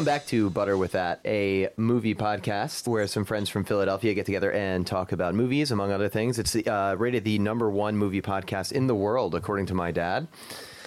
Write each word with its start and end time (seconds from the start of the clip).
welcome 0.00 0.14
back 0.14 0.26
to 0.26 0.48
Butter 0.48 0.78
with 0.78 0.92
That, 0.92 1.20
a 1.26 1.68
movie 1.76 2.14
podcast 2.14 2.88
where 2.88 3.06
some 3.06 3.26
friends 3.26 3.50
from 3.50 3.64
Philadelphia 3.64 4.14
get 4.14 4.24
together 4.24 4.50
and 4.50 4.86
talk 4.86 5.12
about 5.12 5.34
movies, 5.34 5.72
among 5.72 5.92
other 5.92 6.08
things. 6.08 6.38
It's 6.38 6.56
uh, 6.56 6.94
rated 6.98 7.22
the 7.24 7.38
number 7.38 7.68
one 7.68 7.98
movie 7.98 8.22
podcast 8.22 8.72
in 8.72 8.86
the 8.86 8.94
world, 8.94 9.34
according 9.34 9.66
to 9.66 9.74
my 9.74 9.90
dad. 9.90 10.26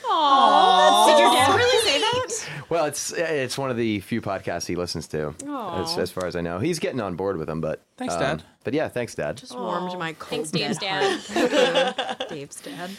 Aww. 0.03 1.05
Did 1.05 1.19
your 1.19 1.31
dad 1.31 1.55
really 1.55 1.87
say 1.87 1.99
that? 1.99 2.49
Well, 2.69 2.85
it's 2.85 3.13
it's 3.13 3.55
one 3.55 3.69
of 3.69 3.77
the 3.77 3.99
few 3.99 4.19
podcasts 4.19 4.65
he 4.65 4.75
listens 4.75 5.07
to, 5.09 5.35
as, 5.47 5.95
as 5.95 6.09
far 6.09 6.25
as 6.25 6.35
I 6.35 6.41
know. 6.41 6.57
He's 6.57 6.79
getting 6.79 6.99
on 6.99 7.15
board 7.15 7.37
with 7.37 7.45
them, 7.45 7.61
but 7.61 7.83
Thanks, 7.97 8.15
um, 8.15 8.19
Dad. 8.19 8.43
But 8.63 8.73
yeah, 8.73 8.87
thanks, 8.87 9.13
Dad. 9.13 9.37
Just 9.37 9.55
warmed 9.55 9.95
my 9.99 10.13
cold 10.13 10.47
Thanks, 10.47 10.49
Dave's 10.49 10.79
dead 10.79 11.21
dad. 11.35 12.05
heart. 12.17 12.25
Dave's 12.29 12.59
dad. 12.61 12.89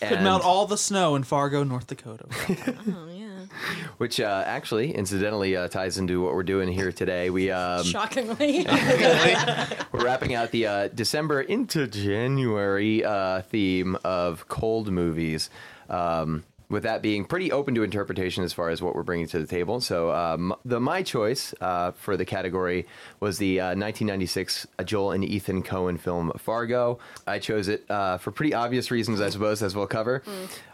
Could 0.00 0.12
And- 0.12 0.24
melt 0.24 0.42
all 0.44 0.66
the 0.66 0.76
snow 0.78 1.14
in 1.14 1.22
Fargo, 1.22 1.62
North 1.62 1.86
Dakota. 1.86 2.24
Oh 2.88 3.08
yeah. 3.12 3.19
which 3.98 4.20
uh, 4.20 4.42
actually, 4.46 4.94
incidentally, 4.94 5.56
uh, 5.56 5.68
ties 5.68 5.98
into 5.98 6.22
what 6.22 6.34
we're 6.34 6.42
doing 6.42 6.68
here 6.68 6.92
today. 6.92 7.30
We 7.30 7.50
um, 7.50 7.84
Shockingly. 7.84 8.66
We're 9.92 10.04
wrapping 10.04 10.34
out 10.34 10.50
the 10.50 10.66
uh, 10.66 10.88
December 10.88 11.40
into 11.40 11.86
January 11.86 13.04
uh, 13.04 13.42
theme 13.42 13.96
of 14.04 14.48
cold 14.48 14.90
movies. 14.90 15.50
Um, 15.88 16.44
with 16.70 16.84
that 16.84 17.02
being 17.02 17.24
pretty 17.24 17.52
open 17.52 17.74
to 17.74 17.82
interpretation 17.82 18.44
as 18.44 18.52
far 18.52 18.70
as 18.70 18.80
what 18.80 18.94
we're 18.94 19.02
bringing 19.02 19.26
to 19.26 19.38
the 19.38 19.46
table. 19.46 19.80
So, 19.80 20.10
um, 20.12 20.54
the 20.64 20.80
my 20.80 21.02
choice 21.02 21.52
uh, 21.60 21.90
for 21.90 22.16
the 22.16 22.24
category 22.24 22.86
was 23.18 23.36
the 23.38 23.60
uh, 23.60 23.64
1996 23.76 24.66
Joel 24.84 25.10
and 25.10 25.24
Ethan 25.24 25.62
Coen 25.62 25.98
film 26.00 26.32
Fargo. 26.38 26.98
I 27.26 27.38
chose 27.40 27.68
it 27.68 27.84
uh, 27.90 28.16
for 28.18 28.30
pretty 28.30 28.54
obvious 28.54 28.90
reasons, 28.90 29.20
I 29.20 29.28
suppose, 29.30 29.62
as 29.62 29.74
we'll 29.76 29.86
cover. 29.88 30.22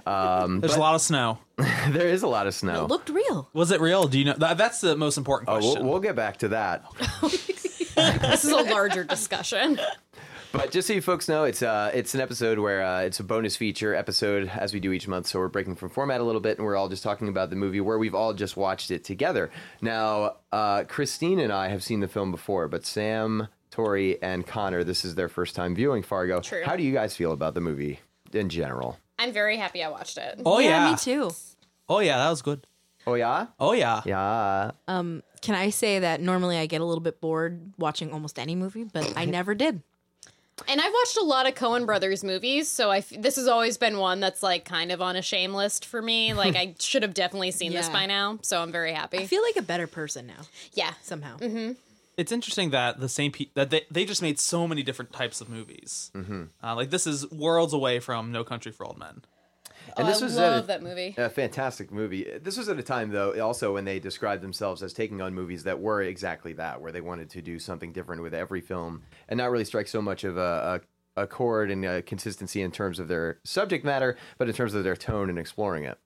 Um, 0.06 0.61
There's 0.61 0.77
a 0.77 0.81
lot 0.81 0.95
of 0.95 1.01
snow. 1.01 1.39
there 1.56 2.06
is 2.09 2.23
a 2.23 2.28
lot 2.28 2.47
of 2.47 2.55
snow. 2.55 2.84
It 2.84 2.89
looked 2.89 3.09
real. 3.09 3.49
Was 3.55 3.71
it 3.71 3.81
real? 3.81 4.06
Do 4.06 4.19
you 4.19 4.27
know? 4.27 4.34
That, 4.34 4.59
that's 4.59 4.81
the 4.81 4.95
most 4.97 5.17
important 5.17 5.49
Oh, 5.49 5.55
question. 5.59 5.83
we'll, 5.83 5.93
we'll 5.93 6.01
get 6.03 6.15
back 6.15 6.37
to 6.39 6.49
that. 6.49 6.84
this 7.23 8.45
is 8.45 8.51
a 8.51 8.56
larger 8.62 9.05
discussion. 9.05 9.81
But 10.53 10.71
just 10.71 10.89
so 10.89 10.95
you 10.95 11.03
folks 11.03 11.29
know, 11.29 11.45
it's 11.45 11.63
uh, 11.63 11.91
it's 11.93 12.15
an 12.15 12.21
episode 12.21 12.59
where 12.59 12.83
uh, 12.83 13.01
it's 13.01 13.21
a 13.21 13.25
bonus 13.25 13.57
feature 13.57 13.95
episode 13.95 14.49
as 14.49 14.73
we 14.73 14.81
do 14.81 14.93
each 14.93 15.07
month. 15.07 15.27
So 15.27 15.39
we're 15.39 15.49
breaking 15.49 15.77
from 15.77 15.91
format 15.91 16.21
a 16.21 16.25
little 16.25 16.41
bit, 16.41 16.57
and 16.59 16.67
we're 16.67 16.77
all 16.77 16.89
just 16.89 17.03
talking 17.03 17.29
about 17.29 17.51
the 17.51 17.57
movie 17.57 17.81
where 17.81 17.99
we've 17.99 18.15
all 18.15 18.33
just 18.33 18.57
watched 18.57 18.91
it 18.91 19.05
together. 19.05 19.51
Now, 19.81 20.37
uh, 20.53 20.85
Christine 20.85 21.41
and 21.41 21.53
I 21.53 21.69
have 21.69 21.83
seen 21.83 22.01
the 22.01 22.09
film 22.09 22.31
before, 22.31 22.69
but 22.69 22.87
Sam, 22.87 23.49
Tori, 23.71 24.21
and 24.23 24.47
Connor, 24.47 24.83
this 24.85 25.05
is 25.05 25.15
their 25.15 25.29
first 25.29 25.55
time 25.55 25.75
viewing 25.75 26.03
Fargo. 26.03 26.41
True. 26.41 26.63
How 26.65 26.77
do 26.77 26.83
you 26.83 26.93
guys 26.93 27.15
feel 27.17 27.33
about 27.33 27.55
the 27.55 27.61
movie 27.61 28.01
in 28.33 28.49
general? 28.49 28.99
I'm 29.19 29.33
very 29.33 29.57
happy 29.57 29.83
I 29.83 29.89
watched 29.89 30.19
it. 30.19 30.41
oh 30.47 30.59
yeah. 30.59 30.91
me 30.91 30.97
too. 30.97 31.31
Oh 31.89 32.01
yeah, 32.01 32.19
that 32.19 32.31
was 32.31 32.43
good. 32.43 32.67
Oh 33.07 33.15
yeah, 33.15 33.47
Oh 33.61 33.73
yeah. 33.73 34.03
yeah. 34.05 34.73
Um, 34.89 35.23
can 35.41 35.55
I 35.55 35.71
say 35.71 36.01
that 36.01 36.21
normally 36.21 36.57
I 36.59 36.67
get 36.67 36.81
a 36.81 36.85
little 36.85 37.03
bit 37.03 37.21
bored 37.21 37.73
watching 37.79 38.13
almost 38.13 38.37
any 38.39 38.57
movie, 38.57 38.85
but 38.85 39.13
I 39.17 39.25
never 39.27 39.55
did. 39.55 39.83
And 40.69 40.81
I've 40.81 40.93
watched 40.93 41.17
a 41.19 41.23
lot 41.25 41.47
of 41.47 41.55
Coen 41.55 41.85
Brothers 41.85 42.25
movies, 42.25 42.67
so 42.69 42.91
I 42.91 42.99
f- 42.99 43.11
this 43.11 43.37
has 43.37 43.47
always 43.47 43.77
been 43.77 43.99
one 43.99 44.21
that's 44.21 44.43
like 44.43 44.65
kind 44.65 44.91
of 44.91 45.03
on 45.03 45.15
a 45.15 45.23
shame 45.23 45.53
list 45.55 45.85
for 45.85 46.01
me. 46.01 46.33
Like 46.33 46.57
I 46.57 46.75
should 46.81 47.03
have 47.03 47.12
definitely 47.15 47.51
seen 47.51 47.73
this 47.73 47.87
Yeah. 47.89 47.93
by 47.93 48.07
now, 48.07 48.39
so 48.43 48.62
I'm 48.62 48.73
very 48.73 48.93
happy. 48.93 49.19
I 49.19 49.27
feel 49.27 49.43
like 49.43 49.57
a 49.57 49.62
better 49.62 49.87
person 49.87 50.27
now 50.27 50.43
yeah. 50.73 50.95
somehow. 51.03 51.37
It's 52.17 52.33
interesting 52.33 52.71
that 52.71 52.99
the 52.99 53.09
same 53.11 53.33
pe- 53.33 53.51
that 53.55 53.69
they, 53.69 53.83
they 53.91 54.07
just 54.07 54.23
made 54.23 54.39
so 54.39 54.67
many 54.67 54.83
different 54.83 55.12
types 55.12 55.43
of 55.43 55.51
movies. 55.51 56.11
Mm-hmm. 56.15 56.45
Uh, 56.65 56.75
like 56.75 56.89
this 56.89 57.07
is 57.07 57.31
worlds 57.31 57.75
away 57.75 58.01
from 58.01 58.33
No 58.33 58.43
Country 58.43 58.73
for 58.73 58.87
Old 58.87 58.99
Men. 58.99 59.23
And 59.97 60.07
Oh, 60.07 60.11
this 60.11 60.21
I 60.21 60.25
was 60.25 60.37
love 60.37 60.65
a- 60.65 60.67
that 60.67 60.83
movie. 60.83 61.15
A 61.17 61.31
fantastic 61.31 61.91
movie. 61.91 62.27
This 62.43 62.57
was 62.59 62.69
at 62.69 62.79
a 62.79 62.83
time, 62.83 63.11
though, 63.11 63.33
also 63.41 63.75
when 63.75 63.84
they 63.84 63.99
described 63.99 64.43
themselves 64.43 64.83
as 64.83 64.93
taking 64.93 65.23
on 65.23 65.34
movies 65.34 65.65
that 65.65 65.81
were 65.81 66.03
exactly 66.03 66.53
that, 66.55 66.81
where 66.81 66.93
they 66.93 67.01
wanted 67.01 67.31
to 67.31 67.41
do 67.43 67.59
something 67.59 67.93
different 67.93 68.23
with 68.23 68.35
every 68.35 68.61
film 68.61 69.03
and 69.29 69.39
not 69.39 69.51
really 69.51 69.65
strike 69.65 69.89
so 69.89 70.03
much 70.03 70.25
of 70.25 70.37
a, 70.37 70.81
a, 71.17 71.23
a 71.23 71.27
chord 71.27 71.71
and 71.71 71.85
a 71.85 72.03
consistency 72.03 72.61
in 72.61 72.71
terms 72.71 72.99
of 72.99 73.09
their 73.09 73.39
subject 73.45 73.85
matter, 73.87 74.17
but 74.37 74.49
in 74.49 74.55
terms 74.55 74.75
of 74.75 74.85
their 74.85 74.97
tone 74.97 75.31
and 75.31 75.39
exploring 75.39 75.85
it. 75.85 75.97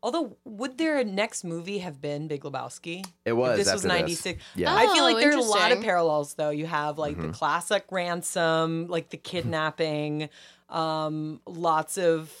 Although, 0.00 0.36
would 0.44 0.76
their 0.76 1.02
next 1.02 1.44
movie 1.44 1.78
have 1.78 1.98
been 1.98 2.28
Big 2.28 2.42
Lebowski? 2.42 3.06
It 3.24 3.32
was 3.32 3.52
If 3.52 3.56
this 3.64 3.68
after 3.68 3.74
was 3.76 3.82
this. 3.84 3.88
'96. 3.88 4.42
Yeah. 4.54 4.74
I 4.74 4.82
feel 4.92 5.04
Oh, 5.04 5.12
like 5.12 5.16
there 5.18 5.32
are 5.32 5.38
a 5.38 5.42
lot 5.42 5.72
of 5.72 5.80
parallels, 5.80 6.34
though. 6.34 6.50
You 6.50 6.66
have 6.66 6.98
like 6.98 7.16
Mm-hmm. 7.16 7.28
the 7.28 7.32
classic 7.32 7.86
ransom, 7.90 8.86
like 8.88 9.08
the 9.08 9.16
kidnapping, 9.30 10.28
um, 10.68 11.40
lots 11.46 11.98
of 11.98 12.32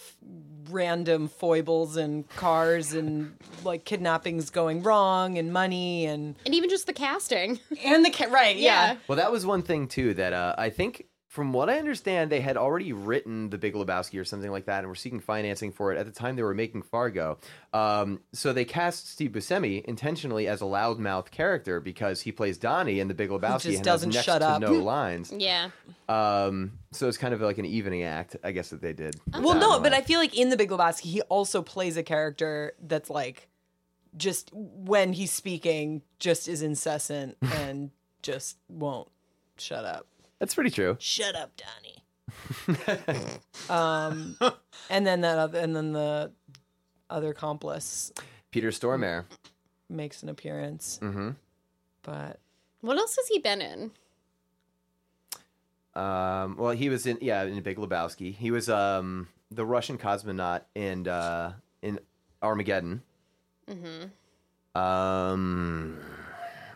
random 0.70 1.28
foibles 1.28 1.96
and 1.96 2.28
cars 2.30 2.94
and 2.94 3.36
like 3.64 3.84
kidnappings 3.84 4.48
going 4.50 4.82
wrong 4.82 5.36
and 5.36 5.52
money 5.52 6.06
and 6.06 6.34
And 6.46 6.54
even 6.54 6.70
just 6.70 6.86
the 6.86 6.92
casting. 6.94 7.60
and 7.84 8.04
the 8.04 8.10
ca- 8.10 8.30
right, 8.30 8.56
yeah. 8.56 8.96
Well, 9.08 9.16
that 9.16 9.30
was 9.30 9.44
one 9.44 9.62
thing, 9.62 9.88
too, 9.88 10.14
that 10.14 10.32
uh, 10.32 10.54
I 10.56 10.70
think. 10.70 11.06
From 11.34 11.52
what 11.52 11.68
I 11.68 11.80
understand, 11.80 12.30
they 12.30 12.40
had 12.40 12.56
already 12.56 12.92
written 12.92 13.50
The 13.50 13.58
Big 13.58 13.74
Lebowski 13.74 14.20
or 14.20 14.24
something 14.24 14.52
like 14.52 14.66
that, 14.66 14.78
and 14.78 14.86
were 14.86 14.94
seeking 14.94 15.18
financing 15.18 15.72
for 15.72 15.92
it 15.92 15.98
at 15.98 16.06
the 16.06 16.12
time 16.12 16.36
they 16.36 16.44
were 16.44 16.54
making 16.54 16.82
Fargo. 16.82 17.38
Um, 17.72 18.20
so 18.32 18.52
they 18.52 18.64
cast 18.64 19.10
Steve 19.10 19.32
Buscemi 19.32 19.84
intentionally 19.84 20.46
as 20.46 20.60
a 20.60 20.64
loudmouth 20.64 21.32
character 21.32 21.80
because 21.80 22.20
he 22.20 22.30
plays 22.30 22.56
Donnie 22.56 23.00
in 23.00 23.08
The 23.08 23.14
Big 23.14 23.30
Lebowski 23.30 23.62
just 23.62 23.66
and 23.78 23.84
doesn't 23.84 24.08
has 24.10 24.14
next 24.14 24.26
shut 24.26 24.42
to 24.42 24.48
up. 24.48 24.60
no 24.60 24.72
lines. 24.74 25.32
Yeah. 25.36 25.70
Um, 26.08 26.78
so 26.92 27.08
it's 27.08 27.18
kind 27.18 27.34
of 27.34 27.40
like 27.40 27.58
an 27.58 27.64
evening 27.64 28.04
act, 28.04 28.36
I 28.44 28.52
guess, 28.52 28.70
that 28.70 28.80
they 28.80 28.92
did. 28.92 29.16
with 29.26 29.42
Well, 29.42 29.58
no, 29.58 29.80
but 29.80 29.92
I 29.92 30.02
feel 30.02 30.20
like 30.20 30.38
in 30.38 30.50
the 30.50 30.56
Big 30.56 30.70
Lebowski, 30.70 31.06
he 31.06 31.20
also 31.22 31.62
plays 31.62 31.96
a 31.96 32.04
character 32.04 32.74
that's 32.80 33.10
like, 33.10 33.48
just 34.16 34.50
when 34.52 35.12
he's 35.12 35.32
speaking, 35.32 36.02
just 36.20 36.46
is 36.46 36.62
incessant 36.62 37.36
and 37.42 37.90
just 38.22 38.56
won't 38.68 39.08
shut 39.58 39.84
up. 39.84 40.06
That's 40.44 40.54
pretty 40.54 40.68
true. 40.70 40.96
Shut 41.00 41.34
up, 41.34 41.52
Donnie. 41.56 42.04
um, 43.70 44.36
and 44.90 45.06
then 45.06 45.22
that 45.22 45.38
other, 45.38 45.58
and 45.58 45.74
then 45.74 45.92
the 45.92 46.32
other 47.08 47.30
accomplice 47.30 48.12
Peter 48.50 48.68
Stormare. 48.68 49.24
makes 49.88 50.22
an 50.22 50.28
appearance, 50.28 50.98
Mm-hmm. 51.02 51.30
but 52.02 52.40
What 52.82 52.98
else 52.98 53.16
has 53.16 53.26
he 53.28 53.38
been 53.38 53.62
in? 53.62 53.90
Um, 55.94 56.56
well, 56.58 56.72
he 56.72 56.88
was 56.90 57.06
in 57.06 57.16
yeah 57.22 57.44
in 57.44 57.62
Big 57.62 57.78
Lebowski. 57.78 58.34
He 58.34 58.50
was 58.50 58.68
um, 58.68 59.28
the 59.50 59.64
Russian 59.64 59.96
cosmonaut 59.96 60.62
in 60.74 61.08
uh, 61.08 61.52
in 61.82 61.98
Armageddon. 62.42 63.00
Mm-hmm. 63.68 64.78
Um, 64.78 65.98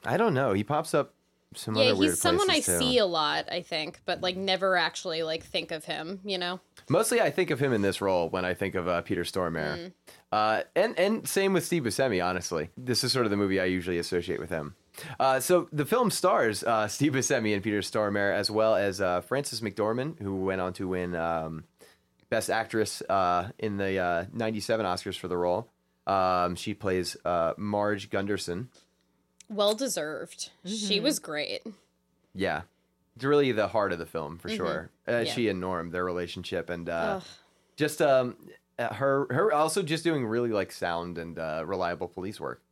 I 0.07 0.17
don't 0.17 0.33
know. 0.35 0.53
He 0.55 0.63
pops 0.65 0.95
up 0.95 1.15
some 1.55 1.75
Yeah, 1.77 1.95
he's 1.95 2.21
someone 2.21 2.51
I 2.51 2.61
too. 2.61 2.79
see 2.79 2.99
a 2.99 3.07
lot, 3.07 3.47
I 3.51 3.63
think, 3.63 4.01
but 4.05 4.21
like 4.21 4.37
never 4.37 4.77
actually 4.77 5.23
like 5.23 5.45
think 5.45 5.71
of 5.71 5.85
him, 5.85 6.21
you 6.25 6.39
know? 6.39 6.61
Mostly, 6.89 7.21
I 7.21 7.31
think 7.31 7.51
of 7.51 7.61
him 7.61 7.73
in 7.73 7.83
this 7.83 8.01
role 8.01 8.29
when 8.29 8.45
I 8.45 8.55
think 8.55 8.75
of 8.75 8.89
uh, 8.89 9.03
Peter 9.03 9.23
Stormare. 9.23 9.93
Uh, 10.33 10.63
and 10.77 10.99
and 10.99 11.27
same 11.29 11.53
with 11.53 11.65
Steve 11.65 11.85
Buscemi. 11.85 12.25
Honestly, 12.25 12.71
this 12.77 13.03
is 13.05 13.13
sort 13.13 13.27
of 13.27 13.31
the 13.31 13.37
movie 13.37 13.61
I 13.61 13.65
usually 13.65 13.99
associate 13.99 14.41
with 14.41 14.51
him. 14.51 14.75
Uh, 15.21 15.41
so 15.41 15.69
the 15.73 15.87
film 15.87 16.11
stars 16.11 16.63
uh, 16.65 16.89
Steve 16.89 17.13
Buscemi 17.13 17.55
and 17.55 17.63
Peter 17.63 17.81
Stormare, 17.81 18.35
as 18.35 18.51
well 18.51 18.75
as 18.75 19.01
uh, 19.01 19.21
Frances 19.23 19.61
McDormand, 19.61 20.21
who 20.21 20.37
went 20.45 20.61
on 20.61 20.73
to 20.75 20.89
win 20.89 21.15
um, 21.15 21.65
Best 22.31 22.51
Actress 22.51 23.03
uh, 23.09 23.51
in 23.59 23.77
the 23.77 23.99
uh, 23.99 24.25
'97 24.33 24.85
Oscars 24.85 25.19
for 25.19 25.29
the 25.29 25.37
role. 25.37 25.71
Um, 26.07 26.57
she 26.57 26.73
plays 26.75 27.17
uh, 27.25 27.53
Marge 27.57 28.11
Gunderson. 28.11 28.69
Well 29.49 29.75
deserved. 29.75 30.51
She 30.65 31.01
was 31.01 31.19
great. 31.19 31.63
Yeah, 32.35 32.63
it's 33.17 33.25
really 33.25 33.53
the 33.53 33.69
heart 33.69 33.93
of 33.93 33.99
the 33.99 34.07
film 34.07 34.39
for 34.39 34.49
sure. 34.49 34.91
Uh, 35.07 35.11
Mm-hmm. 35.11 35.27
Yeah. 35.27 35.33
She 35.33 35.49
and 35.49 35.61
Norm, 35.61 35.91
their 35.91 36.05
relationship, 36.05 36.69
and 36.71 36.89
uh, 36.89 37.21
just 37.77 38.03
um, 38.03 38.37
uh, 38.79 38.93
her 38.95 39.27
her 39.31 39.53
also 39.53 39.83
just 39.83 40.05
doing 40.05 40.27
really 40.27 40.51
like 40.51 40.71
sound 40.71 41.17
and 41.19 41.39
uh, 41.39 41.63
reliable 41.67 42.09
police 42.09 42.39
work. 42.39 42.63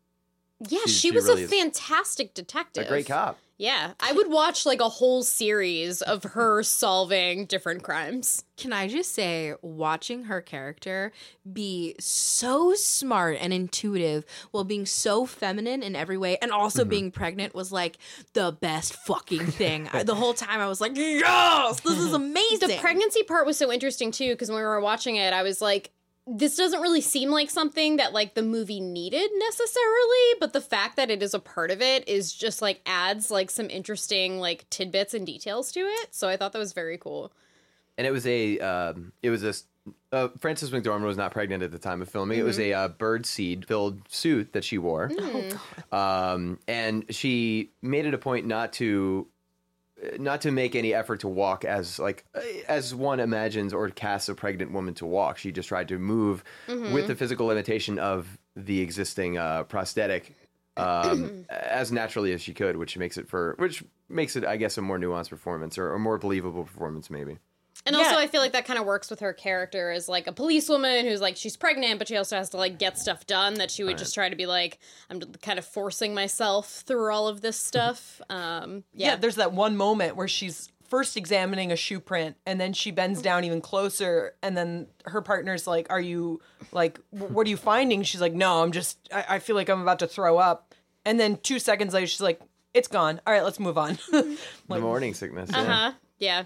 Yeah, 0.60 0.80
She- 0.86 0.90
she, 0.90 0.98
she 1.08 1.10
was 1.10 1.26
really 1.26 1.44
a 1.44 1.48
fantastic 1.48 2.34
detective. 2.34 2.86
A 2.86 2.88
great 2.88 3.06
cop. 3.06 3.38
Yeah, 3.58 3.92
I 4.00 4.12
would 4.12 4.28
watch 4.28 4.66
like 4.66 4.82
a 4.82 4.88
whole 4.88 5.22
series 5.22 6.02
of 6.02 6.24
her 6.24 6.62
solving 6.62 7.46
different 7.46 7.82
crimes. 7.82 8.44
Can 8.58 8.70
I 8.70 8.86
just 8.86 9.14
say, 9.14 9.54
watching 9.62 10.24
her 10.24 10.42
character 10.42 11.10
be 11.50 11.94
so 11.98 12.74
smart 12.74 13.38
and 13.40 13.54
intuitive 13.54 14.26
while 14.50 14.64
being 14.64 14.84
so 14.84 15.24
feminine 15.24 15.82
in 15.82 15.96
every 15.96 16.18
way 16.18 16.36
and 16.42 16.52
also 16.52 16.82
mm-hmm. 16.82 16.90
being 16.90 17.10
pregnant 17.10 17.54
was 17.54 17.72
like 17.72 17.96
the 18.34 18.52
best 18.52 18.94
fucking 19.06 19.46
thing. 19.46 19.88
I- 19.90 20.02
the 20.02 20.14
whole 20.14 20.34
time 20.34 20.60
I 20.60 20.68
was 20.68 20.82
like, 20.82 20.94
yes, 20.94 21.80
this 21.80 21.96
is 21.98 22.12
amazing. 22.12 22.68
The 22.68 22.76
pregnancy 22.78 23.22
part 23.22 23.46
was 23.46 23.56
so 23.56 23.72
interesting 23.72 24.10
too 24.10 24.32
because 24.32 24.50
when 24.50 24.58
we 24.58 24.64
were 24.64 24.80
watching 24.80 25.16
it, 25.16 25.32
I 25.32 25.42
was 25.42 25.62
like, 25.62 25.92
this 26.26 26.56
doesn't 26.56 26.80
really 26.80 27.00
seem 27.00 27.30
like 27.30 27.50
something 27.50 27.96
that 27.96 28.12
like 28.12 28.34
the 28.34 28.42
movie 28.42 28.80
needed 28.80 29.30
necessarily, 29.38 30.34
but 30.40 30.52
the 30.52 30.60
fact 30.60 30.96
that 30.96 31.10
it 31.10 31.22
is 31.22 31.34
a 31.34 31.38
part 31.38 31.70
of 31.70 31.80
it 31.80 32.08
is 32.08 32.32
just 32.32 32.60
like 32.60 32.80
adds 32.84 33.30
like 33.30 33.50
some 33.50 33.70
interesting 33.70 34.38
like 34.40 34.68
tidbits 34.68 35.14
and 35.14 35.24
details 35.24 35.70
to 35.72 35.80
it. 35.80 36.14
So 36.14 36.28
I 36.28 36.36
thought 36.36 36.52
that 36.52 36.58
was 36.58 36.72
very 36.72 36.98
cool. 36.98 37.32
and 37.96 38.06
it 38.06 38.10
was 38.10 38.26
a 38.26 38.58
um, 38.58 39.12
it 39.22 39.30
was 39.30 39.44
a 39.44 39.54
uh, 40.12 40.28
Frances 40.40 40.70
McDormand 40.72 41.04
was 41.04 41.16
not 41.16 41.30
pregnant 41.30 41.62
at 41.62 41.70
the 41.70 41.78
time 41.78 42.02
of 42.02 42.08
filming. 42.08 42.40
It 42.40 42.42
was 42.42 42.58
a 42.58 42.72
uh, 42.72 42.88
bird 42.88 43.24
seed 43.24 43.66
filled 43.66 44.00
suit 44.08 44.52
that 44.52 44.64
she 44.64 44.78
wore, 44.78 45.12
um, 45.92 46.58
and 46.66 47.04
she 47.14 47.70
made 47.82 48.04
it 48.04 48.14
a 48.14 48.18
point 48.18 48.46
not 48.46 48.72
to 48.74 49.28
not 50.18 50.42
to 50.42 50.50
make 50.50 50.74
any 50.74 50.92
effort 50.92 51.20
to 51.20 51.28
walk 51.28 51.64
as 51.64 51.98
like 51.98 52.24
as 52.68 52.94
one 52.94 53.20
imagines 53.20 53.72
or 53.72 53.88
casts 53.90 54.28
a 54.28 54.34
pregnant 54.34 54.72
woman 54.72 54.94
to 54.94 55.06
walk. 55.06 55.38
She 55.38 55.52
just 55.52 55.68
tried 55.68 55.88
to 55.88 55.98
move 55.98 56.44
with 56.66 57.06
the 57.06 57.14
physical 57.14 57.46
limitation 57.46 57.98
of 57.98 58.38
the 58.54 58.80
existing 58.80 59.38
uh, 59.38 59.64
prosthetic 59.64 60.34
um, 60.76 61.46
as 61.48 61.90
naturally 61.90 62.32
as 62.32 62.42
she 62.42 62.52
could, 62.52 62.76
which 62.76 62.96
makes 62.98 63.16
it 63.16 63.28
for 63.28 63.54
which 63.58 63.82
makes 64.08 64.36
it, 64.36 64.44
I 64.44 64.56
guess, 64.56 64.76
a 64.78 64.82
more 64.82 64.98
nuanced 64.98 65.30
performance 65.30 65.78
or 65.78 65.94
a 65.94 65.98
more 65.98 66.18
believable 66.18 66.64
performance, 66.64 67.10
maybe. 67.10 67.38
And 67.86 67.94
also, 67.96 68.16
I 68.16 68.26
feel 68.26 68.40
like 68.40 68.52
that 68.52 68.64
kind 68.66 68.78
of 68.78 68.84
works 68.84 69.08
with 69.10 69.20
her 69.20 69.32
character 69.32 69.90
as 69.92 70.08
like 70.08 70.26
a 70.26 70.32
policewoman 70.32 71.06
who's 71.06 71.20
like 71.20 71.36
she's 71.36 71.56
pregnant, 71.56 71.98
but 71.98 72.08
she 72.08 72.16
also 72.16 72.36
has 72.36 72.50
to 72.50 72.56
like 72.56 72.78
get 72.78 72.98
stuff 72.98 73.26
done. 73.26 73.54
That 73.54 73.70
she 73.70 73.84
would 73.84 73.96
just 73.98 74.14
try 74.14 74.28
to 74.28 74.36
be 74.36 74.46
like, 74.46 74.78
I'm 75.08 75.20
kind 75.42 75.58
of 75.58 75.64
forcing 75.64 76.12
myself 76.14 76.82
through 76.86 77.12
all 77.12 77.28
of 77.28 77.40
this 77.40 77.58
stuff. 77.58 78.20
Um, 78.30 78.84
Yeah. 78.92 79.10
yeah, 79.10 79.16
there's 79.16 79.36
that 79.36 79.52
one 79.52 79.76
moment 79.76 80.16
where 80.16 80.26
she's 80.28 80.68
first 80.88 81.16
examining 81.16 81.70
a 81.72 81.76
shoe 81.76 82.00
print 82.00 82.36
and 82.44 82.60
then 82.60 82.72
she 82.72 82.90
bends 82.90 83.20
down 83.22 83.44
even 83.44 83.60
closer 83.60 84.34
and 84.42 84.56
then 84.56 84.86
her 85.04 85.20
partner's 85.20 85.66
like 85.66 85.86
are 85.90 86.00
you 86.00 86.40
like 86.72 87.00
what 87.10 87.46
are 87.46 87.50
you 87.50 87.56
finding 87.56 88.02
she's 88.04 88.20
like 88.20 88.32
no 88.32 88.62
i'm 88.62 88.70
just 88.70 88.96
i, 89.12 89.24
I 89.30 89.38
feel 89.40 89.56
like 89.56 89.68
i'm 89.68 89.82
about 89.82 89.98
to 89.98 90.06
throw 90.06 90.38
up 90.38 90.74
and 91.04 91.18
then 91.18 91.38
two 91.42 91.58
seconds 91.58 91.92
later 91.92 92.06
she's 92.06 92.20
like 92.20 92.40
it's 92.72 92.86
gone 92.88 93.20
all 93.26 93.32
right 93.32 93.42
let's 93.42 93.58
move 93.58 93.76
on 93.76 93.98
the 94.12 94.38
morning 94.68 95.12
sickness. 95.14 95.50
yeah. 95.52 95.58
uh 95.60 95.64
huh, 95.64 95.92
yeah. 96.18 96.44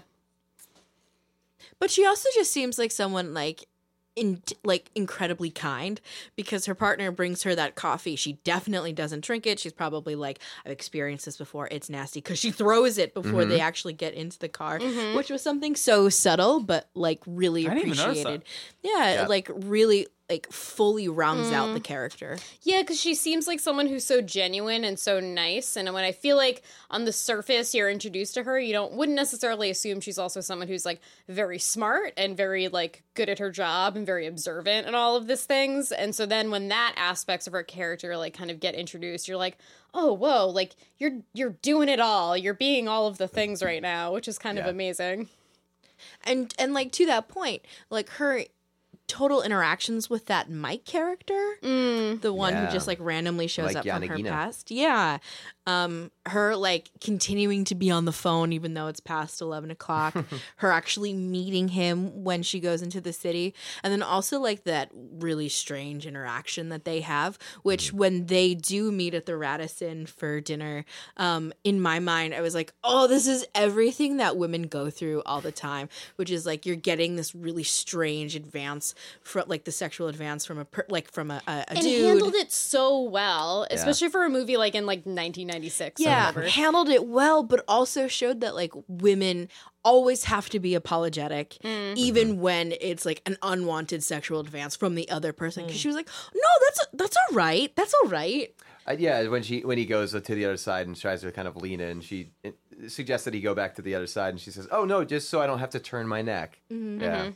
But 1.81 1.89
she 1.89 2.05
also 2.05 2.29
just 2.35 2.51
seems 2.51 2.77
like 2.77 2.91
someone 2.91 3.33
like 3.33 3.67
in 4.15 4.39
like 4.63 4.91
incredibly 4.93 5.49
kind 5.49 5.99
because 6.35 6.67
her 6.67 6.75
partner 6.75 7.11
brings 7.11 7.41
her 7.41 7.55
that 7.55 7.73
coffee. 7.73 8.15
She 8.15 8.33
definitely 8.43 8.93
doesn't 8.93 9.23
drink 9.23 9.47
it. 9.47 9.59
She's 9.59 9.73
probably 9.73 10.13
like, 10.13 10.39
I've 10.63 10.71
experienced 10.71 11.25
this 11.25 11.37
before. 11.37 11.67
It's 11.71 11.89
nasty 11.89 12.21
because 12.21 12.37
she 12.37 12.51
throws 12.51 12.99
it 12.99 13.15
before 13.15 13.45
they 13.45 13.55
mm-hmm. 13.55 13.63
actually 13.63 13.93
get 13.93 14.13
into 14.13 14.37
the 14.37 14.47
car, 14.47 14.77
mm-hmm. 14.77 15.17
which 15.17 15.31
was 15.31 15.41
something 15.41 15.75
so 15.75 16.07
subtle 16.07 16.59
but 16.59 16.87
like 16.93 17.19
really 17.25 17.67
I 17.67 17.73
didn't 17.73 17.89
even 17.89 17.97
notice 17.97 18.21
appreciated. 18.21 18.43
Yeah, 18.83 19.13
Yeah. 19.13 19.27
like 19.27 19.49
really 19.51 20.07
like 20.31 20.49
fully 20.49 21.09
rounds 21.09 21.51
out 21.51 21.73
the 21.73 21.79
mm. 21.81 21.83
character. 21.83 22.37
Yeah, 22.61 22.81
because 22.81 22.97
she 22.97 23.15
seems 23.15 23.47
like 23.47 23.59
someone 23.59 23.87
who's 23.87 24.05
so 24.05 24.21
genuine 24.21 24.85
and 24.85 24.97
so 24.97 25.19
nice. 25.19 25.75
And 25.75 25.93
when 25.93 26.05
I 26.05 26.13
feel 26.13 26.37
like 26.37 26.63
on 26.89 27.03
the 27.03 27.11
surface 27.11 27.75
you're 27.75 27.89
introduced 27.89 28.35
to 28.35 28.43
her, 28.43 28.57
you 28.57 28.71
don't 28.71 28.93
wouldn't 28.93 29.17
necessarily 29.17 29.69
assume 29.69 29.99
she's 29.99 30.17
also 30.17 30.39
someone 30.39 30.69
who's 30.69 30.85
like 30.85 31.01
very 31.27 31.59
smart 31.59 32.13
and 32.15 32.37
very 32.37 32.69
like 32.69 33.03
good 33.13 33.27
at 33.27 33.39
her 33.39 33.51
job 33.51 33.97
and 33.97 34.05
very 34.05 34.25
observant 34.25 34.87
and 34.87 34.95
all 34.95 35.17
of 35.17 35.27
these 35.27 35.43
things. 35.43 35.91
And 35.91 36.15
so 36.15 36.25
then 36.25 36.49
when 36.49 36.69
that 36.69 36.93
aspects 36.95 37.45
of 37.45 37.51
her 37.51 37.63
character 37.63 38.15
like 38.15 38.33
kind 38.33 38.49
of 38.49 38.61
get 38.61 38.73
introduced, 38.73 39.27
you're 39.27 39.35
like, 39.35 39.57
oh 39.93 40.13
whoa, 40.13 40.47
like 40.47 40.77
you're 40.97 41.19
you're 41.33 41.57
doing 41.61 41.89
it 41.89 41.99
all. 41.99 42.37
You're 42.37 42.53
being 42.53 42.87
all 42.87 43.07
of 43.07 43.17
the 43.17 43.27
things 43.27 43.61
right 43.61 43.81
now, 43.81 44.13
which 44.13 44.29
is 44.29 44.39
kind 44.39 44.57
of 44.57 44.65
amazing. 44.65 45.27
and 46.23 46.53
and 46.57 46.73
like 46.73 46.93
to 46.93 47.05
that 47.05 47.27
point 47.27 47.63
like 47.89 48.09
her 48.11 48.45
total 49.11 49.41
interactions 49.41 50.09
with 50.09 50.27
that 50.27 50.49
mike 50.49 50.85
character 50.85 51.57
mm. 51.61 52.21
the 52.21 52.31
one 52.31 52.53
Yeah. 52.53 52.67
who 52.67 52.71
just 52.71 52.87
like 52.87 52.97
randomly 53.01 53.47
shows 53.47 53.73
Like 53.73 53.85
up 53.85 53.99
from 54.01 54.07
her 54.07 54.15
Yanagita. 54.17 54.29
past 54.29 54.71
yeah 54.71 55.17
um 55.67 56.09
her 56.25 56.55
like 56.55 56.89
continuing 56.99 57.63
to 57.63 57.75
be 57.75 57.91
on 57.91 58.05
the 58.05 58.11
phone 58.11 58.51
even 58.51 58.73
though 58.73 58.87
it's 58.87 58.99
past 58.99 59.41
11 59.41 59.69
o'clock 59.69 60.15
her 60.57 60.71
actually 60.71 61.13
meeting 61.13 61.67
him 61.69 62.23
when 62.23 62.41
she 62.41 62.59
goes 62.59 62.81
into 62.81 62.99
the 62.99 63.13
city 63.13 63.53
and 63.83 63.91
then 63.93 64.01
also 64.01 64.39
like 64.39 64.63
that 64.63 64.89
really 64.93 65.49
strange 65.49 66.07
interaction 66.07 66.69
that 66.69 66.85
they 66.85 67.01
have 67.01 67.37
which 67.61 67.93
when 67.93 68.25
they 68.25 68.55
do 68.55 68.91
meet 68.91 69.13
at 69.13 69.25
the 69.25 69.37
radisson 69.37 70.05
for 70.05 70.41
dinner 70.41 70.83
um 71.17 71.53
in 71.63 71.79
my 71.79 71.99
mind 71.99 72.33
i 72.33 72.41
was 72.41 72.55
like 72.55 72.73
oh 72.83 73.07
this 73.07 73.27
is 73.27 73.45
everything 73.53 74.17
that 74.17 74.37
women 74.37 74.63
go 74.63 74.89
through 74.89 75.21
all 75.25 75.41
the 75.41 75.51
time 75.51 75.87
which 76.15 76.31
is 76.31 76.45
like 76.45 76.65
you're 76.65 76.75
getting 76.75 77.15
this 77.15 77.35
really 77.35 77.63
strange 77.63 78.35
advance 78.35 78.95
from 79.21 79.43
like 79.47 79.63
the 79.65 79.71
sexual 79.71 80.07
advance 80.07 80.45
from 80.45 80.57
a 80.57 80.65
per- 80.65 80.85
like 80.89 81.11
from 81.11 81.31
a, 81.31 81.41
a, 81.47 81.51
a 81.51 81.71
And 81.71 81.81
dude 81.81 82.05
handled 82.05 82.35
it 82.35 82.51
so 82.51 83.01
well, 83.01 83.67
especially 83.69 84.09
for 84.09 84.23
a 84.23 84.29
movie 84.29 84.57
like 84.57 84.75
in 84.75 84.85
like 84.85 85.05
1996 85.51 86.01
yeah 86.01 86.27
whatever. 86.27 86.47
handled 86.47 86.89
it 86.89 87.05
well 87.07 87.43
but 87.43 87.63
also 87.67 88.07
showed 88.07 88.41
that 88.41 88.55
like 88.55 88.71
women 88.87 89.47
always 89.83 90.25
have 90.25 90.49
to 90.49 90.59
be 90.59 90.75
apologetic 90.75 91.57
mm-hmm. 91.63 91.93
even 91.97 92.39
when 92.39 92.73
it's 92.81 93.05
like 93.05 93.21
an 93.25 93.37
unwanted 93.41 94.03
sexual 94.03 94.39
advance 94.39 94.75
from 94.75 94.95
the 94.95 95.09
other 95.09 95.33
person 95.33 95.63
because 95.63 95.77
mm. 95.77 95.81
she 95.81 95.87
was 95.87 95.95
like 95.95 96.07
no 96.33 96.49
that's 96.61 96.81
that's 96.93 97.17
all 97.17 97.35
right. 97.35 97.75
That's 97.75 97.93
all 97.93 98.09
right. 98.09 98.53
Uh, 98.87 98.95
yeah, 98.97 99.27
when 99.27 99.43
she 99.43 99.61
when 99.61 99.77
he 99.77 99.85
goes 99.85 100.11
to 100.11 100.19
the 100.19 100.45
other 100.45 100.57
side 100.57 100.87
and 100.87 100.95
tries 100.95 101.21
to 101.21 101.31
kind 101.31 101.47
of 101.47 101.55
lean 101.55 101.79
in, 101.79 102.01
she 102.01 102.31
suggests 102.87 103.25
that 103.25 103.33
he 103.33 103.41
go 103.41 103.53
back 103.53 103.75
to 103.75 103.81
the 103.81 103.95
other 103.95 104.07
side, 104.07 104.29
and 104.29 104.39
she 104.39 104.49
says, 104.49 104.67
"Oh 104.71 104.85
no, 104.85 105.03
just 105.03 105.29
so 105.29 105.41
I 105.41 105.47
don't 105.47 105.59
have 105.59 105.69
to 105.71 105.79
turn 105.79 106.07
my 106.07 106.21
neck." 106.21 106.59
Mm-hmm. 106.71 107.01
Yeah, 107.01 107.17
mm-hmm. 107.17 107.29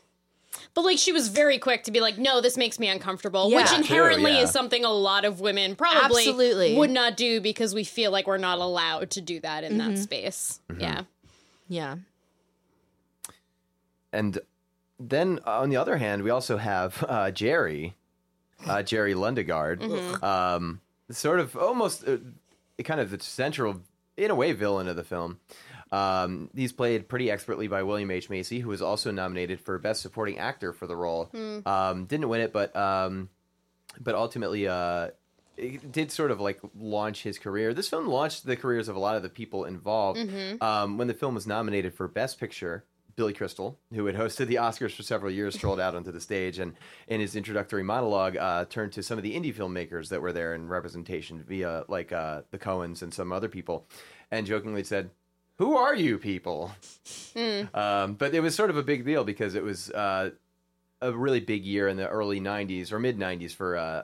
But 0.74 0.84
like 0.84 0.98
she 0.98 1.12
was 1.12 1.30
very 1.30 1.58
quick 1.58 1.84
to 1.84 1.92
be 1.92 2.02
like, 2.02 2.18
no, 2.18 2.42
this 2.42 2.58
makes 2.58 2.80
me 2.80 2.88
uncomfortable, 2.88 3.50
Yeah. 3.50 3.58
which 3.58 3.68
True, 3.68 3.78
inherently 3.78 4.34
yeah. 4.34 4.42
is 4.44 4.52
something 4.52 4.84
a 4.86 4.92
lot 4.92 5.26
of 5.26 5.40
women 5.40 5.76
probably 5.76 6.28
Absolutely. 6.28 6.76
would 6.76 6.90
not 6.92 7.18
do 7.18 7.42
because 7.42 7.74
we 7.74 7.84
feel 7.84 8.12
like 8.12 8.28
we're 8.28 8.38
not 8.38 8.60
allowed 8.60 9.12
to 9.12 9.22
do 9.22 9.40
that 9.42 9.64
in 9.64 9.78
that 9.78 9.98
space. 9.98 10.60
Yeah. 10.78 11.02
yeah 11.68 11.96
and 14.16 14.40
then 15.00 15.40
on 15.46 15.70
the 15.70 15.76
other 15.76 15.98
hand, 15.98 16.24
we 16.24 16.30
also 16.30 16.58
have 16.58 17.04
uh, 17.08 17.30
Jerry, 17.32 17.96
uh, 18.66 18.82
Jerry 18.82 19.14
Lundegaard, 19.14 20.24
um, 20.24 20.80
sort 21.12 21.40
of 21.40 21.56
almost 21.58 22.08
uh, 22.08 22.18
kind 22.84 23.00
of 23.02 23.12
the 23.12 23.20
central, 23.20 23.82
in 24.16 24.32
a 24.32 24.36
way, 24.36 24.54
villain 24.54 24.88
of 24.88 24.96
the 24.96 25.04
film. 25.04 25.40
Um, 25.92 26.50
he's 26.56 26.72
played 26.74 27.08
pretty 27.08 27.30
expertly 27.32 27.68
by 27.68 27.84
William 27.84 28.12
H 28.12 28.30
Macy, 28.30 28.60
who 28.60 28.70
was 28.70 28.82
also 28.82 29.12
nominated 29.12 29.62
for 29.62 29.78
Best 29.78 30.02
Supporting 30.02 30.40
Actor 30.40 30.74
for 30.74 30.88
the 30.88 30.96
role. 30.96 31.30
Um, 31.68 32.06
didn't 32.06 32.28
win 32.30 32.42
it, 32.42 32.52
but 32.52 32.76
um, 32.76 33.30
but 34.00 34.16
ultimately 34.16 34.68
uh, 34.68 35.10
it 35.58 35.92
did 35.92 36.12
sort 36.12 36.32
of 36.32 36.42
like 36.42 36.60
launch 36.78 37.24
his 37.24 37.38
career. 37.40 37.74
This 37.74 37.88
film 37.88 38.08
launched 38.08 38.46
the 38.46 38.56
careers 38.58 38.90
of 38.90 38.96
a 38.96 39.00
lot 39.00 39.16
of 39.16 39.24
the 39.24 39.30
people 39.30 39.64
involved. 39.66 40.20
Um, 40.62 40.98
when 40.98 41.08
the 41.08 41.14
film 41.14 41.36
was 41.36 41.48
nominated 41.48 41.94
for 41.94 42.08
Best 42.08 42.40
Picture, 42.40 42.84
Billy 43.16 43.32
Crystal, 43.32 43.80
who 43.94 44.06
had 44.08 44.16
hosted 44.16 44.48
the 44.48 44.56
Oscars 44.56 44.92
for 44.94 45.04
several 45.04 45.32
years, 45.32 45.56
strolled 45.60 45.80
out 45.80 45.96
onto 45.96 46.12
the 46.12 46.20
stage 46.20 46.60
and 46.60 46.74
in 47.08 47.22
his 47.22 47.36
introductory 47.38 47.84
monologue 47.84 48.36
uh, 48.36 48.66
turned 48.66 48.92
to 48.94 49.04
some 49.04 49.18
of 49.18 49.24
the 49.24 49.34
indie 49.34 49.56
filmmakers 49.56 50.10
that 50.10 50.22
were 50.22 50.34
there 50.34 50.54
in 50.56 50.68
representation 50.68 51.42
via 51.48 51.86
like 51.88 52.12
uh, 52.12 52.42
the 52.52 52.58
Coens 52.58 53.02
and 53.02 53.14
some 53.14 53.32
other 53.32 53.48
people, 53.48 53.88
and 54.32 54.46
jokingly 54.48 54.84
said. 54.84 55.12
Who 55.58 55.78
are 55.78 55.96
you 55.96 56.18
people? 56.18 56.72
Um, 57.74 58.14
but 58.14 58.34
it 58.34 58.42
was 58.42 58.56
sort 58.56 58.70
of 58.70 58.78
a 58.78 58.84
big 58.84 59.06
deal 59.06 59.24
because 59.24 59.56
it 59.56 59.64
was 59.64 59.90
uh, 59.92 60.32
a 61.02 61.12
really 61.12 61.40
big 61.40 61.64
year 61.66 61.88
in 61.88 61.98
the 61.98 62.08
early 62.08 62.40
'90s 62.42 62.92
or 62.92 63.00
mid 63.00 63.18
'90s 63.18 63.54
for 63.54 63.78
uh, 63.78 64.04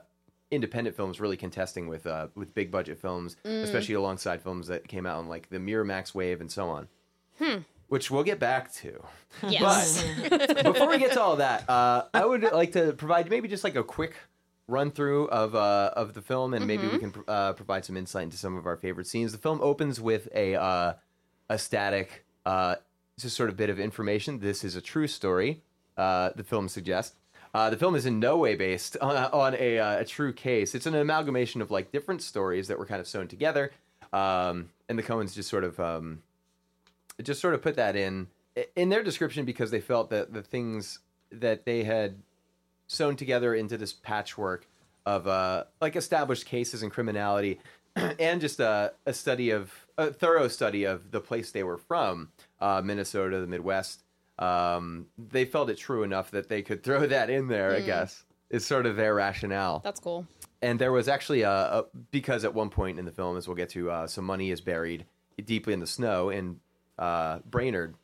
independent 0.50 0.96
films 0.96 1.20
really 1.20 1.38
contesting 1.38 1.88
with 1.88 2.06
uh, 2.08 2.28
with 2.36 2.54
big 2.54 2.72
budget 2.72 3.00
films, 3.00 3.36
especially 3.46 3.96
alongside 3.96 4.42
films 4.42 4.68
that 4.68 4.88
came 4.88 5.06
out 5.06 5.22
in 5.22 5.28
like 5.30 5.50
the 5.50 5.58
Miramax 5.58 6.14
wave 6.14 6.42
and 6.42 6.52
so 6.52 6.70
on. 6.70 6.88
Which 7.88 8.10
we'll 8.10 8.24
get 8.24 8.40
back 8.40 8.72
to. 8.76 9.04
Yes. 9.46 10.02
But 10.30 10.64
before 10.64 10.88
we 10.88 10.98
get 10.98 11.12
to 11.14 11.22
all 11.22 11.36
that, 11.38 11.70
uh, 11.70 12.04
I 12.14 12.26
would 12.26 12.44
like 12.44 12.72
to 12.74 12.94
provide 12.94 13.30
maybe 13.30 13.50
just 13.50 13.66
like 13.66 13.76
a 13.76 13.84
quick 13.84 14.16
run 14.70 14.92
through 14.92 15.28
of 15.28 15.56
uh, 15.56 15.92
of 15.98 16.14
the 16.14 16.22
film, 16.22 16.54
and 16.54 16.66
maybe 16.66 16.88
we 16.88 17.00
can 17.00 17.14
uh, 17.28 17.52
provide 17.54 17.84
some 17.84 17.98
insight 17.98 18.24
into 18.24 18.38
some 18.38 18.56
of 18.58 18.66
our 18.66 18.78
favorite 18.78 19.08
scenes. 19.08 19.34
The 19.34 19.38
film 19.38 19.60
opens 19.62 20.00
with 20.00 20.30
a 20.34 20.56
uh, 20.56 20.94
a 21.52 21.58
static, 21.58 22.26
uh, 22.46 22.76
just 23.20 23.36
sort 23.36 23.50
of 23.50 23.58
bit 23.58 23.70
of 23.70 23.80
information. 23.80 24.40
This 24.40 24.64
is 24.64 24.76
a 24.76 24.82
true 24.82 25.08
story. 25.08 25.62
Uh, 25.98 26.32
the 26.36 26.44
film 26.44 26.70
suggests. 26.70 27.16
Uh, 27.54 27.70
the 27.70 27.76
film 27.76 27.96
is 27.96 28.06
in 28.06 28.20
no 28.20 28.38
way 28.38 28.56
based 28.56 28.96
on, 29.02 29.16
on 29.16 29.56
a, 29.60 29.78
uh, 29.78 30.00
a 30.00 30.06
true 30.06 30.32
case. 30.32 30.74
It's 30.74 30.86
an 30.86 30.96
amalgamation 30.96 31.62
of 31.62 31.70
like 31.70 31.92
different 31.92 32.22
stories 32.22 32.70
that 32.70 32.80
were 32.80 32.86
kind 32.86 33.02
of 33.02 33.08
sewn 33.08 33.28
together, 33.28 33.72
um, 34.14 34.70
and 34.88 34.98
the 34.98 35.04
Coens 35.04 35.36
just 35.36 35.50
sort 35.50 35.66
of 35.66 35.80
um, 35.80 36.24
just 37.22 37.42
sort 37.42 37.54
of 37.54 37.62
put 37.62 37.76
that 37.76 37.96
in 37.96 38.28
in 38.76 38.90
their 38.90 39.04
description 39.04 39.46
because 39.46 39.72
they 39.72 39.82
felt 39.82 40.10
that 40.10 40.34
the 40.34 40.42
things 40.42 41.00
that 41.32 41.66
they 41.66 41.84
had 41.84 42.16
sewn 42.88 43.16
together 43.16 43.54
into 43.54 43.78
this 43.78 43.94
patchwork 43.94 44.68
of 45.06 45.28
uh, 45.28 45.66
like 45.82 45.96
established 45.96 46.46
cases 46.46 46.82
and 46.82 46.92
criminality 46.92 47.60
and 48.20 48.42
just 48.42 48.60
a, 48.60 48.94
a 49.06 49.14
study 49.14 49.50
of 49.50 49.74
a 49.98 50.12
thorough 50.12 50.48
study 50.48 50.84
of 50.84 51.12
the 51.12 51.20
place 51.20 51.52
they 51.52 51.64
were 51.64 51.78
from 51.78 52.30
uh, 52.60 52.82
minnesota 52.84 53.40
the 53.40 53.48
midwest 53.48 54.04
um, 54.40 55.06
they 55.18 55.46
felt 55.46 55.70
it 55.70 55.78
true 55.78 56.04
enough 56.04 56.32
that 56.32 56.50
they 56.50 56.62
could 56.62 56.84
throw 56.84 57.06
that 57.06 57.30
in 57.30 57.48
there 57.48 57.72
i 57.74 57.80
guess 57.82 58.24
is 58.50 58.66
sort 58.66 58.86
of 58.86 58.96
their 58.96 59.14
rationale 59.16 59.80
That's 59.84 60.00
cool. 60.00 60.26
and 60.62 60.78
there 60.80 60.92
was 60.92 61.08
actually 61.08 61.42
a, 61.44 61.52
a 61.52 61.86
because 62.12 62.44
at 62.44 62.54
one 62.54 62.70
point 62.70 63.00
in 63.00 63.06
the 63.06 63.12
film, 63.12 63.38
as 63.38 63.48
we'll 63.48 63.56
get 63.56 63.70
to, 63.70 63.90
uh, 63.90 64.08
some 64.08 64.26
money 64.26 64.52
is 64.52 64.60
buried 64.60 65.06
deeply 65.46 65.72
in 65.74 65.80
the 65.80 65.88
snow 65.88 66.30
in 66.30 66.60
uh, 67.00 67.40
Brainerd. 67.50 67.96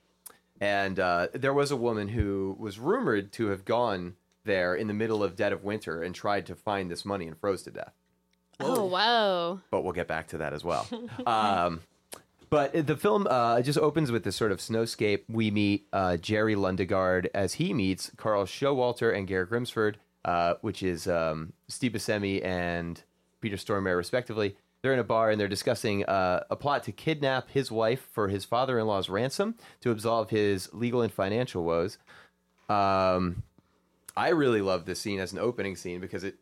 and 0.62 1.00
uh, 1.00 1.28
there 1.34 1.54
was 1.54 1.70
a 1.72 1.76
woman 1.76 2.08
who 2.08 2.56
was 2.58 2.80
rumored 2.80 3.32
to 3.34 3.48
have 3.48 3.66
gone 3.66 4.16
there 4.46 4.74
in 4.74 4.88
the 4.88 4.94
middle 4.94 5.22
of 5.22 5.36
dead 5.36 5.52
of 5.52 5.64
winter 5.66 6.02
and 6.02 6.16
tried 6.16 6.46
to 6.46 6.56
find 6.56 6.90
this 6.90 7.04
money 7.04 7.28
and 7.28 7.38
froze 7.38 7.64
to 7.64 7.72
death. 7.72 7.94
Oh 8.60 8.86
wow. 8.86 9.60
But 9.72 9.84
we'll 9.84 9.94
get 9.94 10.08
back 10.08 10.28
to 10.30 10.40
that 10.40 10.54
as 10.54 10.64
well. 10.64 10.88
um, 11.26 11.82
but 12.50 12.88
the 12.88 12.96
film 12.96 13.28
uh, 13.30 13.62
just 13.62 13.78
opens 13.78 14.12
with 14.12 14.24
this 14.24 14.36
sort 14.36 14.52
of 14.52 14.60
snowscape. 14.60 15.24
We 15.28 15.52
meet 15.52 15.88
uh, 15.92 16.18
Jerry 16.18 16.56
Lundegaard 16.56 17.28
as 17.34 17.56
he 17.56 17.74
meets 17.74 18.12
Carl 18.16 18.46
Showalter 18.46 19.16
and 19.16 19.28
Garrett 19.28 19.50
Grimsford, 19.50 19.96
uh, 20.24 20.56
which 20.62 20.82
is 20.82 21.08
um, 21.08 21.54
Steve 21.68 21.92
Buscemi 21.92 22.44
and 22.44 23.02
Peter 23.42 23.58
Stormare, 23.58 23.98
respectively. 23.98 24.56
They're 24.82 24.94
in 24.94 25.00
a 25.00 25.04
bar 25.04 25.32
and 25.32 25.42
they're 25.42 25.48
discussing 25.48 26.06
uh, 26.06 26.44
a 26.50 26.56
plot 26.56 26.84
to 26.84 26.92
kidnap 26.92 27.50
his 27.50 27.72
wife 27.72 28.08
for 28.14 28.30
his 28.30 28.46
father-in-law's 28.46 29.10
ransom 29.10 29.56
to 29.82 29.92
absolve 29.92 30.30
his 30.30 30.74
legal 30.74 31.02
and 31.02 31.12
financial 31.12 31.64
woes. 31.64 31.98
Um, 32.70 33.44
I 34.16 34.30
really 34.30 34.62
love 34.62 34.86
this 34.86 35.00
scene 35.00 35.20
as 35.20 35.34
an 35.34 35.40
opening 35.40 35.76
scene 35.76 36.00
because 36.00 36.24
it, 36.24 36.36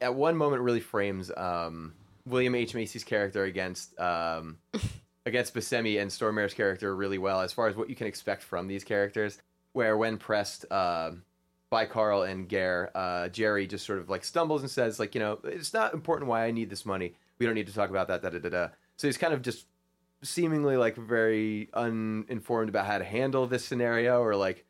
at 0.00 0.14
one 0.14 0.36
moment, 0.36 0.62
really 0.62 0.80
frames 0.80 1.30
um, 1.36 1.94
William 2.26 2.54
H 2.54 2.74
Macy's 2.74 3.04
character 3.04 3.44
against 3.44 3.98
um, 3.98 4.58
against 5.26 5.54
Buscemi 5.54 6.00
and 6.00 6.10
Stormare's 6.10 6.54
character 6.54 6.94
really 6.94 7.18
well 7.18 7.40
as 7.40 7.52
far 7.52 7.68
as 7.68 7.76
what 7.76 7.88
you 7.88 7.96
can 7.96 8.06
expect 8.06 8.42
from 8.42 8.66
these 8.66 8.84
characters. 8.84 9.38
Where 9.72 9.96
when 9.96 10.18
pressed 10.18 10.66
uh, 10.70 11.12
by 11.70 11.86
Carl 11.86 12.22
and 12.22 12.48
Gare, 12.48 12.90
uh, 12.94 13.28
Jerry 13.28 13.66
just 13.66 13.84
sort 13.84 13.98
of 13.98 14.08
like 14.08 14.24
stumbles 14.24 14.62
and 14.62 14.70
says, 14.70 15.00
like, 15.00 15.14
you 15.14 15.20
know, 15.20 15.40
it's 15.42 15.74
not 15.74 15.92
important 15.92 16.28
why 16.28 16.44
I 16.44 16.52
need 16.52 16.70
this 16.70 16.86
money. 16.86 17.14
We 17.38 17.46
don't 17.46 17.56
need 17.56 17.66
to 17.66 17.74
talk 17.74 17.90
about 17.90 18.06
that. 18.08 18.22
Da 18.22 18.30
da 18.30 18.38
da 18.38 18.48
da. 18.48 18.68
So 18.96 19.08
he's 19.08 19.18
kind 19.18 19.34
of 19.34 19.42
just 19.42 19.66
seemingly 20.22 20.76
like 20.76 20.96
very 20.96 21.68
uninformed 21.74 22.68
about 22.68 22.86
how 22.86 22.98
to 22.98 23.04
handle 23.04 23.46
this 23.46 23.64
scenario, 23.64 24.22
or 24.22 24.36
like 24.36 24.64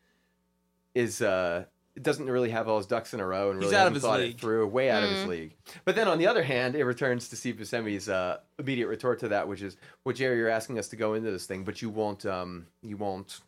is 0.94 1.20
uh 1.20 1.64
doesn't 2.02 2.26
really 2.28 2.50
have 2.50 2.68
all 2.68 2.78
his 2.78 2.86
ducks 2.86 3.14
in 3.14 3.20
a 3.20 3.26
row 3.26 3.50
and 3.50 3.62
He's 3.62 3.70
really 3.70 3.76
out 3.80 3.86
of 3.86 3.92
hasn't 3.92 3.94
his 3.94 4.02
thought 4.02 4.20
league. 4.20 4.34
it 4.34 4.40
through, 4.40 4.66
way 4.66 4.90
out 4.90 5.02
of 5.04 5.10
his 5.10 5.26
league. 5.26 5.54
But 5.84 5.94
then 5.94 6.08
on 6.08 6.18
the 6.18 6.26
other 6.26 6.42
hand, 6.42 6.74
it 6.74 6.84
returns 6.84 7.28
to 7.28 7.36
Steve 7.36 7.56
Buscemi's 7.56 8.08
uh, 8.08 8.38
immediate 8.58 8.88
retort 8.88 9.20
to 9.20 9.28
that, 9.28 9.46
which 9.48 9.62
is, 9.62 9.76
"Well, 10.04 10.14
Jerry, 10.14 10.36
you're 10.38 10.48
asking 10.48 10.78
us 10.78 10.88
to 10.88 10.96
go 10.96 11.14
into 11.14 11.30
this 11.30 11.46
thing, 11.46 11.62
but 11.64 11.80
you 11.82 11.90
won't. 11.90 12.26
Um, 12.26 12.66
you 12.82 12.96
won't." 12.96 13.40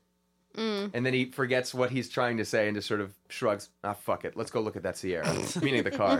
And 0.59 1.05
then 1.05 1.12
he 1.12 1.26
forgets 1.26 1.75
what 1.75 1.91
he's 1.91 2.09
trying 2.09 2.38
to 2.38 2.45
say 2.47 2.67
and 2.67 2.75
just 2.75 2.88
sort 2.88 3.03
of 3.03 3.12
shrugs. 3.29 3.69
Ah, 3.85 3.93
fuck 3.93 4.25
it. 4.25 4.38
Let's 4.38 4.50
go 4.50 4.61
look 4.62 4.75
at 4.75 4.85
that 4.85 4.97
Sierra, 4.97 5.26
meaning 5.61 5.83
the 5.83 5.91
car. 5.91 6.19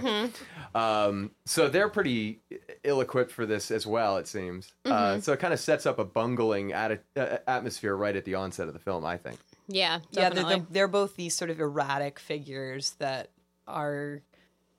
Um, 0.75 1.31
so 1.47 1.69
they're 1.71 1.89
pretty 1.89 2.41
ill-equipped 2.85 3.31
for 3.33 3.47
this 3.47 3.71
as 3.71 3.87
well, 3.87 4.19
it 4.19 4.29
seems. 4.29 4.75
Uh, 4.85 5.21
so 5.21 5.33
it 5.33 5.39
kind 5.41 5.55
of 5.55 5.61
sets 5.61 5.87
up 5.87 5.99
a 5.99 6.05
bungling 6.05 6.73
atti- 6.73 6.99
uh, 7.17 7.39
atmosphere 7.47 7.97
right 7.97 8.15
at 8.15 8.27
the 8.27 8.35
onset 8.35 8.69
of 8.69 8.75
the 8.75 8.79
film. 8.79 9.07
I 9.07 9.17
think. 9.17 9.39
Yeah, 9.69 10.01
yeah, 10.11 10.29
definitely. 10.29 10.55
they're, 10.55 10.67
they're 10.71 10.89
both 10.89 11.17
these 11.17 11.35
sort 11.35 11.51
of 11.51 11.61
erratic 11.61 12.19
figures 12.19 12.93
that 12.99 13.31
are 13.67 14.23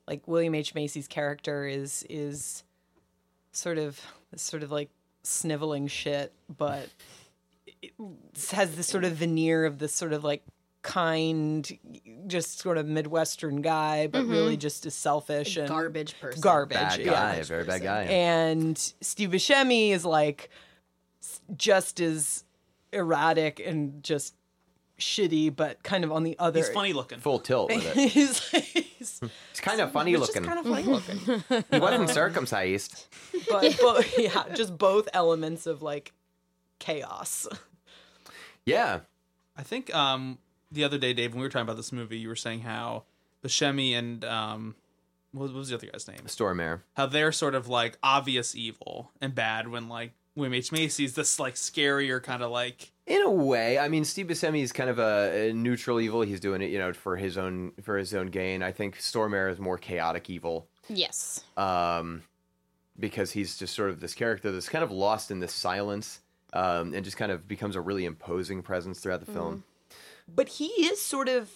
like 0.08 0.28
William 0.28 0.56
H 0.56 0.74
Macy's 0.74 1.08
character 1.08 1.68
is 1.68 2.06
is 2.10 2.64
sort 3.52 3.78
of 3.78 4.00
sort 4.36 4.64
of 4.64 4.72
like 4.72 4.90
sniveling 5.24 5.88
shit, 5.88 6.34
but 6.56 6.90
it 7.82 7.92
has 8.52 8.76
this 8.76 8.88
sort 8.88 9.04
of 9.04 9.14
veneer 9.14 9.66
of 9.66 9.78
this 9.80 9.94
sort 9.94 10.14
of 10.14 10.24
like 10.24 10.44
kind, 10.82 11.78
just 12.28 12.60
sort 12.60 12.78
of 12.78 12.88
midwestern 12.88 13.62
guy, 13.62 14.08
but 14.08 14.22
mm-hmm. 14.22 14.32
really 14.32 14.58
just 14.58 14.86
is 14.86 14.94
selfish 14.94 15.58
and 15.58 15.68
Garbage 15.68 16.20
person. 16.20 16.40
Garbage, 16.40 16.78
Bad 16.78 17.00
yeah. 17.00 17.12
guy, 17.12 17.42
very 17.44 17.64
bad 17.66 17.84
guy. 17.84 18.04
and 18.04 18.78
Steve 19.02 19.32
Buscemi 19.32 19.92
is 19.92 20.06
like 20.06 20.50
just 21.58 22.00
as 22.00 22.46
erratic 22.94 23.60
and 23.60 24.02
just 24.02 24.34
shitty, 25.00 25.56
but 25.56 25.84
kind 25.84 26.04
of 26.04 26.12
on 26.12 26.24
the 26.24 26.36
other. 26.40 26.60
He's 26.60 26.70
funny 26.70 26.94
looking. 26.94 27.20
Full 27.20 27.40
tilt 27.40 27.72
with 27.72 27.86
it. 27.96 28.10
he's, 28.12 28.48
he's, 28.50 29.20
He's 29.20 29.60
kind 29.62 29.80
of 29.82 29.92
funny 29.92 30.12
he's 30.12 30.20
looking. 30.20 30.44
just 30.44 30.46
kind 30.46 30.60
of 30.60 30.66
funny 30.66 30.84
looking. 30.84 31.64
He 31.72 31.80
wasn't 31.80 32.10
circumcised. 32.10 33.06
but, 33.50 33.78
but 33.82 34.18
yeah, 34.18 34.44
just 34.56 34.78
both 34.78 35.08
elements 35.14 35.66
of 35.68 35.82
like 35.82 36.14
chaos. 36.80 37.48
Yeah. 38.66 39.00
I 39.56 39.64
think 39.64 39.94
um, 39.96 40.38
the 40.72 40.84
other 40.84 40.98
day, 40.98 41.14
Dave, 41.14 41.32
when 41.32 41.40
we 41.40 41.46
were 41.46 41.50
talking 41.50 41.64
about 41.64 41.78
this 41.78 41.92
movie, 41.92 42.18
you 42.18 42.28
were 42.28 42.36
saying 42.36 42.62
how 42.62 43.04
Buscemi 43.44 43.94
and 43.98 44.24
um, 44.26 44.76
what 45.32 45.54
was 45.54 45.70
the 45.70 45.76
other 45.76 45.88
guy's 45.88 46.08
name? 46.08 46.20
The 46.24 46.30
stormare. 46.30 46.82
How 46.96 47.06
they're 47.06 47.32
sort 47.32 47.56
of 47.56 47.68
like 47.68 47.98
obvious 48.04 48.56
evil 48.56 49.12
and 49.22 49.34
bad 49.34 49.68
when 49.68 49.88
like 49.90 50.12
William 50.36 50.54
H 50.54 50.72
Macy's 50.72 51.16
this 51.16 51.40
like 51.40 51.56
scarier 51.56 52.22
kind 52.22 52.44
of 52.44 52.52
like 52.52 52.92
In 53.08 53.22
a 53.22 53.32
way, 53.32 53.80
I 53.80 53.88
mean, 53.88 54.04
Steve 54.04 54.28
Buscemi 54.28 54.62
is 54.62 54.74
kind 54.74 54.90
of 54.90 55.00
a, 55.00 55.50
a 55.50 55.54
neutral 55.54 56.02
evil. 56.02 56.22
He's 56.24 56.42
doing 56.42 56.62
it, 56.62 56.70
you 56.72 56.78
know, 56.78 56.92
for 56.92 57.16
his 57.16 57.38
own 57.38 57.72
for 57.82 57.98
his 57.98 58.14
own 58.14 58.28
gain. 58.28 58.62
I 58.62 58.74
think 58.74 58.98
Stormare 58.98 59.50
is 59.50 59.60
more 59.60 59.78
chaotic 59.78 60.30
evil, 60.30 60.68
yes. 60.90 61.42
um, 61.56 62.24
because 63.00 63.32
he's 63.32 63.58
just 63.58 63.74
sort 63.74 63.92
of 63.92 64.02
this 64.02 64.14
character 64.14 64.52
that's 64.52 64.68
kind 64.68 64.84
of 64.84 64.92
lost 64.92 65.32
in 65.32 65.40
this 65.40 65.54
silence, 65.54 66.20
um, 66.52 66.94
and 66.94 67.06
just 67.06 67.16
kind 67.16 67.32
of 67.32 67.48
becomes 67.48 67.78
a 67.78 67.82
really 67.82 68.04
imposing 68.04 68.62
presence 68.62 69.00
throughout 69.00 69.26
the 69.26 69.32
film. 69.32 69.64
But 70.28 70.50
he 70.50 70.66
is 70.66 71.02
sort 71.02 71.30
of 71.30 71.50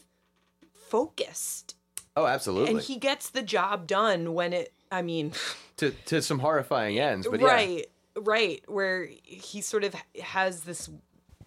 focused, 0.73 1.75
Oh, 2.15 2.25
absolutely. 2.27 2.71
and 2.71 2.81
he 2.81 2.97
gets 2.97 3.29
the 3.29 3.41
job 3.41 3.87
done 3.87 4.33
when 4.33 4.53
it. 4.53 4.71
I 4.89 5.01
mean, 5.01 5.33
to 5.77 5.91
to 6.05 6.21
some 6.21 6.39
horrifying 6.39 6.97
ends, 6.97 7.27
but 7.29 7.41
yeah, 7.41 7.47
right, 7.47 7.85
right, 8.15 8.63
where 8.67 9.09
he 9.23 9.59
sort 9.59 9.83
of 9.83 9.95
has 10.21 10.61
this 10.61 10.89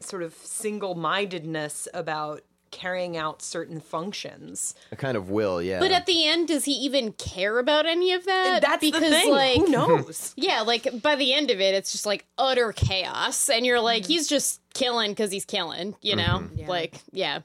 sort 0.01 0.23
of 0.23 0.35
single-mindedness 0.35 1.89
about 1.95 2.43
carrying 2.71 3.17
out 3.17 3.41
certain 3.41 3.79
functions. 3.81 4.75
a 4.91 4.97
kind 4.97 5.17
of 5.17 5.31
will. 5.31 5.63
Yeah, 5.63 5.79
But 5.79 5.93
at 5.93 6.07
the 6.07 6.27
end, 6.27 6.49
does 6.49 6.65
he 6.65 6.73
even 6.73 7.13
care 7.13 7.61
about 7.61 7.87
any 7.87 8.13
of 8.13 8.25
that? 8.27 8.63
That's 8.63 8.81
because, 8.81 9.01
the 9.01 9.11
thing. 9.11 9.31
like, 9.31 9.59
Who 9.59 9.69
knows? 9.69 10.35
yeah, 10.37 10.63
like 10.63 11.01
by 11.01 11.15
the 11.15 11.33
end 11.33 11.53
of 11.53 11.61
it, 11.61 11.75
it's 11.77 11.93
just 11.93 12.05
like 12.05 12.27
utter 12.37 12.73
chaos, 12.73 13.49
and 13.49 13.65
you're 13.65 13.77
Mm-hmm. 13.77 13.85
like, 13.85 14.07
he's 14.07 14.27
just 14.27 14.61
killing 14.75 15.13
because 15.13 15.31
he's 15.31 15.45
killing, 15.45 15.95
you 16.03 16.17
know? 16.17 16.49
Yeah. 16.57 16.67
Like, 16.69 16.97
yeah, 17.13 17.41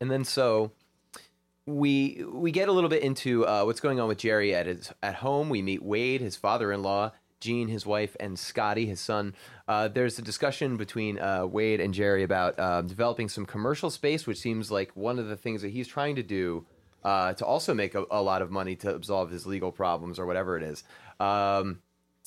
and 0.00 0.10
then 0.10 0.24
so 0.24 0.72
we 1.64 2.24
we 2.28 2.50
get 2.50 2.68
a 2.68 2.72
little 2.72 2.90
bit 2.90 3.02
into 3.02 3.46
uh, 3.46 3.62
what's 3.64 3.80
going 3.80 3.98
on 4.00 4.08
with 4.08 4.18
Jerry 4.18 4.54
at 4.54 4.66
his 4.66 4.92
at 5.02 5.16
home. 5.16 5.48
We 5.48 5.62
meet 5.62 5.82
Wade, 5.82 6.20
his 6.20 6.36
father-in-law, 6.36 7.12
Jean, 7.46 7.68
his 7.68 7.86
wife, 7.86 8.16
and 8.18 8.36
Scotty, 8.36 8.86
his 8.86 9.00
son. 9.00 9.34
Uh, 9.68 9.86
there's 9.86 10.18
a 10.18 10.22
discussion 10.22 10.76
between 10.76 11.18
uh, 11.20 11.46
Wade 11.46 11.80
and 11.80 11.94
Jerry 11.94 12.24
about 12.24 12.58
um, 12.58 12.88
developing 12.88 13.28
some 13.28 13.46
commercial 13.46 13.88
space, 13.88 14.26
which 14.26 14.38
seems 14.38 14.70
like 14.70 14.90
one 14.94 15.20
of 15.20 15.28
the 15.28 15.36
things 15.36 15.62
that 15.62 15.70
he's 15.70 15.86
trying 15.86 16.16
to 16.16 16.22
do 16.22 16.66
uh, 17.04 17.32
to 17.34 17.46
also 17.46 17.72
make 17.72 17.94
a, 17.94 18.04
a 18.10 18.20
lot 18.20 18.42
of 18.42 18.50
money 18.50 18.74
to 18.74 18.92
absolve 18.92 19.30
his 19.30 19.46
legal 19.46 19.70
problems 19.70 20.18
or 20.18 20.26
whatever 20.26 20.56
it 20.56 20.64
is. 20.64 20.82
Um, 21.20 21.80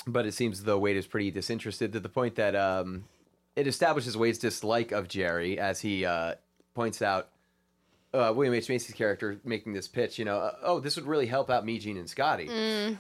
but 0.08 0.26
it 0.26 0.34
seems 0.34 0.64
though 0.64 0.80
Wade 0.80 0.96
is 0.96 1.06
pretty 1.06 1.32
disinterested 1.32 1.92
to 1.92 2.00
the 2.00 2.08
point 2.08 2.36
that 2.36 2.56
um, 2.56 3.04
it 3.58 3.68
establishes 3.68 4.16
Wade's 4.16 4.38
dislike 4.38 4.94
of 4.94 5.10
Jerry 5.10 5.60
as 5.60 5.82
he 5.82 6.06
uh, 6.06 6.36
points 6.74 7.02
out 7.02 7.28
uh, 8.14 8.34
William 8.36 8.54
H 8.54 8.70
Macy's 8.70 8.96
character 8.96 9.40
making 9.44 9.74
this 9.74 9.88
pitch. 9.88 10.18
You 10.18 10.26
know, 10.26 10.38
uh, 10.38 10.56
oh, 10.64 10.80
this 10.80 10.96
would 10.96 11.06
really 11.06 11.28
help 11.28 11.50
out 11.50 11.66
me, 11.66 11.78
Jean, 11.80 11.98
and 11.98 12.10
Scotty. 12.10 12.50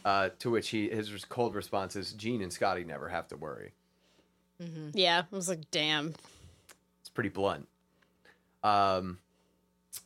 Uh, 0.05 0.29
to 0.39 0.49
which 0.51 0.69
he 0.69 0.89
his 0.89 1.25
cold 1.25 1.55
response 1.55 1.95
is, 1.95 2.13
Jean 2.13 2.41
and 2.41 2.53
Scotty 2.53 2.83
never 2.83 3.09
have 3.09 3.27
to 3.29 3.37
worry. 3.37 3.73
yeah. 4.93 5.23
I 5.31 5.35
was 5.35 5.49
like, 5.49 5.71
damn. 5.71 6.13
It's 7.01 7.09
pretty 7.09 7.29
blunt. 7.29 7.67
Um, 8.63 9.19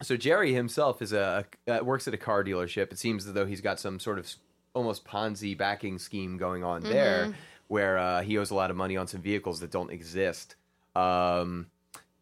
so 0.02 0.16
Jerry 0.16 0.54
himself 0.54 1.02
is 1.02 1.12
a 1.12 1.46
uh, 1.68 1.80
works 1.84 2.08
at 2.08 2.14
a 2.14 2.18
car 2.18 2.44
dealership. 2.44 2.92
It 2.92 3.00
seems 3.00 3.26
as 3.28 3.34
though 3.34 3.46
he's 3.46 3.62
got 3.62 3.80
some 3.80 4.00
sort 4.00 4.20
of 4.20 4.32
almost 4.74 5.06
Ponzi 5.06 5.58
backing 5.58 6.00
scheme 6.00 6.38
going 6.38 6.64
on 6.64 6.84
there, 6.84 7.36
where 7.68 7.98
uh, 7.98 8.22
he 8.22 8.38
owes 8.38 8.52
a 8.52 8.56
lot 8.56 8.72
of 8.72 8.78
money 8.78 8.96
on 8.96 9.08
some 9.08 9.22
vehicles 9.22 9.60
that 9.60 9.72
don't 9.72 9.92
exist. 9.92 10.56
Um, 10.96 11.68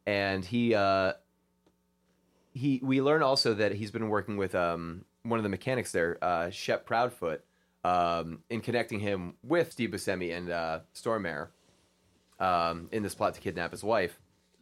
and 0.06 0.44
he 0.44 0.74
uh, 0.74 1.14
he 2.54 2.80
we 2.84 3.02
learn 3.02 3.24
also 3.24 3.54
that 3.54 3.74
he's 3.74 3.92
been 3.92 4.10
working 4.10 4.38
with 4.38 4.56
um, 4.56 5.06
one 5.24 5.40
of 5.40 5.44
the 5.44 5.50
mechanics 5.50 5.92
there, 5.92 6.18
uh, 6.22 6.50
Shep 6.50 6.88
Proudfoot, 6.88 7.40
um, 7.84 8.40
in 8.50 8.62
connecting 8.62 9.00
him 9.00 9.36
with 9.44 9.72
Steve 9.72 9.92
Buscemi 9.92 10.36
and 10.36 10.50
uh, 10.50 10.80
Stormare 10.94 11.50
um, 12.40 12.90
in 12.92 13.04
this 13.04 13.16
plot 13.16 13.36
to 13.36 13.42
kidnap 13.42 13.72
his 13.72 13.84
wife. 13.84 14.20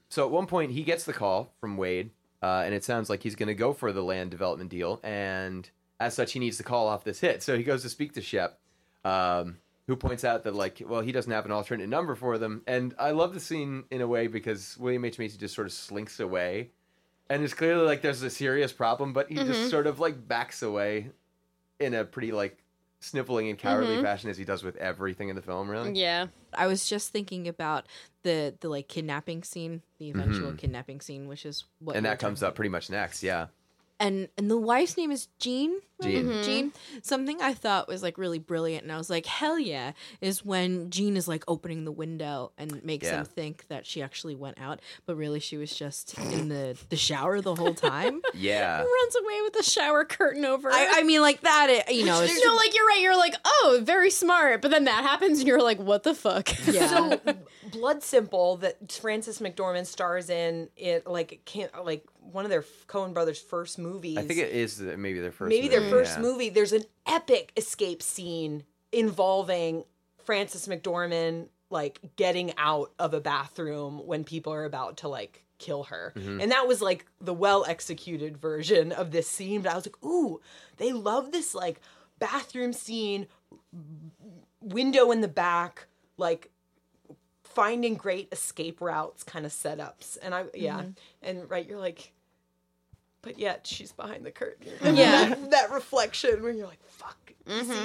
So 0.09 0.25
at 0.25 0.31
one 0.31 0.47
point, 0.47 0.71
he 0.71 0.83
gets 0.83 1.03
the 1.03 1.13
call 1.13 1.53
from 1.59 1.77
Wade, 1.77 2.11
uh, 2.41 2.63
and 2.65 2.73
it 2.73 2.83
sounds 2.83 3.09
like 3.09 3.23
he's 3.23 3.35
going 3.35 3.47
to 3.47 3.55
go 3.55 3.73
for 3.73 3.91
the 3.91 4.03
land 4.03 4.31
development 4.31 4.69
deal, 4.69 4.99
and 5.03 5.69
as 5.99 6.13
such, 6.13 6.31
he 6.33 6.39
needs 6.39 6.57
to 6.57 6.63
call 6.63 6.87
off 6.87 7.03
this 7.03 7.19
hit. 7.19 7.43
So 7.43 7.57
he 7.57 7.63
goes 7.63 7.83
to 7.83 7.89
speak 7.89 8.13
to 8.13 8.21
Shep, 8.21 8.59
um, 9.03 9.57
who 9.87 9.95
points 9.95 10.23
out 10.23 10.43
that 10.43 10.55
like, 10.55 10.81
well, 10.85 11.01
he 11.01 11.11
doesn't 11.11 11.31
have 11.31 11.45
an 11.45 11.51
alternate 11.51 11.89
number 11.89 12.15
for 12.15 12.37
them, 12.37 12.63
and 12.67 12.93
I 12.97 13.11
love 13.11 13.33
the 13.33 13.39
scene 13.39 13.83
in 13.91 14.01
a 14.01 14.07
way 14.07 14.27
because 14.27 14.77
William 14.77 15.05
H 15.05 15.19
Macy 15.19 15.37
just 15.37 15.55
sort 15.55 15.67
of 15.67 15.73
slinks 15.73 16.19
away, 16.19 16.71
and 17.29 17.43
it's 17.43 17.53
clearly 17.53 17.85
like 17.85 18.01
there's 18.01 18.21
a 18.23 18.29
serious 18.29 18.71
problem, 18.73 19.13
but 19.13 19.29
he 19.29 19.35
just 19.35 19.69
sort 19.69 19.87
of 19.87 19.99
like 19.99 20.27
backs 20.27 20.61
away 20.61 21.11
in 21.79 21.93
a 21.93 22.03
pretty 22.03 22.31
like 22.31 22.57
sniffling 23.01 23.47
and 23.47 23.57
cowardly 23.57 24.01
fashion 24.01 24.29
as 24.29 24.37
he 24.37 24.43
does 24.43 24.61
with 24.63 24.75
everything 24.75 25.29
in 25.29 25.35
the 25.35 25.41
film. 25.41 25.69
Really, 25.69 25.93
Yeah. 25.93 26.27
I 26.53 26.67
was 26.67 26.89
just 26.89 27.11
thinking 27.11 27.47
about 27.47 27.85
the 28.23 28.55
the 28.59 28.67
like 28.69 28.87
kidnapping 28.87 29.43
scene, 29.43 29.81
the 29.99 30.09
eventual 30.09 30.51
kidnapping 30.53 30.99
scene, 30.99 31.27
which 31.27 31.45
is 31.45 31.63
what 31.79 31.91
Mm-hmm. 31.93 31.97
and 31.97 32.05
that 32.07 32.19
comes 32.19 32.39
talking 32.39 32.47
up 32.49 32.55
pretty 32.55 32.69
much 32.69 32.89
next. 32.89 33.23
Yeah, 33.23 33.47
and 33.99 34.29
and 34.37 34.49
the 34.49 34.57
wife's 34.57 34.97
name 34.97 35.11
is 35.11 35.27
Jean. 35.39 35.79
Jean. 36.01 36.27
Mm-hmm. 36.27 36.41
Jean. 36.43 36.73
Something 37.01 37.41
I 37.41 37.53
thought 37.53 37.89
was 37.89 38.01
like 38.01 38.17
really 38.17 38.39
brilliant, 38.39 38.83
and 38.83 38.91
I 38.91 38.97
was 38.97 39.09
like, 39.09 39.25
hell 39.25 39.59
yeah, 39.59 39.91
is 40.21 40.45
when 40.45 40.89
Jean 40.89 41.17
is 41.17 41.27
like 41.27 41.43
opening 41.47 41.83
the 41.83 41.91
window 41.91 42.53
and 42.57 42.81
makes 42.85 43.07
Yeah. 43.07 43.17
them 43.17 43.25
think 43.25 43.67
that 43.67 43.85
she 43.85 44.01
actually 44.01 44.35
went 44.35 44.59
out, 44.61 44.79
but 45.05 45.17
really 45.17 45.41
she 45.41 45.57
was 45.57 45.75
just 45.75 46.17
in 46.17 46.47
the 46.47 46.77
the 46.89 46.95
shower 46.95 47.41
the 47.41 47.53
whole 47.55 47.73
time. 47.73 48.21
yeah. 48.33 48.77
Runs 48.77 49.15
away 49.21 49.41
with 49.43 49.53
the 49.53 49.63
shower 49.63 50.05
curtain 50.05 50.45
over. 50.45 50.71
I, 50.71 50.87
I 50.99 51.03
mean, 51.03 51.19
like 51.21 51.41
that. 51.41 51.69
It, 51.69 51.93
you 51.93 52.05
know, 52.05 52.21
it's 52.23 52.45
no, 52.45 52.55
like 52.55 52.73
you're 52.73 52.85
right. 52.87 53.01
You're 53.01 53.17
like, 53.17 53.35
oh, 53.45 53.81
very 53.83 54.09
smart. 54.09 54.61
But 54.61 54.71
then 54.71 54.85
that 54.85 55.03
happens, 55.03 55.39
and 55.39 55.47
you're 55.47 55.61
like, 55.61 55.79
what 55.79 56.03
the 56.03 56.13
fuck? 56.15 56.49
yeah. 56.65 56.87
So 56.87 57.19
Blood 57.71 58.03
Simple 58.03 58.55
that 58.57 58.89
Frances 58.91 59.39
McDormand 59.39 59.85
stars 59.85 60.29
in 60.29 60.69
it 60.77 61.05
like 61.05 61.41
can't 61.43 61.85
like 61.85 62.05
one 62.19 62.45
of 62.45 62.51
their 62.51 62.63
Coen 62.87 63.13
brothers 63.13 63.39
first 63.39 63.79
movies. 63.79 64.17
I 64.17 64.23
think 64.23 64.39
it 64.39 64.51
is 64.51 64.79
maybe 64.79 65.19
their 65.19 65.31
first. 65.31 65.49
maybe 65.49 65.67
their 65.67 65.89
first 65.89 66.17
yeah. 66.17 66.21
movie. 66.21 66.49
There's 66.49 66.73
an 66.73 66.83
epic 67.07 67.51
escape 67.57 68.01
scene 68.01 68.63
involving 68.91 69.83
Frances 70.25 70.67
McDormand 70.67 71.47
like 71.69 71.99
getting 72.15 72.51
out 72.57 72.91
of 72.97 73.13
a 73.13 73.21
bathroom 73.21 74.05
when 74.05 74.23
people 74.23 74.53
are 74.53 74.65
about 74.65 74.97
to 74.97 75.07
like 75.07 75.45
kill 75.59 75.83
her. 75.83 76.13
Mm-hmm. 76.15 76.41
And 76.41 76.51
that 76.51 76.67
was 76.67 76.81
like 76.81 77.05
the 77.21 77.33
well 77.33 77.65
executed 77.67 78.37
version 78.37 78.91
of 78.91 79.11
this 79.11 79.27
scene. 79.27 79.61
But 79.61 79.71
I 79.71 79.75
was 79.75 79.85
like, 79.85 80.03
ooh, 80.03 80.41
they 80.77 80.91
love 80.91 81.31
this 81.31 81.53
like 81.53 81.81
bathroom 82.17 82.73
scene, 82.73 83.27
window 84.61 85.11
in 85.11 85.21
the 85.21 85.27
back, 85.27 85.87
like 86.17 86.49
finding 87.49 87.95
great 87.95 88.29
escape 88.31 88.79
routes 88.81 89.23
kind 89.23 89.45
of 89.45 89.51
setups. 89.51 90.17
And 90.21 90.33
I 90.33 90.45
yeah. 90.53 90.83
And 91.21 91.49
right, 91.49 91.67
you're 91.67 91.79
like 91.79 92.13
but 93.21 93.37
yet 93.37 93.67
she's 93.67 93.91
behind 93.91 94.25
the 94.25 94.31
curtain. 94.31 94.71
And 94.81 94.97
Yeah. 94.97 95.29
that, 95.29 95.51
that 95.51 95.71
reflection 95.71 96.41
where 96.41 96.51
you're 96.53 96.67
like, 96.67 96.81
fuck. 96.87 97.17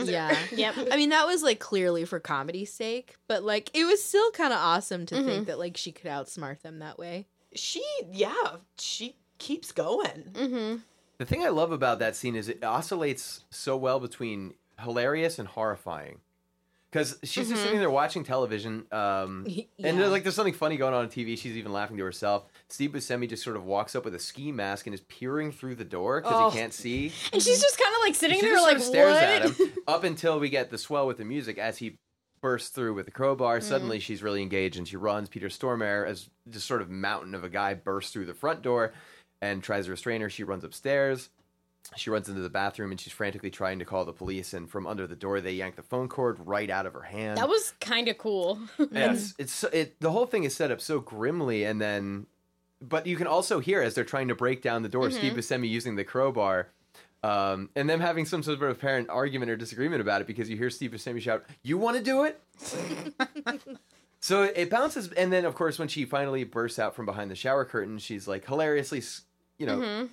yeah. 0.04 0.36
yep. 0.52 0.74
I 0.92 0.96
mean, 0.96 1.08
that 1.10 1.26
was 1.26 1.42
like 1.42 1.58
clearly 1.58 2.04
for 2.04 2.20
comedy's 2.20 2.72
sake, 2.72 3.16
but 3.26 3.42
like 3.42 3.70
it 3.74 3.84
was 3.84 4.02
still 4.02 4.30
kind 4.30 4.52
of 4.52 4.60
awesome 4.60 5.06
to 5.06 5.14
Mm-hmm. 5.16 5.26
think 5.26 5.46
that 5.48 5.58
like 5.58 5.76
she 5.76 5.90
could 5.90 6.10
outsmart 6.10 6.60
them 6.60 6.78
that 6.78 6.98
way. 6.98 7.26
She, 7.54 7.82
yeah, 8.12 8.56
she 8.78 9.16
keeps 9.38 9.72
going. 9.72 10.24
Mm-hmm. 10.32 10.76
The 11.18 11.24
thing 11.24 11.44
I 11.44 11.48
love 11.48 11.72
about 11.72 11.98
that 12.00 12.14
scene 12.16 12.36
is 12.36 12.48
it 12.48 12.62
oscillates 12.62 13.44
so 13.50 13.76
well 13.76 13.98
between 14.00 14.54
hilarious 14.80 15.38
and 15.38 15.48
horrifying. 15.48 16.18
Because 16.94 17.18
she's 17.24 17.48
just 17.48 17.60
sitting 17.60 17.80
there 17.80 17.90
watching 17.90 18.22
television, 18.22 18.86
um, 18.92 19.44
and 19.48 19.56
Yeah. 19.78 19.92
there's, 19.92 20.10
like 20.12 20.22
there's 20.22 20.36
something 20.36 20.54
funny 20.54 20.76
going 20.76 20.94
on 20.94 21.02
on 21.02 21.08
TV. 21.10 21.36
She's 21.36 21.56
even 21.56 21.72
laughing 21.72 21.96
to 21.96 22.04
herself. 22.04 22.44
Steve 22.68 22.92
Buscemi 22.92 23.28
just 23.28 23.42
sort 23.42 23.56
of 23.56 23.64
walks 23.64 23.96
up 23.96 24.04
with 24.04 24.14
a 24.14 24.20
ski 24.20 24.52
mask 24.52 24.86
and 24.86 24.94
is 24.94 25.00
peering 25.00 25.50
through 25.50 25.74
the 25.74 25.84
door 25.84 26.20
because 26.20 26.36
Oh. 26.36 26.50
he 26.50 26.56
can't 26.58 26.72
see. 26.72 27.12
And 27.32 27.42
she's 27.42 27.60
just 27.60 27.76
kind 27.82 27.92
of 27.96 28.00
like 28.02 28.14
sitting 28.14 28.36
she 28.38 28.42
there, 28.46 28.52
just 28.54 28.62
like, 28.62 28.78
sort 28.78 28.80
of 28.80 28.86
stares 28.86 29.14
what? 29.14 29.22
at 29.24 29.68
him 29.72 29.72
up 29.88 30.04
until 30.04 30.38
we 30.38 30.48
get 30.50 30.70
the 30.70 30.78
swell 30.78 31.08
with 31.08 31.16
the 31.18 31.24
music 31.24 31.58
as 31.58 31.78
he 31.78 31.98
bursts 32.40 32.68
through 32.68 32.94
with 32.94 33.06
the 33.06 33.10
crowbar. 33.12 33.60
Suddenly, 33.60 33.98
she's 33.98 34.22
really 34.22 34.42
engaged 34.42 34.76
and 34.76 34.86
she 34.86 34.96
runs. 34.96 35.28
Peter 35.28 35.48
Stormare, 35.48 36.06
as 36.06 36.30
just 36.48 36.68
sort 36.68 36.80
of 36.80 36.90
mountain 36.90 37.34
of 37.34 37.42
a 37.42 37.48
guy, 37.48 37.74
bursts 37.74 38.12
through 38.12 38.26
the 38.26 38.34
front 38.34 38.62
door 38.62 38.92
and 39.42 39.64
tries 39.64 39.86
to 39.86 39.90
restrain 39.90 40.20
her. 40.20 40.30
She 40.30 40.44
runs 40.44 40.62
upstairs. 40.62 41.28
She 41.96 42.10
runs 42.10 42.28
into 42.28 42.40
the 42.40 42.50
bathroom 42.50 42.90
and 42.90 43.00
she's 43.00 43.12
frantically 43.12 43.50
trying 43.50 43.78
to 43.78 43.84
call 43.84 44.04
the 44.04 44.12
police. 44.12 44.52
And 44.54 44.68
from 44.70 44.86
under 44.86 45.06
the 45.06 45.14
door, 45.16 45.40
they 45.40 45.52
yank 45.52 45.76
the 45.76 45.82
phone 45.82 46.08
cord 46.08 46.38
right 46.44 46.68
out 46.70 46.86
of 46.86 46.92
her 46.94 47.02
hand. 47.02 47.38
That 47.38 47.48
was 47.48 47.74
kind 47.80 48.08
of 48.08 48.16
cool. 48.18 48.58
Yes, 48.90 49.34
it's 49.38 49.52
so- 49.52 49.68
it. 49.72 50.00
The 50.00 50.10
whole 50.10 50.26
thing 50.26 50.44
is 50.44 50.54
set 50.56 50.70
up 50.70 50.80
so 50.80 50.98
grimly, 51.00 51.64
and 51.64 51.80
then, 51.80 52.26
but 52.80 53.06
you 53.06 53.16
can 53.16 53.26
also 53.26 53.60
hear 53.60 53.80
as 53.82 53.94
they're 53.94 54.02
trying 54.04 54.28
to 54.28 54.34
break 54.34 54.62
down 54.62 54.82
the 54.82 54.88
door, 54.88 55.10
Steve 55.10 55.34
Buscemi 55.34 55.68
using 55.68 55.94
the 55.96 56.04
crowbar, 56.04 56.68
um, 57.22 57.70
and 57.76 57.88
them 57.88 58.00
having 58.00 58.24
some 58.24 58.42
sort 58.42 58.60
of 58.60 58.68
apparent 58.68 59.08
argument 59.08 59.50
or 59.50 59.56
disagreement 59.56 60.00
about 60.00 60.20
it 60.20 60.26
because 60.26 60.48
you 60.50 60.56
hear 60.56 60.70
Steve 60.70 60.90
Buscemi 60.92 61.20
shout, 61.20 61.44
"You 61.62 61.78
want 61.78 61.96
to 61.98 62.02
do 62.02 62.24
it?" 62.24 62.40
so 64.20 64.42
it 64.42 64.70
bounces, 64.70 65.08
and 65.12 65.32
then 65.32 65.44
of 65.44 65.54
course 65.54 65.78
when 65.78 65.88
she 65.88 66.04
finally 66.04 66.44
bursts 66.44 66.78
out 66.78 66.94
from 66.94 67.06
behind 67.06 67.30
the 67.30 67.34
shower 67.36 67.64
curtain, 67.64 67.98
she's 67.98 68.26
like 68.26 68.46
hilariously, 68.46 69.02
you 69.58 69.66
know. 69.66 70.08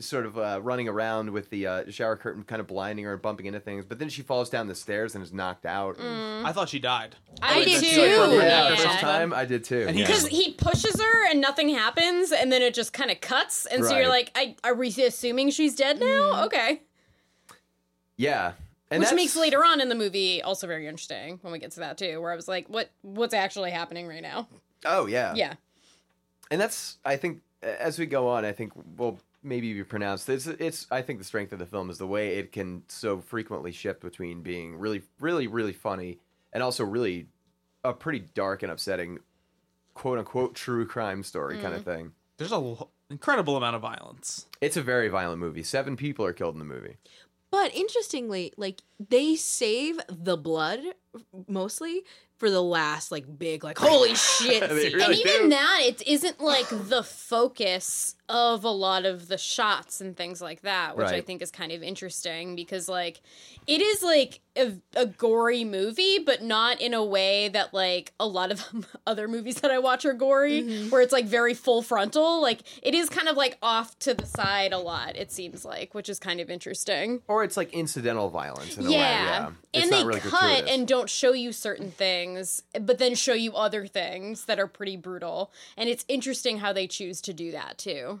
Sort 0.00 0.26
of 0.26 0.36
uh, 0.38 0.60
running 0.62 0.88
around 0.88 1.30
with 1.30 1.50
the 1.50 1.66
uh, 1.66 1.90
shower 1.90 2.16
curtain, 2.16 2.42
kind 2.42 2.60
of 2.60 2.66
blinding 2.66 3.04
her 3.04 3.12
and 3.12 3.22
bumping 3.22 3.46
into 3.46 3.60
things. 3.60 3.84
But 3.84 3.98
then 3.98 4.08
she 4.08 4.22
falls 4.22 4.50
down 4.50 4.66
the 4.66 4.74
stairs 4.74 5.14
and 5.14 5.22
is 5.22 5.32
knocked 5.32 5.66
out. 5.66 5.96
I 6.00 6.52
thought 6.52 6.68
she 6.68 6.78
died. 6.78 7.14
I 7.42 7.58
Like, 7.58 7.64
did 7.66 7.80
too. 7.80 7.86
she, 7.86 8.00
like, 8.06 8.16
broke 8.16 8.30
her 8.30 8.36
Yeah, 8.36 8.68
neck 8.68 8.78
the 8.78 8.84
first 8.84 8.98
time 9.00 9.32
I 9.32 9.44
did 9.44 9.64
too. 9.64 9.84
And 9.86 9.96
he 9.96 10.02
yeah. 10.02 10.06
Because 10.06 10.26
he 10.26 10.52
pushes 10.52 11.00
her 11.00 11.30
and 11.30 11.40
nothing 11.40 11.68
happens, 11.68 12.32
and 12.32 12.50
then 12.52 12.62
it 12.62 12.74
just 12.74 12.92
kind 12.92 13.10
of 13.10 13.20
cuts, 13.20 13.66
and 13.66 13.84
so 13.84 13.90
you're 13.96 14.08
Right. 14.08 14.30
like, 14.34 14.56
I, 14.62 14.68
"Are 14.68 14.74
we 14.74 14.88
assuming 14.88 15.50
she's 15.50 15.74
dead 15.76 16.00
now?" 16.00 16.44
Okay, 16.46 16.82
Yeah, 18.16 18.52
and 18.90 19.00
which 19.00 19.08
that's- 19.10 19.14
makes 19.16 19.36
later 19.36 19.64
on 19.64 19.80
in 19.80 19.88
the 19.88 19.94
movie 19.94 20.42
also 20.42 20.66
very 20.66 20.86
interesting 20.86 21.38
when 21.42 21.52
we 21.52 21.58
get 21.58 21.72
to 21.72 21.80
that 21.80 21.98
too, 21.98 22.20
where 22.20 22.32
I 22.32 22.36
was 22.36 22.48
like, 22.48 22.68
"What? 22.68 22.90
What's 23.02 23.34
actually 23.34 23.70
happening 23.70 24.06
right 24.06 24.22
now?" 24.22 24.48
Oh 24.84 25.06
yeah, 25.06 25.34
Yeah, 25.34 25.54
and 26.50 26.60
that's 26.60 26.98
I 27.04 27.16
think 27.16 27.40
as 27.62 27.98
we 27.98 28.06
go 28.06 28.28
on, 28.28 28.44
I 28.44 28.52
think 28.52 28.72
will 28.98 29.18
maybe 29.44 29.72
be 29.74 29.84
pronounced. 29.84 30.28
It's 30.28 30.46
it's 30.46 30.86
I 30.90 31.02
think 31.02 31.18
the 31.18 31.24
strength 31.24 31.52
of 31.52 31.58
the 31.58 31.66
film 31.66 31.90
is 31.90 31.98
the 31.98 32.06
way 32.06 32.36
it 32.38 32.50
can 32.52 32.82
so 32.88 33.20
frequently 33.20 33.70
shift 33.72 34.00
between 34.00 34.42
being 34.42 34.76
really 34.76 35.02
really 35.20 35.46
really 35.46 35.72
funny 35.72 36.18
and 36.52 36.62
also 36.62 36.84
really 36.84 37.26
a 37.84 37.92
pretty 37.92 38.20
dark 38.34 38.62
and 38.62 38.72
upsetting 38.72 39.18
quote 39.94 40.18
unquote 40.18 40.54
true 40.54 40.86
crime 40.86 41.22
story 41.22 41.58
kind 41.60 41.74
Mm. 41.74 41.78
of 41.78 41.84
thing. 41.84 42.12
There's 42.38 42.52
a 42.52 42.56
l- 42.56 42.90
incredible 43.10 43.56
amount 43.56 43.76
of 43.76 43.82
violence. 43.82 44.46
It's 44.60 44.76
a 44.76 44.82
very 44.82 45.08
violent 45.08 45.38
movie. 45.40 45.62
Seven 45.62 45.96
people 45.96 46.24
are 46.24 46.32
killed 46.32 46.54
in 46.54 46.58
the 46.58 46.64
movie. 46.64 46.96
But 47.50 47.72
interestingly, 47.74 48.52
like 48.56 48.80
they 48.98 49.36
save 49.36 50.00
the 50.08 50.36
blood 50.36 50.80
mostly 51.46 52.02
for 52.36 52.50
the 52.50 52.60
last 52.62 53.12
like 53.12 53.38
big 53.38 53.62
like 53.62 53.78
holy 53.78 54.14
shit 54.16 54.68
really 54.68 55.00
and 55.00 55.14
even 55.14 55.42
do. 55.42 55.48
that, 55.50 55.80
it 55.84 56.02
isn't 56.08 56.40
like 56.40 56.66
the 56.70 57.04
focus 57.04 58.16
of 58.28 58.64
a 58.64 58.70
lot 58.70 59.04
of 59.04 59.28
the 59.28 59.36
shots 59.36 60.00
and 60.00 60.16
things 60.16 60.40
like 60.40 60.62
that, 60.62 60.96
which 60.96 61.08
I 61.08 61.20
think 61.20 61.42
is 61.42 61.50
kind 61.50 61.72
of 61.72 61.82
interesting 61.82 62.56
because 62.56 62.88
like 62.88 63.20
it 63.66 63.82
is 63.82 64.02
like 64.02 64.40
a, 64.56 64.72
a 64.94 65.06
gory 65.06 65.64
movie, 65.64 66.18
but 66.18 66.42
not 66.42 66.80
in 66.80 66.94
a 66.94 67.04
way 67.04 67.48
that 67.48 67.74
like 67.74 68.12
a 68.18 68.26
lot 68.26 68.50
of 68.50 68.86
other 69.06 69.28
movies 69.28 69.56
that 69.56 69.70
I 69.70 69.78
watch 69.78 70.04
are 70.04 70.14
gory, 70.14 70.62
mm-hmm. 70.62 70.90
where 70.90 71.02
it's 71.02 71.12
like 71.12 71.26
very 71.26 71.54
full 71.54 71.82
frontal. 71.82 72.40
Like 72.40 72.60
it 72.82 72.94
is 72.94 73.08
kind 73.08 73.28
of 73.28 73.36
like 73.36 73.58
off 73.62 73.98
to 74.00 74.14
the 74.14 74.26
side 74.26 74.72
a 74.72 74.78
lot. 74.78 75.16
It 75.16 75.30
seems 75.30 75.64
like, 75.64 75.94
which 75.94 76.08
is 76.08 76.18
kind 76.18 76.40
of 76.40 76.50
interesting. 76.50 77.20
Or 77.28 77.44
it's 77.44 77.56
like 77.56 77.72
incidental 77.72 78.30
violence 78.30 78.76
in 78.76 78.86
a 78.86 78.88
way. 78.88 78.96
Yeah. 78.96 79.50
Yeah, 79.74 79.82
And 79.82 79.92
they 79.92 80.04
really 80.04 80.20
cut 80.20 80.30
gratuitous. 80.30 80.70
and 80.70 80.88
don't 80.88 81.10
show 81.10 81.32
you 81.32 81.52
certain 81.52 81.90
things, 81.90 82.62
but 82.80 82.98
then 82.98 83.14
show 83.14 83.34
you 83.34 83.54
other 83.54 83.86
things 83.86 84.44
that 84.44 84.58
are 84.58 84.66
pretty 84.66 84.96
brutal. 84.96 85.52
And 85.76 85.88
it's 85.88 86.04
interesting 86.08 86.58
how 86.58 86.72
they 86.72 86.86
choose 86.86 87.20
to 87.22 87.32
do 87.32 87.50
that 87.52 87.78
too. 87.78 88.13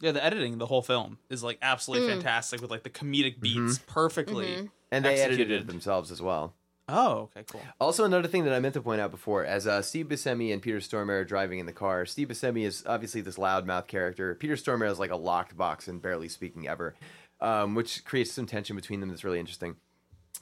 Yeah, 0.00 0.10
the 0.12 0.24
editing, 0.24 0.58
the 0.58 0.66
whole 0.66 0.82
film 0.82 1.18
is 1.30 1.44
like 1.44 1.58
absolutely 1.62 2.08
Mm. 2.08 2.14
fantastic 2.14 2.60
with 2.60 2.70
like 2.70 2.82
the 2.82 2.90
comedic 2.90 3.40
beats 3.40 3.78
perfectly. 3.86 4.46
Mm-hmm. 4.48 4.66
and 4.90 5.04
they 5.06 5.14
edited 5.20 5.30
executed. 5.40 5.60
it 5.62 5.66
themselves 5.68 6.10
as 6.10 6.20
well. 6.20 6.52
Oh, 6.88 7.30
okay, 7.34 7.44
cool. 7.50 7.62
Also, 7.80 8.04
another 8.04 8.26
thing 8.28 8.44
that 8.44 8.52
I 8.52 8.58
meant 8.58 8.74
to 8.74 8.82
point 8.82 9.00
out 9.00 9.10
before, 9.12 9.44
as 9.46 9.66
uh, 9.66 9.80
Steve 9.80 10.08
Buscemi 10.08 10.52
and 10.52 10.60
Peter 10.60 10.78
Stormare 10.80 11.20
are 11.20 11.24
driving 11.24 11.60
in 11.60 11.64
the 11.66 11.72
car, 11.72 12.04
Steve 12.04 12.28
Buscemi 12.28 12.66
is 12.66 12.82
obviously 12.86 13.20
this 13.22 13.38
loudmouth 13.38 13.86
character. 13.86 14.34
Peter 14.34 14.54
Stormare 14.54 14.90
is 14.90 14.98
like 14.98 15.12
a 15.12 15.16
locked 15.16 15.56
box 15.56 15.86
and 15.88 16.02
barely 16.02 16.28
speaking 16.28 16.68
ever, 16.68 16.94
um, 17.40 17.74
which 17.74 18.04
creates 18.04 18.32
some 18.32 18.44
tension 18.44 18.74
between 18.76 19.00
them 19.00 19.08
that's 19.08 19.24
really 19.24 19.38
interesting. 19.40 19.76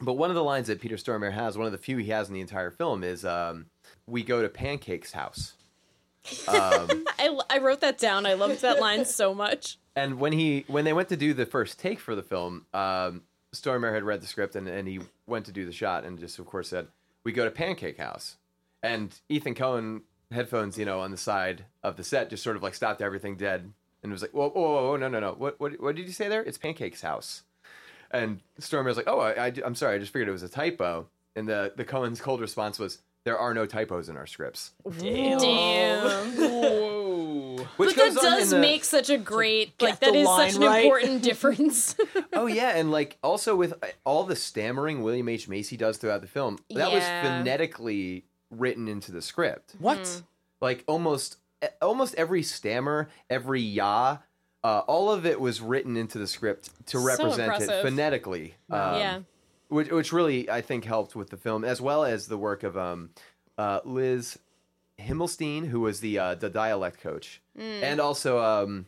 But 0.00 0.14
one 0.14 0.30
of 0.30 0.34
the 0.34 0.42
lines 0.42 0.66
that 0.68 0.80
Peter 0.80 0.96
Stormare 0.96 1.32
has, 1.32 1.56
one 1.58 1.66
of 1.66 1.72
the 1.72 1.78
few 1.78 1.98
he 1.98 2.08
has 2.08 2.26
in 2.28 2.34
the 2.34 2.40
entire 2.40 2.70
film, 2.70 3.04
is 3.04 3.24
um, 3.24 3.66
"We 4.06 4.22
go 4.24 4.40
to 4.42 4.48
Pancake's 4.48 5.12
house." 5.12 5.52
Um, 6.48 7.04
I, 7.18 7.38
I 7.48 7.58
wrote 7.58 7.80
that 7.80 7.98
down. 7.98 8.26
I 8.26 8.34
loved 8.34 8.62
that 8.62 8.80
line 8.80 9.04
so 9.04 9.34
much. 9.34 9.78
and 9.96 10.18
when 10.18 10.32
he 10.32 10.64
when 10.68 10.84
they 10.84 10.92
went 10.92 11.08
to 11.10 11.16
do 11.16 11.34
the 11.34 11.46
first 11.46 11.78
take 11.78 12.00
for 12.00 12.14
the 12.14 12.22
film, 12.22 12.66
um, 12.74 13.22
Stormare 13.54 13.92
had 13.92 14.04
read 14.04 14.20
the 14.20 14.26
script 14.26 14.56
and, 14.56 14.68
and 14.68 14.86
he 14.86 15.00
went 15.26 15.46
to 15.46 15.52
do 15.52 15.64
the 15.66 15.72
shot 15.72 16.04
and 16.04 16.18
just 16.18 16.38
of 16.38 16.46
course 16.46 16.68
said, 16.68 16.88
"We 17.24 17.32
go 17.32 17.44
to 17.44 17.50
Pancake 17.50 17.98
House." 17.98 18.36
And 18.82 19.14
Ethan 19.28 19.54
Coen 19.54 20.02
headphones, 20.30 20.78
you 20.78 20.84
know, 20.84 21.00
on 21.00 21.10
the 21.10 21.16
side 21.16 21.64
of 21.82 21.96
the 21.96 22.04
set, 22.04 22.30
just 22.30 22.42
sort 22.42 22.56
of 22.56 22.62
like 22.62 22.74
stopped 22.74 23.02
everything 23.02 23.36
dead 23.36 23.72
and 24.02 24.12
was 24.12 24.22
like, 24.22 24.32
"Whoa, 24.32 24.50
whoa, 24.50 24.60
whoa, 24.60 24.90
whoa 24.90 24.96
no, 24.96 25.08
no, 25.08 25.20
no! 25.20 25.32
What, 25.32 25.60
what, 25.60 25.80
what 25.80 25.96
did 25.96 26.06
you 26.06 26.12
say 26.12 26.28
there? 26.28 26.42
It's 26.42 26.58
Pancake's 26.58 27.02
house." 27.02 27.42
And 28.10 28.40
Stormare 28.60 28.86
was 28.86 28.96
like, 28.96 29.08
"Oh, 29.08 29.20
I, 29.20 29.46
I, 29.46 29.52
am 29.64 29.74
sorry, 29.74 29.96
I 29.96 29.98
just 29.98 30.12
figured 30.12 30.28
it 30.28 30.32
was 30.32 30.42
a 30.42 30.48
typo." 30.48 31.08
And 31.36 31.48
the 31.48 31.72
the 31.76 31.84
Coen's 31.84 32.20
cold 32.20 32.40
response 32.40 32.78
was, 32.78 32.98
"There 33.24 33.38
are 33.38 33.52
no 33.54 33.66
typos 33.66 34.08
in 34.08 34.16
our 34.16 34.26
scripts." 34.26 34.72
Damn. 34.98 36.32
Whoa. 36.36 37.56
Which 37.76 37.94
But 37.94 37.96
that 37.96 38.18
on 38.18 38.32
in 38.34 38.38
does 38.40 38.50
the- 38.50 38.58
make 38.58 38.84
such 38.84 39.10
a 39.10 39.18
great 39.18 39.72
like 39.80 40.00
that 40.00 40.12
the 40.12 40.18
is 40.20 40.26
line 40.26 40.50
such 40.50 40.60
an 40.62 40.66
right. 40.68 40.84
important 40.84 41.22
difference. 41.30 41.94
Oh 42.32 42.46
yeah, 42.46 42.76
and 42.76 42.90
like 42.90 43.18
also 43.22 43.54
with 43.56 43.72
uh, 43.82 43.86
all 44.04 44.24
the 44.24 44.36
stammering 44.36 45.02
William 45.02 45.28
H 45.28 45.48
Macy 45.48 45.76
does 45.76 45.98
throughout 45.98 46.20
the 46.22 46.26
film, 46.28 46.58
that 46.70 46.90
was 46.92 47.02
phonetically 47.04 48.24
written 48.50 48.88
into 48.88 49.12
the 49.12 49.22
script. 49.22 49.74
What? 49.78 50.22
Like 50.60 50.84
almost 50.86 51.36
almost 51.82 52.14
every 52.16 52.42
stammer, 52.42 53.08
every 53.28 53.60
ya, 53.60 54.18
uh, 54.64 54.80
all 54.86 55.10
of 55.10 55.26
it 55.26 55.40
was 55.40 55.60
written 55.60 55.96
into 55.96 56.18
the 56.18 56.26
script 56.26 56.70
to 56.86 56.98
So 56.98 57.04
represent 57.04 57.40
it 57.40 57.44
impressive. 57.62 57.82
phonetically. 57.82 58.54
Um, 58.70 58.78
yeah. 58.96 59.18
Which 59.70 59.90
which 59.90 60.12
really 60.12 60.50
I 60.50 60.60
think 60.60 60.84
helped 60.84 61.16
with 61.16 61.30
the 61.30 61.36
film, 61.36 61.64
as 61.64 61.80
well 61.80 62.04
as 62.04 62.26
the 62.26 62.36
work 62.36 62.62
of 62.62 62.76
um, 62.76 63.10
uh, 63.56 63.80
Liz 63.84 64.38
Himelstein, 64.98 65.66
who 65.66 65.80
was 65.80 66.00
the 66.00 66.18
uh, 66.18 66.34
the 66.34 66.50
dialect 66.50 67.00
coach, 67.00 67.40
and 67.82 68.00
also 68.00 68.38
um, 68.40 68.86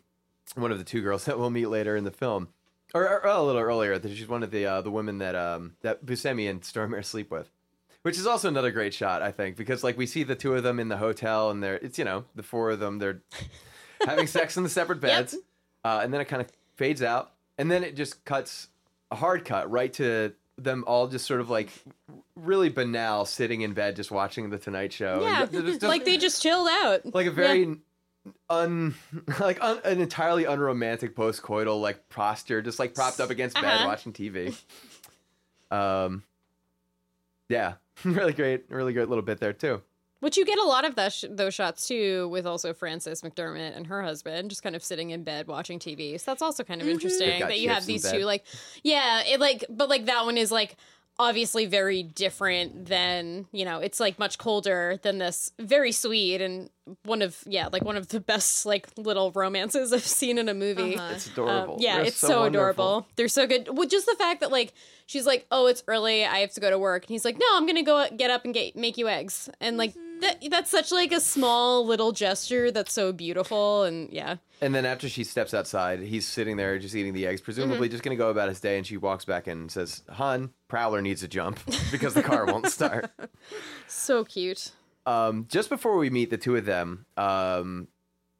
one 0.54 0.72
of 0.72 0.78
the 0.78 0.84
two 0.84 1.00
girls 1.00 1.24
that 1.26 1.38
we'll 1.38 1.50
meet 1.50 1.66
later 1.66 1.96
in 1.96 2.04
the 2.04 2.10
film, 2.10 2.48
or, 2.94 3.08
or 3.08 3.28
a 3.28 3.42
little 3.42 3.60
earlier. 3.60 4.00
She's 4.08 4.28
one 4.28 4.42
of 4.42 4.50
the 4.50 4.66
uh, 4.66 4.80
the 4.82 4.90
women 4.90 5.18
that 5.18 5.34
um, 5.34 5.74
that 5.82 6.04
Buscemi 6.04 6.50
and 6.50 6.60
Stormare 6.62 7.04
sleep 7.04 7.30
with. 7.30 7.50
Which 8.02 8.18
is 8.18 8.26
also 8.26 8.48
another 8.48 8.72
great 8.72 8.92
shot, 8.92 9.22
I 9.22 9.30
think, 9.30 9.56
because 9.56 9.84
like 9.84 9.96
we 9.96 10.06
see 10.06 10.24
the 10.24 10.34
two 10.34 10.54
of 10.54 10.64
them 10.64 10.80
in 10.80 10.88
the 10.88 10.96
hotel, 10.96 11.50
and 11.50 11.62
they're 11.62 11.76
it's 11.76 11.98
you 11.98 12.04
know 12.04 12.24
the 12.34 12.42
four 12.42 12.70
of 12.70 12.80
them 12.80 12.98
they're 12.98 13.22
having 14.04 14.26
sex 14.26 14.56
in 14.56 14.64
the 14.64 14.68
separate 14.68 15.00
beds, 15.00 15.36
uh, 15.84 16.00
and 16.02 16.12
then 16.12 16.20
it 16.20 16.24
kind 16.24 16.42
of 16.42 16.48
fades 16.74 17.00
out, 17.00 17.32
and 17.58 17.70
then 17.70 17.84
it 17.84 17.94
just 17.94 18.24
cuts 18.24 18.66
a 19.12 19.14
hard 19.14 19.44
cut 19.44 19.70
right 19.70 19.92
to 19.92 20.32
them 20.58 20.84
all 20.86 21.08
just 21.08 21.26
sort 21.26 21.40
of 21.40 21.48
like 21.50 21.68
really 22.36 22.68
banal 22.68 23.24
sitting 23.24 23.62
in 23.62 23.72
bed 23.72 23.96
just 23.96 24.10
watching 24.10 24.50
the 24.50 24.58
Tonight 24.58 24.92
Show. 24.92 25.20
Yeah. 25.22 25.46
ju- 25.46 25.62
just- 25.62 25.82
like 25.82 26.04
they 26.04 26.18
just 26.18 26.42
chilled 26.42 26.68
out. 26.68 27.14
like 27.14 27.26
a 27.26 27.30
very 27.30 27.76
un 28.48 28.94
like 29.40 29.60
un, 29.62 29.80
an 29.84 30.00
entirely 30.00 30.44
unromantic 30.44 31.16
post-coital 31.16 31.80
like 31.80 32.08
posture, 32.08 32.62
just 32.62 32.78
like 32.78 32.94
propped 32.94 33.18
up 33.20 33.30
against 33.30 33.56
bed 33.56 33.64
Uh-huh. 33.64 33.86
watching 33.88 34.12
TV. 34.12 34.54
Um, 35.70 36.22
yeah, 37.48 37.74
really 38.04 38.32
great, 38.32 38.64
really 38.68 38.92
great 38.92 39.08
little 39.08 39.22
bit 39.24 39.40
there 39.40 39.52
too. 39.52 39.82
Which 40.22 40.36
you 40.36 40.44
get 40.44 40.56
a 40.56 40.62
lot 40.64 40.84
of 40.84 40.94
that 40.94 41.12
sh- 41.12 41.24
those 41.28 41.52
shots 41.52 41.88
too, 41.88 42.28
with 42.28 42.46
also 42.46 42.72
Frances 42.72 43.22
McDermott 43.22 43.76
and 43.76 43.88
her 43.88 44.04
husband 44.04 44.50
just 44.50 44.62
kind 44.62 44.76
of 44.76 44.84
sitting 44.84 45.10
in 45.10 45.24
bed 45.24 45.48
watching 45.48 45.80
TV. 45.80 46.16
So 46.20 46.30
that's 46.30 46.42
also 46.42 46.62
kind 46.62 46.80
of 46.80 46.86
interesting 46.86 47.28
They've 47.28 47.40
got 47.40 47.48
that 47.48 47.58
you 47.58 47.70
have 47.70 47.86
these 47.86 48.08
two. 48.08 48.20
Like, 48.20 48.44
yeah, 48.84 49.24
it 49.26 49.40
like, 49.40 49.64
but 49.68 49.88
like 49.88 50.06
that 50.06 50.24
one 50.24 50.38
is 50.38 50.52
like 50.52 50.76
obviously 51.18 51.66
very 51.66 52.04
different 52.04 52.86
than 52.86 53.46
you 53.50 53.64
know. 53.64 53.80
It's 53.80 53.98
like 53.98 54.16
much 54.20 54.38
colder 54.38 54.96
than 55.02 55.18
this. 55.18 55.50
Very 55.58 55.90
sweet 55.90 56.40
and 56.40 56.70
one 57.04 57.20
of 57.20 57.36
yeah, 57.44 57.68
like 57.72 57.84
one 57.84 57.96
of 57.96 58.06
the 58.06 58.20
best 58.20 58.64
like 58.64 58.86
little 58.96 59.32
romances 59.32 59.92
I've 59.92 60.06
seen 60.06 60.38
in 60.38 60.48
a 60.48 60.54
movie. 60.54 60.94
Uh-huh. 60.94 61.14
It's 61.14 61.26
adorable. 61.26 61.74
Um, 61.74 61.80
yeah, 61.80 61.96
They're 61.96 62.04
it's 62.06 62.16
so, 62.16 62.42
wonderful. 62.42 62.62
adorable. 62.68 63.06
They're 63.16 63.26
so 63.26 63.48
good. 63.48 63.68
Well, 63.76 63.88
just 63.88 64.06
the 64.06 64.14
fact 64.16 64.40
that 64.40 64.52
like 64.52 64.72
she's 65.06 65.26
like, 65.26 65.46
"Oh, 65.50 65.66
it's 65.66 65.82
early. 65.88 66.24
I 66.24 66.38
have 66.38 66.52
to 66.52 66.60
go 66.60 66.70
to 66.70 66.78
work," 66.78 67.02
and 67.02 67.10
he's 67.10 67.24
like, 67.24 67.38
"No, 67.38 67.46
I'm 67.54 67.66
gonna 67.66 67.82
go 67.82 68.06
get 68.16 68.30
up 68.30 68.44
and 68.44 68.54
get 68.54 68.76
make 68.76 68.96
you 68.98 69.08
eggs." 69.08 69.48
And 69.60 69.76
like 69.76 69.94
that, 70.22 70.42
that's 70.50 70.70
such 70.70 70.90
like 70.90 71.12
a 71.12 71.20
small 71.20 71.84
little 71.86 72.12
gesture 72.12 72.70
that's 72.70 72.92
so 72.92 73.12
beautiful. 73.12 73.84
And 73.84 74.10
yeah, 74.10 74.36
And 74.62 74.74
then 74.74 74.86
after 74.86 75.08
she 75.08 75.22
steps 75.24 75.52
outside, 75.52 76.00
he's 76.00 76.26
sitting 76.26 76.56
there 76.56 76.78
just 76.78 76.94
eating 76.94 77.12
the 77.12 77.26
eggs, 77.26 77.40
presumably 77.42 77.88
Mm-hmm. 77.88 77.92
just 77.92 78.02
going 78.02 78.16
to 78.16 78.22
go 78.22 78.30
about 78.30 78.48
his 78.48 78.60
day. 78.60 78.78
And 78.78 78.86
she 78.86 78.96
walks 78.96 79.24
back 79.26 79.46
and 79.46 79.70
says, 79.70 80.02
"Hun, 80.08 80.50
Prowler 80.68 81.02
needs 81.02 81.22
a 81.22 81.28
jump 81.28 81.60
because 81.92 82.14
the 82.14 82.22
car 82.22 82.46
won't 82.46 82.66
start." 82.68 83.10
so 83.86 84.24
cute. 84.24 84.72
Um, 85.04 85.46
just 85.48 85.68
before 85.68 85.96
we 85.98 86.10
meet 86.10 86.30
the 86.30 86.38
two 86.38 86.56
of 86.56 86.64
them, 86.64 87.06
um, 87.16 87.88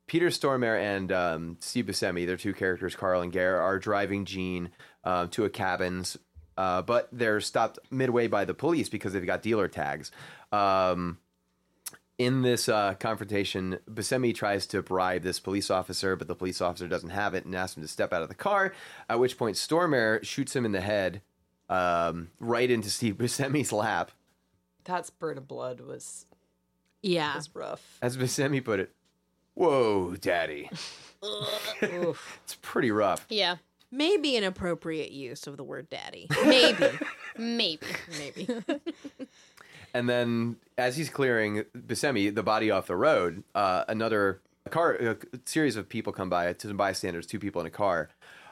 Peter 0.07 0.29
Stormare 0.29 0.81
and 0.81 1.11
um, 1.13 1.57
Steve 1.61 1.87
Buscemi, 1.87 2.27
their 2.27 2.37
two 2.37 2.55
characters, 2.55 2.95
Carl 2.95 3.23
and 3.23 3.33
Gare, 3.33 3.61
are 3.61 3.79
driving 3.79 4.25
Jean 4.25 4.71
uh, 5.05 5.27
to 5.33 5.45
a 5.45 5.51
cabins, 5.51 6.17
uh, 6.57 6.83
but 6.83 7.09
they're 7.11 7.41
stopped 7.41 7.79
midway 7.91 8.29
by 8.29 8.45
the 8.45 8.55
police 8.55 8.89
because 8.89 9.13
they've 9.13 9.27
got 9.27 9.43
dealer 9.43 9.67
tags. 9.69 10.11
Um, 10.53 11.19
in 12.19 12.43
this 12.43 12.69
uh, 12.69 12.95
confrontation, 12.95 13.79
Buscemi 13.91 14.35
tries 14.35 14.67
to 14.69 14.83
bribe 14.83 15.23
this 15.23 15.41
police 15.41 15.71
officer, 15.71 16.15
but 16.17 16.29
the 16.29 16.35
police 16.35 16.61
officer 16.61 16.87
doesn't 16.87 17.11
have 17.11 17.35
it 17.35 17.45
and 17.45 17.55
asks 17.55 17.77
him 17.77 17.83
to 17.83 17.89
step 17.89 18.13
out 18.13 18.23
of 18.23 18.29
the 18.29 18.35
car. 18.35 18.73
At 19.09 19.19
which 19.19 19.37
point, 19.39 19.57
Stormare 19.57 20.23
shoots 20.25 20.55
him 20.55 20.65
in 20.65 20.73
the 20.73 20.81
head, 20.81 21.23
um, 21.69 22.31
right 22.39 22.71
into 22.71 22.91
Steve 22.91 23.17
Buscemi's 23.17 23.73
lap. 23.73 24.13
That 24.85 25.07
spurt 25.07 25.39
of 25.39 25.49
blood 25.49 25.81
was 25.81 26.27
Yeah. 27.03 27.35
was 27.37 27.49
rough. 27.55 27.99
As 28.03 28.17
Buscemi 28.17 28.63
put 28.65 28.81
it, 28.81 28.93
"Whoa, 29.55 30.17
Daddy." 30.17 30.71
It's 31.81 32.57
pretty 32.63 32.91
rough. 32.91 33.27
Yeah, 33.29 33.57
Maybe 33.95 34.37
an 34.39 34.45
appropriate 34.45 35.13
use 35.13 35.47
of 35.47 35.59
the 35.59 35.63
word 35.65 35.91
daddy. 35.91 36.27
Maybe. 36.47 36.87
maybe. 37.39 37.87
Maybe. 38.19 38.49
And 39.93 40.09
then, 40.09 40.57
as 40.79 40.97
he's 40.97 41.11
clearing 41.11 41.65
Buscemi, 41.77 42.35
the 42.35 42.43
body 42.43 42.71
off 42.71 42.87
the 42.87 42.97
road, 42.97 43.43
uh, 43.55 43.85
another 43.89 44.41
car, 44.71 44.95
a 44.95 45.17
series 45.45 45.77
of 45.77 45.89
people 45.89 46.13
come 46.13 46.29
by, 46.29 46.55
some 46.59 46.77
bystanders, 46.77 47.27
two 47.27 47.39
people 47.39 47.61
in 47.61 47.67
a 47.67 47.71
car. 47.71 48.09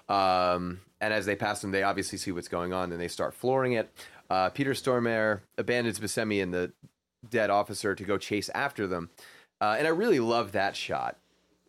Um, 0.09 0.81
and 1.01 1.15
as 1.15 1.27
they 1.27 1.37
pass 1.37 1.61
them, 1.61 1.71
they 1.71 1.83
obviously 1.83 2.19
see 2.19 2.33
what's 2.33 2.49
going 2.49 2.73
on 2.73 2.93
and 2.93 3.01
they 3.01 3.09
start 3.09 3.35
flooring 3.35 3.73
it. 3.73 3.93
Uh, 4.29 4.51
Peter 4.51 4.73
Stormare 4.73 5.41
abandons 5.57 5.99
Buscemi 5.99 6.43
and 6.43 6.53
the 6.53 6.73
dead 7.29 7.51
officer 7.51 7.95
to 7.95 8.05
go 8.05 8.19
chase 8.19 8.49
after 8.51 8.87
them. 8.87 9.11
Uh, 9.61 9.77
and 9.79 9.87
I 9.87 9.91
really 9.91 10.21
love 10.21 10.53
that 10.53 10.77
shot. 10.77 11.17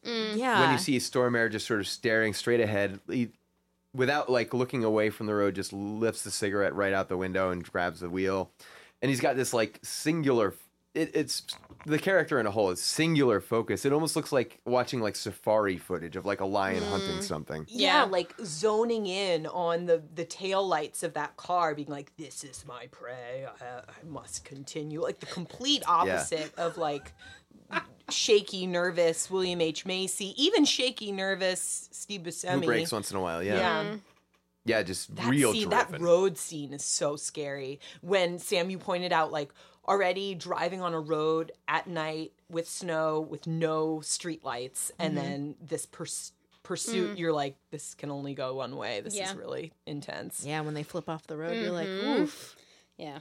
yeah. 0.04 0.62
when 0.62 0.72
you 0.72 0.78
see 0.78 0.98
Stormare 0.98 1.52
just 1.52 1.68
sort 1.68 1.80
of 1.80 1.88
staring 1.88 2.34
straight 2.34 2.60
ahead, 2.60 3.00
he, 3.08 3.30
without 3.94 4.30
like 4.30 4.54
looking 4.54 4.84
away 4.84 5.10
from 5.10 5.28
the 5.28 5.36
road, 5.36 5.56
just 5.56 5.74
lifts 5.74 6.24
the 6.24 6.32
cigarette 6.32 6.74
right 6.74 6.94
out 6.94 7.10
the 7.10 7.18
window 7.18 7.52
and 7.52 7.70
grabs 7.70 8.00
the 8.00 8.10
wheel. 8.10 8.52
And 9.02 9.10
he's 9.10 9.22
got 9.22 9.36
this 9.36 9.54
like 9.54 9.80
singular. 9.84 10.54
It, 10.94 11.12
it's 11.16 11.44
the 11.86 11.98
character 11.98 12.40
in 12.40 12.46
a 12.46 12.52
whole. 12.52 12.70
It's 12.70 12.82
singular 12.84 13.40
focus. 13.40 13.86
It 13.86 13.94
almost 13.94 14.16
looks 14.16 14.32
like 14.32 14.60
watching 14.66 15.00
like 15.00 15.16
safari 15.16 15.78
footage 15.78 16.16
of 16.16 16.26
like 16.26 16.42
a 16.42 16.46
lion 16.46 16.82
mm-hmm. 16.82 16.92
hunting 16.92 17.22
something. 17.22 17.66
Yeah, 17.70 18.04
Yeah. 18.04 18.04
like 18.04 18.34
zoning 18.44 19.08
in 19.08 19.48
on 19.48 19.86
the 19.86 20.04
the 20.14 20.26
tail 20.26 20.68
lights 20.68 21.02
of 21.04 21.14
that 21.14 21.38
car, 21.38 21.74
being 21.74 21.88
like, 21.88 22.12
"This 22.18 22.44
is 22.44 22.66
my 22.68 22.88
prey. 22.88 23.46
I, 23.62 23.66
I 23.66 24.04
must 24.08 24.44
continue." 24.44 25.02
Like 25.02 25.20
the 25.20 25.28
complete 25.28 25.84
opposite 25.88 26.54
of 26.58 26.78
like 26.78 27.14
shaky, 28.10 28.68
nervous 28.68 29.30
William 29.32 29.62
H 29.62 29.86
Macy, 29.86 30.34
even 30.42 30.66
shaky, 30.66 31.12
nervous 31.12 31.90
Steve 31.92 32.22
Buscemi. 32.22 32.62
Who 32.62 32.66
breaks 32.66 32.92
once 32.92 33.12
in 33.12 33.18
a 33.18 33.22
while? 33.22 33.42
Yeah, 33.42 33.56
Yeah. 33.56 33.84
Mm-hmm. 33.84 33.96
Yeah, 34.66 34.84
just 34.84 35.16
That 35.16 35.30
real 35.30 35.54
scene, 35.54 35.70
driven. 35.70 35.92
that 35.92 36.02
road 36.02 36.38
scene 36.38 36.74
is 36.74 36.84
so 36.84 37.16
scary. 37.16 37.80
When 38.02 38.40
Sam, 38.40 38.70
you 38.70 38.78
pointed 38.78 39.12
out, 39.12 39.32
like 39.32 39.52
already 39.88 40.36
driving 40.36 40.82
on 40.82 40.94
a 40.94 41.00
road 41.00 41.52
at 41.68 41.88
night 41.88 42.34
with 42.50 42.70
snow, 42.70 43.20
with 43.20 43.48
no 43.48 44.02
street 44.02 44.44
lights, 44.44 44.92
and 45.00 45.16
Mm-hmm. 45.16 45.24
then 45.28 45.56
this 45.62 45.86
purs- 45.86 46.32
Mm. 46.62 46.64
pursuit. 46.64 47.18
You're 47.18 47.34
like, 47.34 47.56
this 47.72 47.96
can 47.96 48.12
only 48.12 48.34
go 48.36 48.54
one 48.56 48.76
way. 48.78 49.02
This 49.02 49.16
Yeah. 49.16 49.30
is 49.32 49.36
really 49.36 49.74
intense. 49.88 50.44
yeah, 50.46 50.62
when 50.62 50.74
they 50.76 50.84
flip 50.84 51.10
off 51.10 51.26
the 51.28 51.36
road, 51.36 51.58
you're 51.58 51.72
like, 51.72 51.88
Mm-hmm. 51.88 52.22
oof. 52.24 52.56
Yeah. 52.98 53.20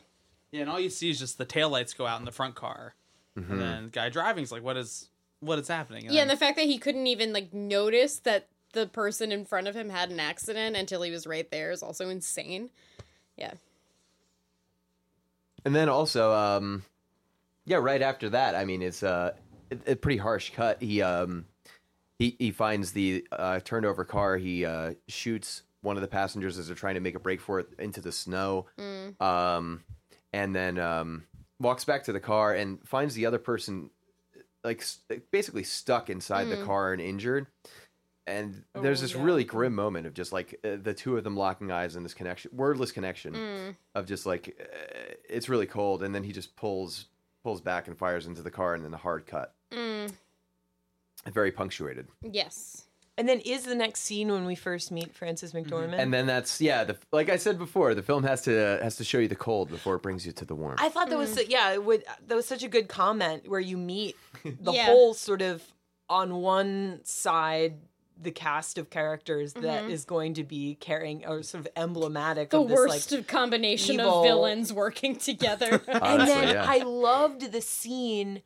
Yeah, 0.53 0.61
and 0.63 0.71
all 0.71 0.79
you 0.79 0.91
see 0.91 1.09
is 1.11 1.19
just 1.19 1.39
the 1.39 1.47
taillights 1.47 1.97
go 1.97 2.07
out 2.07 2.19
in 2.21 2.27
the 2.27 2.33
front 2.33 2.55
car. 2.55 2.95
Mm-hmm. 3.39 3.53
And 3.53 3.61
then 3.63 3.85
the 3.85 3.91
guy 3.91 4.09
driving's 4.11 4.53
like, 4.53 4.63
what 4.63 4.77
is 4.77 5.09
what 5.41 5.59
is 5.59 5.69
happening? 5.69 6.05
Yeah, 6.11 6.21
and 6.21 6.31
the 6.31 6.37
fact 6.37 6.57
that 6.59 6.67
he 6.67 6.77
couldn't 6.77 7.07
even 7.07 7.33
like 7.33 7.55
notice 7.55 8.19
that 8.21 8.49
the 8.73 8.87
person 8.87 9.33
in 9.33 9.45
front 9.45 9.69
of 9.69 9.75
him 9.75 9.91
had 9.91 10.11
an 10.11 10.21
accident 10.21 10.77
until 10.77 11.03
he 11.03 11.11
was 11.11 11.27
right 11.27 11.51
there 11.51 11.71
is 11.71 11.83
also 11.83 12.09
insane. 12.09 12.71
Yeah. 13.37 13.53
And 15.65 15.75
then 15.75 15.89
also, 15.89 16.33
um, 16.33 16.85
yeah, 17.67 17.79
right 17.79 18.01
after 18.01 18.31
that, 18.31 18.55
I 18.55 18.65
mean, 18.65 18.83
it's 18.83 19.03
uh, 19.03 19.33
a, 19.71 19.93
a 19.93 19.97
pretty 19.97 20.19
harsh 20.19 20.51
cut. 20.51 20.83
He 20.83 21.03
um, 21.03 21.45
he 22.19 22.37
he 22.39 22.51
finds 22.51 22.93
the 22.93 23.27
uh, 23.33 23.61
turned 23.61 23.87
over 23.87 24.05
car. 24.05 24.37
He 24.37 24.65
uh, 24.65 24.95
shoots 25.09 25.63
one 25.83 25.97
of 25.97 26.03
the 26.03 26.09
passengers 26.09 26.59
as 26.59 26.67
they're 26.67 26.77
trying 26.77 26.95
to 26.95 27.01
make 27.01 27.15
a 27.15 27.21
break 27.21 27.41
for 27.41 27.61
it 27.61 27.69
into 27.79 28.01
the 28.01 28.13
snow. 28.13 28.67
Um, 29.21 29.83
and 30.33 30.55
then 30.55 30.79
um, 30.79 31.25
walks 31.59 31.85
back 31.85 32.05
to 32.05 32.13
the 32.13 32.21
car 32.21 32.55
and 32.55 32.87
finds 32.87 33.15
the 33.15 33.27
other 33.27 33.39
person 33.39 33.91
like 34.63 34.85
basically 35.31 35.65
stuck 35.65 36.11
inside 36.11 36.45
the 36.49 36.63
car 36.65 36.93
and 36.93 37.01
injured. 37.01 37.47
And 38.31 38.65
there's 38.75 39.01
Oh, 39.01 39.03
this 39.03 39.15
yeah. 39.15 39.23
really 39.23 39.45
grim 39.45 39.75
moment 39.75 40.07
of 40.07 40.15
just 40.15 40.33
like 40.33 40.59
uh, 40.65 40.77
the 40.83 40.95
two 40.95 41.17
of 41.17 41.25
them 41.25 41.37
locking 41.37 41.71
eyes 41.73 41.97
in 41.97 42.03
this 42.03 42.15
connection, 42.15 42.51
wordless 42.55 42.93
connection 42.93 43.35
Mm. 43.35 43.77
of 43.95 44.07
just 44.07 44.25
like 44.27 44.57
uh, 44.61 45.15
it's 45.29 45.49
really 45.49 45.67
cold, 45.67 46.03
and 46.03 46.15
then 46.15 46.23
he 46.25 46.33
just 46.33 46.55
pulls 46.57 47.07
pulls 47.43 47.61
back 47.61 47.89
and 47.89 47.97
fires 47.99 48.27
into 48.27 48.43
the 48.43 48.51
car, 48.51 48.75
and 48.75 48.85
then 48.85 48.93
a 48.95 48.99
hard 48.99 49.27
cut, 49.27 49.55
Mm. 49.73 50.13
very 51.33 51.51
punctuated. 51.53 52.07
Yes. 52.23 52.85
And 53.19 53.29
then 53.29 53.41
is 53.41 53.65
the 53.65 53.75
next 53.75 54.01
scene 54.01 54.31
when 54.33 54.47
we 54.47 54.55
first 54.55 54.91
meet 54.91 55.15
Frances 55.15 55.53
McDormand? 55.53 55.99
And 55.99 56.13
then 56.15 56.27
that's 56.27 56.59
yeah, 56.61 56.85
the 56.85 56.97
like 57.13 57.29
I 57.29 57.37
said 57.37 57.59
before, 57.59 57.95
the 57.95 58.03
film 58.03 58.23
has 58.25 58.43
to 58.43 58.79
has 58.83 58.97
to 58.97 59.05
show 59.05 59.19
you 59.19 59.29
the 59.29 59.37
cold 59.37 59.69
before 59.69 59.97
it 59.97 60.03
brings 60.03 60.25
you 60.25 60.33
to 60.33 60.45
the 60.47 60.55
warm. 60.55 60.77
I 60.79 60.89
thought 60.89 61.11
that 61.11 61.19
was 61.19 61.39
yeah, 61.49 61.73
it 61.73 61.85
would 61.85 62.05
that 62.29 62.35
was 62.35 62.47
such 62.47 62.63
a 62.63 62.69
good 62.69 62.89
comment 62.89 63.47
where 63.49 63.61
you 63.61 63.77
meet 63.77 64.17
the 64.45 64.73
Yeah. 64.73 64.87
whole 64.87 65.13
sort 65.13 65.43
of 65.43 65.63
on 66.09 66.37
one 66.37 67.01
side 67.05 67.75
the 68.23 68.31
cast 68.31 68.79
of 68.79 68.91
characters 68.91 69.55
that 69.55 69.83
mm-hmm. 69.83 69.91
is 69.91 70.05
going 70.05 70.35
to 70.35 70.45
be 70.45 70.77
carrying 70.81 71.25
or 71.25 71.43
sort 71.43 71.67
of 71.67 71.73
emblematic 71.77 72.51
The 72.51 72.61
of 72.61 72.69
this 72.69 72.77
worst 72.77 73.13
like 73.13 73.27
combination 73.27 73.97
evil- 73.97 74.21
of 74.21 74.25
villains 74.25 74.73
working 74.73 75.17
together. 75.17 75.83
and 75.89 76.29
then 76.29 76.55
yeah. 76.55 76.65
I 76.67 76.79
loved 76.79 77.53
the 77.53 77.61
scene 77.61 78.43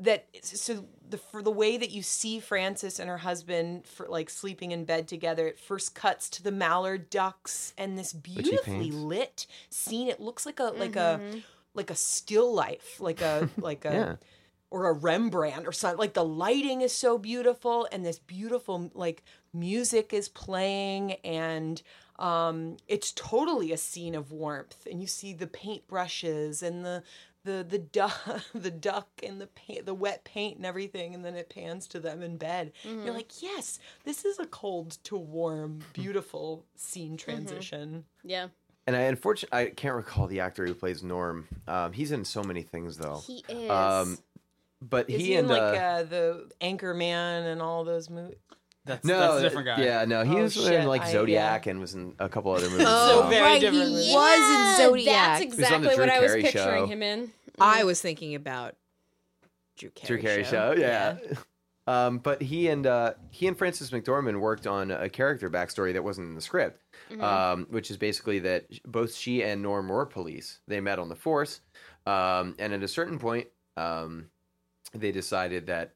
that 0.00 0.26
so 0.42 0.84
the 1.08 1.18
for 1.18 1.42
the 1.42 1.50
way 1.50 1.76
that 1.76 1.90
you 1.90 2.02
see 2.02 2.40
Frances 2.40 3.00
and 3.00 3.08
her 3.08 3.18
husband 3.18 3.86
for 3.86 4.06
like 4.08 4.30
sleeping 4.30 4.70
in 4.72 4.84
bed 4.84 5.08
together. 5.08 5.46
It 5.48 5.58
first 5.58 5.94
cuts 5.94 6.30
to 6.30 6.42
the 6.42 6.52
mallard 6.52 7.10
ducks 7.10 7.74
and 7.76 7.98
this 7.98 8.12
beautifully 8.12 8.90
lit 8.90 9.46
scene. 9.70 10.08
It 10.08 10.20
looks 10.20 10.46
like 10.46 10.60
a 10.60 10.64
like 10.64 10.96
a 10.96 11.20
mm-hmm. 11.20 11.38
like 11.74 11.90
a 11.90 11.96
still 11.96 12.54
life, 12.54 13.00
like 13.00 13.20
a 13.20 13.48
like 13.58 13.84
a 13.84 13.92
Yeah. 13.92 14.16
Or 14.70 14.88
a 14.88 14.92
Rembrandt 14.92 15.66
or 15.66 15.72
something. 15.72 15.98
Like 15.98 16.14
the 16.14 16.24
lighting 16.24 16.80
is 16.82 16.92
so 16.92 17.18
beautiful 17.18 17.88
and 17.90 18.04
this 18.04 18.18
beautiful 18.18 18.90
like 18.94 19.22
music 19.52 20.12
is 20.12 20.28
playing 20.28 21.12
and 21.24 21.82
um 22.18 22.76
it's 22.88 23.12
totally 23.12 23.72
a 23.72 23.76
scene 23.76 24.14
of 24.14 24.32
warmth 24.32 24.86
and 24.90 25.00
you 25.00 25.06
see 25.06 25.32
the 25.32 25.46
paint 25.46 25.86
brushes 25.86 26.62
and 26.62 26.84
the 26.84 27.02
the 27.44 27.64
the 27.68 27.78
duck 27.92 28.42
the 28.54 28.70
duck 28.70 29.08
and 29.22 29.40
the 29.40 29.46
paint 29.46 29.86
the 29.86 29.94
wet 29.94 30.24
paint 30.24 30.56
and 30.56 30.66
everything 30.66 31.14
and 31.14 31.24
then 31.24 31.34
it 31.36 31.48
pans 31.48 31.86
to 31.88 32.00
them 32.00 32.20
in 32.22 32.36
bed. 32.36 32.72
You're 32.84 33.14
like, 33.14 33.40
"Yes, 33.40 33.78
this 34.04 34.24
is 34.24 34.38
a 34.38 34.46
cold 34.46 34.98
to 35.04 35.16
warm 35.16 35.78
beautiful 35.94 36.64
scene 36.76 37.16
transition." 37.16 38.04
yeah, 38.24 38.48
And 38.86 38.96
I 38.96 39.02
unfortunately 39.02 39.58
I 39.58 39.70
can't 39.70 39.94
recall 39.94 40.26
the 40.26 40.40
actor 40.40 40.66
who 40.66 40.74
plays 40.74 41.02
Norm. 41.02 41.46
Um, 41.68 41.92
he's 41.92 42.10
in 42.12 42.24
so 42.24 42.42
many 42.42 42.62
things 42.62 42.98
though. 42.98 43.22
he 43.24 43.44
is. 43.48 43.70
Um, 43.70 44.18
but 44.80 45.08
Is 45.10 45.20
he, 45.20 45.26
he, 45.28 45.34
and 45.34 45.48
like 45.48 45.60
uh, 45.60 45.64
uh, 45.64 46.02
the 46.04 46.50
Anchorman 46.60 47.50
and 47.52 47.60
all 47.62 47.84
those 47.84 48.08
movies? 48.10 48.36
That's, 48.84 49.04
no, 49.04 49.18
that's 49.18 49.40
a 49.40 49.42
different 49.42 49.66
guy. 49.66 49.82
Yeah, 49.84 50.04
no, 50.06 50.24
he 50.24 50.36
Oh, 50.38 50.42
was 50.44 50.54
shit, 50.54 50.72
in 50.72 50.86
like 50.86 51.02
I- 51.02 51.12
Zodiac 51.12 51.66
and 51.66 51.78
was 51.78 51.94
in 51.94 52.14
a 52.18 52.28
couple 52.28 52.52
other 52.52 52.70
movies. 52.70 52.86
Oh, 52.88 53.20
well. 53.20 53.28
very 53.30 53.42
right, 53.42 53.60
different 53.60 53.84
he 53.84 53.90
movie. 53.92 54.12
was 54.14 54.78
in 54.80 54.86
Zodiac. 54.86 55.40
That's 55.40 55.42
on 55.42 55.48
the 55.50 55.54
exactly 55.54 55.94
Drew 55.96 56.04
what 56.04 56.08
I 56.10 56.20
was 56.20 56.30
Carey 56.30 56.42
picturing 56.42 56.84
show. 56.84 56.86
him 56.86 57.02
in. 57.02 57.32
I 57.60 57.84
was 57.84 58.00
thinking 58.00 58.34
about 58.34 58.76
Drew 59.76 59.90
Carey. 59.90 60.06
Drew 60.06 60.18
Carey 60.28 60.44
show, 60.44 60.74
yeah. 60.76 61.16
Um, 61.86 62.18
but 62.18 62.42
he 62.42 62.68
and 62.68 62.86
uh, 62.86 63.14
he 63.30 63.46
and 63.46 63.56
Frances 63.56 63.90
McDormand 63.92 64.38
worked 64.40 64.66
on 64.66 64.90
a 64.90 65.08
character 65.08 65.48
backstory 65.48 65.94
that 65.94 66.04
wasn't 66.04 66.26
in 66.28 66.34
the 66.34 66.42
script, 66.42 66.82
um, 67.18 67.66
which 67.70 67.90
is 67.90 67.96
basically 67.96 68.40
that 68.40 68.66
both 68.84 69.14
she 69.14 69.42
and 69.42 69.62
Norm 69.62 69.88
were 69.88 70.04
police. 70.04 70.58
They 70.68 70.82
met 70.82 70.98
on 70.98 71.08
the 71.08 71.14
force, 71.16 71.62
um, 72.06 72.56
and 72.58 72.74
at 72.74 72.82
a 72.82 72.88
certain 72.88 73.18
point, 73.18 73.46
um, 73.78 74.26
they 74.94 75.12
decided 75.12 75.66
that 75.66 75.94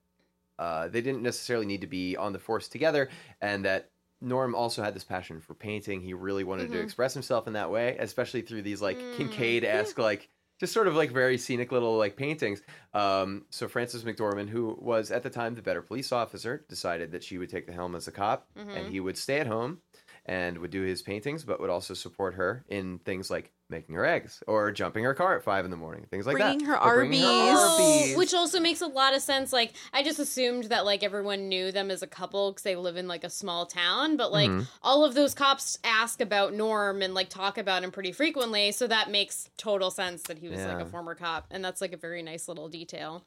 uh, 0.58 0.88
they 0.88 1.00
didn't 1.00 1.22
necessarily 1.22 1.66
need 1.66 1.80
to 1.80 1.86
be 1.86 2.16
on 2.16 2.32
the 2.32 2.38
force 2.38 2.68
together, 2.68 3.08
and 3.40 3.64
that 3.64 3.90
Norm 4.20 4.54
also 4.54 4.82
had 4.82 4.94
this 4.94 5.04
passion 5.04 5.40
for 5.40 5.54
painting. 5.54 6.00
He 6.00 6.14
really 6.14 6.44
wanted 6.44 6.70
to 6.70 6.78
express 6.80 7.12
himself 7.12 7.46
in 7.46 7.54
that 7.54 7.70
way, 7.70 7.96
especially 7.98 8.42
through 8.42 8.62
these 8.62 8.80
like 8.80 8.98
Kinkade 8.98 9.64
esque 9.64 9.98
like 9.98 10.28
just 10.60 10.72
sort 10.72 10.86
of 10.86 10.94
like 10.94 11.10
very 11.10 11.36
scenic 11.36 11.72
little 11.72 11.96
like 11.98 12.16
paintings. 12.16 12.62
Um, 12.94 13.46
so 13.50 13.66
Frances 13.66 14.04
McDormand, 14.04 14.48
who 14.48 14.78
was 14.80 15.10
at 15.10 15.24
the 15.24 15.30
time 15.30 15.56
the 15.56 15.62
better 15.62 15.82
police 15.82 16.12
officer, 16.12 16.64
decided 16.68 17.10
that 17.10 17.24
she 17.24 17.38
would 17.38 17.50
take 17.50 17.66
the 17.66 17.72
helm 17.72 17.96
as 17.96 18.06
a 18.06 18.12
cop, 18.12 18.46
and 18.76 18.88
he 18.88 19.00
would 19.00 19.18
stay 19.18 19.40
at 19.40 19.48
home 19.48 19.80
and 20.24 20.58
would 20.58 20.70
do 20.70 20.82
his 20.82 21.02
paintings, 21.02 21.42
but 21.42 21.58
would 21.60 21.70
also 21.70 21.94
support 21.94 22.34
her 22.34 22.64
in 22.68 23.00
things 23.00 23.28
like 23.28 23.50
making 23.72 23.96
her 23.96 24.06
eggs 24.06 24.40
or 24.46 24.70
jumping 24.70 25.02
her 25.02 25.14
car 25.14 25.34
at 25.36 25.42
five 25.42 25.64
in 25.64 25.72
the 25.72 25.76
morning, 25.76 26.06
things 26.10 26.26
like 26.26 26.36
Bringing 26.36 26.58
that. 26.60 26.66
her 26.66 26.80
Or 26.80 26.94
bringing 26.98 27.24
Arby's. 27.24 27.58
Arby's. 27.58 28.14
Oh, 28.14 28.18
which 28.18 28.32
also 28.34 28.60
makes 28.60 28.80
a 28.80 28.86
lot 28.86 29.14
of 29.14 29.22
sense. 29.22 29.52
Like, 29.52 29.72
I 29.92 30.04
just 30.04 30.20
assumed 30.20 30.64
that 30.64 30.84
like 30.84 31.02
everyone 31.02 31.48
knew 31.48 31.72
them 31.72 31.90
as 31.90 32.02
a 32.02 32.06
couple 32.06 32.52
because 32.52 32.62
they 32.62 32.76
live 32.76 32.96
in 32.96 33.08
like 33.08 33.24
a 33.24 33.30
small 33.30 33.66
town. 33.66 34.16
But 34.16 34.30
like 34.30 34.50
Mm-hmm. 34.50 34.62
all 34.82 35.04
of 35.04 35.14
those 35.14 35.34
cops 35.34 35.78
ask 35.82 36.20
about 36.20 36.54
Norm 36.54 37.02
and 37.02 37.14
like 37.14 37.28
talk 37.30 37.58
about 37.58 37.82
him 37.82 37.90
pretty 37.90 38.12
frequently, 38.12 38.70
so 38.70 38.86
that 38.86 39.10
makes 39.10 39.48
total 39.56 39.90
sense 39.90 40.22
that 40.24 40.38
he 40.38 40.48
was 40.48 40.60
like 40.60 40.80
a 40.80 40.86
former 40.86 41.14
cop, 41.16 41.46
and 41.50 41.64
that's 41.64 41.80
like 41.80 41.92
a 41.92 41.96
very 41.96 42.22
nice 42.22 42.46
little 42.46 42.68
detail. 42.68 43.24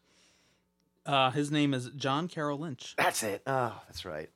Uh, 1.05 1.29
his 1.31 1.51
name 1.51 1.73
is 1.73 1.89
John 1.95 2.27
Carroll 2.27 2.58
Lynch, 2.60 2.95
That's 2.97 3.21
it. 3.23 3.41
Oh, 3.45 3.79
that's 3.88 4.05
right. 4.05 4.29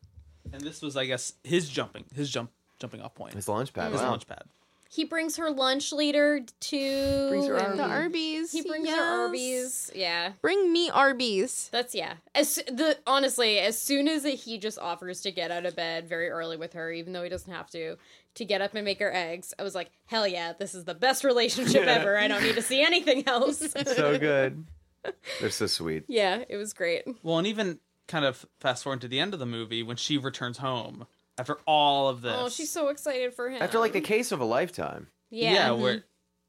and 0.53 0.61
this 0.61 0.81
was, 0.81 0.95
I 0.95 1.05
guess, 1.05 1.33
his 1.43 1.67
jumping, 1.67 2.05
his 2.13 2.29
jump, 2.29 2.51
jumping 2.79 3.01
off 3.01 3.15
point, 3.15 3.33
His 3.33 3.47
launch 3.47 3.73
pad. 3.73 3.91
his 3.91 4.01
wow. 4.01 4.09
launch 4.11 4.27
pad. 4.27 4.43
He 4.91 5.03
brings 5.03 5.37
her 5.37 5.51
lunch 5.51 5.91
later 5.93 6.41
to 6.61 7.29
Brings 7.29 7.45
her 7.45 7.57
and 7.57 7.77
The 7.77 7.83
Arby's. 7.83 8.51
He 8.51 8.63
brings 8.63 8.87
yes. 8.87 8.97
her 8.97 9.03
Arby's. 9.03 9.91
Yeah. 9.93 10.31
Bring 10.41 10.73
me 10.73 10.89
Arby's. 10.89 11.69
That's 11.71 11.93
yeah. 11.93 12.15
As 12.33 12.55
the 12.55 12.97
honestly, 13.05 13.59
as 13.59 13.79
soon 13.79 14.07
as 14.07 14.23
he 14.23 14.57
just 14.57 14.79
offers 14.79 15.21
to 15.21 15.31
get 15.31 15.51
out 15.51 15.67
of 15.67 15.75
bed 15.75 16.09
very 16.09 16.27
early 16.29 16.57
with 16.57 16.73
her, 16.73 16.91
even 16.91 17.13
though 17.13 17.21
he 17.21 17.29
doesn't 17.29 17.53
have 17.53 17.69
to, 17.69 17.97
to 18.33 18.45
get 18.45 18.61
up 18.61 18.73
and 18.73 18.83
make 18.83 18.97
her 18.97 19.13
eggs, 19.13 19.53
I 19.59 19.63
was 19.63 19.75
like, 19.75 19.91
hell 20.07 20.27
yeah, 20.27 20.53
this 20.53 20.73
is 20.73 20.85
the 20.85 20.95
best 20.95 21.23
relationship 21.23 21.85
ever. 21.85 22.17
I 22.17 22.27
don't 22.27 22.41
need 22.41 22.55
to 22.55 22.63
see 22.63 22.81
anything 22.81 23.27
else. 23.27 23.59
So 23.85 24.17
good. 24.17 24.65
They're 25.39 25.51
so 25.51 25.67
sweet. 25.67 26.05
yeah, 26.07 26.43
it 26.49 26.57
was 26.57 26.73
great. 26.73 27.03
Well, 27.21 27.37
and 27.37 27.45
even 27.45 27.79
kind 28.07 28.25
of 28.25 28.45
fast 28.59 28.83
forward 28.83 29.01
to 29.01 29.07
the 29.07 29.19
end 29.19 29.33
of 29.33 29.39
the 29.39 29.45
movie 29.45 29.83
when 29.83 29.97
she 29.97 30.17
returns 30.17 30.57
home 30.57 31.05
after 31.39 31.57
all 31.65 32.09
of 32.09 32.21
this. 32.21 32.35
Oh, 32.37 32.49
she's 32.49 32.69
so 32.71 32.89
excited 32.89 33.33
for 33.33 33.49
him. 33.49 33.61
After 33.61 33.79
like 33.79 33.93
the 33.93 34.01
case 34.01 34.31
of 34.31 34.39
a 34.41 34.45
lifetime. 34.45 35.07
yeah, 35.31 35.53
yeah, 35.53 35.71
where 35.71 36.03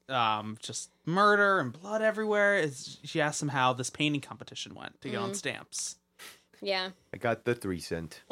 um 0.09 0.57
just 0.61 0.89
murder 1.05 1.59
and 1.59 1.71
blood 1.73 2.01
everywhere. 2.01 2.57
Is 2.57 2.99
she 3.03 3.21
asked 3.21 3.41
him 3.41 3.49
how 3.49 3.73
this 3.73 3.89
painting 3.89 4.21
competition 4.21 4.75
went 4.75 4.99
to 5.01 5.09
get 5.09 5.15
Mm-hmm. 5.17 5.23
on 5.25 5.33
stamps. 5.33 5.95
yeah. 6.61 6.89
I 7.13 7.17
got 7.17 7.45
the 7.45 7.55
three 7.55 7.79
cent. 7.79 8.21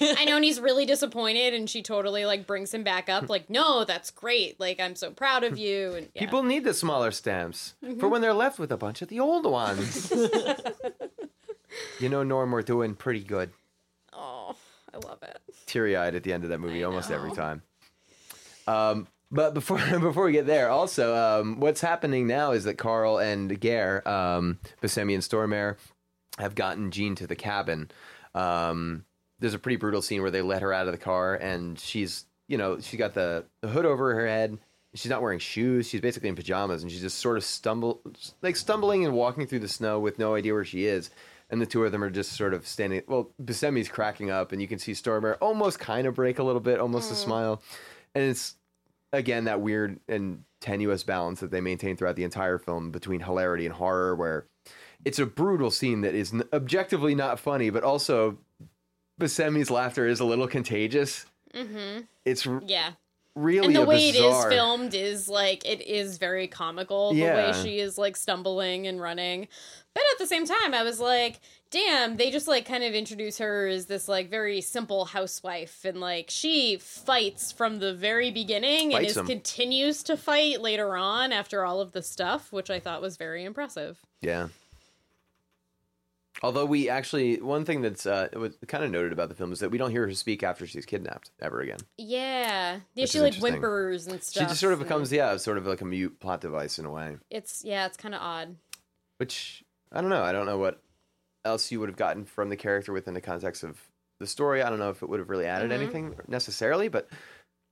I 0.00 0.24
know, 0.26 0.36
and 0.36 0.44
he's 0.44 0.60
really 0.60 0.84
disappointed, 0.84 1.54
and 1.54 1.68
she 1.70 1.82
totally 1.82 2.24
like 2.26 2.46
brings 2.46 2.72
him 2.72 2.84
back 2.84 3.08
up, 3.08 3.28
like, 3.30 3.48
no, 3.50 3.84
that's 3.84 4.10
great. 4.10 4.60
Like, 4.60 4.78
I'm 4.78 4.94
so 4.94 5.10
proud 5.10 5.42
of 5.42 5.58
you. 5.58 5.94
And 5.94 6.08
yeah. 6.14 6.20
People 6.20 6.42
need 6.42 6.64
the 6.64 6.74
smaller 6.74 7.10
stamps 7.10 7.74
for 7.98 8.08
when 8.08 8.20
they're 8.20 8.34
left 8.34 8.58
with 8.58 8.70
a 8.70 8.76
bunch 8.76 9.00
of 9.02 9.08
the 9.08 9.20
old 9.20 9.46
ones. 9.46 10.12
you 12.00 12.08
know, 12.08 12.22
Norm, 12.22 12.50
we're 12.52 12.62
doing 12.62 12.94
pretty 12.94 13.24
good. 13.24 13.50
I 14.96 15.08
love 15.08 15.22
it. 15.22 15.38
Teary 15.66 15.96
eyed 15.96 16.14
at 16.14 16.22
the 16.22 16.32
end 16.32 16.44
of 16.44 16.50
that 16.50 16.58
movie 16.58 16.82
almost 16.84 17.10
every 17.10 17.32
time. 17.32 17.62
Um, 18.66 19.06
but 19.30 19.54
before 19.54 19.78
before 20.00 20.24
we 20.24 20.32
get 20.32 20.46
there, 20.46 20.70
also, 20.70 21.14
um, 21.14 21.60
what's 21.60 21.80
happening 21.80 22.26
now 22.26 22.52
is 22.52 22.64
that 22.64 22.74
Carl 22.74 23.18
and 23.18 23.58
Gare, 23.60 24.06
um, 24.08 24.58
Buscemi 24.82 25.14
and 25.14 25.22
Stormare, 25.22 25.76
have 26.38 26.54
gotten 26.54 26.90
Jean 26.90 27.14
to 27.16 27.26
the 27.26 27.36
cabin. 27.36 27.90
Um, 28.34 29.04
there's 29.38 29.54
a 29.54 29.58
pretty 29.58 29.76
brutal 29.76 30.02
scene 30.02 30.22
where 30.22 30.30
they 30.30 30.42
let 30.42 30.62
her 30.62 30.72
out 30.72 30.86
of 30.86 30.92
the 30.92 30.98
car, 30.98 31.34
and 31.34 31.78
she's, 31.78 32.24
you 32.48 32.56
know, 32.56 32.80
she 32.80 32.96
got 32.96 33.14
the, 33.14 33.44
the 33.60 33.68
hood 33.68 33.84
over 33.84 34.14
her 34.14 34.26
head. 34.26 34.58
She's 34.94 35.10
not 35.10 35.20
wearing 35.20 35.38
shoes. 35.38 35.86
She's 35.88 36.00
basically 36.00 36.30
in 36.30 36.36
pajamas, 36.36 36.82
and 36.82 36.90
she's 36.90 37.02
just 37.02 37.18
sort 37.18 37.36
of 37.36 37.44
stumble, 37.44 38.00
like 38.40 38.56
stumbling 38.56 39.04
and 39.04 39.12
walking 39.14 39.46
through 39.46 39.58
the 39.58 39.68
snow 39.68 40.00
with 40.00 40.18
no 40.18 40.34
idea 40.34 40.54
where 40.54 40.64
she 40.64 40.86
is. 40.86 41.10
And 41.48 41.60
the 41.60 41.66
two 41.66 41.84
of 41.84 41.92
them 41.92 42.02
are 42.02 42.10
just 42.10 42.32
sort 42.32 42.54
of 42.54 42.66
standing. 42.66 43.02
Well, 43.06 43.30
Buscemi's 43.40 43.88
cracking 43.88 44.30
up, 44.30 44.50
and 44.52 44.60
you 44.60 44.66
can 44.66 44.78
see 44.80 44.92
Stormare 44.92 45.36
almost 45.40 45.78
kind 45.78 46.06
of 46.06 46.14
break 46.14 46.38
a 46.38 46.42
little 46.42 46.60
bit, 46.60 46.80
almost 46.80 47.12
a 47.12 47.14
smile. 47.14 47.62
And 48.14 48.24
it's 48.24 48.56
again 49.12 49.44
that 49.44 49.60
weird 49.60 50.00
and 50.08 50.42
tenuous 50.60 51.04
balance 51.04 51.40
that 51.40 51.50
they 51.52 51.60
maintain 51.60 51.96
throughout 51.96 52.16
the 52.16 52.24
entire 52.24 52.58
film 52.58 52.90
between 52.90 53.20
hilarity 53.20 53.64
and 53.64 53.74
horror, 53.74 54.16
where 54.16 54.46
it's 55.04 55.20
a 55.20 55.26
brutal 55.26 55.70
scene 55.70 56.00
that 56.00 56.14
is 56.14 56.34
objectively 56.52 57.14
not 57.14 57.38
funny, 57.38 57.70
but 57.70 57.84
also 57.84 58.38
Buscemi's 59.20 59.70
laughter 59.70 60.06
is 60.08 60.18
a 60.18 60.24
little 60.24 60.48
contagious. 60.48 61.26
Mm-hmm. 61.54 62.00
It's 62.24 62.46
Yeah. 62.66 62.92
really 63.36 63.68
and 63.68 63.76
the 63.76 63.84
way 63.84 64.12
bizarre... 64.12 64.50
it 64.50 64.52
is 64.52 64.58
filmed 64.58 64.94
is 64.94 65.28
like 65.28 65.64
it 65.64 65.80
is 65.82 66.18
very 66.18 66.48
comical 66.48 67.12
the 67.12 67.20
Yeah. 67.20 67.52
way 67.52 67.62
she 67.62 67.78
is 67.78 67.96
like 67.96 68.16
stumbling 68.16 68.86
and 68.86 69.00
running 69.00 69.46
but 69.96 70.04
at 70.12 70.18
the 70.18 70.26
same 70.26 70.44
time 70.44 70.74
i 70.74 70.82
was 70.82 71.00
like 71.00 71.40
damn 71.70 72.16
they 72.16 72.30
just 72.30 72.46
like 72.46 72.66
kind 72.66 72.84
of 72.84 72.92
introduce 72.94 73.38
her 73.38 73.66
as 73.66 73.86
this 73.86 74.08
like 74.08 74.28
very 74.30 74.60
simple 74.60 75.06
housewife 75.06 75.84
and 75.86 75.98
like 76.00 76.26
she 76.28 76.76
fights 76.78 77.50
from 77.50 77.78
the 77.78 77.94
very 77.94 78.30
beginning 78.30 78.92
and 78.92 79.00
Fights 79.02 79.12
is 79.12 79.18
'em. 79.18 79.26
continues 79.26 80.02
to 80.02 80.16
fight 80.16 80.60
later 80.60 80.96
on 80.96 81.32
after 81.32 81.64
all 81.64 81.80
of 81.80 81.92
the 81.92 82.02
stuff 82.02 82.52
which 82.52 82.68
i 82.70 82.78
thought 82.78 83.00
was 83.00 83.16
very 83.16 83.42
impressive 83.44 83.98
Yeah. 84.20 84.48
Although 86.42 86.66
we 86.66 86.90
actually, 86.90 87.40
one 87.40 87.64
thing 87.64 87.80
that's 87.80 88.04
uh, 88.04 88.28
was 88.36 88.58
kind 88.68 88.84
of 88.84 88.90
noted 88.90 89.10
about 89.10 89.30
the 89.30 89.34
film 89.34 89.52
is 89.52 89.60
that 89.60 89.70
we 89.70 89.78
don't 89.78 89.90
hear 89.90 90.06
her 90.06 90.12
speak 90.12 90.42
after 90.42 90.66
she's 90.66 90.84
kidnapped 90.84 91.30
ever 91.40 91.60
again. 91.62 91.78
yeah 91.96 92.80
yeah 92.94 93.06
she 93.06 93.20
like 93.20 93.36
whimpers 93.36 94.06
and 94.06 94.22
stuff 94.22 94.42
She 94.42 94.48
just 94.48 94.60
sort 94.60 94.74
of 94.74 94.78
becomes, 94.78 95.10
yeah, 95.10 95.34
sort 95.38 95.56
of 95.56 95.66
like 95.66 95.80
a 95.80 95.86
mute 95.86 96.20
plot 96.20 96.42
device 96.42 96.78
in 96.78 96.84
a 96.84 96.90
way. 96.90 97.16
it's 97.30 97.64
yeah 97.64 97.86
it's 97.86 97.96
kind 97.96 98.14
of 98.14 98.20
odd 98.20 98.56
Which 99.16 99.64
I 99.96 100.00
don't 100.00 100.10
know. 100.10 100.22
I 100.22 100.32
don't 100.32 100.46
know 100.46 100.58
what 100.58 100.82
else 101.44 101.72
you 101.72 101.80
would 101.80 101.88
have 101.88 101.96
gotten 101.96 102.24
from 102.24 102.50
the 102.50 102.56
character 102.56 102.92
within 102.92 103.14
the 103.14 103.20
context 103.20 103.64
of 103.64 103.80
the 104.20 104.26
story. 104.26 104.62
I 104.62 104.68
don't 104.68 104.78
know 104.78 104.90
if 104.90 105.02
it 105.02 105.08
would 105.08 105.20
have 105.20 105.30
really 105.30 105.46
added 105.46 105.72
anything 105.72 106.16
necessarily, 106.28 106.88
but 106.88 107.08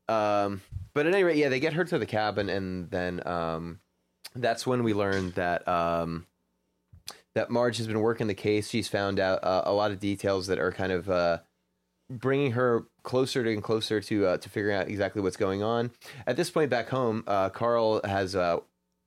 um, 0.08 0.62
but 0.94 1.06
at 1.06 1.14
any 1.14 1.24
rate, 1.24 1.36
yeah, 1.36 1.48
they 1.48 1.60
get 1.60 1.74
her 1.74 1.84
to 1.84 1.98
the 1.98 2.06
cabin, 2.06 2.48
and 2.48 2.90
then 2.90 3.26
um, 3.26 3.80
that's 4.34 4.66
when 4.66 4.84
we 4.84 4.94
learn 4.94 5.32
that 5.32 5.66
um, 5.66 6.26
that 7.34 7.50
Marge 7.50 7.78
has 7.78 7.86
been 7.86 8.00
working 8.00 8.26
the 8.26 8.34
case. 8.34 8.68
She's 8.68 8.88
found 8.88 9.18
out 9.18 9.42
uh, 9.42 9.62
a 9.64 9.72
lot 9.72 9.90
of 9.90 10.00
details 10.00 10.46
that 10.46 10.58
are 10.58 10.72
kind 10.72 10.92
of 10.92 11.10
uh, 11.10 11.38
bringing 12.10 12.52
her 12.52 12.84
closer 13.02 13.44
to 13.44 13.52
and 13.52 13.62
closer 13.62 14.00
to 14.00 14.26
uh, 14.26 14.36
to 14.38 14.48
figuring 14.48 14.76
out 14.76 14.88
exactly 14.88 15.22
what's 15.22 15.36
going 15.36 15.62
on. 15.62 15.90
At 16.26 16.36
this 16.36 16.50
point, 16.50 16.70
back 16.70 16.88
home, 16.88 17.24
uh, 17.26 17.48
Carl 17.50 18.00
has 18.04 18.34
uh, 18.36 18.58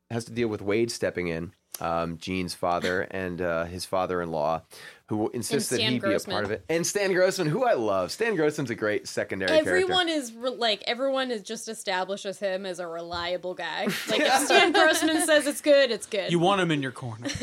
has 0.09 0.25
to 0.25 0.31
deal 0.31 0.47
with 0.47 0.61
Wade 0.61 0.91
stepping 0.91 1.27
in, 1.27 1.53
um, 1.79 2.17
Jean's 2.17 2.53
father 2.53 3.01
and 3.01 3.41
uh, 3.41 3.65
his 3.65 3.85
father-in-law, 3.85 4.61
who 5.07 5.29
insists 5.29 5.69
that 5.69 5.79
he 5.79 5.99
Grossman. 5.99 6.31
be 6.31 6.31
a 6.31 6.33
part 6.33 6.45
of 6.45 6.51
it. 6.51 6.65
And 6.69 6.85
Stan 6.85 7.13
Grossman, 7.13 7.47
who 7.47 7.63
I 7.63 7.73
love. 7.73 8.11
Stan 8.11 8.35
Grossman's 8.35 8.69
a 8.69 8.75
great 8.75 9.07
secondary 9.07 9.49
character. 9.49 9.71
Everyone 9.71 10.09
is 10.09 10.33
re- 10.33 10.49
like 10.49 10.83
everyone 10.85 11.31
is 11.31 11.41
just 11.41 11.69
establishes 11.69 12.39
him 12.39 12.65
as 12.65 12.79
a 12.79 12.87
reliable 12.87 13.53
guy. 13.53 13.87
Like 14.09 14.21
if 14.21 14.33
Stan 14.45 14.71
Grossman 14.71 15.25
says 15.25 15.47
it's 15.47 15.61
good, 15.61 15.91
it's 15.91 16.05
good. 16.05 16.31
You 16.31 16.39
want 16.39 16.61
him 16.61 16.71
in 16.71 16.81
your 16.81 16.91
corner. 16.91 17.27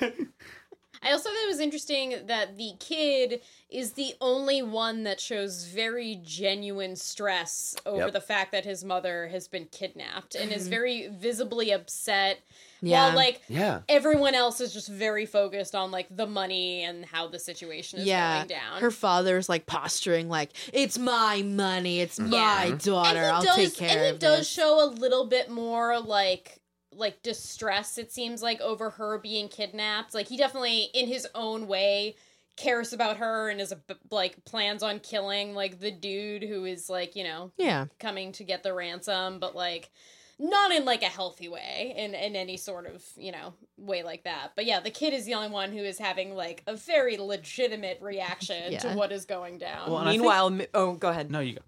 I 1.02 1.12
also 1.12 1.30
thought 1.30 1.44
it 1.44 1.48
was 1.48 1.60
interesting 1.60 2.14
that 2.26 2.56
the 2.58 2.72
kid 2.78 3.40
is 3.70 3.92
the 3.92 4.14
only 4.20 4.60
one 4.62 5.04
that 5.04 5.18
shows 5.20 5.64
very 5.64 6.20
genuine 6.22 6.96
stress 6.96 7.74
over 7.86 7.98
Yep. 8.04 8.12
the 8.12 8.20
fact 8.20 8.52
that 8.52 8.64
his 8.64 8.84
mother 8.84 9.28
has 9.28 9.48
been 9.48 9.66
kidnapped 9.66 10.34
and 10.34 10.52
is 10.52 10.62
mm-hmm. 10.62 10.70
very 10.70 11.08
visibly 11.08 11.70
upset. 11.70 12.40
Yeah. 12.82 13.06
While 13.08 13.16
like 13.16 13.42
Yeah. 13.48 13.80
everyone 13.88 14.34
else 14.34 14.60
is 14.60 14.72
just 14.74 14.88
very 14.88 15.24
focused 15.26 15.74
on 15.74 15.90
like 15.90 16.06
the 16.14 16.26
money 16.26 16.82
and 16.82 17.04
how 17.06 17.28
the 17.28 17.38
situation 17.38 18.00
is 18.00 18.06
yeah, 18.06 18.38
going 18.38 18.48
down. 18.48 18.80
her 18.80 18.90
father's 18.90 19.48
like 19.48 19.66
posturing 19.66 20.28
like 20.28 20.50
it's 20.72 20.98
my 20.98 21.42
money, 21.42 22.00
it's 22.00 22.18
Yeah. 22.18 22.26
my 22.28 22.70
daughter. 22.72 23.18
and 23.18 23.36
I'll 23.36 23.42
does, 23.42 23.56
take 23.56 23.76
care 23.76 24.04
and 24.04 24.12
he 24.14 24.18
does 24.18 24.38
this. 24.40 24.48
show 24.48 24.84
a 24.84 24.88
little 24.90 25.26
bit 25.26 25.50
more 25.50 25.98
like 26.00 26.59
like 26.94 27.22
distress 27.22 27.98
it 27.98 28.12
seems 28.12 28.42
like 28.42 28.60
over 28.60 28.90
her 28.90 29.18
being 29.18 29.48
kidnapped. 29.48 30.14
Like 30.14 30.28
he 30.28 30.36
definitely 30.36 30.90
in 30.94 31.06
his 31.06 31.26
own 31.34 31.66
way 31.68 32.16
cares 32.56 32.92
about 32.92 33.16
her 33.18 33.48
and 33.48 33.60
is 33.60 33.72
a, 33.72 33.78
like 34.10 34.44
plans 34.44 34.82
on 34.82 34.98
killing 35.00 35.54
like 35.54 35.80
the 35.80 35.90
dude 35.90 36.42
who 36.42 36.64
is 36.66 36.90
like 36.90 37.16
you 37.16 37.24
know 37.24 37.50
yeah, 37.56 37.86
coming 37.98 38.32
to 38.32 38.44
get 38.44 38.62
the 38.62 38.74
ransom 38.74 39.38
but 39.38 39.54
like 39.56 39.90
not 40.38 40.70
in 40.70 40.84
like 40.84 41.02
a 41.02 41.06
healthy 41.06 41.48
way 41.48 41.94
in 41.96 42.14
in 42.14 42.34
any 42.36 42.56
sort 42.58 42.86
of 42.86 43.02
you 43.16 43.30
know 43.32 43.54
way 43.78 44.02
like 44.02 44.24
that. 44.24 44.50
But 44.56 44.66
yeah 44.66 44.80
the 44.80 44.90
kid 44.90 45.14
is 45.14 45.24
the 45.24 45.34
only 45.34 45.48
one 45.48 45.70
who 45.72 45.82
is 45.82 45.98
having 45.98 46.34
like 46.34 46.62
a 46.66 46.74
very 46.76 47.16
legitimate 47.16 47.98
reaction 48.02 48.72
to 48.78 48.92
what 48.94 49.12
is 49.12 49.24
going 49.24 49.56
down. 49.58 49.88
Well, 49.90 49.98
and 50.00 50.08
I 50.08 50.12
think- 50.12 50.22
Meanwhile, 50.22 50.50
Mi- 50.50 50.66
oh, 50.74 50.94
go 50.94 51.08
ahead. 51.08 51.30
no, 51.30 51.40
you 51.40 51.54
go. 51.54 51.60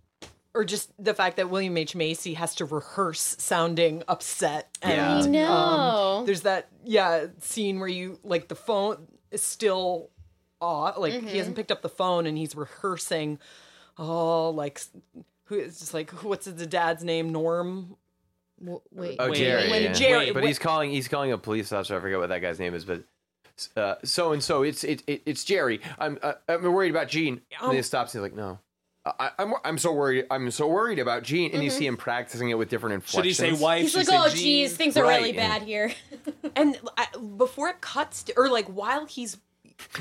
Or 0.54 0.64
just 0.64 0.90
the 1.02 1.14
fact 1.14 1.38
that 1.38 1.48
William 1.48 1.76
H 1.78 1.94
Macy 1.96 2.34
has 2.34 2.54
to 2.56 2.66
rehearse 2.66 3.36
sounding 3.38 4.02
upset. 4.06 4.68
And, 4.82 5.34
Yeah. 5.34 5.50
I 5.50 5.62
um, 5.62 5.72
know. 5.72 6.22
there's 6.26 6.42
that 6.42 6.68
yeah 6.84 7.26
scene 7.40 7.78
where 7.78 7.88
you 7.88 8.18
like 8.22 8.48
the 8.48 8.54
phone 8.54 9.06
is 9.30 9.42
still 9.42 10.10
off, 10.60 10.98
like 10.98 11.14
he 11.22 11.38
hasn't 11.38 11.56
picked 11.56 11.72
up 11.72 11.80
the 11.82 11.88
phone 11.88 12.26
and 12.26 12.36
he's 12.36 12.54
rehearsing. 12.54 13.38
Oh, 13.98 14.50
like 14.50 14.80
who 15.44 15.54
is 15.56 15.78
just 15.80 15.94
like 15.94 16.10
what's 16.22 16.44
the 16.46 16.66
dad's 16.66 17.02
name? 17.02 17.30
Norm. 17.32 17.96
W- 18.60 18.80
wait, 18.92 19.16
Oh, 19.18 19.30
Wait, 19.30 19.38
Jerry. 19.38 19.70
when 19.70 19.82
yeah. 19.82 19.92
Jerry- 19.92 20.26
but 20.26 20.36
when- 20.36 20.44
he's 20.46 20.58
calling. 20.58 20.90
He's 20.90 21.08
calling 21.08 21.32
a 21.32 21.38
police 21.38 21.72
officer. 21.72 21.96
I 21.96 22.00
forget 22.00 22.18
what 22.18 22.28
that 22.28 22.40
guy's 22.40 22.58
name 22.60 22.74
is, 22.74 22.84
but 22.84 23.02
uh, 23.76 23.94
so 24.04 24.32
and 24.32 24.42
so. 24.42 24.62
It's 24.62 24.84
it, 24.84 25.02
it 25.06 25.22
it's 25.26 25.44
Jerry. 25.44 25.80
I'm 25.98 26.18
uh, 26.22 26.34
I'm 26.48 26.62
worried 26.62 26.90
about 26.90 27.08
Jean. 27.08 27.40
Um, 27.60 27.70
and 27.70 27.76
he 27.76 27.82
stops. 27.82 28.12
He's 28.12 28.22
like, 28.22 28.34
no. 28.36 28.58
I, 29.04 29.30
I'm 29.38 29.54
I'm 29.64 29.78
so 29.78 29.92
worried. 29.92 30.26
I'm 30.30 30.50
so 30.50 30.68
worried 30.68 30.98
about 30.98 31.24
Jean. 31.24 31.52
And 31.52 31.62
you 31.62 31.70
mm-hmm. 31.70 31.78
see 31.78 31.86
him 31.86 31.96
practicing 31.96 32.50
it 32.50 32.54
with 32.54 32.68
different 32.68 33.04
Should 33.04 33.24
he 33.24 33.30
inflections. 33.30 33.58
say 33.58 33.64
wife? 33.64 33.82
He's 33.82 33.96
like, 33.96 34.08
oh, 34.10 34.28
Jean?" 34.28 34.36
geez, 34.38 34.76
things 34.76 34.96
are 34.96 35.02
Right, 35.02 35.16
really 35.20 35.32
bad 35.32 35.62
here. 35.62 35.92
And 36.54 36.78
I, 36.98 37.06
before 37.36 37.70
it 37.70 37.80
cuts 37.80 38.24
to, 38.24 38.34
or 38.36 38.48
like 38.48 38.66
while 38.66 39.06
he's 39.06 39.38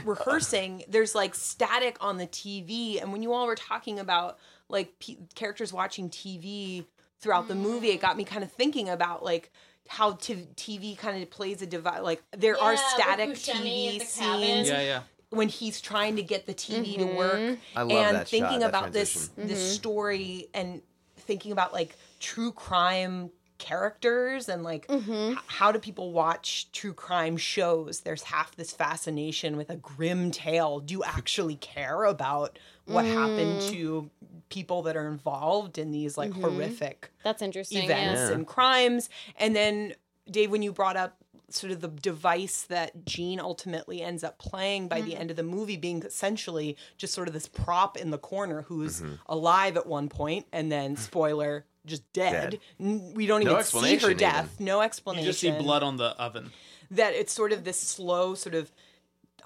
rehearsing, 0.03 0.83
there's 0.87 1.15
like 1.15 1.33
static 1.33 1.97
on 2.01 2.17
the 2.17 2.27
TV. 2.27 3.01
And 3.01 3.11
when 3.11 3.23
you 3.23 3.33
all 3.33 3.47
were 3.47 3.55
talking 3.55 3.99
about 3.99 4.37
like 4.67 4.99
p- 4.99 5.17
characters 5.33 5.71
watching 5.71 6.09
TV 6.09 6.85
throughout 7.19 7.47
the 7.47 7.55
movie, 7.55 7.89
it 7.89 8.01
got 8.01 8.17
me 8.17 8.23
kind 8.23 8.43
of 8.43 8.51
thinking 8.51 8.89
about 8.89 9.23
like 9.23 9.51
how 9.87 10.13
t- 10.13 10.47
TV 10.55 10.97
kind 10.97 11.21
of 11.21 11.29
plays 11.29 11.61
a 11.61 11.65
device. 11.65 12.01
Like 12.01 12.23
there 12.37 12.57
are 12.59 12.73
Yeah, 12.73 12.79
with 12.79 12.79
static 12.79 13.29
TV 13.29 13.99
the 13.99 14.05
scenes 14.05 14.69
Yeah, 14.69 14.81
yeah. 14.81 15.01
When 15.31 15.49
he's 15.49 15.81
trying 15.81 16.15
to 16.17 16.23
get 16.23 16.45
the 16.45 16.53
TV 16.53 16.95
to 16.95 17.05
mm-hmm. 17.05 17.15
work. 17.17 17.59
I 17.75 17.81
love 17.81 17.91
and 17.91 18.17
that 18.17 18.27
thinking 18.27 18.51
shot, 18.51 18.59
that 18.59 18.69
about 18.69 18.93
this 18.93 19.29
transition. 19.29 19.47
this 19.47 19.59
mm-hmm. 19.59 19.73
story 19.73 20.47
and 20.53 20.81
thinking 21.17 21.51
about 21.51 21.73
like 21.73 21.95
true 22.19 22.51
crime 22.51 23.31
characters 23.57 24.49
and 24.49 24.63
like 24.63 24.87
h- 24.89 25.01
mm-hmm. 25.01 25.33
how 25.45 25.71
do 25.71 25.77
people 25.77 26.11
watch 26.11 26.71
true 26.71 26.93
crime 26.93 27.37
shows 27.37 27.99
there's 27.99 28.23
half 28.23 28.55
this 28.55 28.73
fascination 28.73 29.55
with 29.55 29.69
a 29.69 29.75
grim 29.75 30.31
tale 30.31 30.79
do 30.79 30.95
you 30.95 31.03
actually 31.03 31.53
care 31.57 32.05
about 32.05 32.57
what 32.85 33.05
happened 33.05 33.61
to 33.61 34.09
people 34.51 34.83
that 34.83 34.95
are 34.95 35.07
involved 35.07 35.77
in 35.77 35.91
these 35.91 36.17
like 36.17 36.33
horrific 36.33 37.09
That's 37.23 37.41
interesting. 37.41 37.83
events 37.83 38.21
Yeah. 38.21 38.35
and 38.35 38.45
crimes. 38.45 39.09
And 39.37 39.55
then, 39.55 39.95
Dave, 40.29 40.51
when 40.51 40.61
you 40.61 40.71
brought 40.71 40.97
up 40.97 41.20
sort 41.53 41.71
of 41.71 41.81
the 41.81 41.87
device 41.87 42.63
that 42.63 43.05
Jean 43.05 43.39
ultimately 43.39 44.01
ends 44.01 44.23
up 44.23 44.37
playing 44.39 44.87
by 44.87 44.99
Mm-hmm. 44.99 45.09
the 45.09 45.15
end 45.17 45.29
of 45.31 45.37
the 45.37 45.43
movie 45.43 45.77
being 45.77 46.01
essentially 46.03 46.77
just 46.97 47.13
sort 47.13 47.27
of 47.27 47.33
this 47.33 47.47
prop 47.47 47.97
in 47.97 48.11
the 48.11 48.17
corner 48.17 48.63
who's 48.63 49.01
Mm-hmm. 49.01 49.13
alive 49.27 49.77
at 49.77 49.85
one 49.87 50.09
point 50.09 50.45
and 50.51 50.71
then, 50.71 50.95
spoiler, 50.95 51.65
just 51.85 52.03
dead. 52.13 52.59
Dead. 52.79 53.13
We 53.15 53.25
don't 53.25 53.43
No 53.43 53.51
even 53.53 53.63
see 53.63 53.77
her 53.79 53.81
explanation 53.87 54.17
death. 54.17 54.59
No 54.59 54.81
explanation. 54.81 55.23
You 55.25 55.29
explanation. 55.29 55.31
just 55.31 55.39
see 55.39 55.51
blood 55.51 55.83
on 55.83 55.97
the 55.97 56.09
oven. 56.21 56.51
That 56.91 57.13
it's 57.13 57.33
sort 57.33 57.51
of 57.53 57.63
this 57.63 57.79
slow, 57.79 58.35
sort 58.35 58.53
of, 58.55 58.71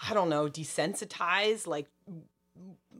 I 0.10 0.14
don't 0.14 0.30
know, 0.30 0.48
desensitized, 0.48 1.68
like, 1.68 1.88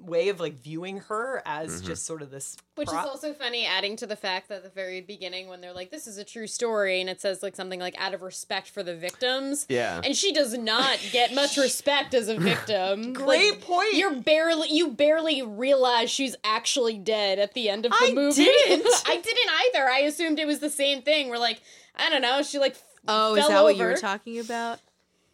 way 0.06 0.30
of 0.30 0.40
like 0.40 0.54
viewing 0.56 1.00
her 1.00 1.42
as 1.46 1.78
Mm-hmm. 1.78 1.88
just 1.88 2.06
sort 2.06 2.22
of 2.22 2.32
this 2.32 2.58
Which 2.76 2.88
prop. 2.90 3.06
is 3.06 3.10
also 3.12 3.34
funny, 3.34 3.66
adding 3.66 3.96
to 3.98 4.06
the 4.08 4.16
fact 4.16 4.50
that 4.50 4.64
the 4.64 4.70
very 4.70 5.02
beginning, 5.02 5.48
when 5.48 5.62
they're 5.62 5.74
like, 5.74 5.92
"This 5.92 6.08
is 6.08 6.18
a 6.18 6.24
true 6.24 6.48
story," 6.48 7.02
and 7.02 7.10
it 7.10 7.20
says 7.22 7.42
like 7.44 7.56
something 7.56 7.80
like 7.80 7.96
"out 8.00 8.14
of 8.14 8.22
respect 8.22 8.70
for 8.70 8.84
the 8.84 8.96
victims," 8.96 9.66
Yeah. 9.70 10.02
and 10.04 10.16
she 10.16 10.32
does 10.32 10.58
not 10.58 11.00
get 11.12 11.34
much 11.34 11.58
respect 11.58 12.14
as 12.14 12.30
a 12.30 12.38
victim. 12.38 13.14
Great 13.14 13.52
Like, 13.52 13.62
point. 13.62 13.94
You're 13.94 14.16
barely 14.16 14.70
you 14.72 14.90
barely 14.92 15.42
realize 15.42 16.10
she's 16.10 16.36
actually 16.44 16.98
dead 16.98 17.40
at 17.40 17.54
the 17.54 17.70
end 17.70 17.86
of 17.86 17.92
the 17.92 17.98
I 18.00 18.12
movie. 18.14 18.44
didn't. 18.46 18.86
I 19.08 19.16
didn't 19.18 19.50
either. 19.68 19.88
I 19.90 20.00
assumed 20.00 20.40
it 20.40 20.48
was 20.48 20.60
the 20.60 20.70
same 20.70 21.02
thing. 21.02 21.30
We're 21.30 21.38
like, 21.38 21.62
I 21.96 22.10
don't 22.10 22.22
know. 22.22 22.42
She 22.44 22.60
like 22.60 22.74
f- 22.74 22.84
Oh, 23.08 23.36
is 23.36 23.42
fell 23.42 23.50
that 23.50 23.64
what 23.64 23.76
you 23.78 23.84
were 23.84 23.96
talking 23.98 24.40
about? 24.40 24.80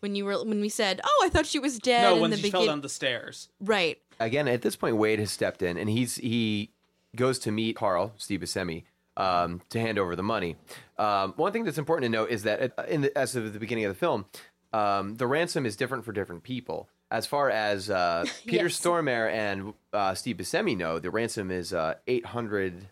When 0.01 0.15
you 0.15 0.25
were 0.25 0.43
when 0.43 0.59
we 0.61 0.69
said, 0.69 0.99
"Oh, 1.03 1.21
I 1.25 1.29
thought 1.29 1.45
she 1.45 1.59
was 1.59 1.79
dead." 1.79 2.03
No, 2.03 2.15
in 2.15 2.21
when 2.21 2.31
the 2.31 2.37
she 2.37 2.51
fell 2.51 2.65
down 2.65 2.81
the 2.81 2.89
stairs. 2.89 3.49
Right. 3.59 3.97
Again, 4.19 4.47
at 4.47 4.61
this 4.61 4.75
point, 4.75 4.97
Wade 4.97 5.19
has 5.19 5.31
stepped 5.31 5.61
in, 5.61 5.77
and 5.77 5.89
he's 5.89 6.15
he 6.15 6.71
goes 7.15 7.39
to 7.39 7.51
meet 7.51 7.75
Carl 7.75 8.13
Steve 8.17 8.41
Buscemi 8.41 8.83
um, 9.17 9.61
to 9.69 9.79
hand 9.79 9.97
over 9.99 10.15
the 10.15 10.23
money. 10.23 10.55
Um, 10.97 11.33
one 11.37 11.51
thing 11.53 11.63
that's 11.65 11.77
important 11.77 12.05
to 12.05 12.09
note 12.09 12.29
is 12.29 12.43
that 12.43 12.59
at, 12.59 12.89
in 12.89 13.01
the, 13.01 13.17
as 13.17 13.35
of 13.35 13.53
the 13.53 13.59
beginning 13.59 13.85
of 13.85 13.89
the 13.93 13.97
film, 13.99 14.25
um, 14.73 15.15
the 15.17 15.27
ransom 15.27 15.65
is 15.65 15.75
different 15.75 16.05
for 16.05 16.11
different 16.13 16.43
people. 16.43 16.89
As 17.09 17.25
far 17.27 17.49
as 17.49 17.89
uh, 17.89 18.25
Peter 18.45 18.63
Yes. 18.65 18.79
Stormare 18.79 19.29
and 19.31 19.73
uh, 19.91 20.13
Steve 20.15 20.37
Buscemi 20.37 20.77
know, 20.77 20.97
the 20.99 21.11
ransom 21.11 21.51
is 21.51 21.73
uh, 21.73 21.95
eight 22.07 22.25
hundred. 22.25 22.87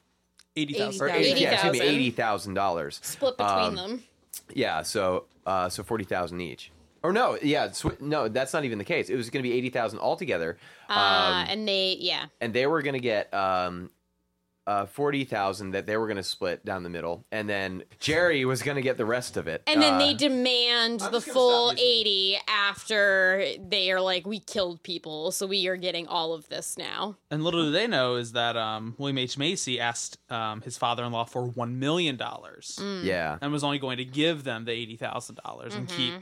Eighty 0.55 0.73
thousand. 0.73 1.07
Yeah, 1.07 1.53
excuse 1.53 1.73
me, 1.73 1.81
eighty 1.81 2.11
thousand 2.11 2.53
dollars 2.55 2.99
split 3.01 3.37
between 3.37 3.53
Um, 3.55 3.75
them. 3.75 4.03
Yeah, 4.53 4.81
so 4.81 5.25
uh, 5.45 5.69
so 5.69 5.83
forty 5.83 6.03
thousand 6.03 6.41
each. 6.41 6.71
Or 7.03 7.13
no, 7.13 7.37
yeah, 7.41 7.71
sw- 7.71 7.99
no, 7.99 8.27
that's 8.27 8.53
not 8.53 8.65
even 8.65 8.77
the 8.77 8.83
case. 8.85 9.09
It 9.09 9.15
was 9.15 9.29
going 9.29 9.43
to 9.43 9.49
be 9.49 9.55
eighty 9.55 9.69
thousand 9.69 9.99
altogether, 9.99 10.57
Uh, 10.89 10.93
um, 10.93 11.45
and 11.49 11.67
they, 11.67 11.97
yeah, 11.99 12.25
and 12.41 12.53
they 12.53 12.67
were 12.67 12.81
going 12.81 12.93
to 12.93 12.99
get 12.99 13.33
um, 13.33 13.89
uh, 14.67 14.85
forty 14.85 15.23
thousand 15.25 15.71
that 15.71 15.85
they 15.87 15.97
were 15.97 16.05
going 16.07 16.17
to 16.17 16.23
split 16.23 16.63
down 16.65 16.83
the 16.83 16.89
middle, 16.89 17.25
and 17.31 17.49
then 17.49 17.83
Jerry 17.99 18.45
was 18.45 18.61
going 18.61 18.75
to 18.75 18.81
get 18.83 18.97
the 18.97 19.05
rest 19.05 19.35
of 19.37 19.47
it. 19.47 19.63
And 19.65 19.81
then 19.81 19.95
Uh, 19.95 19.97
they 19.99 20.13
demand 20.13 21.01
I'm 21.01 21.11
the 21.11 21.21
full 21.21 21.71
80 21.71 22.37
after 22.47 23.43
they 23.67 23.91
are 23.91 23.99
like, 24.01 24.27
we 24.27 24.39
killed 24.39 24.83
people, 24.83 25.31
so 25.31 25.47
we 25.47 25.67
are 25.67 25.75
getting 25.75 26.05
all 26.07 26.33
of 26.33 26.47
this 26.49 26.77
now. 26.77 27.15
And 27.31 27.43
little 27.43 27.63
do 27.63 27.71
they 27.71 27.87
know 27.87 28.15
is 28.15 28.33
that 28.33 28.55
um, 28.57 28.93
William 28.99 29.17
H. 29.17 29.37
Macy 29.37 29.79
asked 29.79 30.17
um, 30.31 30.61
his 30.61 30.77
father-in-law 30.77 31.25
for 31.25 31.45
one 31.45 31.79
million 31.79 32.15
dollars, 32.15 32.79
yeah, 33.03 33.37
and 33.41 33.51
was 33.51 33.63
only 33.63 33.79
going 33.79 33.97
to 33.97 34.05
give 34.05 34.43
them 34.43 34.65
the 34.65 34.71
eighty 34.71 34.97
thousand 34.97 35.39
dollars 35.43 35.73
and 35.73 35.87
keep 35.89 36.13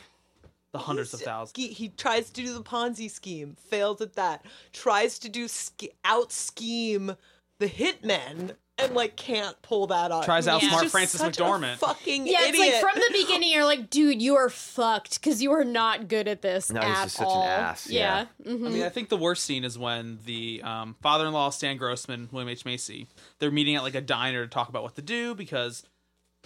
the 0.77 0.83
hundreds 0.85 1.13
of 1.13 1.21
thousands. 1.21 1.53
He, 1.55 1.67
he 1.73 1.89
tries 1.89 2.29
to 2.31 2.41
do 2.43 2.53
the 2.53 2.63
Ponzi 2.63 3.09
scheme, 3.09 3.55
fails 3.69 4.01
at 4.01 4.13
that. 4.13 4.45
Tries 4.73 5.19
to 5.19 5.29
do 5.29 5.47
sch- 5.47 5.89
out 6.05 6.31
scheme 6.31 7.15
the 7.59 7.67
hitmen, 7.67 8.51
and 8.77 8.93
like 8.93 9.15
can't 9.15 9.59
pull 9.63 9.87
that 9.87 10.11
off. 10.11 10.23
Tries 10.25 10.47
out 10.47 10.61
Yeah. 10.61 10.69
smart 10.69 10.91
Frances 10.91 11.19
such 11.19 11.39
a 11.39 11.41
McDormand. 11.41 11.77
fucking 11.77 12.27
Yeah, 12.27 12.43
idiot. 12.47 12.55
it's 12.67 12.83
like 12.83 12.93
from 12.93 13.01
the 13.01 13.09
beginning, 13.25 13.51
you're 13.51 13.65
like, 13.65 13.89
dude, 13.89 14.21
you 14.21 14.35
are 14.35 14.49
fucked 14.49 15.19
because 15.19 15.41
you 15.41 15.51
are 15.53 15.63
not 15.63 16.07
good 16.07 16.27
at 16.27 16.43
this 16.43 16.71
No, 16.71 16.81
at 16.81 16.87
he's 16.87 16.97
just 17.05 17.15
such 17.15 17.27
an 17.27 17.41
ass, 17.43 17.89
yeah. 17.89 18.25
Mhm. 18.45 18.67
I 18.67 18.69
mean, 18.69 18.83
I 18.83 18.89
think 18.89 19.09
the 19.09 19.17
worst 19.17 19.43
scene 19.45 19.63
is 19.63 19.79
when 19.79 20.19
the 20.25 20.61
um, 20.63 20.95
father-in-law, 21.01 21.49
Stan 21.49 21.77
Grossman, 21.77 22.29
William 22.31 22.49
H 22.49 22.63
Macy, 22.65 23.07
they're 23.39 23.49
meeting 23.49 23.75
at 23.75 23.81
like 23.81 23.95
a 23.95 24.01
diner 24.01 24.43
to 24.45 24.49
talk 24.49 24.69
about 24.69 24.83
what 24.83 24.95
to 24.97 25.01
do 25.01 25.33
because 25.33 25.81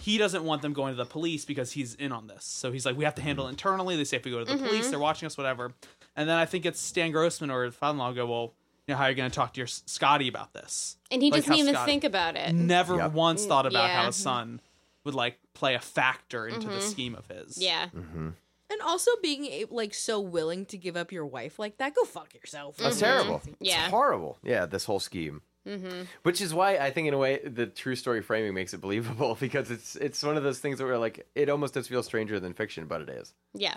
he 0.02 0.18
doesn't 0.18 0.42
want 0.42 0.62
them 0.62 0.72
going 0.72 0.92
to 0.92 0.96
the 0.96 1.06
police 1.06 1.44
because 1.44 1.70
he's 1.70 1.94
in 1.94 2.10
on 2.10 2.26
this. 2.26 2.44
So 2.44 2.72
he's 2.72 2.84
like, 2.84 2.96
we 2.96 3.04
have 3.04 3.14
to 3.14 3.22
handle 3.22 3.44
it 3.44 3.48
mm-hmm. 3.48 3.54
internally. 3.54 3.96
They 3.96 4.02
say 4.02 4.16
if 4.16 4.24
we 4.24 4.32
go 4.32 4.40
to 4.40 4.44
the 4.44 4.54
mm-hmm. 4.54 4.66
police, 4.66 4.88
they're 4.90 4.98
watching 4.98 5.26
us, 5.26 5.38
whatever. 5.38 5.72
And 6.16 6.28
then 6.28 6.36
I 6.36 6.44
think 6.44 6.66
it's 6.66 6.80
Stan 6.80 7.12
Grossman 7.12 7.50
or 7.50 7.66
the 7.66 7.72
father-in-law 7.72 8.12
go, 8.12 8.26
well, 8.26 8.54
you 8.88 8.94
know, 8.94 8.98
how 8.98 9.04
are 9.04 9.10
you 9.10 9.14
going 9.14 9.30
to 9.30 9.34
talk 9.34 9.54
to 9.54 9.60
your 9.60 9.68
Scotty 9.68 10.26
about 10.26 10.52
this? 10.52 10.96
And 11.12 11.22
he 11.22 11.30
Like 11.30 11.42
doesn't 11.42 11.54
even 11.54 11.74
Scotty 11.74 11.92
think 11.92 12.02
about 12.02 12.34
it. 12.36 12.52
Never 12.52 12.96
Yep. 12.96 13.12
once 13.12 13.46
thought 13.46 13.64
about 13.64 13.90
how 13.90 14.06
his 14.06 14.16
son 14.16 14.60
would 15.04 15.14
like 15.14 15.38
play 15.54 15.76
a 15.76 15.80
factor 15.80 16.48
into 16.48 16.66
the 16.66 16.74
mm-hmm. 16.74 16.88
scheme 16.88 17.14
of 17.14 17.28
his. 17.28 17.58
Yeah. 17.58 17.86
And 17.94 18.80
also 18.82 19.12
being 19.22 19.66
like 19.70 19.94
so 19.94 20.18
willing 20.18 20.66
to 20.66 20.76
give 20.76 20.96
up 20.96 21.12
your 21.12 21.26
wife 21.26 21.60
like 21.60 21.76
that. 21.76 21.94
Go 21.94 22.02
fuck 22.02 22.34
yourself. 22.34 22.78
That's 22.78 22.98
terrible. 22.98 23.40
Yeah. 23.60 23.82
It's 23.84 23.90
horrible. 23.90 24.38
Yeah, 24.42 24.66
this 24.66 24.84
whole 24.84 25.00
scheme. 25.00 25.42
Mm-hmm. 25.66 26.02
Which 26.24 26.40
is 26.40 26.52
why 26.52 26.76
I 26.76 26.90
think, 26.90 27.08
in 27.08 27.14
a 27.14 27.18
way, 27.18 27.38
the 27.38 27.66
true 27.66 27.94
story 27.94 28.20
framing 28.20 28.52
makes 28.54 28.74
it 28.74 28.80
believable 28.80 29.36
because 29.40 29.70
it's 29.70 29.96
it's 29.96 30.22
one 30.22 30.36
of 30.36 30.42
those 30.42 30.58
things 30.58 30.82
where 30.82 30.98
like 30.98 31.26
it 31.34 31.48
almost 31.48 31.74
does 31.74 31.88
feel 31.88 32.02
stranger 32.02 32.40
than 32.40 32.52
fiction, 32.52 32.86
but 32.86 33.00
it 33.00 33.08
is. 33.08 33.32
Yeah. 33.54 33.76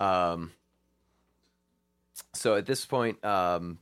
Um, 0.00 0.50
so 2.32 2.56
at 2.56 2.66
this 2.66 2.84
point, 2.84 3.24
um, 3.24 3.78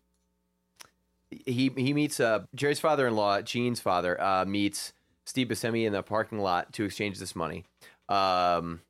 he 1.31 1.71
he 1.77 1.95
meets 1.95 2.21
uh, 2.21 2.41
Jerry's 2.55 2.81
father-in-law, 2.81 3.43
Jean's 3.43 3.81
father, 3.81 4.21
uh, 4.21 4.45
meets 4.45 4.93
Steve 5.25 5.49
Buscemi 5.49 5.87
in 5.87 5.93
the 5.93 6.03
parking 6.03 6.39
lot 6.41 6.73
to 6.75 6.85
exchange 6.85 7.19
this 7.19 7.35
money. 7.35 7.65
Um, 8.09 8.81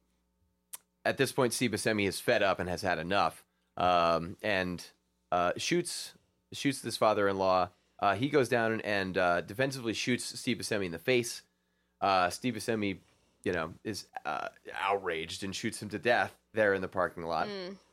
at 1.04 1.18
this 1.18 1.32
point, 1.32 1.52
Steve 1.52 1.70
Buscemi 1.70 2.08
is 2.08 2.18
fed 2.18 2.42
up 2.42 2.58
and 2.60 2.68
has 2.68 2.82
had 2.82 2.98
enough, 2.98 3.44
um, 3.76 4.36
and 4.42 4.84
uh, 5.30 5.52
shoots 5.56 6.14
shoots 6.52 6.80
this 6.80 6.96
father-in-law. 6.96 7.68
Uh, 8.00 8.14
he 8.14 8.28
goes 8.28 8.48
down 8.48 8.80
and 8.82 9.18
uh, 9.18 9.40
defensively 9.42 9.92
shoots 9.92 10.38
Steve 10.38 10.58
Buscemi 10.58 10.86
in 10.86 10.92
the 10.92 10.98
face. 10.98 11.42
Uh, 12.00 12.30
Steve 12.30 12.54
Buscemi, 12.54 12.98
you 13.44 13.52
know, 13.52 13.72
is 13.84 14.06
uh, 14.24 14.48
outraged 14.80 15.44
and 15.44 15.54
shoots 15.54 15.82
him 15.82 15.88
to 15.90 15.98
death 15.98 16.34
there 16.52 16.74
in 16.74 16.80
the 16.82 16.88
parking 16.88 17.22
lot, 17.24 17.46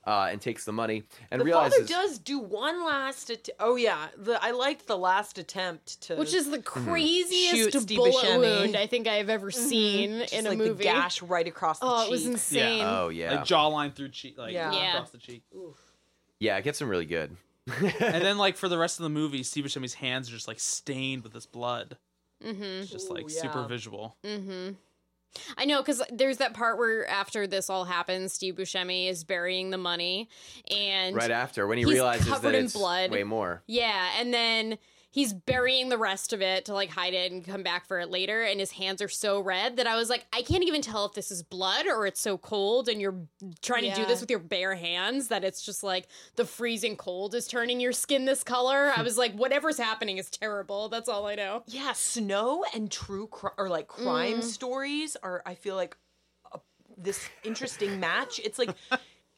uh, 0.08 0.30
and 0.32 0.42
takes 0.42 0.66
the 0.66 0.72
money 0.72 1.04
and 1.30 1.40
The 1.42 1.46
realizes 1.46 1.78
father 1.90 2.08
does 2.08 2.18
do 2.18 2.40
one 2.40 2.84
last. 2.84 3.30
Att- 3.30 3.50
oh 3.60 3.76
yeah, 3.76 4.08
the 4.18 4.44
I 4.44 4.50
liked 4.52 4.88
the 4.88 4.98
last 4.98 5.38
attempt 5.38 6.02
to 6.04 6.16
Which 6.16 6.34
is 6.34 6.46
the 6.50 6.56
Shoot 6.56 6.66
craziest 6.66 7.80
Steve 7.82 7.98
bullet 7.98 8.16
Buscemi. 8.16 8.40
wound 8.62 8.76
I 8.78 8.88
think 8.88 9.08
I've 9.08 9.30
ever 9.30 9.52
seen 9.52 10.22
just 10.22 10.34
in 10.34 10.48
a 10.48 10.50
like 10.50 10.58
movie. 10.58 10.72
the 10.74 10.84
gash 10.86 11.22
right 11.22 11.48
across 11.48 11.78
the 11.80 11.86
oh, 11.86 12.00
cheek. 12.00 12.08
it 12.08 12.12
was 12.12 12.26
insane. 12.26 12.84
oh 12.84 13.10
yeah, 13.10 13.36
Like 13.36 13.46
jawline 13.46 13.94
through 13.94 14.10
cheek, 14.10 14.38
like 14.40 14.54
Yeah. 14.54 14.72
Yeah. 14.72 14.94
across 14.94 15.12
the 15.12 15.18
cheek. 15.20 15.44
yeah, 16.40 16.58
it 16.58 16.64
gets 16.64 16.82
him 16.82 16.90
really 16.90 17.06
good. 17.06 17.36
And 17.68 18.24
then 18.24 18.38
like 18.40 18.58
for 18.58 18.70
the 18.70 18.78
rest 18.78 19.00
of 19.00 19.04
the 19.04 19.10
movie, 19.10 19.44
Steve 19.44 19.66
Buscemi's 19.66 19.96
hands 19.96 20.30
are 20.30 20.34
just 20.34 20.48
like 20.48 20.60
stained 20.60 21.24
with 21.24 21.34
this 21.34 21.46
blood. 21.46 21.98
Mm-hmm. 22.44 22.64
It's 22.64 22.92
just 22.92 23.10
like 23.10 23.26
Ooh, 23.26 23.30
super 23.30 23.62
yeah. 23.62 23.68
visual. 23.68 24.18
I 25.58 25.66
know 25.66 25.82
because 25.82 26.02
there's 26.12 26.38
that 26.38 26.54
part 26.54 26.78
where 26.78 27.08
after 27.08 27.48
this 27.48 27.70
all 27.70 27.86
happens, 27.86 28.34
Steve 28.34 28.56
Buscemi 28.56 29.10
is 29.10 29.24
burying 29.24 29.70
the 29.70 29.78
money, 29.78 30.30
and 30.72 31.16
right 31.16 31.32
after 31.32 31.68
when 31.68 31.78
he 31.78 31.86
realizes 31.86 32.28
covered 32.28 32.54
that 32.54 32.56
in 32.56 32.66
it's 32.66 32.74
blood. 32.74 33.12
way 33.12 33.24
more. 33.24 33.64
Yeah, 33.68 34.10
and 34.20 34.34
then 34.34 34.78
he's 35.18 35.34
burying 35.34 35.90
the 35.90 35.98
rest 35.98 36.32
of 36.32 36.44
it 36.44 36.66
to 36.66 36.74
like 36.74 36.92
hide 36.92 37.16
it 37.16 37.32
and 37.32 37.44
come 37.44 37.64
back 37.64 37.88
for 37.88 38.00
it 38.00 38.12
later 38.12 38.44
and 38.44 38.60
his 38.60 38.70
hands 38.70 39.02
are 39.02 39.08
so 39.08 39.40
red 39.40 39.78
that 39.78 39.88
I 39.88 39.96
was 39.96 40.12
like 40.12 40.28
I 40.32 40.44
can't 40.44 40.64
even 40.64 40.82
tell 40.82 41.06
if 41.06 41.14
this 41.14 41.32
is 41.32 41.42
blood 41.42 41.88
or 41.88 42.06
it's 42.06 42.22
so 42.22 42.38
cold 42.38 42.88
and 42.88 43.02
you're 43.02 43.16
trying 43.64 43.90
to 43.90 43.96
do 43.96 44.06
this 44.06 44.22
with 44.22 44.30
your 44.30 44.40
bare 44.40 44.76
hands 44.76 45.30
that 45.30 45.44
it's 45.44 45.64
just 45.64 45.82
like 45.82 46.08
the 46.36 46.46
freezing 46.46 46.96
cold 46.96 47.34
is 47.34 47.48
turning 47.48 47.80
your 47.80 47.94
skin 47.94 48.26
this 48.26 48.44
color. 48.44 48.92
I 48.96 49.02
was 49.02 49.18
like 49.18 49.34
whatever's 49.34 49.80
happening 49.80 50.20
is 50.20 50.30
terrible. 50.30 50.88
That's 50.88 51.10
all 51.10 51.26
I 51.26 51.34
know. 51.34 51.64
Yeah, 51.66 51.94
snow 51.94 52.64
and 52.76 52.92
true 52.92 53.26
cri- 53.28 53.50
or 53.58 53.70
like 53.70 53.88
crime 53.88 54.42
mm. 54.42 54.44
stories 54.44 55.18
are. 55.24 55.42
I 55.48 55.56
feel 55.56 55.76
like 55.76 55.98
a, 56.54 56.60
this 56.96 57.28
interesting 57.44 58.00
match. 58.00 58.40
It's 58.44 58.60
like 58.60 58.70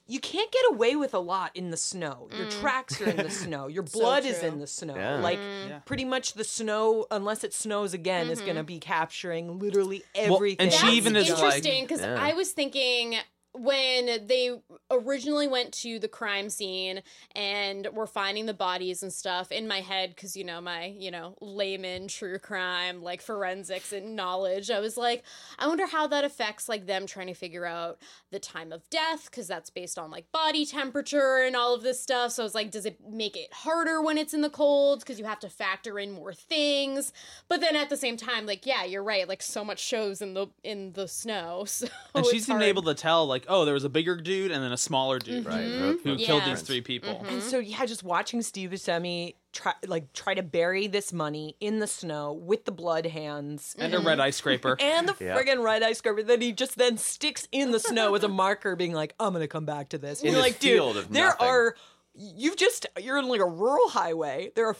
you 0.09 0.19
can't 0.19 0.51
get 0.51 0.63
away 0.71 0.95
with 0.95 1.13
a 1.13 1.19
lot 1.19 1.51
in 1.53 1.69
the 1.69 1.77
snow. 1.77 2.29
Your 2.35 2.47
mm. 2.47 2.59
tracks 2.59 2.99
are 2.99 3.09
in 3.09 3.17
the 3.17 3.29
snow. 3.29 3.67
Your 3.67 3.83
blood 3.83 4.25
is 4.25 4.41
in 4.41 4.57
the 4.59 4.65
snow. 4.65 4.95
Yeah. 4.95 5.19
Like 5.19 5.37
mm-hmm. 5.37 5.69
Yeah. 5.69 5.79
pretty 5.79 6.03
much 6.03 6.33
the 6.33 6.43
snow, 6.43 7.05
unless 7.11 7.43
it 7.43 7.53
snows 7.53 7.93
again, 7.93 8.29
is 8.29 8.39
going 8.39 8.55
to 8.55 8.61
mm-hmm. 8.61 8.65
be 8.65 8.79
capturing 8.79 9.59
literally 9.59 10.03
Well, 10.15 10.41
and 10.43 10.73
she 10.73 10.79
That's 10.79 10.83
even 10.95 11.15
is 11.15 11.29
interesting 11.29 11.83
because 11.83 12.01
Yeah. 12.01 12.17
I 12.19 12.33
was 12.33 12.51
thinking 12.51 13.17
when 13.53 14.27
they 14.27 14.51
originally 14.91 15.47
went 15.47 15.73
to 15.73 15.99
the 15.99 16.07
crime 16.07 16.49
scene 16.49 17.01
and 17.35 17.87
were 17.93 18.07
finding 18.07 18.45
the 18.45 18.53
bodies 18.53 19.01
and 19.01 19.11
stuff 19.11 19.51
in 19.51 19.67
my 19.67 19.81
head 19.81 20.13
because 20.15 20.37
you 20.37 20.43
know 20.43 20.61
my 20.61 20.85
you 20.85 21.09
know 21.09 21.35
layman 21.41 22.07
true 22.07 22.37
crime 22.37 23.01
like 23.01 23.21
forensics 23.21 23.91
and 23.91 24.15
knowledge 24.15 24.69
i 24.69 24.79
was 24.79 24.97
like 24.97 25.23
i 25.57 25.67
wonder 25.67 25.87
how 25.87 26.05
that 26.05 26.23
affects 26.23 26.69
like 26.69 26.85
them 26.85 27.07
trying 27.07 27.27
to 27.27 27.33
figure 27.33 27.65
out 27.65 27.97
the 28.31 28.39
time 28.39 28.71
of 28.71 28.87
death 28.89 29.25
because 29.25 29.47
that's 29.47 29.69
based 29.69 29.97
on 29.97 30.11
like 30.11 30.31
body 30.31 30.65
temperature 30.65 31.43
and 31.45 31.55
all 31.55 31.73
of 31.73 31.81
this 31.81 31.99
stuff. 31.99 32.31
So 32.31 32.43
i 32.43 32.45
was 32.45 32.55
like 32.55 32.71
does 32.71 32.85
it 32.85 32.99
make 33.07 33.35
it 33.35 33.51
harder 33.53 34.01
when 34.01 34.17
it's 34.17 34.33
in 34.33 34.41
the 34.41 34.49
cold? 34.49 34.99
Because 34.99 35.19
you 35.19 35.25
have 35.25 35.39
to 35.39 35.49
factor 35.49 35.99
in 35.99 36.11
more 36.11 36.33
things. 36.33 37.13
But 37.47 37.61
then 37.61 37.75
at 37.75 37.89
the 37.89 37.97
same 37.97 38.17
time 38.17 38.45
like 38.45 38.65
yeah 38.65 38.83
you're 38.83 39.03
right 39.03 39.27
like 39.27 39.41
so 39.41 39.63
much 39.63 39.79
shows 39.79 40.21
in 40.21 40.33
the 40.33 40.47
in 40.63 40.93
the 40.93 41.07
snow 41.07 41.63
so 41.67 41.87
and 42.13 42.25
she's 42.25 42.49
even 42.49 42.61
able 42.61 42.83
to 42.83 42.93
tell 42.93 43.27
like, 43.27 43.38
oh, 43.47 43.65
there 43.65 43.73
was 43.73 43.83
a 43.83 43.89
bigger 43.89 44.15
dude 44.17 44.51
and 44.51 44.63
then 44.63 44.71
a 44.71 44.77
smaller 44.77 45.19
dude 45.19 45.45
Right. 45.45 45.61
Mm-hmm. 45.63 46.07
who 46.09 46.15
Yeah. 46.15 46.25
killed 46.25 46.43
these 46.45 46.61
three 46.61 46.81
people. 46.81 47.15
Mm-hmm. 47.15 47.25
And 47.35 47.43
so 47.43 47.59
yeah, 47.59 47.85
just 47.85 48.03
watching 48.03 48.41
Steve 48.41 48.71
Buscemi 48.71 49.35
try 49.53 49.73
like 49.87 50.11
try 50.13 50.33
to 50.35 50.43
bury 50.43 50.87
this 50.87 51.11
money 51.11 51.55
in 51.59 51.79
the 51.79 51.87
snow 51.87 52.33
with 52.33 52.65
the 52.65 52.71
blood 52.71 53.05
hands 53.07 53.75
And 53.79 53.93
a 53.93 53.97
red 53.99 54.13
mm-hmm. 54.13 54.21
ice 54.21 54.37
scraper. 54.37 54.77
and 54.81 55.07
the 55.09 55.15
Yeah. 55.23 55.37
friggin' 55.37 55.63
red 55.63 55.81
ice 55.83 55.97
scraper 55.99 56.21
that 56.23 56.41
he 56.41 56.51
just 56.51 56.77
then 56.77 56.97
sticks 56.97 57.47
in 57.51 57.71
the 57.71 57.79
snow 57.79 58.13
as 58.15 58.23
a 58.23 58.27
marker, 58.27 58.75
being 58.75 58.93
like, 58.93 59.15
"I'm 59.19 59.33
gonna 59.33 59.47
come 59.47 59.65
back 59.65 59.89
to 59.89 59.97
this." 59.97 60.19
And 60.21 60.29
In 60.29 60.33
you're 60.35 60.43
this 60.43 60.51
like, 60.53 60.59
dude, 60.59 60.71
field 60.73 60.97
of 60.97 61.11
there 61.11 61.25
nothing. 61.27 61.47
are. 61.47 61.75
You've 62.21 62.57
just 62.57 62.85
you're 63.01 63.17
in 63.17 63.27
like 63.27 63.39
a 63.39 63.45
rural 63.45 63.87
highway. 63.89 64.51
There 64.55 64.67
are 64.67 64.73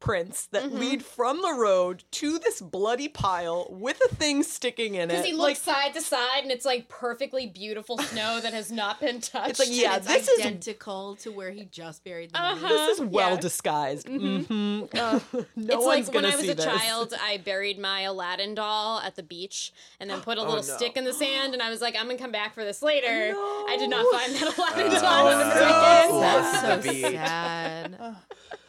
footprints 0.00 0.46
that 0.46 0.58
Mm-hmm. 0.68 0.76
lead 0.78 1.04
from 1.04 1.40
the 1.40 1.52
road 1.54 2.02
to 2.12 2.38
this 2.38 2.60
bloody 2.60 3.08
pile 3.08 3.66
with 3.70 3.98
a 4.10 4.14
thing 4.14 4.42
sticking 4.42 4.94
in 4.96 5.02
it. 5.04 5.08
because 5.08 5.24
he 5.24 5.32
like, 5.32 5.48
looks 5.50 5.62
side 5.62 5.94
to 5.94 6.00
side 6.00 6.42
and 6.42 6.50
it's 6.50 6.64
like 6.66 6.88
perfectly 6.88 7.46
beautiful 7.46 7.96
snow 7.98 8.40
that 8.40 8.52
has 8.52 8.70
not 8.72 9.00
been 9.00 9.20
touched. 9.20 9.48
It's 9.50 9.58
like, 9.60 9.68
yeah, 9.70 9.96
it's 9.96 10.06
this 10.06 10.28
is- 10.28 10.40
identical 10.40 11.16
to 11.16 11.30
where 11.32 11.50
he 11.50 11.64
just 11.66 12.04
buried 12.04 12.32
the. 12.32 12.38
Uh-huh. 12.40 12.68
this 12.68 12.98
is 12.98 13.04
well 13.06 13.30
yeah. 13.34 13.40
disguised. 13.40 14.06
Mm-hmm. 14.08 14.52
no 14.94 15.20
it's 15.56 15.84
one's 15.84 16.06
like 16.08 16.14
when 16.14 16.22
gonna 16.24 16.34
I 16.34 16.36
was 16.36 16.48
a 16.48 16.54
this. 16.54 16.64
child, 16.64 17.14
I 17.20 17.38
buried 17.38 17.78
my 17.78 18.02
Aladdin 18.02 18.54
doll 18.54 19.00
at 19.00 19.16
the 19.16 19.22
beach 19.22 19.72
and 20.00 20.10
then 20.10 20.20
put 20.20 20.38
a 20.38 20.40
little 20.42 20.56
no. 20.56 20.60
stick 20.62 20.96
in 20.96 21.04
the 21.04 21.12
sand, 21.14 21.54
and 21.54 21.62
I 21.62 21.70
was 21.70 21.80
like, 21.80 21.94
"I'm 21.96 22.06
gonna 22.06 22.18
come 22.18 22.32
back 22.32 22.54
for 22.54 22.64
this 22.64 22.82
later." 22.90 23.32
No. 23.32 23.64
I 23.68 23.76
did 23.78 23.88
not 23.90 24.04
find 24.12 24.34
that 24.34 24.58
Aladdin 24.58 24.86
Oh, 24.96 25.00
doll. 25.00 25.28
in 25.30 25.38
the 25.38 25.44
no. 25.54 26.20
That's 26.20 26.84
so 26.84 26.92
sad. 26.92 28.16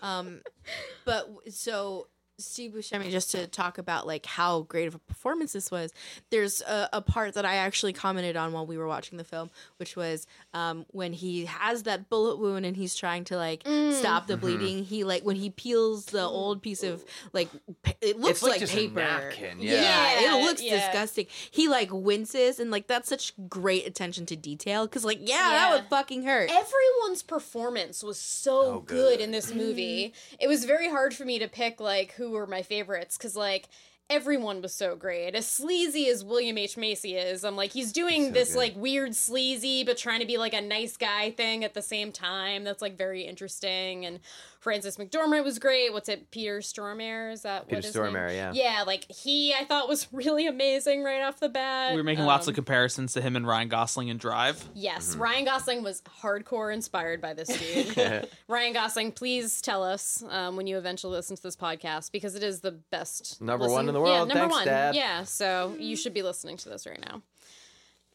Um, 0.02 0.40
but 1.06 1.30
so 1.50 2.08
Steve 2.40 2.72
Buscemi, 2.72 3.12
just 3.12 3.32
to 3.32 3.48
talk 3.48 3.78
about 3.78 4.08
like 4.08 4.26
how 4.26 4.62
great 4.62 4.88
of 4.88 4.96
a 4.96 5.00
performance 5.00 5.54
this 5.54 5.70
was. 5.70 5.94
There's 6.32 6.62
a, 6.62 6.90
a 6.94 7.02
part 7.02 7.34
that 7.34 7.46
I 7.46 7.56
actually 7.56 7.94
commented 7.94 8.36
on 8.36 8.54
while 8.54 8.66
we 8.66 8.78
were 8.78 8.88
watching 8.88 9.18
the 9.18 9.24
film, 9.24 9.50
which 9.78 9.96
was 9.96 10.26
um, 10.54 10.86
when 10.90 11.14
he 11.14 11.46
has 11.46 11.84
that 11.84 12.10
bullet 12.10 12.40
wound 12.40 12.66
and 12.66 12.76
he's 12.76 12.96
trying 12.96 13.24
to 13.26 13.38
like 13.38 13.64
mm. 13.64 13.94
stop 13.94 14.28
the 14.28 14.34
mm-hmm. 14.34 14.42
bleeding. 14.42 14.84
He 14.84 15.04
like 15.04 15.24
when 15.24 15.36
he 15.36 15.50
peels 15.50 16.06
the 16.06 16.24
old 16.24 16.62
piece 16.62 16.84
of 16.84 17.04
like 17.34 17.50
pa- 17.84 17.94
it 18.02 18.18
looks 18.18 18.32
It's 18.32 18.44
like 18.44 18.52
like, 18.54 18.60
just 18.62 18.74
a 18.74 18.78
paper. 18.78 19.00
napkin, 19.00 19.60
yeah. 19.60 19.74
yeah, 19.74 20.20
Yeah, 20.22 20.38
it 20.38 20.44
looks 20.46 20.62
yeah. 20.62 20.76
disgusting. 20.78 21.28
He 21.52 21.68
like 21.68 21.90
winces 21.92 22.60
and 22.60 22.72
like 22.72 22.88
that's 22.88 23.10
such 23.10 23.34
great 23.48 23.86
attention 23.86 24.26
to 24.28 24.36
detail 24.36 24.88
because 24.88 25.06
like 25.06 25.20
yeah, 25.22 25.50
that 25.50 25.72
would 25.74 25.90
fucking 25.90 26.24
hurt. 26.24 26.50
Everyone's 26.50 27.22
performance 27.24 28.04
was 28.04 28.20
so 28.20 28.60
Oh, 28.60 28.80
good. 28.80 29.18
good. 29.18 29.20
in 29.22 29.32
this 29.32 29.54
movie. 29.54 30.08
Mm-hmm. 30.08 30.36
It 30.40 30.48
was 30.48 30.66
very 30.66 30.90
hard 30.90 31.14
for 31.14 31.26
me 31.26 31.40
to 31.40 31.48
pick 31.48 31.80
like 31.80 32.14
who 32.14 32.32
were 32.32 32.48
my 32.48 32.64
favorites 32.64 33.18
because 33.18 33.36
like 33.36 33.68
everyone 34.10 34.62
was 34.62 34.74
so 34.74 34.96
great. 34.96 35.36
As 35.36 35.46
sleazy 35.46 36.10
as 36.10 36.24
William 36.24 36.58
H 36.58 36.78
Macy 36.78 37.16
is, 37.16 37.44
I'm 37.44 37.56
like 37.56 37.72
he's 37.72 37.92
doing 37.92 38.28
So 38.28 38.32
this 38.32 38.50
good. 38.50 38.58
like 38.58 38.76
weird 38.76 39.16
sleazy 39.16 39.84
but 39.84 39.98
trying 39.98 40.20
to 40.20 40.26
be 40.26 40.38
like 40.38 40.54
a 40.54 40.62
nice 40.62 40.98
guy 40.98 41.32
thing 41.32 41.64
at 41.64 41.74
the 41.74 41.82
same 41.82 42.12
time. 42.12 42.64
That's 42.64 42.82
like 42.82 42.98
very 42.98 43.22
interesting. 43.22 44.06
And 44.06 44.20
Frances 44.60 44.98
McDormand 44.98 45.46
was 45.46 45.58
great. 45.58 45.94
What's 45.94 46.10
it? 46.10 46.32
Peter 46.32 46.60
Stormare 46.60 47.32
is 47.32 47.44
that 47.44 47.68
Peter 47.70 47.78
what 47.78 47.86
his 47.86 47.96
name? 47.96 48.04
Stormare, 48.06 48.34
yeah. 48.36 48.52
Yeah, 48.54 48.84
like 48.86 49.06
he 49.10 49.54
I 49.54 49.64
thought 49.64 49.88
was 49.88 50.08
really 50.14 50.48
amazing 50.48 51.02
right 51.02 51.22
off 51.22 51.40
the 51.40 51.48
bat. 51.48 51.92
We 51.92 51.98
were 51.98 52.04
making 52.04 52.26
lots 52.26 52.46
Um, 52.48 52.52
of 52.52 52.56
comparisons 52.56 53.14
to 53.14 53.22
him 53.22 53.38
and 53.38 53.48
Ryan 53.48 53.70
Gosling 53.70 54.10
in 54.10 54.18
Drive. 54.18 54.68
Yes, 54.74 55.12
Mm-hmm. 55.12 55.22
Ryan 55.22 55.46
Gosling 55.46 55.84
was 55.84 56.02
hardcore 56.22 56.74
inspired 56.74 57.22
by 57.22 57.34
this 57.34 57.48
dude. 57.48 58.28
Ryan 58.50 58.74
Gosling, 58.74 59.14
please 59.14 59.62
tell 59.62 59.82
us 59.82 60.24
um, 60.30 60.58
when 60.58 60.68
you 60.68 60.78
eventually 60.78 61.14
listen 61.16 61.38
to 61.38 61.42
this 61.44 61.56
podcast 61.56 62.12
because 62.12 62.36
it 62.36 62.44
is 62.44 62.60
the 62.60 62.72
best. 62.72 63.42
Number 63.42 63.64
listen- 63.64 63.76
one 63.76 63.88
in 63.88 63.94
the 63.94 64.02
world. 64.02 64.12
Yeah, 64.12 64.18
world. 64.20 64.28
number 64.28 64.42
Thanks, 64.42 64.56
one. 64.56 64.66
Dad. 64.66 64.96
Yeah, 64.96 65.24
so 65.24 65.76
you 65.80 65.96
should 65.96 66.14
be 66.14 66.22
listening 66.22 66.58
to 66.58 66.70
this 66.70 66.86
right 66.86 67.00
now. 67.00 67.22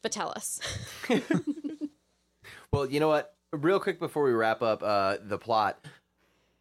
But 0.02 0.12
tell 0.12 0.28
us. 0.36 0.60
Well, 2.72 2.86
you 2.86 2.98
know 2.98 3.08
what? 3.08 3.34
Real 3.52 3.78
quick 3.78 4.00
before 4.00 4.24
we 4.24 4.32
wrap 4.32 4.60
up 4.60 4.82
uh, 4.82 5.18
the 5.22 5.38
plot, 5.38 5.84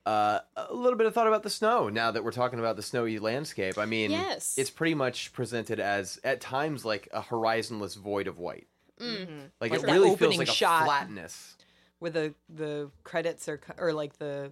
uh, 0.05 0.39
a 0.55 0.73
little 0.73 0.97
bit 0.97 1.07
of 1.07 1.13
thought 1.13 1.27
about 1.27 1.43
the 1.43 1.49
snow. 1.49 1.87
Now 1.89 2.11
that 2.11 2.23
we're 2.23 2.31
talking 2.31 2.59
about 2.59 2.75
the 2.75 2.81
snowy 2.83 3.19
landscape, 3.19 3.77
I 3.77 3.85
mean, 3.85 4.11
Yes. 4.11 4.55
it's 4.57 4.69
pretty 4.69 4.95
much 4.95 5.31
presented 5.33 5.79
as 5.79 6.19
at 6.23 6.41
times 6.41 6.83
like 6.83 7.07
a 7.13 7.21
horizonless 7.21 7.95
void 7.95 8.27
of 8.27 8.37
white. 8.39 8.67
Mm. 8.99 9.49
Like, 9.59 9.71
Like 9.71 9.83
it 9.83 9.85
really 9.91 10.15
feels 10.15 10.37
like 10.37 10.47
a 10.47 10.51
shot. 10.51 10.85
flatness 10.85 11.55
Where 11.99 12.11
the 12.11 12.33
the 12.49 12.91
credits 13.03 13.47
are 13.49 13.59
or 13.77 13.91
like 13.93 14.17
the 14.17 14.51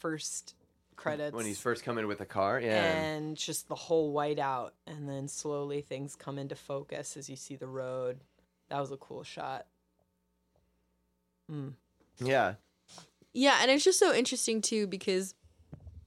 first 0.00 0.54
credits 0.96 1.34
when 1.34 1.44
he's 1.44 1.60
first 1.60 1.82
coming 1.82 2.06
with 2.06 2.18
the 2.18 2.24
car. 2.26 2.60
Yeah, 2.60 2.84
and 2.84 3.36
just 3.36 3.68
the 3.68 3.74
whole 3.74 4.12
white 4.12 4.38
out 4.38 4.74
and 4.86 5.08
then 5.08 5.26
slowly 5.28 5.80
things 5.80 6.14
come 6.14 6.38
into 6.38 6.54
focus 6.54 7.16
as 7.16 7.28
you 7.28 7.36
see 7.36 7.56
the 7.56 7.66
road. 7.66 8.20
That 8.68 8.80
was 8.80 8.92
a 8.92 8.96
cool 8.96 9.24
shot. 9.24 9.66
yeah. 12.18 12.54
Yeah, 13.34 13.58
and 13.60 13.70
it's 13.70 13.84
just 13.84 13.98
so 13.98 14.14
interesting 14.14 14.62
too 14.62 14.86
because 14.86 15.34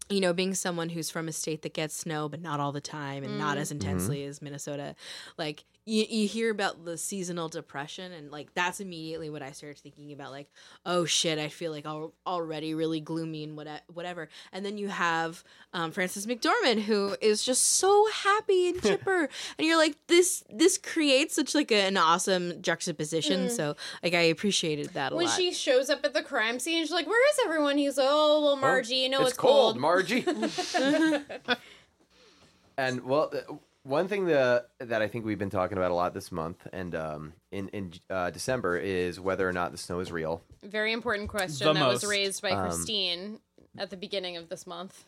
you 0.10 0.22
know, 0.22 0.32
being 0.32 0.54
someone 0.54 0.88
who's 0.88 1.10
from 1.10 1.28
a 1.28 1.34
state 1.34 1.64
that 1.64 1.74
gets 1.74 1.94
snow 1.94 2.30
but 2.30 2.42
not 2.42 2.60
all 2.62 2.72
the 2.72 2.82
time 2.82 3.24
and 3.24 3.38
not 3.38 3.58
as 3.58 3.70
mm-hmm. 3.70 3.80
Mm-hmm. 3.80 3.90
intensely 3.90 4.24
as 4.24 4.42
Minnesota, 4.42 4.96
like 5.38 5.66
you, 5.88 6.06
you 6.10 6.28
hear 6.28 6.52
about 6.52 6.84
the 6.84 6.98
seasonal 6.98 7.48
depression 7.48 8.12
and 8.12 8.30
like 8.30 8.54
that's 8.54 8.82
immediately 8.82 9.30
what 9.30 9.42
I 9.42 9.52
started 9.52 9.80
thinking 9.80 10.12
about 10.12 10.32
like, 10.32 10.50
oh 10.86 11.06
shit, 11.06 11.40
I 11.40 11.48
feel 11.48 11.72
like 11.72 11.86
al- 11.86 12.14
already 12.26 12.74
really 12.74 13.00
gloomy 13.00 13.46
and 13.46 13.56
what 13.56 13.68
whatever. 13.94 14.28
And 14.52 14.66
then 14.66 14.78
you 14.78 14.90
have 14.90 15.44
um, 15.74 15.92
Frances 15.92 16.28
McDormand 16.28 16.82
who 16.82 17.16
is 17.22 17.44
just 17.44 17.64
so 17.64 18.08
happy 18.12 18.70
and 18.70 18.82
chipper 18.84 19.30
and 19.58 19.68
you're 19.68 19.78
like 19.78 19.96
this 20.08 20.44
this 20.50 20.78
creates 20.78 21.36
such 21.36 21.56
like 21.56 21.72
a, 21.72 21.88
an 21.88 21.96
awesome 21.96 22.62
juxtaposition. 22.62 23.50
So 23.50 23.78
like 24.04 24.14
I 24.14 24.24
appreciated 24.24 24.90
that 24.90 25.14
a 25.14 25.16
lot. 25.16 25.18
When 25.18 25.28
lot. 25.28 25.38
she 25.38 25.54
shows 25.54 25.90
up 25.90 26.04
at 26.04 26.14
the 26.14 26.24
crime 26.24 26.60
scene, 26.60 26.84
she's 26.84 26.92
like, 26.92 27.08
"Where 27.08 27.32
is 27.32 27.40
everyone?" 27.46 27.78
He's 27.78 27.98
like, 27.98 28.08
"Oh, 28.10 28.44
well, 28.44 28.56
Margie, 28.58 28.96
you 28.96 29.10
know 29.10 29.22
it's, 29.22 29.30
it's, 29.30 29.38
cold, 29.38 29.78
Margie. 29.78 30.26
and 32.78 33.06
well, 33.06 33.32
uh, 33.34 33.54
one 33.88 34.08
thing 34.08 34.26
that 34.26 34.70
that 34.80 35.02
I 35.02 35.08
think 35.08 35.26
we've 35.26 35.40
been 35.40 35.50
talking 35.50 35.78
about 35.78 35.92
a 35.92 35.94
lot 35.96 36.14
this 36.14 36.32
month 36.32 36.68
and 36.74 36.94
um, 36.96 37.34
in 37.52 37.70
in 37.70 37.94
uh, 38.10 38.30
December 38.32 38.78
is 38.78 39.20
whether 39.20 39.48
or 39.48 39.54
not 39.54 39.72
the 39.72 39.78
snow 39.78 40.00
is 40.00 40.12
real. 40.12 40.42
Very 40.64 40.92
important 40.94 41.30
question 41.30 41.68
The 41.68 41.74
that 41.74 41.88
was 41.88 42.06
raised 42.06 42.42
by 42.42 42.52
Um, 42.52 42.66
Christine 42.70 43.40
at 43.78 43.90
the 43.90 43.98
beginning 43.98 44.38
of 44.38 44.50
this 44.50 44.68
month. 44.68 45.04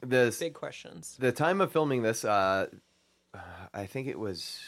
The 0.00 0.36
Big 0.38 0.54
questions. 0.54 1.16
the 1.18 1.32
time 1.32 1.60
of 1.60 1.72
filming 1.72 2.02
this, 2.02 2.24
uh, 2.24 2.66
I 3.74 3.86
think 3.86 4.06
it 4.06 4.18
was. 4.18 4.60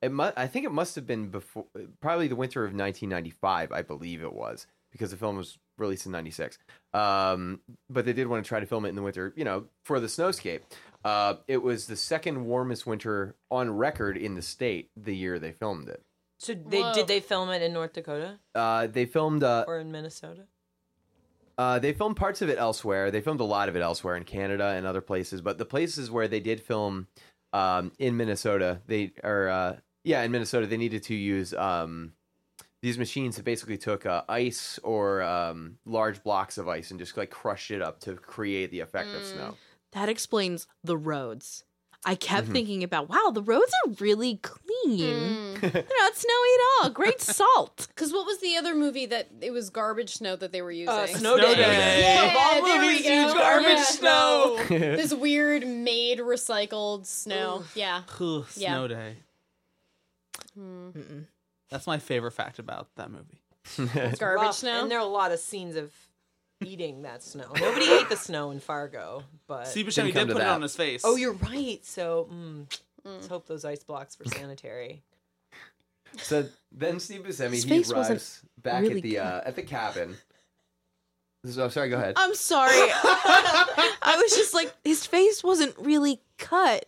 It 0.00 0.12
mu- 0.12 0.30
I 0.36 0.46
think 0.46 0.66
it 0.66 0.72
must 0.72 0.94
have 0.96 1.06
been 1.06 1.28
before, 1.30 1.64
probably 2.00 2.28
the 2.28 2.36
winter 2.36 2.60
of 2.64 2.68
1995. 2.74 3.72
I 3.72 3.82
believe 3.82 4.22
it 4.22 4.32
was 4.32 4.66
because 4.90 5.10
the 5.10 5.16
film 5.16 5.36
was 5.36 5.58
released 5.78 6.06
in 6.06 6.12
'96. 6.12 6.58
Um, 6.94 7.60
but 7.88 8.04
they 8.04 8.12
did 8.12 8.26
want 8.26 8.44
to 8.44 8.48
try 8.48 8.60
to 8.60 8.66
film 8.66 8.84
it 8.84 8.90
in 8.90 8.94
the 8.96 9.02
winter, 9.02 9.32
you 9.36 9.44
know, 9.44 9.64
for 9.84 9.98
the 10.00 10.06
snowscape. 10.08 10.60
Uh, 11.04 11.34
it 11.48 11.62
was 11.62 11.86
the 11.86 11.96
second 11.96 12.44
warmest 12.44 12.86
winter 12.86 13.34
on 13.50 13.70
record 13.70 14.16
in 14.16 14.34
the 14.34 14.42
state 14.42 14.90
the 14.96 15.14
year 15.14 15.38
they 15.38 15.52
filmed 15.52 15.88
it. 15.88 16.02
So 16.38 16.54
they 16.54 16.80
Whoa. 16.80 16.92
did 16.92 17.08
they 17.08 17.20
film 17.20 17.50
it 17.50 17.62
in 17.62 17.72
North 17.72 17.92
Dakota 17.92 18.38
Uh, 18.54 18.86
they 18.88 19.06
filmed 19.06 19.44
uh, 19.44 19.64
or 19.66 19.78
in 19.78 19.92
Minnesota? 19.92 20.42
Uh, 21.58 21.78
they 21.78 21.92
filmed 21.92 22.16
parts 22.16 22.42
of 22.42 22.48
it 22.48 22.58
elsewhere. 22.58 23.10
They 23.10 23.20
filmed 23.20 23.40
a 23.40 23.44
lot 23.44 23.68
of 23.68 23.76
it 23.76 23.80
elsewhere 23.80 24.16
in 24.16 24.24
Canada 24.24 24.74
and 24.76 24.86
other 24.86 25.00
places. 25.00 25.40
But 25.40 25.58
the 25.58 25.64
places 25.64 26.10
where 26.10 26.26
they 26.26 26.40
did 26.40 26.60
film 26.60 27.08
um, 27.52 27.92
in 27.98 28.16
Minnesota, 28.16 28.80
they 28.86 29.12
or 29.22 29.48
uh, 29.48 29.76
yeah, 30.04 30.22
in 30.22 30.32
Minnesota, 30.32 30.66
they 30.66 30.76
needed 30.76 31.02
to 31.04 31.14
use 31.14 31.54
um, 31.54 32.14
these 32.80 32.98
machines 32.98 33.36
that 33.36 33.44
basically 33.44 33.78
took 33.78 34.06
uh, 34.06 34.22
ice 34.28 34.80
or 34.82 35.22
um, 35.22 35.78
large 35.84 36.22
blocks 36.22 36.58
of 36.58 36.68
ice 36.68 36.90
and 36.90 36.98
just 36.98 37.16
like 37.16 37.30
crushed 37.30 37.70
it 37.70 37.80
up 37.80 38.00
to 38.00 38.14
create 38.14 38.70
the 38.70 38.80
effect 38.80 39.10
of 39.14 39.24
snow. 39.24 39.54
That 39.92 40.08
explains 40.08 40.66
the 40.82 40.96
roads. 40.96 41.64
I 42.04 42.16
kept 42.16 42.46
Mm-hmm. 42.46 42.52
thinking 42.52 42.82
about, 42.82 43.08
wow, 43.08 43.30
the 43.32 43.42
roads 43.42 43.70
are 43.86 43.92
really 44.00 44.36
clean. 44.42 44.98
Mm. 44.98 45.60
They're 45.60 45.84
not 46.00 46.16
snowy 46.16 46.48
at 46.54 46.82
all. 46.82 46.90
Great 46.90 47.20
salt. 47.20 47.86
Because 47.94 48.12
what 48.12 48.26
was 48.26 48.40
the 48.40 48.56
other 48.56 48.74
movie 48.74 49.06
that 49.06 49.28
it 49.40 49.52
was 49.52 49.70
garbage 49.70 50.14
snow 50.14 50.34
that 50.34 50.50
they 50.50 50.62
were 50.62 50.72
using? 50.72 50.88
Uh, 50.92 51.06
Snow 51.06 51.36
Snow 51.36 51.54
Day. 51.54 51.54
Day. 51.54 52.00
Yeah, 52.02 52.24
of 52.24 52.36
all 52.36 52.66
there 52.66 52.80
we 52.80 52.88
movies, 52.88 53.06
go. 53.06 53.22
use 53.22 53.32
garbage 53.34 53.66
Yeah. 53.68 53.84
snow. 53.84 54.64
this 54.68 55.14
weird 55.14 55.64
made 55.64 56.18
recycled 56.18 57.06
snow. 57.06 57.62
Yeah. 57.76 58.02
Ugh, 58.20 58.46
Yeah. 58.56 58.70
Snow 58.72 58.88
Day. 58.88 59.16
That's 61.70 61.86
my 61.86 61.98
favorite 61.98 62.32
fact 62.32 62.58
about 62.58 62.88
that 62.96 63.10
movie. 63.10 63.40
Garbage 64.18 64.20
Rough. 64.20 64.56
snow. 64.56 64.82
And 64.82 64.90
there 64.90 64.98
are 64.98 65.02
a 65.04 65.08
lot 65.08 65.30
of 65.32 65.38
scenes 65.38 65.76
of 65.76 65.92
eating 66.64 67.02
that 67.02 67.22
snow. 67.22 67.50
Nobody 67.58 67.90
ate 67.90 68.08
the 68.08 68.16
snow 68.16 68.50
in 68.50 68.60
Fargo, 68.60 69.24
but 69.46 69.66
Steve 69.66 69.86
Buscemi 69.86 70.12
did 70.12 70.28
to 70.28 70.34
put 70.34 70.42
it 70.42 70.48
on 70.48 70.62
his 70.62 70.74
face. 70.76 71.02
oh, 71.04 71.16
you're 71.16 71.32
right. 71.34 71.84
So 71.84 72.28
mm, 72.32 72.78
let's 73.04 73.26
hope 73.26 73.46
those 73.46 73.64
ice 73.64 73.84
blocks 73.84 74.18
were 74.18 74.26
sanitary. 74.26 75.02
So 76.18 76.46
then 76.70 77.00
Steve 77.00 77.22
Buscemi 77.22 77.50
His 77.52 77.64
he 77.64 77.68
face 77.68 77.92
wasn't 77.92 78.10
arrives 78.10 78.42
back 78.62 78.82
really 78.82 78.96
at 78.96 79.02
the 79.02 79.18
uh, 79.18 79.40
at 79.44 79.56
the 79.56 79.62
cabin. 79.62 80.16
So, 81.44 81.68
sorry, 81.70 81.88
go 81.88 81.96
ahead. 81.96 82.14
I'm 82.16 82.36
sorry. 82.36 82.70
I 82.76 84.16
was 84.22 84.36
just 84.36 84.54
like, 84.54 84.72
his 84.84 85.04
face 85.06 85.42
wasn't 85.42 85.74
really 85.76 86.20
cut. 86.38 86.86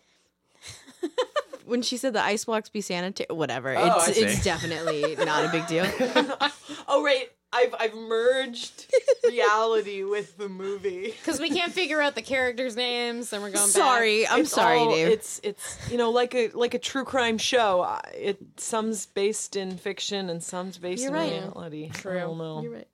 When 1.66 1.82
she 1.82 1.96
said 1.96 2.12
the 2.12 2.22
ice 2.22 2.44
blocks 2.44 2.68
be 2.68 2.80
sanitary, 2.80 3.26
whatever. 3.34 3.74
Oh, 3.74 3.80
I 3.82 4.06
it's 4.06 4.16
see. 4.16 4.24
it's 4.24 4.44
definitely 4.44 5.16
not 5.24 5.46
a 5.46 5.48
big 5.48 5.66
deal. 5.66 5.86
Oh, 6.86 7.02
right. 7.02 7.30
I've 7.54 7.74
I've 7.78 7.94
merged 7.94 8.86
reality 9.24 10.02
with 10.02 10.36
the 10.36 10.48
movie. 10.48 11.14
Because 11.18 11.38
we 11.40 11.50
can't 11.50 11.72
figure 11.72 12.00
out 12.00 12.14
the 12.14 12.22
characters' 12.22 12.74
names, 12.76 13.32
and 13.32 13.42
we're 13.42 13.50
going 13.50 13.64
back. 13.66 13.70
sorry, 13.72 14.26
I'm 14.26 14.40
It's 14.40 14.50
sorry, 14.52 14.78
all- 14.78 14.90
Dave. 14.94 15.08
It's 15.08 15.40
it's 15.44 15.78
you 15.90 15.96
know 15.96 16.10
like 16.10 16.34
a 16.34 16.48
like 16.48 16.74
a 16.74 16.78
true 16.78 17.04
crime 17.04 17.38
show. 17.38 17.98
It 18.14 18.38
some's 18.56 19.06
based 19.06 19.56
in 19.56 19.76
fiction 19.78 20.28
and 20.30 20.42
some's 20.42 20.78
based 20.78 21.02
You're 21.02 21.10
in 21.12 21.16
right. 21.16 21.32
reality. 21.32 21.90
True. 21.90 22.16
I 22.18 22.20
don't 22.20 22.38
know. 22.38 22.62
You're 22.62 22.72
right. 22.72 22.88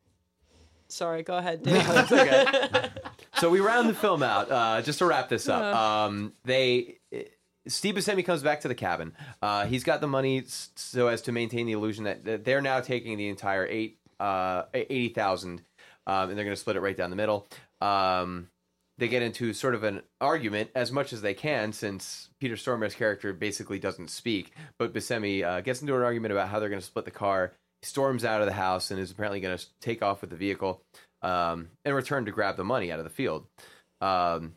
Sorry, 0.89 1.23
go 1.23 1.37
ahead, 1.37 1.63
Dave. 1.63 1.87
so 3.39 3.49
we 3.49 3.61
round 3.61 3.89
the 3.89 3.95
film 3.95 4.23
out. 4.25 4.51
Uh, 4.51 4.83
just 4.83 4.99
to 4.99 5.07
wrap 5.07 5.29
this 5.29 5.49
up, 5.49 5.63
Uh-huh. 5.63 6.07
um, 6.07 6.33
they 6.45 6.99
Steve 7.69 7.95
Buscemi 7.95 8.25
comes 8.25 8.43
back 8.43 8.63
to 8.63 8.69
the 8.69 8.75
cabin. 8.75 9.13
Uh, 9.41 9.67
he's 9.67 9.85
got 9.85 10.01
the 10.01 10.09
money 10.09 10.43
so 10.75 11.07
as 11.07 11.23
to 11.23 11.31
maintain 11.33 11.67
the 11.67 11.73
illusion 11.73 12.05
that, 12.05 12.25
that 12.25 12.45
they're 12.45 12.63
now 12.63 12.81
taking 12.81 13.17
the 13.19 13.29
entire 13.29 13.65
eight 13.67 14.00
uh, 14.21 14.65
eighty 14.75 15.09
thousand, 15.09 15.63
um, 16.07 16.29
and 16.29 16.37
they're 16.39 16.45
going 16.45 16.55
to 16.55 16.61
split 16.61 16.77
it 16.77 16.81
right 16.81 16.97
down 16.97 17.11
the 17.11 17.17
middle. 17.17 17.49
Um, 17.81 18.49
they 18.99 19.09
get 19.09 19.23
into 19.23 19.55
sort 19.55 19.75
of 19.75 19.83
an 19.83 20.03
argument 20.21 20.71
as 20.75 20.93
much 20.93 21.13
as 21.15 21.23
they 21.23 21.33
can, 21.33 21.73
since 21.73 22.29
Peter 22.39 22.55
Stormare's 22.55 22.95
character 22.95 23.33
basically 23.33 23.79
doesn't 23.79 24.11
speak. 24.11 24.53
But 24.79 24.93
Buscemi 24.93 25.43
uh, 25.43 25.63
gets 25.63 25.81
into 25.81 25.97
an 25.97 26.03
argument 26.03 26.33
about 26.33 26.49
how 26.49 26.61
they're 26.61 26.69
going 26.69 26.83
to 26.83 26.87
split 26.87 27.07
the 27.07 27.11
car. 27.11 27.53
He 27.81 27.87
storms 27.87 28.27
out 28.27 28.43
of 28.43 28.47
the 28.47 28.53
house 28.53 28.91
and 28.91 29.01
is 29.01 29.11
apparently 29.11 29.41
going 29.41 29.57
to 29.57 29.67
take 29.81 30.03
off 30.03 30.21
with 30.21 30.29
the 30.29 30.37
vehicle 30.37 30.83
um, 31.23 31.71
and 31.87 31.95
return 31.95 32.27
to 32.27 32.31
grab 32.31 32.59
the 32.59 32.65
money 32.65 32.93
out 32.93 32.99
of 32.99 33.05
the 33.05 33.11
field. 33.11 33.47
Um, 34.03 34.55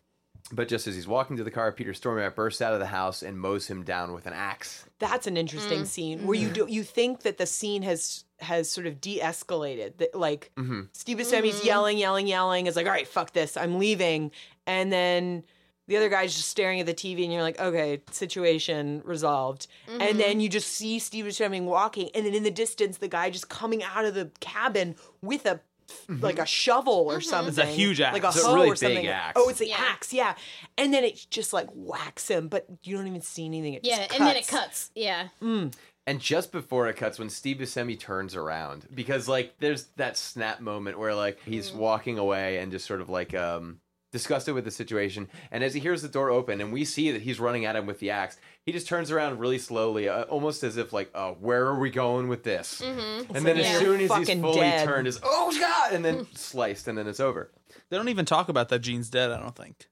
but 0.52 0.68
just 0.68 0.88
as 0.88 0.96
he's 0.96 1.08
walking 1.08 1.38
to 1.38 1.44
the 1.46 1.52
car, 1.52 1.72
Peter 1.72 1.94
Stormare 1.94 2.36
bursts 2.36 2.62
out 2.62 2.74
of 2.74 2.82
the 2.82 2.86
house 2.88 3.24
and 3.24 3.40
mows 3.40 3.68
him 3.68 3.84
down 3.84 4.12
with 4.12 4.28
an 4.28 4.34
axe. 4.34 4.86
That's 5.00 5.26
an 5.26 5.38
interesting 5.38 5.84
Mm. 5.84 5.88
scene 5.88 6.28
where 6.28 6.38
you 6.38 6.50
do 6.50 6.66
you 6.68 6.84
think 6.84 7.22
that 7.22 7.38
the 7.38 7.46
scene 7.46 7.82
has 7.84 8.26
has 8.44 8.70
sort 8.70 8.88
of 8.88 9.02
de-escalated. 9.02 9.98
That 9.98 10.16
like 10.16 10.52
Mm-hmm. 10.58 10.82
Steve 10.92 11.18
Buscemi's 11.18 11.56
mm-hmm. 11.56 11.68
yelling, 11.68 11.98
yelling, 11.98 12.28
yelling. 12.28 12.68
Is 12.68 12.76
like, 12.76 12.86
all 12.86 12.92
right, 12.92 13.08
fuck 13.08 13.34
this, 13.34 13.58
I'm 13.58 13.80
leaving. 13.80 14.32
And 14.68 14.92
then 14.92 15.44
the 15.88 15.98
other 15.98 16.10
guy's 16.10 16.34
just 16.36 16.50
staring 16.50 16.80
at 16.80 16.86
the 16.86 16.94
TV, 16.94 17.24
and 17.24 17.34
you're 17.34 17.42
like, 17.42 17.60
okay, 17.60 18.02
situation 18.12 19.02
resolved. 19.04 19.68
And 19.88 20.20
then 20.20 20.20
mm-hmm. 20.20 20.40
you 20.40 20.50
just 20.50 20.70
see 20.70 21.00
Steve 21.00 21.26
Buscemi 21.26 21.62
walking, 21.64 22.10
and 22.16 22.26
then 22.26 22.34
in 22.34 22.44
the 22.44 22.52
distance, 22.52 22.98
the 22.98 23.10
guy 23.10 23.30
just 23.30 23.50
coming 23.50 23.84
out 23.84 24.06
of 24.06 24.14
the 24.14 24.32
cabin 24.40 24.96
with 25.22 25.46
a 25.46 25.60
mm-hmm. 26.08 26.24
like 26.24 26.40
a 26.40 26.46
shovel 26.46 26.94
or 26.94 27.22
something. 27.22 27.50
It's 27.50 27.58
a 27.58 27.66
huge 27.66 28.02
axe. 28.02 28.14
like 28.14 28.24
a 28.24 28.28
It's 28.28 28.44
a 28.44 28.48
hoe 28.48 28.56
really 28.56 28.70
or 28.70 28.76
something. 28.76 28.98
big 28.98 29.08
axe. 29.08 29.34
Oh, 29.36 29.50
it's 29.50 29.60
the 29.60 29.70
Yeah. 29.70 29.78
axe, 29.78 30.14
yeah. 30.14 30.36
And 30.78 30.94
then 30.94 31.04
it 31.04 31.26
just 31.30 31.54
like 31.54 31.70
whacks 31.74 32.28
him, 32.28 32.48
but 32.48 32.66
you 32.84 32.98
don't 32.98 33.08
even 33.08 33.22
see 33.22 33.46
anything. 33.46 33.74
It 33.74 33.82
Yeah, 33.84 33.98
just 33.98 34.14
and 34.14 34.28
then 34.28 34.36
it 34.36 34.48
cuts. 34.48 34.92
Yeah. 34.96 35.30
Mm. 35.42 35.74
And 36.06 36.20
just 36.20 36.52
before 36.52 36.88
it 36.90 36.98
cuts, 36.98 37.18
when 37.18 37.30
Steve 37.30 37.58
Buscemi 37.58 37.98
turns 37.98 38.36
around, 38.36 38.88
because 38.94 39.28
like 39.30 39.56
there's 39.60 39.86
that 39.96 40.18
snap 40.18 40.60
moment 40.60 41.00
where 41.00 41.16
like 41.16 41.40
he's 41.46 41.72
walking 41.72 42.18
away 42.18 42.58
and 42.58 42.72
just 42.72 42.86
sort 42.86 43.00
of 43.00 43.08
like 43.10 43.34
um 43.34 43.80
disgusted 44.12 44.54
with 44.54 44.64
the 44.66 44.70
situation, 44.72 45.28
and 45.50 45.64
as 45.64 45.74
he 45.74 45.80
hears 45.80 46.02
the 46.02 46.08
door 46.10 46.30
open 46.30 46.60
and 46.62 46.72
we 46.74 46.84
see 46.86 47.12
that 47.12 47.22
he's 47.22 47.40
running 47.40 47.66
at 47.66 47.76
him 47.76 47.86
with 47.86 48.00
the 48.00 48.12
axe, 48.12 48.38
he 48.66 48.72
just 48.72 48.88
turns 48.88 49.10
around 49.12 49.40
really 49.40 49.58
slowly, 49.58 50.08
uh, 50.10 50.24
almost 50.24 50.62
as 50.64 50.76
if 50.78 50.92
like, 50.94 51.10
"Oh, 51.16 51.38
where 51.40 51.66
are 51.68 51.80
we 51.80 51.90
going 51.90 52.28
with 52.28 52.44
this?" 52.44 52.82
And 52.82 53.26
then 53.30 53.44
like, 53.44 53.66
as 53.66 53.72
"You're 53.72 53.80
soon 53.82 53.96
as 53.96 54.00
he's 54.02 54.10
fucking 54.10 54.42
fully 54.42 54.60
dead." 54.60 54.86
turned, 54.86 55.08
is 55.08 55.20
oh 55.24 55.58
god, 55.58 55.94
and 55.94 56.04
then 56.04 56.28
sliced, 56.36 56.88
and 56.90 56.98
then 56.98 57.08
it's 57.08 57.22
over. 57.22 57.50
They 57.90 57.96
don't 57.98 58.10
even 58.10 58.26
talk 58.26 58.50
about 58.50 58.68
that 58.70 58.80
Jean's 58.80 59.10
dead. 59.10 59.32
I 59.32 59.40
don't 59.40 59.56
think. 59.56 59.88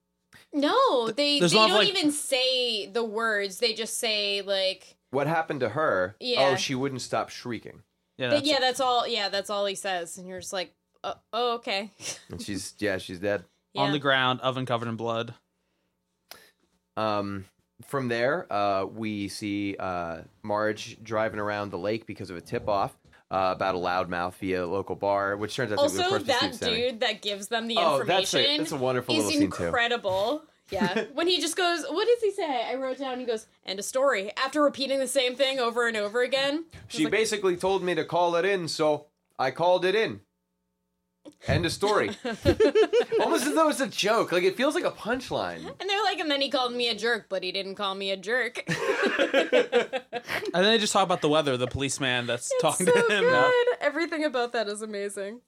No, 0.54 1.08
they, 1.08 1.14
they 1.14 1.40
there's 1.40 1.54
a 1.54 1.56
don't 1.56 1.72
like- 1.72 1.88
even 1.88 2.12
say 2.12 2.86
the 2.88 3.04
words. 3.06 3.60
They 3.60 3.74
just 3.74 3.98
say 3.98 4.42
like, 4.42 4.98
What 5.12 5.28
happened 5.28 5.60
to 5.60 5.70
her? 5.70 6.16
Yeah. 6.20 6.52
Oh, 6.52 6.56
she 6.56 6.74
wouldn't 6.76 7.02
stop 7.02 7.30
shrieking. 7.30 7.84
Yeah, 8.18 8.30
But 8.30 8.36
that's 8.36 8.48
yeah, 8.48 8.60
that's 8.60 8.80
all. 8.80 9.08
Yeah, 9.08 9.30
that's 9.30 9.50
all 9.50 9.66
he 9.66 9.76
says, 9.76 10.18
and 10.18 10.28
you're 10.28 10.40
just 10.40 10.54
like, 10.54 10.74
uh, 11.04 11.14
oh, 11.34 11.56
okay. 11.56 11.90
and 12.30 12.42
she's 12.42 12.74
yeah, 12.80 12.98
she's 12.98 13.20
dead. 13.20 13.44
Yeah. 13.74 13.82
on 13.84 13.92
the 13.94 14.00
ground, 14.00 14.42
oven 14.42 14.66
covered 14.66 14.88
in 14.90 14.96
blood. 14.98 15.34
Um, 16.98 17.46
from 17.86 18.08
there, 18.10 18.52
uh, 18.52 18.86
we 18.86 19.28
see 19.28 19.76
uh, 19.80 20.22
Marge 20.44 21.02
driving 21.04 21.40
around 21.40 21.72
the 21.72 21.78
lake 21.78 22.06
because 22.06 22.30
of 22.30 22.38
a 22.38 22.42
tip 22.42 22.68
off 22.68 22.94
uh, 23.32 23.54
about 23.56 23.76
a 23.76 23.78
loudmouth 23.78 24.36
via 24.36 24.66
a 24.66 24.68
local 24.68 24.96
bar, 24.96 25.38
which 25.38 25.56
turns 25.56 25.72
out 25.72 25.78
to 25.80 25.90
be, 25.90 26.00
of 26.00 26.04
Also, 26.06 26.10
course, 26.10 26.24
that 26.24 26.60
dude 26.60 27.00
that 27.00 27.22
gives 27.22 27.48
them 27.48 27.68
the 27.68 27.78
Oh, 27.78 28.02
information 28.02 28.08
that's 28.08 28.34
a- 28.36 28.58
that's 28.58 28.72
a 28.74 28.78
wonderful 28.78 29.16
is 29.16 29.26
little 29.26 29.32
scene, 29.32 29.52
too. 29.52 29.64
incredible. 29.66 30.44
Yeah, 30.72 31.06
when 31.14 31.28
he 31.28 31.40
just 31.40 31.56
goes, 31.56 31.86
"What 31.90 32.08
does 32.08 32.22
he 32.22 32.32
say?" 32.32 32.66
I 32.70 32.76
wrote 32.76 32.98
down. 32.98 33.20
He 33.20 33.26
goes, 33.26 33.48
"End 33.66 33.80
a 33.80 33.84
story." 33.84 34.32
After 34.38 34.62
repeating 34.62 35.00
the 35.00 35.08
same 35.08 35.36
thing 35.36 35.60
over 35.60 35.88
and 35.88 35.98
over 35.98 36.22
again. 36.22 36.66
She 36.88 37.06
basically 37.06 37.58
told 37.58 37.84
me 37.84 37.96
to 37.96 38.06
call 38.06 38.36
it 38.36 38.46
in, 38.46 38.68
so 38.68 39.08
I 39.38 39.52
called 39.52 39.86
it 39.86 39.96
in. 39.96 40.22
End 41.48 41.66
of 41.66 41.72
story. 41.72 42.10
Almost 43.20 43.46
as 43.46 43.54
though 43.54 43.70
it's 43.70 43.80
a 43.80 43.88
joke. 43.88 44.32
Like 44.32 44.44
it 44.44 44.56
feels 44.58 44.74
like 44.76 44.84
a 44.84 44.92
punchline. 44.92 45.66
And 45.80 45.90
they're 45.90 46.04
like, 46.04 46.20
and 46.20 46.30
then 46.32 46.42
he 46.42 46.50
called 46.50 46.74
me 46.74 46.90
a 46.90 46.96
jerk, 46.96 47.28
but 47.30 47.44
he 47.44 47.52
didn't 47.52 47.76
call 47.76 47.94
me 47.96 48.12
a 48.12 48.18
jerk. 48.18 48.64
And 50.54 50.66
then 50.66 50.74
they 50.74 50.78
just 50.78 50.92
talk 50.94 51.04
about 51.04 51.22
the 51.22 51.30
weather, 51.30 51.56
the 51.56 51.68
policeman 51.68 52.28
that's 52.28 52.52
talking 52.62 52.86
so 52.86 52.92
to 52.92 53.00
him. 53.00 53.24
good. 53.24 53.54
Everything 53.80 54.24
about 54.26 54.52
that 54.52 54.68
is 54.68 54.82
amazing. 54.82 55.42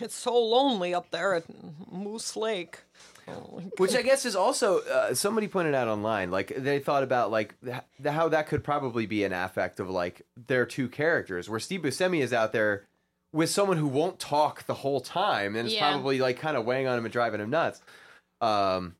It's 0.00 0.14
so 0.14 0.36
lonely 0.38 0.94
up 0.94 1.10
there 1.10 1.34
at 1.34 1.44
Moose 1.90 2.36
Lake. 2.36 2.82
Oh, 3.28 3.62
Which 3.78 3.94
I 3.96 4.02
guess 4.02 4.24
is 4.24 4.36
also 4.36 4.80
uh, 4.80 5.14
somebody 5.14 5.48
pointed 5.48 5.74
out 5.74 5.88
online. 5.88 6.30
Like 6.30 6.54
they 6.56 6.78
thought 6.78 7.02
about 7.02 7.30
like 7.30 7.54
th- 7.64 7.82
how 8.14 8.28
that 8.28 8.46
could 8.46 8.62
probably 8.62 9.06
be 9.06 9.24
an 9.24 9.32
affect 9.32 9.80
of 9.80 9.90
like 9.90 10.22
their 10.46 10.64
two 10.66 10.88
characters, 10.88 11.48
where 11.48 11.60
Steve 11.60 11.80
Buscemi 11.82 12.20
is 12.20 12.32
out 12.32 12.52
there 12.52 12.84
with 13.32 13.50
someone 13.50 13.76
who 13.76 13.88
won't 13.88 14.18
talk 14.18 14.64
the 14.66 14.74
whole 14.74 15.00
time, 15.00 15.56
and 15.56 15.66
it's 15.66 15.74
Yeah. 15.74 15.90
probably 15.90 16.20
like 16.20 16.38
kind 16.38 16.56
of 16.56 16.64
weighing 16.64 16.86
on 16.86 16.98
him 16.98 17.04
and 17.04 17.12
driving 17.12 17.40
him 17.40 17.50
nuts. 17.50 17.80
Um, 18.40 18.94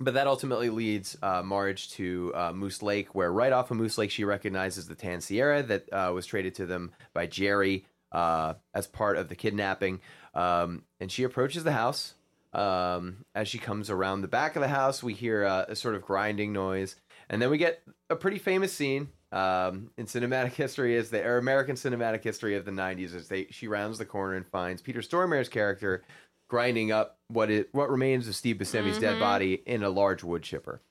but 0.00 0.14
that 0.14 0.26
ultimately 0.26 0.70
leads 0.70 1.16
uh, 1.22 1.42
Marge 1.42 1.90
to 1.92 2.32
uh, 2.34 2.52
Moose 2.52 2.82
Lake, 2.82 3.14
where 3.14 3.30
right 3.32 3.52
off 3.52 3.70
of 3.70 3.76
Moose 3.76 3.98
Lake 3.98 4.10
she 4.10 4.24
recognizes 4.24 4.88
the 4.88 4.94
Tan 4.94 5.20
Sierra 5.20 5.62
that 5.62 5.92
uh, 5.92 6.10
was 6.14 6.26
traded 6.26 6.54
to 6.56 6.66
them 6.66 6.92
by 7.14 7.26
Jerry 7.26 7.86
uh, 8.10 8.54
as 8.74 8.86
part 8.86 9.16
of 9.16 9.28
the 9.28 9.34
kidnapping. 9.36 10.00
Um, 10.34 10.82
and 11.00 11.10
she 11.12 11.24
approaches 11.24 11.62
the 11.64 11.72
house. 11.72 12.14
Um, 12.52 13.24
as 13.34 13.48
she 13.48 13.58
comes 13.58 13.88
around 13.90 14.20
the 14.20 14.28
back 14.28 14.56
of 14.56 14.62
the 14.62 14.68
house, 14.68 15.02
we 15.02 15.14
hear 15.14 15.44
uh, 15.44 15.64
a 15.68 15.76
sort 15.76 15.94
of 15.94 16.02
grinding 16.02 16.52
noise, 16.52 16.96
and 17.30 17.40
then 17.40 17.48
we 17.50 17.56
get 17.58 17.82
a 18.10 18.16
pretty 18.16 18.38
famous 18.38 18.72
scene 18.72 19.08
um, 19.32 19.90
in 19.96 20.04
cinematic 20.06 20.52
history, 20.54 20.94
is 20.94 21.08
the 21.10 21.24
or 21.24 21.38
American 21.38 21.76
cinematic 21.76 22.22
history 22.22 22.54
of 22.54 22.64
the 22.64 22.70
'90s. 22.70 23.14
As 23.14 23.28
they 23.28 23.46
she 23.50 23.68
rounds 23.68 23.96
the 23.98 24.04
corner 24.04 24.34
and 24.34 24.46
finds 24.46 24.82
Peter 24.82 25.00
Stormare's 25.00 25.48
character 25.48 26.02
grinding 26.50 26.92
up 26.92 27.16
what 27.28 27.50
it 27.50 27.70
what 27.72 27.88
remains 27.90 28.28
of 28.28 28.34
Steve 28.36 28.56
Buscemi's 28.56 28.98
dead 28.98 29.18
body 29.18 29.62
in 29.64 29.82
a 29.82 29.88
large 29.88 30.22
wood 30.22 30.42
chipper. 30.42 30.82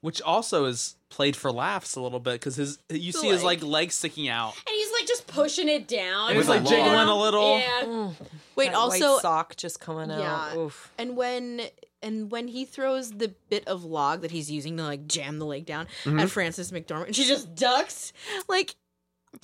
Which 0.00 0.22
also 0.22 0.64
is 0.66 0.94
played 1.10 1.34
for 1.34 1.50
laughs 1.50 1.96
a 1.96 2.00
little 2.00 2.20
bit 2.20 2.34
because 2.34 2.54
his 2.56 2.78
you 2.88 3.10
see 3.12 3.26
his 3.28 3.42
Like- 3.42 3.60
like 3.62 3.68
legs 3.68 3.94
sticking 3.96 4.28
out. 4.28 4.54
And 4.54 4.74
he's 4.74 4.92
like 4.92 4.97
just 4.97 4.97
pushing 5.42 5.68
it 5.68 5.88
down. 5.88 6.32
It 6.32 6.36
was 6.36 6.48
like 6.48 6.64
jiggling 6.64 7.08
a 7.08 7.18
little. 7.18 7.58
Yeah. 7.58 7.82
Mm. 7.84 8.14
Wait, 8.56 8.66
that 8.66 8.74
also 8.74 9.12
white 9.14 9.22
sock 9.22 9.56
just 9.56 9.80
coming 9.80 10.10
out. 10.10 10.54
Yeah. 10.54 10.58
Oof. 10.58 10.92
and 10.98 11.16
when 11.16 11.62
and 12.02 12.30
when 12.30 12.48
he 12.48 12.64
throws 12.64 13.12
the 13.12 13.34
bit 13.48 13.66
of 13.66 13.84
log 13.84 14.22
that 14.22 14.30
he's 14.30 14.50
using 14.50 14.76
to 14.76 14.84
like 14.84 15.06
jam 15.06 15.38
the 15.38 15.46
leg 15.46 15.66
down 15.66 15.86
mm-hmm. 16.04 16.20
at 16.20 16.30
Frances 16.30 16.70
McDormand, 16.72 17.06
and 17.06 17.16
she 17.16 17.24
just 17.24 17.54
ducks, 17.54 18.12
like 18.48 18.76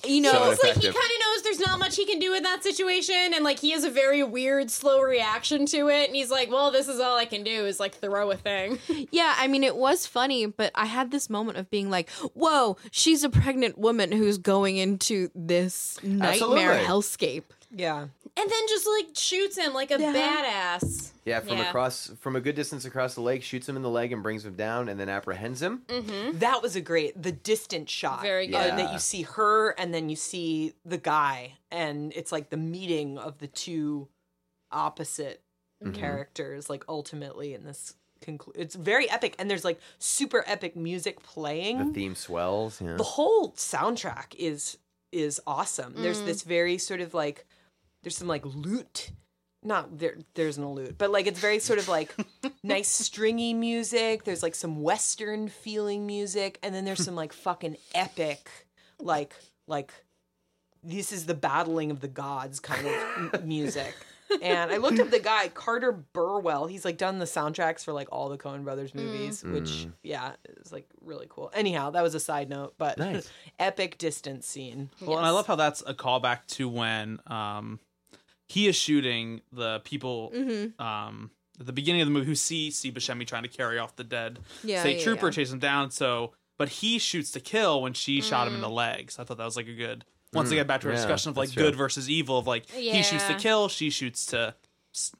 you 0.05 0.21
know, 0.21 0.31
So 0.31 0.51
It's 0.51 0.63
like 0.63 0.75
he 0.75 0.81
kind 0.81 0.95
of 0.95 0.95
knows 0.95 1.43
there's 1.43 1.59
not 1.59 1.79
much 1.79 1.95
he 1.95 2.05
can 2.05 2.19
do 2.19 2.33
in 2.33 2.43
that 2.43 2.63
situation, 2.63 3.33
and 3.33 3.43
like 3.43 3.59
he 3.59 3.71
has 3.71 3.83
a 3.83 3.89
very 3.89 4.23
weird, 4.23 4.69
slow 4.71 5.01
reaction 5.01 5.65
to 5.67 5.89
it, 5.89 6.07
and 6.07 6.15
he's 6.15 6.31
like, 6.31 6.49
"Well, 6.49 6.71
this 6.71 6.87
is 6.87 6.99
all 6.99 7.17
I 7.17 7.25
can 7.25 7.43
do 7.43 7.65
is 7.65 7.79
like 7.79 7.95
throw 7.95 8.31
a 8.31 8.35
thing." 8.35 8.79
yeah. 9.11 9.35
I 9.37 9.47
mean, 9.47 9.63
it 9.63 9.75
was 9.75 10.05
funny, 10.05 10.45
but 10.45 10.71
I 10.75 10.85
had 10.85 11.11
this 11.11 11.29
moment 11.29 11.57
of 11.57 11.69
being 11.69 11.89
like, 11.89 12.09
"Whoa, 12.33 12.77
she's 12.91 13.23
a 13.23 13.29
pregnant 13.29 13.77
woman 13.77 14.11
who's 14.11 14.37
going 14.37 14.77
into 14.77 15.29
this 15.35 15.99
nightmare 16.03 16.73
Absolutely. 16.73 16.85
hellscape." 16.85 17.43
Yeah. 17.71 18.07
And 18.37 18.49
then 18.49 18.67
just 18.67 18.87
like 18.87 19.07
shoots 19.15 19.57
him 19.57 19.73
like 19.73 19.91
a 19.91 19.99
Yeah. 19.99 20.13
badass. 20.13 21.11
Yeah, 21.23 21.39
from 21.39 21.57
Yeah. 21.57 21.69
across 21.69 22.11
from 22.19 22.35
a 22.35 22.41
good 22.41 22.55
distance 22.55 22.85
across 22.85 23.15
the 23.15 23.21
lake, 23.21 23.41
shoots 23.43 23.67
him 23.67 23.75
in 23.75 23.81
the 23.81 23.89
leg 23.89 24.11
and 24.11 24.21
brings 24.21 24.45
him 24.45 24.55
down, 24.55 24.89
and 24.89 24.99
then 24.99 25.09
apprehends 25.09 25.61
him. 25.61 25.83
Mm-hmm. 25.87 26.39
That 26.39 26.61
was 26.61 26.75
a 26.75 26.81
great 26.81 27.21
the 27.21 27.31
distant 27.31 27.89
shot. 27.89 28.21
Very 28.21 28.47
uh, 28.53 28.61
good. 28.63 28.73
uh, 28.73 28.75
Yeah. 28.77 28.83
that 28.83 28.93
you 28.93 28.99
see 28.99 29.21
her 29.23 29.71
and 29.71 29.93
then 29.93 30.09
you 30.09 30.15
see 30.15 30.73
the 30.83 30.97
guy 30.97 31.53
and 31.71 32.13
it's 32.15 32.31
like 32.31 32.49
the 32.49 32.57
meeting 32.57 33.17
of 33.17 33.39
the 33.39 33.47
two 33.47 34.09
opposite 34.71 35.41
mm-hmm. 35.83 35.93
characters 35.93 36.69
like 36.69 36.83
ultimately 36.89 37.53
in 37.53 37.63
this 37.63 37.93
conclu- 38.21 38.55
it's 38.55 38.75
very 38.75 39.09
epic 39.09 39.35
and 39.39 39.49
there's 39.49 39.63
like 39.65 39.79
super 39.99 40.43
epic 40.47 40.75
music 40.75 41.23
playing. 41.23 41.87
The 41.87 41.93
theme 41.93 42.15
swells. 42.15 42.81
Yeah. 42.81 42.95
the 42.95 43.03
whole 43.03 43.51
soundtrack 43.53 44.35
is 44.37 44.77
is 45.11 45.39
awesome. 45.47 45.93
There's 45.95 46.21
mm. 46.21 46.25
this 46.25 46.43
very 46.43 46.77
sort 46.77 46.99
of 46.99 47.13
like 47.13 47.45
there's 48.05 48.15
some 48.15 48.27
like 48.27 48.45
lute. 48.45 49.09
Not 49.63 49.97
there 49.97 50.15
there 50.35 50.47
isn't 50.47 50.63
a 50.63 50.71
lute, 50.71 50.95
but 50.95 51.09
like 51.09 51.25
it's 51.25 51.39
very 51.39 51.57
sort 51.57 51.79
of 51.79 51.87
like 51.89 52.15
nice 52.63 52.87
stringy 52.87 53.51
music. 53.55 54.23
There's 54.23 54.43
like 54.43 54.53
some 54.53 54.83
western 54.83 55.47
feeling 55.49 56.05
music 56.05 56.59
and 56.61 56.73
then 56.75 56.85
there's 56.85 57.03
some 57.03 57.15
like 57.15 57.33
fucking 57.47 57.75
epic 57.95 58.47
like 58.99 59.33
like 59.67 59.91
this 60.83 61.11
is 61.11 61.25
the 61.25 61.33
battling 61.33 61.89
of 61.89 61.99
the 61.99 62.07
gods 62.07 62.59
kind 62.59 62.85
of 62.85 62.93
m- 63.33 63.41
music. 63.47 63.95
And 64.41 64.71
I 64.71 64.77
looked 64.77 64.99
up 64.99 65.09
the 65.09 65.19
guy 65.19 65.47
Carter 65.47 65.91
Burwell. 65.91 66.67
He's 66.67 66.85
like 66.85 66.97
done 66.97 67.17
the 67.17 67.25
soundtracks 67.25 67.83
for 67.83 67.91
like 67.93 68.07
all 68.11 68.29
the 68.29 68.37
Coen 68.37 68.63
Brothers 68.63 68.93
movies, 68.93 69.43
which 69.43 69.87
yeah, 70.03 70.33
is 70.63 70.71
like 70.71 70.87
really 71.01 71.27
cool. 71.29 71.51
Anyhow, 71.55 71.91
that 71.91 72.01
was 72.03 72.13
a 72.15 72.19
side 72.19 72.49
note, 72.49 72.73
but 72.77 72.97
Nice. 72.99 73.29
epic 73.59 73.97
distance 73.97 74.45
scene. 74.47 74.89
Well, 75.01 75.17
and 75.17 75.25
I 75.25 75.31
love 75.31 75.47
how 75.47 75.55
that's 75.55 75.81
a 75.87 75.93
callback 75.93 76.45
to 76.49 76.67
when 76.69 77.19
um, 77.27 77.79
he 78.47 78.67
is 78.67 78.75
shooting 78.75 79.41
the 79.51 79.79
people 79.83 80.31
um, 80.79 81.31
at 81.59 81.65
the 81.65 81.73
beginning 81.73 82.01
of 82.01 82.07
the 82.07 82.11
movie 82.11 82.25
who 82.25 82.35
see 82.35 82.69
Steve 82.71 82.93
Buscemi 82.93 83.25
trying 83.25 83.43
to 83.43 83.49
carry 83.49 83.79
off 83.79 83.95
the 83.95 84.03
dead 84.03 84.39
Yeah, 84.63 84.81
state 84.81 84.97
yeah, 84.97 85.03
trooper, 85.03 85.27
yeah. 85.27 85.31
chase 85.31 85.51
him 85.51 85.59
down. 85.59 85.91
So, 85.91 86.33
but 86.57 86.69
he 86.69 86.99
shoots 86.99 87.31
to 87.31 87.39
kill 87.39 87.81
when 87.81 87.93
she 87.93 88.21
shot 88.21 88.47
him 88.47 88.55
in 88.55 88.61
the 88.61 88.69
legs. 88.69 89.17
I 89.19 89.23
thought 89.23 89.37
that 89.37 89.45
was 89.45 89.55
like 89.57 89.67
a 89.67 89.73
good. 89.73 90.05
Once 90.33 90.51
again, 90.51 90.67
back 90.67 90.81
to 90.81 90.87
our 90.87 90.93
Yeah, 90.93 90.99
discussion 90.99 91.29
of 91.29 91.37
like 91.37 91.47
that's 91.47 91.53
true. 91.55 91.63
good 91.63 91.75
versus 91.75 92.09
evil. 92.09 92.37
Of 92.37 92.45
like 92.47 92.69
he 92.69 93.01
shoots 93.03 93.27
to 93.27 93.35
kill, 93.35 93.69
she 93.69 93.89
shoots 93.89 94.25
to 94.27 94.53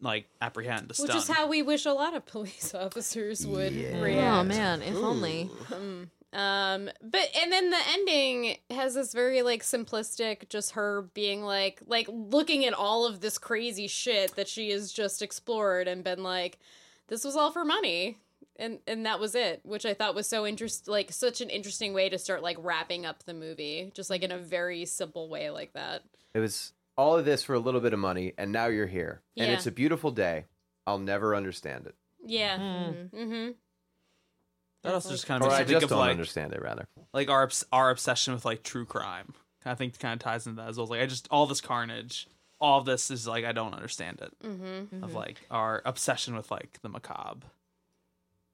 like 0.02 0.28
apprehend, 0.42 0.90
to 0.94 1.02
Which 1.02 1.16
is 1.16 1.28
how 1.28 1.48
we 1.48 1.62
wish 1.62 1.86
a 1.86 1.92
lot 1.94 2.14
of 2.16 2.26
police 2.26 2.74
officers 2.76 3.46
would 3.48 3.74
Yeah. 3.74 4.02
react. 4.02 4.40
Oh 4.40 4.44
man, 4.44 4.82
if 4.82 4.96
only. 4.96 5.50
Um, 5.74 6.12
but 6.36 7.30
and 7.42 7.52
then 7.52 7.70
the 7.70 7.80
ending 7.94 8.58
has 8.70 8.94
this 8.96 9.14
very 9.14 9.42
like 9.42 9.64
simplistic, 9.64 10.50
just 10.50 10.72
her 10.72 11.04
being 11.14 11.44
like, 11.44 11.82
like 11.88 12.08
looking 12.10 12.66
at 12.66 12.74
all 12.74 13.06
of 13.06 13.22
this 13.22 13.38
crazy 13.38 13.88
shit 13.88 14.36
that 14.36 14.48
she 14.48 14.72
has 14.72 14.92
just 14.92 15.22
explored 15.22 15.88
and 15.88 16.04
been 16.04 16.24
like, 16.24 16.60
this 17.08 17.24
was 17.24 17.36
all 17.36 17.52
for 17.52 17.64
money, 17.64 18.18
and 18.58 18.80
and 18.88 19.06
that 19.06 19.20
was 19.20 19.36
it, 19.36 19.62
which 19.64 19.86
I 19.86 19.94
thought 19.94 20.16
was 20.16 20.28
so 20.28 20.46
interest, 20.46 20.88
like 20.88 21.12
such 21.12 21.40
an 21.42 21.50
interesting 21.50 21.94
way 21.94 22.10
to 22.10 22.18
start 22.18 22.44
like 22.44 22.58
wrapping 22.60 23.06
up 23.06 23.24
the 23.24 23.34
movie, 23.34 23.92
just 23.94 24.10
like 24.10 24.24
in 24.24 24.32
a 24.32 24.38
very 24.38 24.86
simple 24.86 25.30
way 25.30 25.50
like 25.52 25.74
that. 25.74 26.02
It 26.34 26.40
was 26.40 26.74
all 26.98 27.18
of 27.18 27.26
this 27.26 27.44
for 27.44 27.54
a 27.54 27.60
little 27.60 27.82
bit 27.82 27.94
of 27.94 28.00
money, 28.00 28.34
and 28.38 28.52
now 28.52 28.66
you're 28.68 28.88
here, 28.88 29.22
and 29.38 29.48
Yeah. 29.48 29.54
it's 29.54 29.68
a 29.68 29.72
beautiful 29.72 30.12
day. 30.12 30.46
I'll 30.88 31.00
never 31.00 31.34
understand 31.36 31.88
it, 31.88 31.96
Yeah. 32.26 32.58
Mm-hmm. 32.58 33.52
That 34.86 34.94
also 34.94 35.10
just 35.10 35.26
kind 35.26 35.42
of 35.44 35.48
or 35.48 35.50
makes 35.52 35.60
I 35.60 35.64
me 35.64 35.68
think 35.68 35.76
just 35.82 35.84
of 35.86 35.90
don't 35.92 36.00
like 36.00 36.12
understand 36.12 36.54
it. 36.54 36.62
Rather, 36.62 36.88
like 37.14 37.30
our 37.30 37.44
obs- 37.44 37.66
our 37.72 37.90
obsession 37.90 38.34
with 38.34 38.46
like 38.46 38.64
true 38.64 38.86
crime. 38.86 39.34
I 39.68 39.74
think 39.76 39.98
kind 39.98 40.14
of 40.14 40.20
ties 40.20 40.46
into 40.46 40.62
that 40.62 40.70
as 40.70 40.78
well. 40.78 40.88
Like 40.88 41.02
I 41.02 41.06
just 41.08 41.28
all 41.32 41.48
this 41.48 41.60
carnage, 41.62 42.28
all 42.60 42.80
of 42.80 42.86
this 42.86 43.10
is 43.10 43.28
like 43.28 43.46
I 43.46 43.52
don't 43.52 43.74
understand 43.74 44.22
it. 44.22 44.32
Mm-hmm. 44.48 45.04
Of 45.04 45.14
like 45.16 45.42
our 45.50 45.82
obsession 45.86 46.36
with 46.36 46.52
like 46.52 46.80
the 46.84 46.90
macabre. 46.90 47.48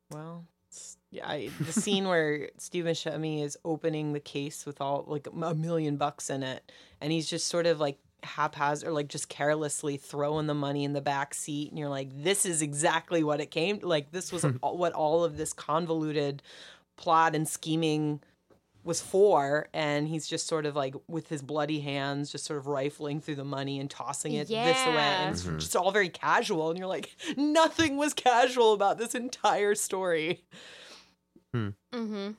Well, 0.09 0.45
it's- 0.69 0.97
yeah, 1.13 1.27
I, 1.27 1.49
the 1.59 1.73
scene 1.73 2.07
where 2.07 2.49
Steve 2.57 2.85
Buscemi 2.85 3.43
is 3.43 3.57
opening 3.65 4.13
the 4.13 4.21
case 4.21 4.65
with 4.65 4.79
all 4.79 5.03
like 5.07 5.27
a 5.27 5.53
million 5.53 5.97
bucks 5.97 6.29
in 6.29 6.43
it, 6.43 6.71
and 7.01 7.11
he's 7.11 7.29
just 7.29 7.47
sort 7.47 7.65
of 7.65 7.79
like 7.81 7.97
haphazard, 8.23 8.89
or 8.89 8.91
like 8.91 9.07
just 9.07 9.29
carelessly 9.29 9.97
throwing 9.97 10.47
the 10.47 10.53
money 10.53 10.83
in 10.83 10.93
the 10.93 11.01
back 11.01 11.33
seat, 11.33 11.69
and 11.69 11.79
you're 11.79 11.89
like, 11.89 12.09
this 12.23 12.45
is 12.45 12.61
exactly 12.61 13.23
what 13.23 13.41
it 13.41 13.51
came. 13.51 13.79
Like 13.81 14.11
this 14.11 14.31
was 14.31 14.43
hmm. 14.43 14.57
all, 14.61 14.77
what 14.77 14.93
all 14.93 15.23
of 15.23 15.37
this 15.37 15.53
convoluted 15.53 16.41
plot 16.97 17.35
and 17.35 17.47
scheming 17.47 18.21
was 18.83 19.01
for 19.01 19.67
and 19.73 20.07
he's 20.07 20.27
just 20.27 20.47
sort 20.47 20.65
of 20.65 20.75
like 20.75 20.95
with 21.07 21.29
his 21.29 21.41
bloody 21.41 21.81
hands 21.81 22.31
just 22.31 22.45
sort 22.45 22.57
of 22.57 22.65
rifling 22.65 23.21
through 23.21 23.35
the 23.35 23.43
money 23.43 23.79
and 23.79 23.91
tossing 23.91 24.33
it 24.33 24.47
this 24.47 24.85
away 24.85 24.95
Yeah. 24.95 25.21
and 25.21 25.35
it's 25.35 25.43
mm-hmm. 25.43 25.59
just 25.59 25.75
all 25.75 25.91
very 25.91 26.09
casual 26.09 26.69
and 26.69 26.79
you're 26.79 26.87
like 26.87 27.15
nothing 27.37 27.97
was 27.97 28.13
casual 28.13 28.73
about 28.73 28.97
this 28.97 29.13
entire 29.13 29.75
story 29.75 30.43
hmm. 31.53 31.69
Mm-hmm. 31.93 32.31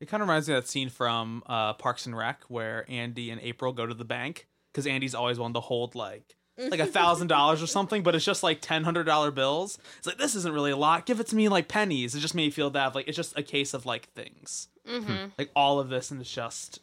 It 0.00 0.08
kind 0.08 0.22
of 0.22 0.28
reminds 0.28 0.48
me 0.48 0.54
of 0.54 0.64
that 0.64 0.68
scene 0.68 0.88
from 0.88 1.42
uh, 1.46 1.74
Parks 1.74 2.06
and 2.06 2.16
Rec 2.16 2.42
where 2.48 2.84
Andy 2.88 3.30
and 3.30 3.40
April 3.40 3.72
go 3.72 3.86
to 3.86 3.94
the 3.94 4.04
bank 4.04 4.48
because 4.72 4.86
Andy's 4.86 5.14
always 5.14 5.38
wanted 5.38 5.54
to 5.54 5.60
hold 5.60 5.94
like 5.94 6.36
like 6.68 6.80
a 6.80 6.86
thousand 6.86 7.28
dollars 7.28 7.62
or 7.62 7.66
something, 7.66 8.02
but 8.02 8.14
it's 8.14 8.24
just 8.24 8.42
like 8.42 8.60
ten 8.60 8.84
hundred 8.84 9.04
dollar 9.04 9.30
bills. 9.30 9.78
It's 9.98 10.06
like 10.06 10.18
this 10.18 10.34
isn't 10.34 10.52
really 10.52 10.70
a 10.70 10.76
lot. 10.76 11.06
Give 11.06 11.20
it 11.20 11.26
to 11.28 11.36
me 11.36 11.46
in 11.46 11.52
like 11.52 11.68
pennies. 11.68 12.14
It 12.14 12.20
just 12.20 12.34
made 12.34 12.46
me 12.46 12.50
feel 12.50 12.70
that 12.70 12.94
like 12.94 13.08
it's 13.08 13.16
just 13.16 13.38
a 13.38 13.42
case 13.42 13.72
of 13.74 13.86
like 13.86 14.10
things, 14.10 14.68
like 15.38 15.50
all 15.56 15.78
of 15.80 15.88
this, 15.88 16.10
and 16.10 16.20
it's 16.20 16.30
just 16.30 16.80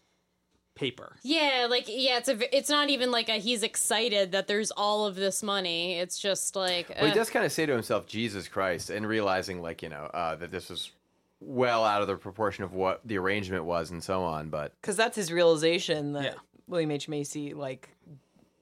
paper. 0.76 1.18
Yeah, 1.24 1.68
like 1.70 1.86
yeah, 1.88 2.18
it's 2.18 2.30
a 2.30 2.56
It's 2.56 2.70
not 2.70 2.90
even 2.90 3.12
like 3.12 3.30
a. 3.30 3.34
He's 3.34 3.64
excited 3.64 4.32
that 4.32 4.48
there's 4.48 4.72
all 4.72 5.06
of 5.06 5.16
this 5.16 5.44
money. 5.44 6.00
It's 6.00 6.18
just 6.18 6.56
like. 6.56 6.90
Well, 6.90 7.06
he 7.06 7.12
uh, 7.12 7.16
does 7.16 7.30
kind 7.30 7.46
of 7.46 7.52
say 7.52 7.66
to 7.66 7.74
himself, 7.74 8.08
"Jesus 8.08 8.48
Christ," 8.48 8.90
and 8.90 9.08
realizing 9.08 9.62
like 9.62 9.84
you 9.84 9.90
know 9.90 10.10
uh, 10.14 10.36
that 10.38 10.52
this 10.52 10.70
was 10.70 10.92
well 11.40 11.84
out 11.84 12.02
of 12.02 12.08
the 12.08 12.16
proportion 12.16 12.64
of 12.64 12.74
what 12.74 13.02
the 13.06 13.18
arrangement 13.18 13.66
was 13.66 13.92
and 13.92 14.04
so 14.04 14.24
on. 14.24 14.50
But 14.50 14.74
because 14.82 14.96
that's 14.98 15.16
his 15.16 15.32
realization 15.32 16.14
that 16.14 16.24
Yeah. 16.24 16.34
William 16.68 16.92
H 16.92 17.08
Macy 17.08 17.54
like 17.54 17.90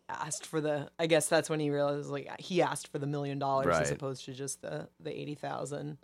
asked 0.09 0.45
for 0.45 0.61
the. 0.61 0.89
I 0.99 1.07
guess 1.07 1.27
that's 1.27 1.49
when 1.49 1.59
he 1.59 1.69
realized 1.69 2.09
like 2.09 2.29
he 2.39 2.61
asked 2.61 2.89
for 2.91 2.99
the 2.99 3.07
million 3.07 3.39
dollars 3.39 3.67
Right. 3.67 3.81
as 3.81 3.91
opposed 3.91 4.25
to 4.25 4.33
just 4.33 4.61
the 4.61 4.87
the 4.99 5.11
eighty 5.17 5.35
thousand. 5.35 5.97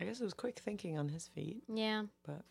I 0.00 0.04
guess 0.04 0.20
it 0.20 0.24
was 0.24 0.34
quick 0.34 0.58
thinking 0.58 0.98
on 0.98 1.08
his 1.08 1.28
feet, 1.28 1.62
yeah. 1.72 2.04
but 2.26 2.42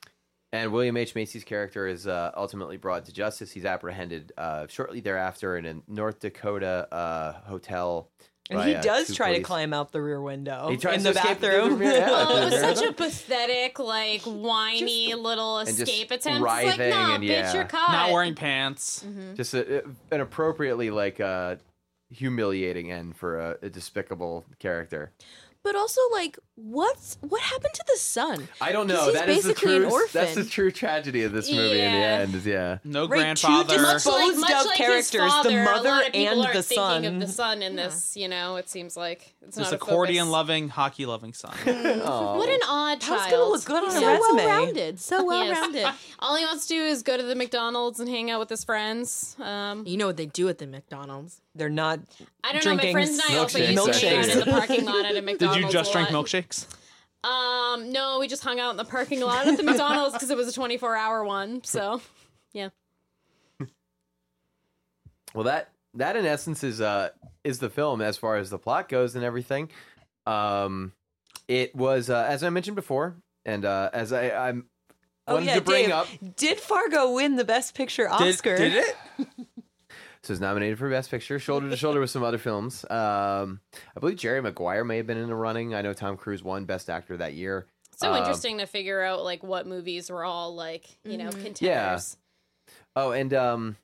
and 0.53 0.71
William 0.71 0.95
H 0.95 1.15
Macy's 1.15 1.43
character 1.43 1.87
is 1.87 2.07
uh, 2.07 2.31
ultimately 2.35 2.77
brought 2.77 3.05
to 3.05 3.11
justice. 3.13 3.51
He's 3.51 3.65
apprehended 3.65 4.31
uh, 4.37 4.67
shortly 4.67 4.99
thereafter 5.01 5.57
in 5.57 5.65
a 5.65 5.75
North 5.87 6.19
Dakota 6.19 6.87
uh, 6.93 7.33
hotel. 7.45 8.09
And 8.49 8.59
by, 8.59 8.67
he 8.67 8.73
does 8.81 9.07
two 9.07 9.13
try 9.13 9.37
to 9.37 9.43
climb 9.43 9.73
out 9.73 9.91
the 9.91 10.01
rear 10.01 10.21
window 10.21 10.69
He 10.69 10.77
tries 10.77 11.05
in 11.05 11.05
to 11.05 11.13
the 11.13 11.19
escape 11.19 11.39
through 11.39 11.51
the 11.51 11.75
bathroom. 11.75 11.81
yeah. 11.81 12.07
Oh, 12.09 12.37
it 12.37 12.45
was 12.51 12.59
such 12.59 12.85
a 12.85 12.91
pathetic, 12.91 13.79
like 13.79 14.21
whiny 14.23 15.13
little 15.13 15.59
escape 15.59 16.11
attempt. 16.11 16.25
It's 16.25 16.25
like, 16.25 16.41
writhing 16.41 16.89
nah, 16.89 17.15
and 17.15 17.23
bitch, 17.23 17.27
yeah. 17.27 17.53
you're 17.53 17.65
caught. 17.65 17.91
Not 17.91 18.11
wearing 18.11 18.35
pants. 18.35 19.05
Just 19.35 19.53
a, 19.53 19.83
an 20.11 20.21
appropriately 20.21 20.89
like 20.89 21.19
uh, 21.19 21.55
humiliating 22.09 22.91
end 22.91 23.15
for 23.15 23.39
a, 23.39 23.57
a 23.61 23.69
despicable 23.69 24.45
character. 24.59 25.11
But 25.63 25.75
also, 25.75 26.01
like, 26.11 26.39
what's 26.55 27.17
what 27.21 27.39
happened 27.41 27.73
to 27.75 27.83
the 27.93 27.97
son? 27.99 28.47
I 28.59 28.71
don't 28.71 28.87
'Cause 28.87 28.97
know. 28.97 29.05
he's 29.05 29.13
That 29.13 29.29
is 29.29 29.43
the 29.43 29.49
basically 29.49 29.75
an 29.75 29.89
true. 29.89 30.05
That's 30.11 30.33
the 30.35 30.43
true 30.45 30.71
tragedy 30.71 31.23
of 31.23 31.33
this 31.33 31.51
movie. 31.51 31.79
In 31.81 31.91
the 31.91 31.97
Yeah. 31.99 32.17
end, 32.23 32.33
is 32.35 32.45
yeah. 32.47 32.77
No 32.83 33.05
Right, 33.07 33.37
two 33.37 33.47
grandfather. 33.47 33.73
dis- 33.75 33.81
Much 33.81 34.05
like, 34.07 34.25
Disposed 34.25 34.39
much 34.39 34.51
of 34.51 34.65
like 34.65 34.75
characters, 34.77 35.11
the 35.43 35.51
his 35.51 35.53
a 35.61 35.63
mother 35.63 35.89
lot 35.89 36.07
of 36.07 36.13
people 36.13 36.31
and 36.31 36.41
aren't 36.41 36.53
the 36.53 36.63
thinking 36.63 37.05
of 37.05 37.19
the 37.19 37.27
son 37.27 37.61
in 37.61 37.75
this. 37.75 38.17
You 38.17 38.27
know, 38.27 38.55
it 38.55 38.69
seems 38.69 38.97
like 38.97 39.35
it's 39.45 39.55
this 39.55 39.65
not 39.65 39.73
a 39.73 39.75
accordion 39.75 40.25
focus. 40.25 40.31
loving, 40.33 40.69
hockey 40.69 41.05
loving 41.05 41.33
son. 41.33 41.53
What 41.65 42.49
an 42.49 42.59
odd 42.67 42.99
child. 42.99 43.19
How's 43.21 43.31
gonna 43.31 43.43
look 43.45 43.65
good 43.65 43.83
on 43.83 43.91
so 43.91 43.97
a 44.07 44.11
resume? 44.13 44.35
well 44.35 44.47
rounded, 44.65 44.99
so 44.99 45.23
well 45.23 45.43
Yes. 45.45 45.59
rounded. 45.59 45.85
All 46.19 46.35
he 46.37 46.43
wants 46.45 46.65
to 46.67 46.73
do 46.73 46.81
is 46.83 47.03
go 47.03 47.17
to 47.17 47.23
the 47.23 47.35
McDonald's 47.35 47.99
and 47.99 48.09
hang 48.09 48.31
out 48.31 48.39
with 48.39 48.49
his 48.49 48.63
friends. 48.63 49.35
Um, 49.39 49.83
You 49.85 49.97
know 49.97 50.07
what 50.07 50.17
they 50.17 50.25
do 50.25 50.49
at 50.49 50.57
the 50.57 50.65
McDonald's? 50.65 51.41
They're 51.53 51.69
not. 51.69 51.99
I 52.43 52.53
don't 52.53 52.65
know. 52.65 52.75
My 52.75 52.91
friends 52.91 53.11
and 53.11 53.21
I 53.29 53.37
also 53.39 53.59
milkshakes. 53.59 53.71
used 53.71 53.99
to 54.01 54.07
hang 54.09 54.19
out 54.19 54.29
in 54.29 54.39
the 54.39 54.45
parking 54.45 54.85
lot 54.85 55.05
at 55.05 55.15
a 55.15 55.21
McDonald's. 55.21 55.57
Did 55.57 55.65
you 55.65 55.71
just 55.71 55.89
a 55.91 55.93
drink 55.93 56.11
lot. 56.11 56.25
milkshakes? 56.25 56.65
Um, 57.23 57.91
no, 57.91 58.17
we 58.19 58.27
just 58.27 58.43
hung 58.43 58.59
out 58.59 58.71
in 58.71 58.77
the 58.77 58.85
parking 58.85 59.21
lot 59.21 59.47
at 59.47 59.55
the 59.57 59.63
McDonald's 59.63 60.13
because 60.13 60.31
it 60.31 60.37
was 60.37 60.47
a 60.47 60.53
24 60.53 60.95
hour 60.95 61.23
one. 61.23 61.63
So, 61.63 62.01
yeah. 62.53 62.69
Well, 65.33 65.43
that 65.45 65.69
that 65.93 66.15
in 66.15 66.25
essence 66.25 66.63
is 66.63 66.81
uh 66.81 67.09
is 67.43 67.59
the 67.59 67.69
film 67.69 68.01
as 68.01 68.17
far 68.17 68.37
as 68.37 68.49
the 68.49 68.57
plot 68.57 68.89
goes 68.89 69.15
and 69.15 69.23
everything. 69.23 69.69
Um, 70.25 70.93
it 71.47 71.75
was 71.75 72.09
uh, 72.09 72.25
as 72.27 72.43
I 72.43 72.49
mentioned 72.49 72.75
before, 72.75 73.15
and 73.45 73.65
uh, 73.65 73.89
as 73.93 74.11
I 74.13 74.31
I'm 74.31 74.65
Oh 75.27 75.35
wanted 75.35 75.45
yeah, 75.47 75.55
to 75.55 75.61
bring 75.61 75.85
Dave, 75.85 75.93
up. 75.93 76.07
Did 76.35 76.59
Fargo 76.59 77.13
win 77.13 77.35
the 77.35 77.45
Best 77.45 77.75
Picture 77.75 78.09
Did- 78.17 78.27
Oscar? 78.29 78.57
Did, 78.57 78.73
it? 78.73 78.95
So 80.23 80.33
it's 80.33 80.39
nominated 80.39 80.77
for 80.77 80.87
Best 80.89 81.09
Picture, 81.09 81.39
shoulder 81.39 81.67
to 81.69 81.75
shoulder 81.75 81.99
with 81.99 82.11
some 82.11 82.21
other 82.23 82.37
films. 82.37 82.85
Um, 82.91 83.59
I 83.95 83.99
believe 83.99 84.17
Jerry 84.17 84.39
Maguire 84.41 84.83
may 84.83 84.97
have 84.97 85.07
been 85.07 85.17
in 85.17 85.27
the 85.27 85.35
running. 85.35 85.73
I 85.73 85.81
know 85.81 85.93
Tom 85.93 86.15
Cruise 86.15 86.43
won 86.43 86.65
Best 86.65 86.89
Actor 86.91 87.17
that 87.17 87.33
year. 87.33 87.65
So 87.95 88.11
Um, 88.11 88.17
interesting 88.17 88.59
to 88.59 88.67
figure 88.67 89.01
out 89.01 89.23
like 89.23 89.43
what 89.43 89.65
movies 89.65 90.11
were 90.11 90.23
all 90.23 90.53
like, 90.53 90.85
you 91.03 91.17
know, 91.17 91.29
contenders. 91.31 91.61
Yeah. 91.61 91.99
Oh, 92.95 93.11
and 93.11 93.33
um, 93.33 93.77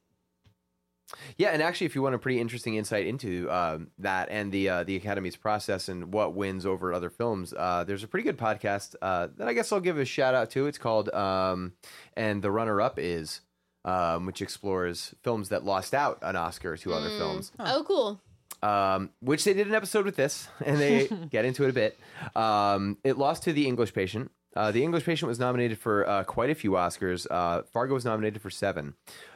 yeah, 1.37 1.49
and 1.49 1.61
actually, 1.63 1.85
if 1.85 1.95
you 1.95 2.01
want 2.01 2.13
a 2.15 2.19
pretty 2.19 2.39
interesting 2.39 2.75
insight 2.75 3.07
into 3.07 3.49
um, 3.49 3.89
that 3.99 4.27
and 4.29 4.51
the 4.51 4.69
uh, 4.69 4.83
the 4.83 4.95
Academy's 4.95 5.35
process 5.35 5.87
and 5.89 6.13
what 6.13 6.35
wins 6.35 6.65
over 6.65 6.93
other 6.93 7.09
films, 7.09 7.53
uh, 7.57 7.83
there's 7.85 8.03
a 8.03 8.07
pretty 8.07 8.25
good 8.25 8.37
podcast 8.37 8.95
uh, 9.01 9.27
that 9.37 9.47
I 9.47 9.53
guess 9.53 9.71
I'll 9.71 9.79
give 9.79 9.97
a 9.97 10.05
shout 10.05 10.35
out 10.35 10.49
to. 10.51 10.67
It's 10.67 10.77
called 10.77 11.09
um, 11.13 11.73
and 12.15 12.41
the 12.41 12.51
runner 12.51 12.79
up 12.81 12.99
is. 12.99 13.41
Um, 13.85 14.25
which 14.25 14.41
explores 14.41 15.15
films 15.23 15.47
that 15.49 15.63
lost 15.63 15.93
out 15.93 16.19
an 16.21 16.35
Oscar 16.35 16.75
to 16.75 16.93
other 16.93 17.09
films. 17.17 17.53
Oh, 17.57 17.85
cool. 17.87 18.19
um, 18.61 19.11
which 19.21 19.45
they 19.45 19.53
did 19.53 19.67
an 19.67 19.75
episode 19.75 20.03
with 20.03 20.17
this, 20.17 20.49
and 20.65 20.77
they 20.77 21.07
get 21.29 21.45
into 21.45 21.63
it 21.63 21.69
a 21.69 21.73
bit. 21.73 21.97
Um, 22.35 22.97
it 23.05 23.17
lost 23.17 23.43
to 23.43 23.53
The 23.53 23.65
English 23.65 23.93
Patient. 23.93 24.29
Uh, 24.57 24.71
the 24.71 24.83
English 24.83 25.05
Patient 25.05 25.29
was 25.29 25.39
nominated 25.39 25.77
for 25.77 26.05
uh, 26.09 26.23
quite 26.25 26.49
a 26.49 26.55
few 26.55 26.71
Oscars. 26.71 27.27
Uh, 27.29 27.61
Fargo 27.71 27.93
was 27.93 28.03
nominated 28.03 28.41
for 28.41 28.49
seven, 28.49 28.95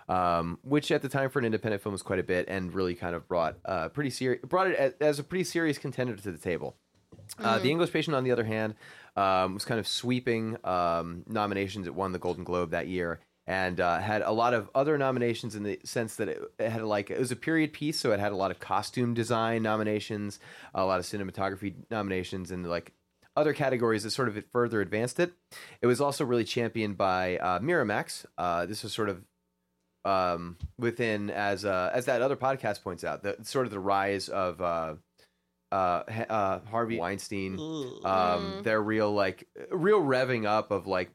um, 0.09 0.57
which 0.63 0.91
at 0.91 1.01
the 1.01 1.09
time 1.09 1.29
for 1.29 1.39
an 1.39 1.45
independent 1.45 1.81
film 1.81 1.93
was 1.93 2.01
quite 2.01 2.19
a 2.19 2.23
bit, 2.23 2.45
and 2.49 2.73
really 2.73 2.95
kind 2.95 3.15
of 3.15 3.27
brought 3.27 3.55
uh, 3.65 3.87
pretty 3.89 4.09
serious 4.09 4.41
brought 4.43 4.67
it 4.67 4.75
as, 4.75 4.93
as 4.99 5.19
a 5.19 5.23
pretty 5.23 5.43
serious 5.43 5.77
contender 5.77 6.15
to 6.15 6.31
the 6.31 6.37
table. 6.39 6.75
Uh, 7.39 7.59
the 7.59 7.69
English 7.69 7.91
Patient, 7.93 8.15
on 8.15 8.23
the 8.23 8.31
other 8.31 8.43
hand, 8.43 8.73
um, 9.15 9.53
was 9.53 9.63
kind 9.63 9.79
of 9.79 9.87
sweeping 9.87 10.57
um, 10.65 11.23
nominations. 11.27 11.87
It 11.87 11.93
won 11.95 12.11
the 12.11 12.19
Golden 12.19 12.43
Globe 12.43 12.71
that 12.71 12.87
year 12.87 13.19
and 13.47 13.79
uh, 13.79 13.99
had 13.99 14.21
a 14.21 14.31
lot 14.31 14.53
of 14.53 14.69
other 14.75 14.97
nominations 14.97 15.55
in 15.55 15.63
the 15.63 15.79
sense 15.83 16.15
that 16.17 16.27
it, 16.27 16.41
it 16.59 16.69
had 16.69 16.83
like 16.83 17.09
it 17.09 17.19
was 17.19 17.31
a 17.31 17.35
period 17.35 17.73
piece, 17.73 17.99
so 17.99 18.11
it 18.11 18.19
had 18.19 18.31
a 18.31 18.35
lot 18.35 18.51
of 18.51 18.59
costume 18.59 19.13
design 19.13 19.63
nominations, 19.63 20.39
a 20.73 20.85
lot 20.85 20.99
of 20.99 21.05
cinematography 21.05 21.73
nominations, 21.89 22.51
and 22.51 22.67
like 22.69 22.93
other 23.35 23.53
categories 23.53 24.03
that 24.03 24.11
sort 24.11 24.27
of 24.27 24.43
further 24.51 24.81
advanced 24.81 25.19
it. 25.19 25.33
It 25.81 25.87
was 25.87 26.01
also 26.01 26.25
really 26.25 26.43
championed 26.43 26.97
by 26.97 27.37
uh, 27.37 27.59
Miramax. 27.59 28.25
Uh, 28.37 28.65
this 28.65 28.83
was 28.83 28.93
sort 28.93 29.09
of 29.09 29.23
um, 30.03 30.57
within 30.77 31.29
as 31.29 31.65
uh, 31.65 31.91
as 31.93 32.05
that 32.05 32.21
other 32.21 32.35
podcast 32.35 32.83
points 32.83 33.03
out, 33.03 33.23
the 33.23 33.37
sort 33.43 33.65
of 33.65 33.71
the 33.71 33.79
rise 33.79 34.29
of 34.29 34.61
uh, 34.61 34.95
uh, 35.71 35.75
uh, 36.29 36.59
Harvey 36.69 36.97
Weinstein. 36.99 37.57
Um, 38.03 38.61
They're 38.63 38.81
real 38.81 39.11
like 39.13 39.47
real 39.71 40.01
revving 40.01 40.45
up 40.45 40.71
of 40.71 40.87
like 40.87 41.11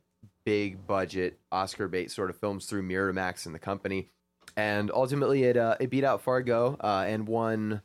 big 0.46 0.86
budget 0.86 1.38
Oscar 1.52 1.88
bait 1.88 2.10
sort 2.10 2.30
of 2.30 2.38
films 2.38 2.64
through 2.64 2.84
Miramax 2.84 3.44
and 3.44 3.54
the 3.54 3.58
company, 3.58 4.08
and 4.56 4.90
ultimately 4.90 5.42
it 5.44 5.58
uh, 5.58 5.76
it 5.78 5.90
beat 5.90 6.04
out 6.04 6.22
Fargo 6.22 6.78
uh, 6.80 7.04
and 7.06 7.28
won. 7.28 7.82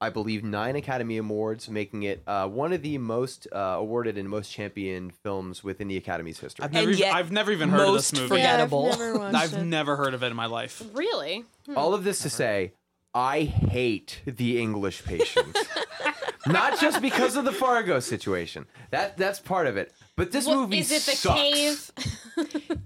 I 0.00 0.10
believe 0.10 0.44
nine 0.44 0.76
Academy 0.76 1.16
Awards, 1.16 1.68
making 1.68 2.04
it 2.04 2.22
uh, 2.24 2.46
one 2.46 2.72
of 2.72 2.82
the 2.82 2.98
most 2.98 3.48
uh, 3.52 3.58
awarded 3.78 4.16
and 4.16 4.28
most 4.28 4.48
championed 4.52 5.12
films 5.24 5.64
within 5.64 5.88
the 5.88 5.96
Academy's 5.96 6.38
history. 6.38 6.64
I've 6.64 6.72
never, 6.72 6.84
And 6.90 6.92
even, 6.96 7.06
yet 7.08 7.14
I've 7.16 7.32
never 7.32 7.50
even 7.50 7.68
heard 7.68 7.88
of 7.88 7.94
this 7.94 8.12
movie. 8.12 8.28
forgettable. 8.28 8.84
Yeah, 8.86 8.92
I've 8.92 8.98
never 9.00 9.20
I've 9.36 9.66
never 9.66 9.96
heard 9.96 10.14
of 10.14 10.22
it 10.22 10.28
in 10.28 10.36
my 10.36 10.46
life. 10.46 10.80
Really? 10.94 11.44
All 11.76 11.94
of 11.94 12.04
this 12.04 12.20
to 12.20 12.30
say, 12.30 12.74
I 13.12 13.42
hate 13.42 14.20
the 14.24 14.60
English 14.60 15.04
patient. 15.04 15.56
Not 16.46 16.78
just 16.80 17.02
because 17.02 17.36
of 17.36 17.44
the 17.44 17.52
Fargo 17.52 18.00
situation. 18.00 18.66
That 18.90 19.16
that's 19.16 19.40
part 19.40 19.66
of 19.66 19.76
it. 19.76 19.92
But 20.16 20.30
this 20.32 20.46
What, 20.46 20.56
movie 20.56 20.78
is 20.78 20.90
it 20.92 21.02
the 21.02 21.16
sucks. 21.16 21.40
cave? 21.40 21.90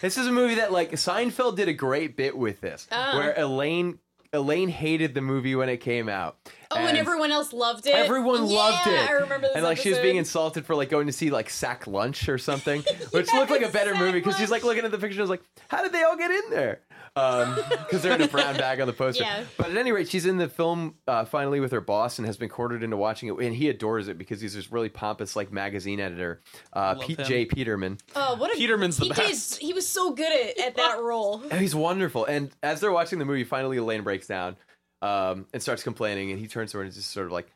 This 0.00 0.16
is 0.16 0.26
a 0.26 0.32
movie 0.32 0.54
that 0.54 0.72
like 0.72 0.92
Seinfeld 0.92 1.56
did 1.56 1.68
a 1.68 1.74
great 1.74 2.16
bit 2.16 2.34
with 2.36 2.62
this, 2.62 2.88
Oh. 2.90 3.18
where 3.18 3.34
Elaine 3.36 3.98
Elaine 4.32 4.68
hated 4.70 5.12
the 5.12 5.20
movie 5.20 5.54
when 5.56 5.68
it 5.68 5.78
came 5.78 6.08
out. 6.08 6.36
Oh, 6.70 6.76
and, 6.78 6.96
everyone 6.96 7.32
else 7.32 7.52
loved 7.52 7.86
it. 7.86 7.94
Everyone 7.94 8.46
yeah, 8.46 8.56
loved 8.56 8.86
it. 8.86 9.10
I 9.10 9.12
remember 9.12 9.48
this. 9.48 9.56
And 9.56 9.64
like 9.64 9.76
she 9.76 9.88
was 9.90 9.98
episode. 9.98 10.06
being 10.08 10.16
insulted 10.16 10.64
for 10.64 10.74
like 10.76 10.88
going 10.88 11.08
to 11.08 11.12
see 11.12 11.28
like 11.30 11.50
Sack 11.50 11.86
Lunch 11.86 12.28
or 12.30 12.38
something, 12.38 12.80
which 13.10 13.30
looked 13.34 13.50
like 13.50 13.60
a 13.62 13.68
better 13.68 13.90
Sack 13.92 14.00
movie 14.00 14.20
because 14.20 14.38
she's 14.38 14.50
like 14.50 14.62
Lunch. 14.62 14.76
looking 14.76 14.84
at 14.86 14.90
the 14.92 14.98
picture. 14.98 15.20
and 15.20 15.28
was 15.28 15.30
like, 15.30 15.42
how 15.68 15.82
did 15.82 15.92
they 15.92 16.02
all 16.04 16.16
get 16.16 16.30
in 16.30 16.48
there? 16.50 16.80
Because 17.14 18.02
they're 18.02 18.14
in 18.14 18.22
a 18.22 18.28
brown 18.28 18.56
bag 18.56 18.80
on 18.80 18.86
the 18.86 18.92
poster. 18.92 19.24
Yeah. 19.24 19.44
But 19.56 19.70
at 19.70 19.76
any 19.76 19.92
rate, 19.92 20.08
she's 20.08 20.26
in 20.26 20.38
the 20.38 20.48
film 20.48 20.94
uh, 21.06 21.24
finally 21.24 21.60
with 21.60 21.72
her 21.72 21.80
boss 21.80 22.18
and 22.18 22.26
has 22.26 22.36
been 22.36 22.48
courted 22.48 22.82
into 22.82 22.96
watching 22.96 23.28
it, 23.28 23.38
and 23.44 23.54
he 23.54 23.68
adores 23.68 24.08
it 24.08 24.18
because 24.18 24.40
he's 24.40 24.54
this 24.54 24.70
really 24.70 24.88
pompous 24.88 25.36
like 25.36 25.52
magazine 25.52 26.00
editor, 26.00 26.40
uh, 26.72 26.94
Pete 26.94 27.18
him. 27.18 27.26
J. 27.26 27.44
Peterman. 27.46 27.98
Oh, 28.14 28.36
what 28.36 28.52
a 28.52 28.56
Peterman's 28.56 28.96
the 28.96 29.06
he 29.06 29.12
best. 29.12 29.58
He 29.58 29.72
was 29.72 29.86
so 29.86 30.12
good 30.12 30.32
at, 30.32 30.58
at 30.58 30.76
that 30.76 30.98
role. 31.02 31.42
And 31.50 31.60
he's 31.60 31.74
wonderful. 31.74 32.24
And 32.24 32.50
as 32.62 32.80
they're 32.80 32.92
watching 32.92 33.18
the 33.18 33.24
movie, 33.24 33.44
finally 33.44 33.76
Elaine 33.76 34.02
breaks 34.02 34.26
down 34.26 34.56
um, 35.02 35.46
and 35.52 35.62
starts 35.62 35.82
complaining. 35.82 36.30
And 36.30 36.38
he 36.38 36.46
turns 36.46 36.72
to 36.72 36.78
her 36.78 36.82
and 36.82 36.90
is 36.90 36.96
just 36.96 37.10
sort 37.10 37.26
of 37.26 37.32
like, 37.32 37.50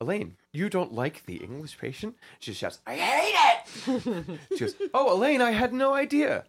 Elaine, 0.00 0.36
you 0.52 0.70
don't 0.70 0.92
like 0.94 1.26
the 1.26 1.36
English 1.36 1.78
patient? 1.78 2.16
She 2.38 2.54
shouts, 2.54 2.78
I 2.86 2.94
hate 2.94 3.34
it! 3.36 4.40
she 4.54 4.58
goes, 4.60 4.74
Oh, 4.94 5.14
Elaine, 5.14 5.42
I 5.42 5.50
had 5.50 5.74
no 5.74 5.92
idea. 5.92 6.44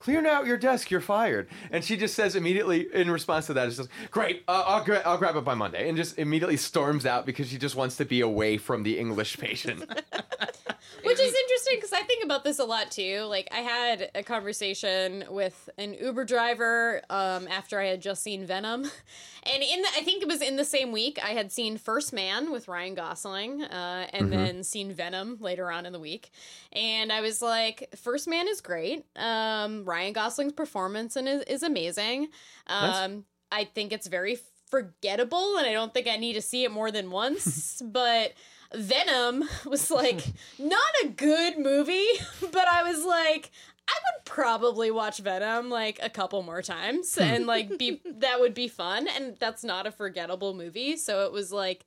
Clear 0.00 0.24
out 0.28 0.46
your 0.46 0.56
desk, 0.56 0.90
you're 0.90 1.00
fired. 1.00 1.48
And 1.72 1.84
she 1.84 1.96
just 1.96 2.14
says 2.14 2.36
immediately 2.36 2.86
in 2.94 3.10
response 3.10 3.46
to 3.46 3.54
that, 3.54 3.68
she 3.70 3.74
says, 3.76 3.88
Great, 4.12 4.44
uh, 4.46 4.62
I'll, 4.66 4.84
gra- 4.84 5.02
I'll 5.04 5.18
grab 5.18 5.34
it 5.34 5.44
by 5.44 5.54
Monday. 5.54 5.88
And 5.88 5.96
just 5.96 6.18
immediately 6.18 6.56
storms 6.56 7.04
out 7.04 7.26
because 7.26 7.48
she 7.48 7.58
just 7.58 7.74
wants 7.74 7.96
to 7.96 8.04
be 8.04 8.20
away 8.20 8.58
from 8.58 8.84
the 8.84 8.96
English 8.96 9.38
patient. 9.38 9.80
Which 11.04 11.20
is 11.20 11.34
interesting 11.68 11.78
because 11.80 11.92
I 11.92 12.06
think 12.06 12.24
about 12.24 12.44
this 12.44 12.58
a 12.58 12.64
lot 12.64 12.90
too. 12.90 13.22
Like 13.22 13.48
I 13.52 13.58
had 13.58 14.10
a 14.14 14.22
conversation 14.22 15.24
with 15.30 15.68
an 15.78 15.94
Uber 15.94 16.24
driver 16.24 17.02
um, 17.10 17.48
after 17.48 17.80
I 17.80 17.86
had 17.86 18.00
just 18.00 18.22
seen 18.22 18.46
Venom, 18.46 18.82
and 19.42 19.62
in 19.62 19.82
the, 19.82 19.88
I 19.96 20.02
think 20.02 20.22
it 20.22 20.28
was 20.28 20.42
in 20.42 20.56
the 20.56 20.64
same 20.64 20.92
week 20.92 21.18
I 21.22 21.30
had 21.30 21.52
seen 21.52 21.78
First 21.78 22.12
Man 22.12 22.50
with 22.50 22.68
Ryan 22.68 22.94
Gosling, 22.94 23.62
uh, 23.62 24.08
and 24.12 24.32
then 24.32 24.64
seen 24.64 24.92
Venom 24.92 25.38
later 25.40 25.70
on 25.70 25.86
in 25.86 25.92
the 25.92 26.00
week, 26.00 26.30
and 26.72 27.12
I 27.12 27.20
was 27.20 27.42
like, 27.42 27.94
First 27.96 28.28
Man 28.28 28.48
is 28.48 28.60
great. 28.60 29.04
Um, 29.16 29.84
Ryan 29.84 30.12
Gosling's 30.12 30.52
performance 30.52 31.16
and 31.16 31.28
is, 31.28 31.42
is 31.42 31.62
amazing. 31.62 32.28
Um, 32.66 33.24
I 33.50 33.64
think 33.64 33.92
it's 33.92 34.06
very 34.06 34.38
forgettable, 34.70 35.56
and 35.56 35.66
I 35.66 35.72
don't 35.72 35.92
think 35.94 36.06
I 36.06 36.16
need 36.16 36.34
to 36.34 36.42
see 36.42 36.64
it 36.64 36.70
more 36.70 36.90
than 36.90 37.10
once, 37.10 37.82
but. 37.84 38.32
Venom 38.74 39.44
was 39.66 39.90
like 39.90 40.24
not 40.58 40.92
a 41.04 41.08
good 41.08 41.58
movie, 41.58 42.06
but 42.52 42.68
I 42.68 42.82
was 42.82 43.04
like, 43.04 43.50
I 43.88 43.92
would 43.92 44.24
probably 44.24 44.90
watch 44.90 45.18
Venom 45.18 45.70
like 45.70 45.98
a 46.02 46.10
couple 46.10 46.42
more 46.42 46.62
times 46.62 47.16
and 47.20 47.46
like 47.46 47.78
be 47.78 48.00
that 48.04 48.40
would 48.40 48.54
be 48.54 48.68
fun. 48.68 49.08
And 49.08 49.36
that's 49.38 49.64
not 49.64 49.86
a 49.86 49.90
forgettable 49.90 50.54
movie. 50.54 50.96
So 50.96 51.24
it 51.24 51.32
was 51.32 51.52
like 51.52 51.86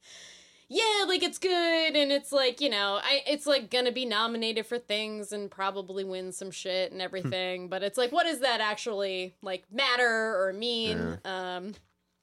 yeah, 0.74 1.04
like 1.06 1.22
it's 1.22 1.38
good. 1.38 1.98
And 1.98 2.14
it's 2.14 2.32
like, 2.32 2.62
you 2.62 2.70
know, 2.70 3.00
I 3.04 3.22
it's 3.28 3.46
like 3.46 3.70
going 3.70 3.86
to 3.86 3.92
be 3.92 4.06
nominated 4.06 4.66
for 4.66 4.80
things 4.80 5.34
and 5.34 5.52
probably 5.52 6.06
win 6.06 6.32
some 6.32 6.50
shit 6.50 6.94
and 6.94 7.02
everything, 7.02 7.68
but 7.68 7.84
it's 7.84 7.98
like 7.98 8.12
what 8.12 8.26
does 8.26 8.40
that 8.40 8.62
actually 8.62 9.36
like 9.42 9.66
matter 9.72 10.42
or 10.42 10.54
mean? 10.54 11.20
Um 11.26 11.74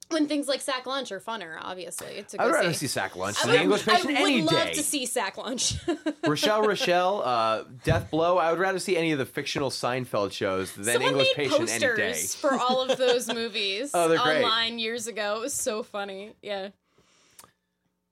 when 0.09 0.27
things 0.27 0.47
like 0.47 0.61
Sack 0.61 0.85
Lunch 0.85 1.11
are 1.11 1.19
funner, 1.19 1.57
obviously. 1.61 2.23
To 2.29 2.37
go 2.37 2.43
I 2.43 2.45
would 2.47 2.53
rather 2.55 2.73
see. 2.73 2.87
Sack 2.87 3.15
Lunch 3.15 3.37
I 3.43 3.47
than 3.47 3.55
the 3.55 3.61
English 3.61 3.87
I 3.87 3.91
Patient 3.91 4.07
would 4.07 4.15
any 4.17 4.41
love 4.41 4.65
day. 4.67 4.73
to 4.73 4.83
see 4.83 5.05
Sack 5.05 5.37
Lunch. 5.37 5.75
Rochelle 6.27 6.63
Rochelle, 6.63 7.21
uh, 7.23 7.63
Death 7.83 8.09
Blow. 8.11 8.37
I 8.37 8.51
would 8.51 8.59
rather 8.59 8.79
see 8.79 8.97
any 8.97 9.11
of 9.11 9.19
the 9.19 9.25
fictional 9.25 9.69
Seinfeld 9.69 10.31
shows 10.31 10.71
than 10.73 10.83
Someone 10.85 11.03
English 11.11 11.27
made 11.37 11.49
Patient 11.49 11.69
any 11.69 11.79
day. 11.79 12.09
posters 12.11 12.35
for 12.35 12.53
all 12.59 12.89
of 12.89 12.97
those 12.97 13.31
movies 13.33 13.91
Oh, 13.93 14.07
they're 14.07 14.17
great. 14.17 14.43
online 14.43 14.79
years 14.79 15.07
ago. 15.07 15.37
It 15.37 15.41
was 15.41 15.53
so 15.53 15.83
funny. 15.83 16.33
Yeah. 16.41 16.69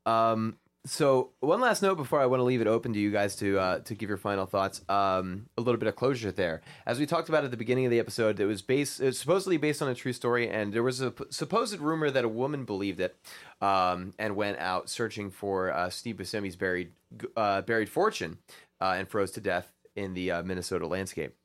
Um, 0.06 0.58
so 0.88 1.32
one 1.40 1.60
last 1.62 1.82
note 1.82 1.96
before 1.96 2.20
I 2.20 2.26
want 2.26 2.40
to 2.40 2.44
leave 2.44 2.62
it 2.62 2.68
open 2.68 2.94
to 2.94 3.00
you 3.00 3.12
guys 3.12 3.36
to 3.38 3.60
uh, 3.60 3.80
to 3.80 3.94
give 3.94 4.10
your 4.10 4.18
final 4.18 4.46
thoughts. 4.46 4.82
Um, 4.90 5.48
a 5.58 5.62
little 5.62 5.78
bit 5.78 5.88
of 5.88 5.96
closure 5.96 6.32
there, 6.32 6.62
as 6.86 7.00
we 7.00 7.06
talked 7.06 7.30
about 7.30 7.44
at 7.44 7.52
the 7.52 7.58
beginning 7.58 7.86
of 7.86 7.92
the 7.92 8.00
episode. 8.00 8.40
It 8.40 8.46
was 8.46 8.62
based, 8.62 9.02
it 9.02 9.06
was 9.06 9.20
supposedly 9.20 9.58
based 9.58 9.82
on 9.82 9.90
a 9.90 9.96
true 9.96 10.14
story, 10.14 10.50
and 10.50 10.74
there 10.74 10.84
was 10.84 11.02
a 11.02 11.12
p- 11.12 11.26
supposed 11.30 11.78
rumor 11.80 12.10
that 12.10 12.26
a 12.26 12.30
woman 12.30 12.66
believed 12.66 13.00
it, 13.00 13.16
um, 13.62 14.14
and 14.18 14.36
went 14.36 14.58
out 14.60 14.90
searching 14.90 15.30
for 15.30 15.72
uh, 15.72 15.90
Steve 15.90 16.18
Buscemi's 16.18 16.56
buried 16.56 16.92
uh, 17.36 17.62
buried 17.62 17.90
fortune, 17.90 18.38
uh, 18.82 18.96
and 18.98 19.08
froze 19.08 19.32
to 19.32 19.42
death 19.42 19.74
in 19.96 20.14
the 20.14 20.32
uh, 20.32 20.44
Minnesota 20.44 20.88
landscape. 20.88 21.36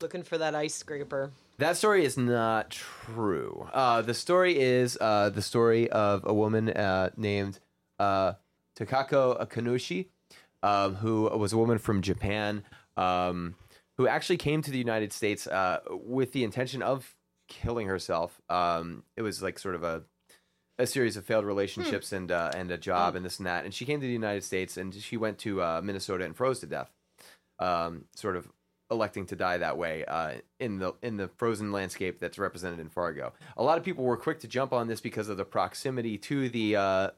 Looking 0.00 0.22
for 0.22 0.38
that 0.38 0.54
ice 0.54 0.74
scraper. 0.74 1.32
That 1.58 1.76
story 1.76 2.04
is 2.04 2.16
not 2.16 2.70
true. 2.70 3.68
Uh, 3.72 4.00
the 4.02 4.14
story 4.14 4.58
is 4.58 4.96
uh, 5.00 5.30
the 5.30 5.42
story 5.42 5.90
of 5.90 6.22
a 6.24 6.32
woman 6.32 6.68
uh, 6.70 7.10
named 7.16 7.58
uh, 7.98 8.34
Takako 8.78 9.44
Akanushi, 9.44 10.06
um, 10.62 10.96
who 10.96 11.24
was 11.36 11.52
a 11.52 11.58
woman 11.58 11.78
from 11.78 12.02
Japan, 12.02 12.62
um, 12.96 13.54
who 13.96 14.06
actually 14.06 14.36
came 14.36 14.62
to 14.62 14.70
the 14.70 14.78
United 14.78 15.12
States 15.12 15.46
uh, 15.46 15.80
with 15.90 16.32
the 16.32 16.44
intention 16.44 16.82
of 16.82 17.16
killing 17.48 17.88
herself. 17.88 18.40
Um, 18.48 19.02
it 19.16 19.22
was 19.22 19.42
like 19.42 19.58
sort 19.58 19.74
of 19.74 19.82
a 19.82 20.02
a 20.80 20.86
series 20.86 21.16
of 21.16 21.24
failed 21.24 21.44
relationships 21.44 22.12
and 22.12 22.30
uh, 22.30 22.52
and 22.54 22.70
a 22.70 22.78
job 22.78 23.16
and 23.16 23.24
this 23.24 23.38
and 23.38 23.46
that. 23.46 23.64
And 23.64 23.74
she 23.74 23.84
came 23.84 24.00
to 24.00 24.06
the 24.06 24.12
United 24.12 24.44
States 24.44 24.76
and 24.76 24.94
she 24.94 25.16
went 25.16 25.38
to 25.38 25.60
uh, 25.60 25.80
Minnesota 25.82 26.24
and 26.24 26.36
froze 26.36 26.60
to 26.60 26.66
death, 26.66 26.90
um, 27.58 28.04
sort 28.14 28.36
of 28.36 28.48
electing 28.90 29.26
to 29.26 29.36
die 29.36 29.58
that 29.58 29.76
way 29.76 30.04
uh, 30.04 30.34
in 30.60 30.78
the 30.78 30.92
in 31.02 31.16
the 31.16 31.28
frozen 31.36 31.72
landscape 31.72 32.20
that's 32.20 32.38
represented 32.38 32.78
in 32.78 32.88
Fargo. 32.88 33.32
A 33.56 33.62
lot 33.62 33.76
of 33.76 33.84
people 33.84 34.04
were 34.04 34.16
quick 34.16 34.38
to 34.40 34.48
jump 34.48 34.72
on 34.72 34.86
this 34.86 35.00
because 35.00 35.28
of 35.28 35.36
the 35.36 35.44
proximity 35.44 36.16
to 36.18 36.48
the 36.48 36.76
uh, 36.76 37.10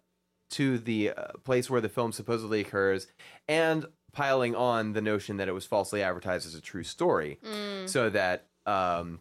to 0.51 0.79
the 0.79 1.11
uh, 1.11 1.33
place 1.45 1.71
where 1.71 1.81
the 1.81 1.89
film 1.89 2.13
supposedly 2.13 2.61
occurs, 2.61 3.07
and 3.49 3.87
piling 4.13 4.55
on 4.55 4.93
the 4.93 5.01
notion 5.01 5.37
that 5.37 5.49
it 5.49 5.53
was 5.53 5.67
falsely 5.67 6.03
advertised 6.03 6.47
as 6.47 6.55
a 6.55 6.61
true 6.61 6.83
story, 6.83 7.39
so 7.87 8.11
that 8.11 8.47
um, 8.67 9.21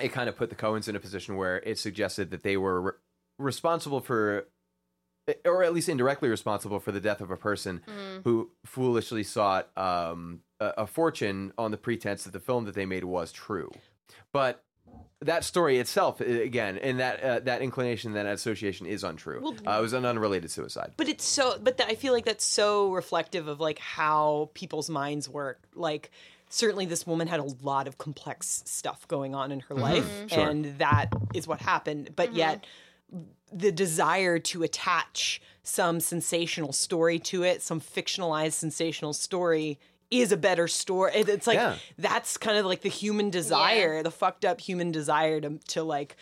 it 0.00 0.12
kind 0.12 0.28
of 0.28 0.36
put 0.36 0.50
the 0.50 0.56
Coens 0.56 0.88
in 0.88 0.96
a 0.96 1.00
position 1.00 1.36
where 1.36 1.58
it 1.58 1.78
suggested 1.78 2.30
that 2.30 2.42
they 2.42 2.56
were 2.56 2.80
re- 2.80 2.92
responsible 3.38 4.00
for 4.00 4.46
or 5.44 5.62
at 5.62 5.72
least 5.72 5.88
indirectly 5.88 6.28
responsible 6.28 6.80
for 6.80 6.90
the 6.90 7.00
death 7.00 7.20
of 7.20 7.30
a 7.30 7.36
person 7.36 7.82
who 8.24 8.50
foolishly 8.64 9.22
sought 9.22 9.68
um, 9.78 10.40
a, 10.58 10.72
a 10.78 10.86
fortune 10.86 11.52
on 11.56 11.70
the 11.70 11.76
pretense 11.76 12.24
that 12.24 12.32
the 12.32 12.40
film 12.40 12.64
that 12.64 12.74
they 12.74 12.86
made 12.86 13.04
was 13.04 13.30
true. 13.30 13.70
But 14.32 14.64
that 15.22 15.44
story 15.44 15.78
itself, 15.78 16.20
again, 16.20 16.78
and 16.78 16.98
that 17.00 17.22
uh, 17.22 17.40
that 17.40 17.60
inclination, 17.62 18.12
that 18.14 18.26
association 18.26 18.86
is 18.86 19.04
untrue. 19.04 19.54
uh, 19.66 19.78
it 19.78 19.82
was 19.82 19.92
an 19.92 20.04
unrelated 20.06 20.50
suicide. 20.50 20.92
But 20.96 21.08
it's 21.08 21.24
so. 21.24 21.58
But 21.62 21.76
th- 21.78 21.88
I 21.90 21.94
feel 21.94 22.12
like 22.12 22.24
that's 22.24 22.44
so 22.44 22.92
reflective 22.92 23.46
of 23.48 23.60
like 23.60 23.78
how 23.78 24.50
people's 24.54 24.88
minds 24.88 25.28
work. 25.28 25.60
Like 25.74 26.10
certainly, 26.48 26.86
this 26.86 27.06
woman 27.06 27.28
had 27.28 27.40
a 27.40 27.46
lot 27.62 27.86
of 27.86 27.98
complex 27.98 28.62
stuff 28.66 29.06
going 29.08 29.34
on 29.34 29.52
in 29.52 29.60
her 29.60 29.74
life, 29.74 30.08
Sure. 30.28 30.48
and 30.48 30.78
that 30.78 31.08
is 31.34 31.46
what 31.46 31.60
happened. 31.60 32.10
But 32.16 32.34
yet, 32.34 32.64
the 33.52 33.72
desire 33.72 34.38
to 34.38 34.62
attach 34.62 35.42
some 35.62 36.00
sensational 36.00 36.72
story 36.72 37.18
to 37.18 37.42
it, 37.42 37.60
some 37.62 37.80
fictionalized 37.80 38.52
sensational 38.54 39.12
story. 39.12 39.78
Is 40.10 40.32
a 40.32 40.36
better 40.36 40.66
story. 40.68 41.12
It- 41.14 41.28
It's 41.28 41.46
like 41.46 41.56
Yeah. 41.56 41.76
that's 41.98 42.36
kind 42.36 42.58
of 42.58 42.66
like 42.66 42.80
the 42.80 42.88
human 42.88 43.30
desire, 43.30 44.02
the 44.02 44.10
fucked 44.10 44.44
up 44.44 44.60
human 44.60 44.90
desire 44.90 45.40
to 45.40 45.58
to 45.68 45.82
like 45.82 46.16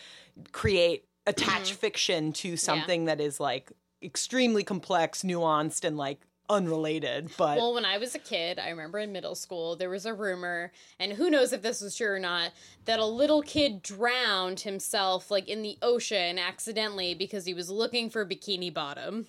create 0.51 1.05
attach 1.25 1.69
mm-hmm. 1.69 1.75
fiction 1.75 2.33
to 2.33 2.55
something 2.57 3.05
that 3.05 3.19
is 3.19 3.39
like 3.39 3.71
extremely 4.01 4.63
complex, 4.63 5.23
nuanced, 5.23 5.83
and 5.83 5.97
like 5.97 6.21
unrelated. 6.49 7.29
But 7.37 7.57
Well, 7.57 7.73
when 7.73 7.85
I 7.85 7.97
was 7.97 8.15
a 8.15 8.19
kid, 8.19 8.59
I 8.59 8.69
remember 8.69 8.99
in 8.99 9.11
middle 9.11 9.35
school, 9.35 9.75
there 9.75 9.89
was 9.89 10.05
a 10.05 10.13
rumor, 10.13 10.71
and 10.99 11.13
who 11.13 11.29
knows 11.29 11.53
if 11.53 11.61
this 11.61 11.81
was 11.81 11.95
true 11.95 12.11
or 12.11 12.19
not, 12.19 12.51
that 12.85 12.99
a 12.99 13.05
little 13.05 13.41
kid 13.41 13.81
drowned 13.81 14.61
himself 14.61 15.29
like 15.29 15.47
in 15.47 15.61
the 15.61 15.77
ocean 15.81 16.39
accidentally 16.39 17.13
because 17.13 17.45
he 17.45 17.53
was 17.53 17.69
looking 17.69 18.09
for 18.09 18.25
Bikini 18.25 18.73
Bottom. 18.73 19.27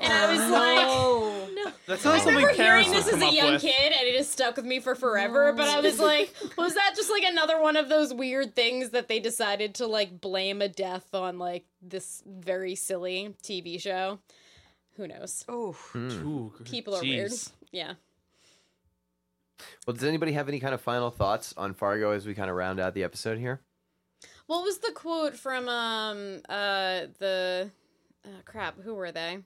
And 0.00 0.12
I 0.12 0.30
was 0.30 0.40
oh, 0.40 1.46
like, 1.46 1.54
no. 1.54 1.72
That's 1.86 2.04
I 2.04 2.10
not 2.10 2.22
something 2.22 2.36
remember 2.36 2.62
hearing 2.62 2.90
this 2.90 3.04
would 3.04 3.14
as 3.14 3.22
a 3.22 3.32
young 3.32 3.52
with. 3.52 3.62
kid, 3.62 3.92
and 3.92 4.08
it 4.08 4.16
has 4.16 4.28
stuck 4.28 4.56
with 4.56 4.64
me 4.64 4.80
for 4.80 4.94
forever. 4.94 5.52
But 5.52 5.68
I 5.68 5.80
was 5.80 5.98
like, 6.00 6.34
was 6.56 6.74
that 6.74 6.94
just 6.96 7.10
like 7.10 7.22
another 7.24 7.60
one 7.60 7.76
of 7.76 7.88
those 7.88 8.12
weird 8.12 8.56
things 8.56 8.90
that 8.90 9.08
they 9.08 9.20
decided 9.20 9.76
to 9.76 9.86
like 9.86 10.20
blame 10.20 10.62
a 10.62 10.68
death 10.68 11.14
on 11.14 11.38
like 11.38 11.66
this 11.80 12.22
very 12.26 12.74
silly 12.74 13.36
TV 13.42 13.80
show? 13.80 14.18
Who 14.96 15.08
knows? 15.08 15.44
oh, 15.48 15.76
Ooh, 15.96 16.52
People 16.64 16.94
are 16.94 17.02
weird. 17.02 17.32
Yeah. 17.72 17.94
Well, 19.86 19.94
does 19.94 20.04
anybody 20.04 20.32
have 20.32 20.48
any 20.48 20.60
kind 20.60 20.74
of 20.74 20.80
final 20.80 21.10
thoughts 21.10 21.54
on 21.56 21.74
Fargo 21.74 22.10
as 22.12 22.26
we 22.26 22.34
kind 22.34 22.50
of 22.50 22.56
round 22.56 22.80
out 22.80 22.94
the 22.94 23.04
episode 23.04 23.38
here? 23.38 23.60
What 24.46 24.62
was 24.62 24.78
the 24.78 24.92
quote 24.92 25.34
from 25.36 25.68
um 25.68 26.40
uh 26.48 27.06
the 27.18 27.70
uh, 28.24 28.28
crap? 28.44 28.80
Who 28.82 28.94
were 28.94 29.12
they? 29.12 29.38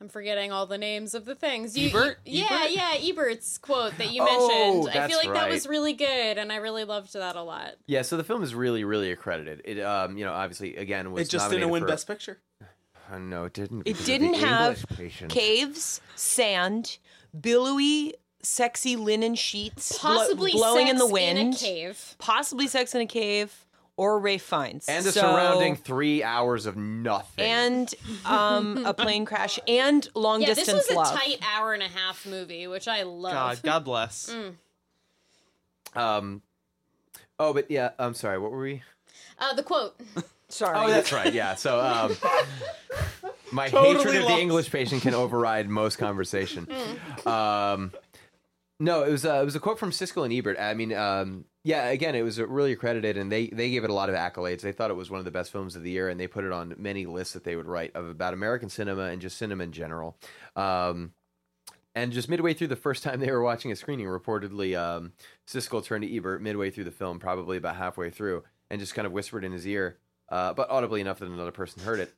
I'm 0.00 0.08
forgetting 0.08 0.50
all 0.50 0.66
the 0.66 0.76
names 0.76 1.14
of 1.14 1.24
the 1.24 1.34
things. 1.36 1.78
You, 1.78 1.88
Ebert? 1.90 2.18
you- 2.26 2.42
yeah, 2.44 2.58
Ebert? 2.64 2.70
yeah, 2.72 2.94
Ebert's 3.10 3.58
quote 3.58 3.96
that 3.98 4.12
you 4.12 4.22
Oh, 4.26 4.82
mentioned. 4.82 4.98
I 5.02 5.08
feel 5.08 5.18
like 5.18 5.32
that 5.32 5.48
was 5.48 5.66
really 5.68 5.92
good, 5.92 6.36
and 6.36 6.52
I 6.52 6.56
really 6.56 6.84
loved 6.84 7.12
that 7.14 7.36
a 7.36 7.42
lot. 7.42 7.74
Yeah, 7.86 8.02
so 8.02 8.16
the 8.16 8.24
film 8.24 8.42
is 8.42 8.54
really, 8.56 8.82
really 8.84 9.12
accredited. 9.12 9.62
It, 9.64 9.80
um, 9.80 10.18
you 10.18 10.24
know, 10.24 10.32
obviously, 10.32 10.76
again, 10.76 11.12
was 11.12 11.28
It 11.28 11.30
just 11.30 11.48
didn't 11.48 11.70
win 11.70 11.82
for- 11.82 11.88
Best 11.88 12.08
Picture. 12.08 12.38
Uh, 13.12 13.18
no, 13.18 13.44
it 13.44 13.52
didn't. 13.52 13.82
it 13.86 14.02
didn't 14.04 14.34
have 14.34 14.84
caves, 15.28 16.00
sand, 16.14 16.98
billowy, 17.38 18.14
sexy 18.42 18.96
linen 18.96 19.34
sheets, 19.34 19.98
blo- 19.98 20.10
Possibly 20.16 20.52
blowing 20.52 20.88
in 20.88 20.96
the 20.96 21.06
wind, 21.06 21.38
in 21.38 21.52
a 21.52 21.56
cave. 21.56 22.14
possibly 22.18 22.66
sex 22.66 22.94
in 22.94 23.00
a 23.02 23.06
cave, 23.06 23.66
or 23.96 24.18
Ralph 24.18 24.42
Fiennes, 24.42 24.86
and 24.88 25.04
the 25.04 25.12
So- 25.12 25.20
surrounding 25.20 25.76
three 25.76 26.22
hours 26.22 26.66
of 26.66 26.76
nothing. 26.76 27.44
and 27.44 27.94
um, 28.24 28.84
a 28.86 28.94
plane 28.94 29.24
crash 29.30 29.58
and 29.68 30.08
long 30.14 30.40
Yeah, 30.40 30.48
this 30.48 30.58
distance 30.58 30.86
was 30.88 30.96
a 30.96 30.98
love. 31.00 31.12
tight 31.20 31.38
hour 31.54 31.74
and 31.74 31.82
a 31.82 31.88
half 31.88 32.24
movie, 32.26 32.66
which 32.66 32.88
I 32.88 33.02
love. 33.02 33.32
God, 33.34 33.60
God 33.62 33.84
bless. 33.84 34.34
Mm. 35.94 36.00
um, 36.00 36.42
oh, 37.38 37.52
but 37.52 37.70
yeah, 37.70 37.90
I'm 37.98 38.14
sorry. 38.14 38.38
What 38.38 38.50
were 38.50 38.60
we? 38.62 38.82
Uh, 39.38 39.54
the 39.54 39.62
quote. 39.62 39.94
Sorry, 40.54 40.76
Oh, 40.78 40.88
that's 40.88 41.12
right. 41.12 41.32
Yeah. 41.34 41.56
So, 41.56 41.80
um, 41.80 42.16
my 43.52 43.68
Totally 43.68 43.96
hatred 43.96 44.14
of 44.14 44.22
the 44.22 44.28
lost. 44.28 44.40
English 44.40 44.70
patient 44.70 45.02
can 45.02 45.12
override 45.14 45.68
most 45.68 45.96
conversation. 45.98 46.68
um, 47.26 47.90
no, 48.78 49.02
it 49.02 49.10
was 49.10 49.24
uh, 49.24 49.40
it 49.40 49.44
was 49.44 49.56
a 49.56 49.60
quote 49.60 49.78
from 49.80 49.90
Siskel 49.90 50.24
and 50.24 50.32
Ebert. 50.32 50.58
I 50.60 50.74
mean, 50.74 50.92
um, 50.92 51.44
yeah, 51.64 51.88
again, 51.88 52.14
it 52.14 52.22
was 52.22 52.40
really 52.40 52.70
accredited, 52.72 53.16
and 53.16 53.32
they 53.32 53.48
they 53.48 53.70
gave 53.70 53.82
it 53.82 53.90
a 53.90 53.94
lot 53.94 54.08
of 54.08 54.14
accolades. 54.14 54.60
They 54.60 54.72
thought 54.72 54.90
it 54.90 54.94
was 54.94 55.10
one 55.10 55.18
of 55.18 55.24
the 55.24 55.30
best 55.32 55.50
films 55.50 55.74
of 55.74 55.82
the 55.82 55.90
year, 55.90 56.08
and 56.08 56.20
they 56.20 56.26
put 56.28 56.44
it 56.44 56.52
on 56.52 56.74
many 56.78 57.06
lists 57.06 57.34
that 57.34 57.42
they 57.44 57.56
would 57.56 57.66
write 57.66 57.90
of 57.96 58.08
about 58.08 58.32
American 58.32 58.68
cinema 58.68 59.04
and 59.06 59.20
just 59.20 59.36
cinema 59.38 59.64
in 59.64 59.72
general. 59.72 60.16
Um, 60.54 61.14
and 61.96 62.12
just 62.12 62.28
midway 62.28 62.54
through 62.54 62.66
the 62.68 62.76
first 62.76 63.02
time 63.04 63.20
they 63.20 63.30
were 63.30 63.42
watching 63.42 63.70
a 63.72 63.76
screening, 63.76 64.06
reportedly, 64.06 64.76
um, 64.78 65.12
Siskel 65.48 65.84
turned 65.84 66.02
to 66.02 66.16
Ebert 66.16 66.42
midway 66.42 66.70
through 66.70 66.84
the 66.84 66.90
film, 66.90 67.18
probably 67.20 67.56
about 67.56 67.76
halfway 67.76 68.10
through, 68.10 68.42
and 68.70 68.80
just 68.80 68.94
kind 68.94 69.06
of 69.06 69.12
whispered 69.12 69.44
in 69.44 69.52
his 69.52 69.66
ear, 69.66 69.98
uh, 70.28 70.54
but 70.54 70.70
audibly 70.70 71.00
enough 71.00 71.18
that 71.18 71.28
another 71.28 71.52
person 71.52 71.82
heard 71.82 72.00
it. 72.00 72.12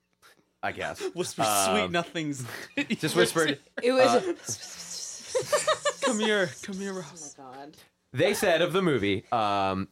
I 0.62 0.72
guess. 0.72 1.00
Whisper 1.14 1.42
Um, 1.42 1.76
sweet 1.76 1.90
nothings. 1.90 2.44
Just 2.98 3.14
whispered. 3.14 3.58
It 3.82 3.92
was 3.92 5.98
come 6.02 6.18
here, 6.18 6.50
come 6.62 6.76
here, 6.76 6.94
Ross. 6.94 7.34
God. 7.36 7.76
They 8.12 8.34
said 8.34 8.62
of 8.62 8.72
the 8.72 8.82
movie, 8.82 9.24
um, 9.30 9.88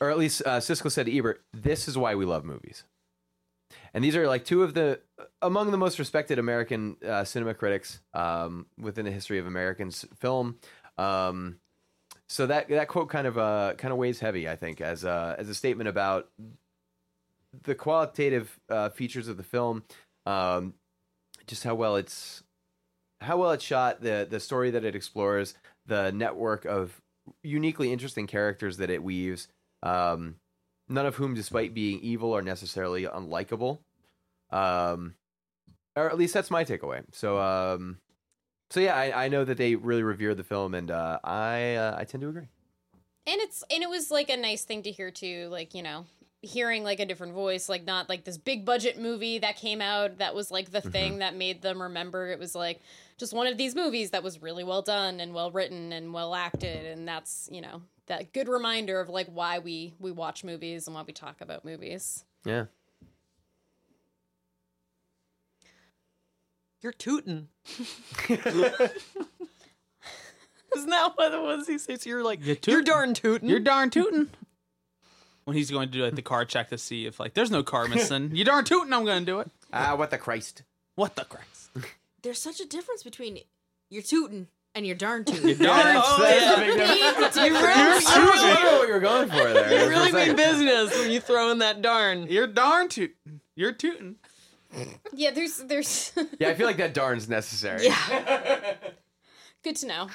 or 0.00 0.10
at 0.10 0.18
least 0.18 0.42
uh, 0.46 0.58
Siskel 0.58 0.90
said 0.90 1.06
to 1.06 1.16
Ebert, 1.16 1.42
"This 1.52 1.88
is 1.88 1.98
why 1.98 2.14
we 2.14 2.24
love 2.24 2.44
movies." 2.44 2.84
And 3.94 4.02
these 4.02 4.16
are 4.16 4.26
like 4.26 4.44
two 4.44 4.62
of 4.62 4.74
the 4.74 5.00
among 5.42 5.70
the 5.70 5.76
most 5.76 5.98
respected 5.98 6.38
American 6.38 6.96
uh, 7.06 7.24
cinema 7.24 7.54
critics 7.54 8.00
um, 8.14 8.66
within 8.78 9.04
the 9.04 9.10
history 9.10 9.38
of 9.38 9.46
American 9.46 9.90
film. 9.90 10.56
Um, 10.96 11.58
so 12.28 12.46
that 12.46 12.68
that 12.68 12.88
quote 12.88 13.08
kind 13.08 13.26
of 13.26 13.38
uh, 13.38 13.74
kind 13.76 13.92
of 13.92 13.98
weighs 13.98 14.20
heavy, 14.20 14.48
I 14.48 14.56
think, 14.56 14.80
as 14.80 15.04
a, 15.04 15.36
as 15.38 15.48
a 15.48 15.54
statement 15.54 15.88
about 15.88 16.28
the 17.62 17.74
qualitative 17.74 18.58
uh, 18.68 18.90
features 18.90 19.28
of 19.28 19.36
the 19.36 19.42
film, 19.42 19.84
um, 20.26 20.74
just 21.46 21.64
how 21.64 21.74
well 21.74 21.96
it's 21.96 22.42
how 23.20 23.36
well 23.36 23.52
it's 23.52 23.64
shot, 23.64 24.00
the 24.02 24.26
the 24.28 24.40
story 24.40 24.70
that 24.70 24.84
it 24.84 24.94
explores, 24.94 25.54
the 25.86 26.12
network 26.12 26.64
of 26.64 27.00
uniquely 27.42 27.92
interesting 27.92 28.26
characters 28.26 28.76
that 28.76 28.90
it 28.90 29.02
weaves. 29.02 29.48
Um, 29.82 30.36
none 30.88 31.06
of 31.06 31.16
whom, 31.16 31.34
despite 31.34 31.74
being 31.74 32.00
evil, 32.00 32.34
are 32.34 32.42
necessarily 32.42 33.04
unlikable. 33.04 33.78
Um, 34.50 35.14
or 35.96 36.08
at 36.08 36.16
least 36.16 36.34
that's 36.34 36.50
my 36.50 36.64
takeaway. 36.64 37.02
So, 37.12 37.38
um, 37.38 37.98
so 38.70 38.80
yeah, 38.80 38.94
I, 38.94 39.24
I 39.24 39.28
know 39.28 39.44
that 39.44 39.56
they 39.56 39.74
really 39.74 40.02
revere 40.02 40.34
the 40.34 40.44
film, 40.44 40.74
and 40.74 40.90
uh, 40.90 41.18
I 41.24 41.74
uh, 41.74 41.96
I 41.98 42.04
tend 42.04 42.22
to 42.22 42.28
agree. 42.28 42.48
And 43.26 43.40
it's 43.42 43.62
and 43.70 43.82
it 43.82 43.90
was 43.90 44.10
like 44.10 44.30
a 44.30 44.36
nice 44.36 44.64
thing 44.64 44.82
to 44.82 44.90
hear 44.90 45.10
too, 45.10 45.48
like, 45.50 45.74
you 45.74 45.82
know, 45.82 46.06
hearing 46.42 46.84
like 46.84 47.00
a 47.00 47.06
different 47.06 47.34
voice, 47.34 47.68
like 47.68 47.84
not 47.84 48.08
like 48.08 48.24
this 48.24 48.38
big 48.38 48.64
budget 48.64 48.98
movie 48.98 49.38
that 49.38 49.56
came 49.56 49.80
out 49.80 50.18
that 50.18 50.34
was 50.34 50.50
like 50.50 50.70
the 50.70 50.80
thing 50.80 51.12
mm-hmm. 51.12 51.20
that 51.20 51.36
made 51.36 51.62
them 51.62 51.82
remember 51.82 52.28
it 52.28 52.38
was 52.38 52.54
like 52.54 52.80
just 53.16 53.32
one 53.32 53.46
of 53.46 53.58
these 53.58 53.74
movies 53.74 54.10
that 54.10 54.22
was 54.22 54.40
really 54.40 54.64
well 54.64 54.82
done 54.82 55.20
and 55.20 55.34
well 55.34 55.50
written 55.50 55.92
and 55.92 56.14
well 56.14 56.34
acted 56.34 56.86
and 56.86 57.08
that's, 57.08 57.48
you 57.50 57.60
know, 57.60 57.82
that 58.06 58.32
good 58.32 58.48
reminder 58.48 59.00
of 59.00 59.08
like 59.08 59.26
why 59.26 59.58
we 59.58 59.94
we 59.98 60.12
watch 60.12 60.44
movies 60.44 60.86
and 60.86 60.94
why 60.94 61.02
we 61.02 61.12
talk 61.12 61.40
about 61.40 61.64
movies. 61.64 62.24
Yeah. 62.44 62.66
You're 66.80 66.92
tooting. 66.92 67.48
Isn't 68.28 68.40
that 70.90 71.12
what 71.16 71.32
the 71.32 71.42
ones 71.42 71.66
He 71.66 71.78
says 71.78 72.06
you're 72.06 72.22
like 72.22 72.38
You're 72.44 72.56
you're 72.66 72.82
darn 72.82 73.14
tooting. 73.14 73.48
You're 73.48 73.58
darn 73.58 73.90
tootin'. 73.90 74.30
When 75.48 75.56
he's 75.56 75.70
going 75.70 75.88
to 75.88 75.92
do 75.92 76.04
like 76.04 76.14
the 76.14 76.20
car 76.20 76.44
check 76.44 76.68
to 76.68 76.76
see 76.76 77.06
if 77.06 77.18
like 77.18 77.32
there's 77.32 77.50
no 77.50 77.62
car 77.62 77.88
missing, 77.88 78.32
you 78.36 78.44
darn 78.44 78.66
tootin', 78.66 78.92
I'm 78.92 79.06
going 79.06 79.20
to 79.20 79.24
do 79.24 79.40
it. 79.40 79.50
Ah, 79.72 79.94
what 79.96 80.10
the 80.10 80.18
Christ! 80.18 80.62
What 80.94 81.16
the 81.16 81.24
Christ? 81.24 81.70
There's 82.22 82.38
such 82.38 82.60
a 82.60 82.66
difference 82.66 83.02
between 83.02 83.38
you're 83.88 84.02
tootin' 84.02 84.48
and 84.74 84.84
you're 84.86 84.94
darn 84.94 85.24
tootin'. 85.24 85.56
Darn 85.64 85.84
That's- 85.86 86.18
that's 86.18 86.56
the 86.60 86.66
big 86.66 86.76
difference. 86.76 87.36
You 87.36 87.42
really, 87.44 87.56
I 87.64 88.54
don't 88.56 88.62
know 88.62 88.78
what 88.78 88.88
you 88.88 88.92
were 88.94 89.00
going 89.00 89.28
for 89.30 89.36
there. 89.54 89.84
you 89.84 89.88
really 89.88 90.12
mean 90.12 90.36
business 90.36 90.98
when 90.98 91.10
you 91.10 91.18
throw 91.20 91.50
in 91.50 91.60
that 91.60 91.80
darn. 91.80 92.26
You're 92.26 92.46
darn 92.46 92.90
tootin'. 92.90 93.40
You're 93.56 93.72
tootin'. 93.72 94.16
Yeah, 95.14 95.30
there's 95.30 95.56
there's 95.56 96.12
Yeah, 96.38 96.48
I 96.50 96.54
feel 96.56 96.66
like 96.66 96.76
that 96.76 96.92
darn's 96.92 97.26
necessary. 97.26 97.86
Yeah. 97.86 98.74
good 99.64 99.76
to 99.76 99.86
know. 99.86 100.08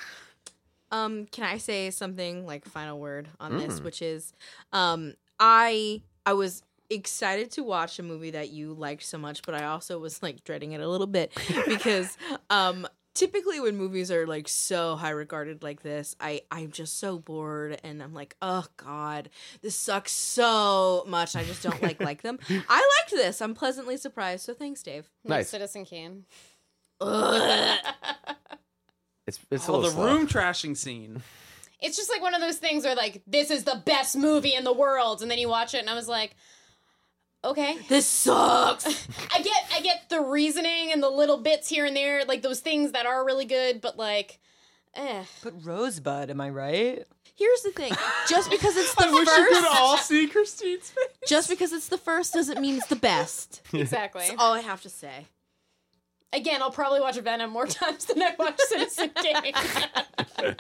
Um, 0.91 1.25
can 1.31 1.43
I 1.43 1.57
say 1.57 1.89
something 1.89 2.45
like 2.45 2.65
final 2.65 2.99
word 2.99 3.27
on 3.39 3.57
this, 3.57 3.81
which 3.81 4.03
is, 4.03 4.31
um, 4.71 5.15
I 5.39 6.01
I 6.25 6.33
was 6.33 6.61
excited 6.89 7.51
to 7.51 7.63
watch 7.63 7.97
a 7.99 8.03
movie 8.03 8.31
that 8.31 8.49
you 8.51 8.73
liked 8.73 9.03
so 9.03 9.17
much, 9.17 9.41
but 9.43 9.55
I 9.55 9.65
also 9.65 9.97
was 9.99 10.21
like 10.21 10.43
dreading 10.43 10.73
it 10.73 10.81
a 10.81 10.87
little 10.87 11.07
bit 11.07 11.31
because, 11.67 12.17
um. 12.49 12.87
Typically, 13.15 13.59
when 13.59 13.77
movies 13.77 14.09
are 14.09 14.25
like 14.25 14.47
so 14.47 14.95
high 14.95 15.11
regarded 15.11 15.61
like 15.61 15.83
this, 15.83 16.15
I 16.19 16.41
I'm 16.49 16.71
just 16.71 16.97
so 16.97 17.19
bored 17.19 17.79
and 17.83 18.01
I'm 18.01 18.11
like, 18.15 18.35
oh 18.41 18.65
god, 18.75 19.29
this 19.61 19.75
sucks 19.75 20.11
so 20.11 21.03
much. 21.07 21.35
I 21.35 21.43
just 21.43 21.61
don't 21.61 21.79
like 21.83 22.01
like 22.01 22.23
them. 22.23 22.39
I 22.49 22.99
liked 23.01 23.11
this. 23.11 23.39
I'm 23.39 23.53
pleasantly 23.53 23.97
surprised. 23.97 24.45
So 24.45 24.55
thanks, 24.55 24.81
Dave. 24.81 25.07
Nice. 25.23 25.49
Citizen 25.49 25.85
Kane. 25.85 26.25
It's 29.27 29.39
it's 29.51 29.67
a 29.67 29.71
Oh, 29.71 29.75
little 29.75 29.81
the 29.81 29.91
slow. 29.91 30.05
room 30.05 30.27
trashing 30.27 30.75
scene. 30.75 31.21
It's 31.83 31.97
just 31.97 32.09
like 32.09 32.21
one 32.21 32.33
of 32.33 32.41
those 32.41 32.57
things 32.57 32.83
where 32.85 32.95
like 32.95 33.21
this 33.27 33.51
is 33.51 33.63
the 33.65 33.81
best 33.85 34.15
movie 34.17 34.55
in 34.55 34.63
the 34.63 34.73
world, 34.73 35.21
and 35.21 35.29
then 35.29 35.37
you 35.37 35.49
watch 35.49 35.73
it, 35.73 35.79
and 35.79 35.89
I 35.89 35.93
was 35.95 36.07
like, 36.07 36.35
okay, 37.43 37.77
This 37.89 38.07
sucks. 38.07 38.85
I 39.33 39.41
get 39.41 39.63
I 39.75 39.81
get 39.81 40.09
the 40.09 40.21
reasoning 40.21 40.91
and 40.91 41.03
the 41.03 41.09
little 41.09 41.37
bits 41.37 41.67
here 41.69 41.85
and 41.85 41.95
there, 41.95 42.23
like 42.25 42.41
those 42.41 42.61
things 42.61 42.93
that 42.93 43.05
are 43.05 43.25
really 43.25 43.45
good, 43.45 43.81
but 43.81 43.97
like, 43.97 44.39
eh. 44.95 45.23
But 45.43 45.53
Rosebud, 45.65 46.29
am 46.29 46.39
I 46.41 46.49
right? 46.49 47.03
Here's 47.35 47.61
the 47.63 47.71
thing: 47.71 47.91
just 48.29 48.49
because 48.51 48.77
it's 48.77 48.93
the 48.95 49.05
I 49.07 49.11
wish 49.11 49.27
you 49.27 49.47
could 49.49 49.57
first, 49.63 49.75
all 49.75 49.97
see 49.97 50.27
Christine's 50.27 50.89
face. 50.91 51.05
just 51.27 51.49
because 51.49 51.73
it's 51.73 51.87
the 51.87 51.97
first 51.97 52.33
doesn't 52.33 52.61
mean 52.61 52.77
it's 52.77 52.87
the 52.87 52.95
best. 52.95 53.61
Exactly. 53.73 54.21
That's 54.27 54.39
all 54.39 54.53
I 54.53 54.61
have 54.61 54.81
to 54.83 54.89
say. 54.89 55.25
Again, 56.31 56.61
I'll 56.61 56.71
probably 56.71 57.01
watch 57.01 57.17
Venom 57.17 57.49
more 57.51 57.65
times 57.81 58.05
than 58.05 58.21
I 58.21 58.33
watch 58.37 58.57
Citizen 58.59 59.11
Kane. 59.15 60.55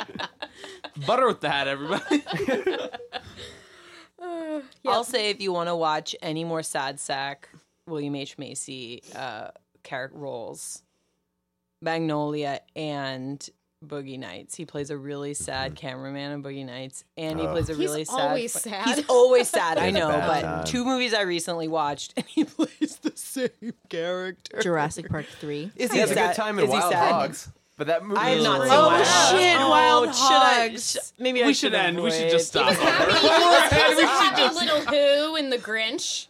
Butter 1.05 1.27
with 1.27 1.41
that, 1.41 1.67
everybody. 1.67 2.23
I'll 4.87 5.03
say 5.03 5.29
if 5.29 5.41
you 5.41 5.51
want 5.51 5.69
to 5.69 5.75
watch 5.75 6.15
any 6.21 6.43
more 6.43 6.63
sad 6.63 6.99
sack 6.99 7.49
William 7.87 8.15
H 8.15 8.37
Macy 8.37 9.01
uh, 9.15 9.49
character 9.83 10.17
roles, 10.17 10.81
Magnolia 11.81 12.61
and 12.75 13.47
Boogie 13.85 14.17
Nights. 14.17 14.55
He 14.55 14.65
plays 14.65 14.89
a 14.91 14.97
really 14.97 15.33
sad 15.33 15.75
cameraman 15.75 16.31
in 16.31 16.41
Boogie 16.43 16.65
Nights, 16.65 17.03
and 17.17 17.37
he 17.37 17.45
plays 17.45 17.69
a 17.69 17.73
He's 17.73 17.79
really 17.79 18.05
sad. 18.05 18.19
always 18.21 18.53
sad. 18.53 18.85
He's 18.85 19.05
always 19.09 19.49
sad. 19.49 19.77
I 19.77 19.87
He 19.89 19.93
has 19.97 20.03
a 20.03 20.07
know, 20.07 20.19
but 20.25 20.41
time. 20.41 20.63
two 20.63 20.85
movies 20.85 21.13
I 21.13 21.21
recently 21.23 21.67
watched, 21.67 22.13
and 22.15 22.25
he 22.25 22.43
plays 22.45 22.99
the 23.01 23.11
same 23.15 23.73
character. 23.89 24.61
Jurassic 24.61 25.09
Park 25.09 25.25
three. 25.41 25.69
Is 25.75 25.91
He 25.91 25.99
has 25.99 26.11
a 26.11 26.15
good 26.15 26.33
time 26.35 26.59
in 26.59 26.65
Is 26.65 26.71
Wild 26.71 26.93
sad? 26.93 27.35
Hogs, 27.73 27.77
but 27.77 27.87
that 27.87 28.05
movie 28.05 28.19
I 28.19 28.29
have 28.29 28.37
is 28.39 28.43
not 28.43 28.59
really 28.59 28.69
seen 28.69 28.77
Oh, 28.79 28.87
Wild 28.87 28.91
bad. 29.03 29.07
Hogs. 29.07 29.39
shit, 29.41 29.59
Oh, 29.61 29.69
Wild 29.69 30.15
should 30.15 30.23
I- 30.23 30.67
Hogs. 30.69 30.91
sh- 30.91 31.11
maybe 31.21 31.43
I 31.43 31.47
we 31.47 31.53
should 31.53 31.73
end. 31.73 32.01
We 32.01 32.11
should 32.11 32.29
just 32.31 32.47
stop. 32.47 32.73
Happy, 32.73 33.11
over. 33.11 33.19
he 33.19 33.27
was, 33.27 33.71
he 33.71 34.03
was 34.03 34.09
happy 34.09 34.55
little 34.55 34.79
Who 34.81 35.35
in 35.35 35.49
the 35.49 35.57
Grinch. 35.57 36.27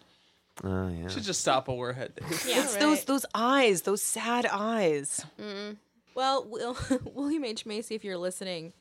Oh, 0.63 0.87
yeah. 0.87 1.07
should 1.07 1.23
just 1.23 1.41
stop 1.41 1.67
while 1.67 1.77
we're. 1.77 1.93
Yeah. 1.93 2.07
It's 2.27 2.75
those 2.77 3.03
those 3.05 3.25
eyes, 3.33 3.81
those 3.81 4.01
sad 4.03 4.45
eyes. 4.45 5.25
Mm-hmm. 5.41 5.73
Well, 6.15 6.45
Will, 6.47 6.77
William 7.15 7.43
H 7.43 7.65
Macy, 7.65 7.95
if 7.95 8.03
you're 8.03 8.17
listening, 8.19 8.71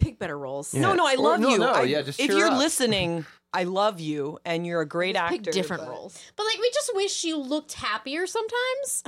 pick 0.00 0.18
better 0.18 0.36
roles. 0.36 0.74
No, 0.74 0.94
no, 0.94 1.06
I 1.06 1.14
Or- 1.14 1.18
love 1.22 1.40
no, 1.40 1.48
you. 1.50 1.58
no, 1.58 1.70
I- 1.72 1.82
yeah, 1.82 2.02
just 2.02 2.18
if 2.18 2.26
cheer 2.28 2.38
you're 2.38 2.48
up. 2.48 2.58
listening, 2.58 3.24
I 3.52 3.62
love 3.64 4.00
you, 4.00 4.40
and 4.44 4.66
you're 4.66 4.80
a 4.80 4.86
great 4.86 5.14
actor. 5.14 5.36
pick 5.36 5.52
different 5.52 5.84
but- 5.84 5.90
roles. 5.90 6.20
But 6.34 6.44
like, 6.46 6.58
we 6.60 6.68
just 6.74 6.90
wish 6.96 7.22
you 7.22 7.36
looked 7.36 7.74
happier 7.74 8.26
sometimes. 8.26 9.04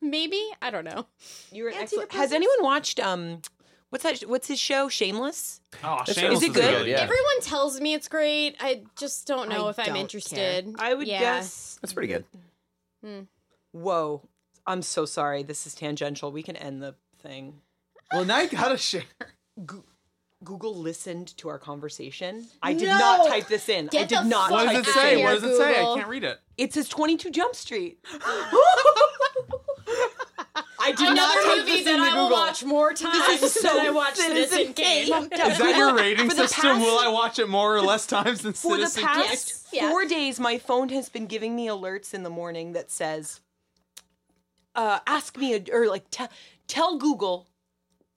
Maybe 0.00 0.42
I 0.62 0.70
don't 0.70 0.84
know. 0.84 1.06
You're 1.52 1.68
an 1.68 1.74
excellent. 1.78 2.12
Has 2.12 2.32
anyone 2.32 2.56
watched 2.62 3.00
um, 3.00 3.42
what's 3.90 4.04
that? 4.04 4.20
What's 4.28 4.46
his 4.48 4.58
show? 4.60 4.88
Shameless. 4.88 5.60
Oh, 5.82 6.02
Is 6.06 6.14
Shameless 6.16 6.42
is 6.42 6.48
it 6.48 6.54
good? 6.54 6.86
Yeah. 6.86 7.00
Everyone 7.00 7.40
tells 7.42 7.80
me 7.80 7.94
it's 7.94 8.08
great. 8.08 8.56
I 8.60 8.82
just 8.96 9.26
don't 9.26 9.48
know 9.48 9.66
I 9.66 9.70
if 9.70 9.78
I'm 9.78 9.86
don't 9.86 9.96
interested. 9.96 10.74
I 10.78 10.94
would 10.94 11.06
yeah. 11.08 11.18
guess. 11.20 11.78
That's 11.80 11.92
pretty 11.92 12.08
good. 12.12 13.26
Whoa, 13.72 14.22
I'm 14.66 14.82
so 14.82 15.04
sorry. 15.04 15.42
This 15.42 15.66
is 15.66 15.74
tangential. 15.74 16.30
We 16.32 16.42
can 16.42 16.56
end 16.56 16.82
the 16.82 16.94
thing. 17.20 17.60
Well, 18.12 18.24
now 18.24 18.40
you 18.40 18.48
gotta 18.48 18.78
share. 18.78 19.02
Google 20.44 20.76
listened 20.76 21.36
to 21.38 21.48
our 21.48 21.58
conversation. 21.58 22.46
I 22.62 22.72
did 22.72 22.86
No! 22.86 22.96
not 22.98 23.26
type 23.28 23.48
this 23.48 23.68
in. 23.68 23.86
I 23.86 24.04
did 24.04 24.08
the 24.10 24.22
not 24.22 24.50
What 24.52 24.66
fuck 24.66 24.74
type 24.74 24.84
does 24.84 24.96
it 24.96 25.00
say? 25.00 25.16
here, 25.16 25.24
What 25.26 25.40
does 25.40 25.50
it 25.50 25.56
say? 25.56 25.80
I 25.80 25.94
can't 25.96 26.08
read 26.08 26.22
it. 26.24 26.38
It 26.56 26.72
says 26.72 26.88
22 26.88 27.30
Jump 27.30 27.56
Street. 27.56 27.98
I 30.88 30.92
did 30.92 31.00
not 31.00 31.10
Another 31.12 31.42
type 31.42 31.56
movie 31.58 31.70
this 31.72 31.84
that 31.84 31.94
into 31.94 32.04
I 32.04 32.14
will 32.14 32.28
Google. 32.28 32.38
watch 32.38 32.64
more 32.64 32.92
times 32.94 33.42
is 33.42 33.52
so 33.54 33.68
than 33.74 33.86
I 33.86 33.90
watch 33.90 34.14
Citizen 34.16 34.50
Citizen 34.50 34.74
Kane. 34.74 35.06
Kane. 35.06 35.22
Is 35.50 35.58
that 35.58 35.76
your 35.76 35.94
rating 35.94 36.28
For 36.30 36.34
the 36.36 36.48
system? 36.48 36.76
past- 36.76 36.80
Will 36.84 36.98
I 36.98 37.08
watch 37.08 37.38
it 37.38 37.48
more 37.48 37.76
or 37.76 37.82
less 37.82 38.06
times 38.06 38.40
than 38.42 38.52
For 38.54 38.76
the 38.76 38.86
Citizen 38.86 39.02
past 39.04 39.18
Kane? 39.18 39.28
Yes. 39.30 39.66
Yeah. 39.72 39.90
four 39.90 40.04
days, 40.06 40.40
my 40.40 40.58
phone 40.58 40.88
has 40.90 41.08
been 41.08 41.26
giving 41.26 41.54
me 41.54 41.66
alerts 41.66 42.14
in 42.14 42.22
the 42.22 42.30
morning 42.30 42.72
that 42.72 42.90
says, 42.90 43.40
uh, 44.74 45.00
"Ask 45.06 45.36
me 45.36 45.54
a 45.54 45.62
or 45.72 45.86
like 45.88 46.08
te- 46.10 46.24
tell 46.66 46.96
Google, 46.98 47.46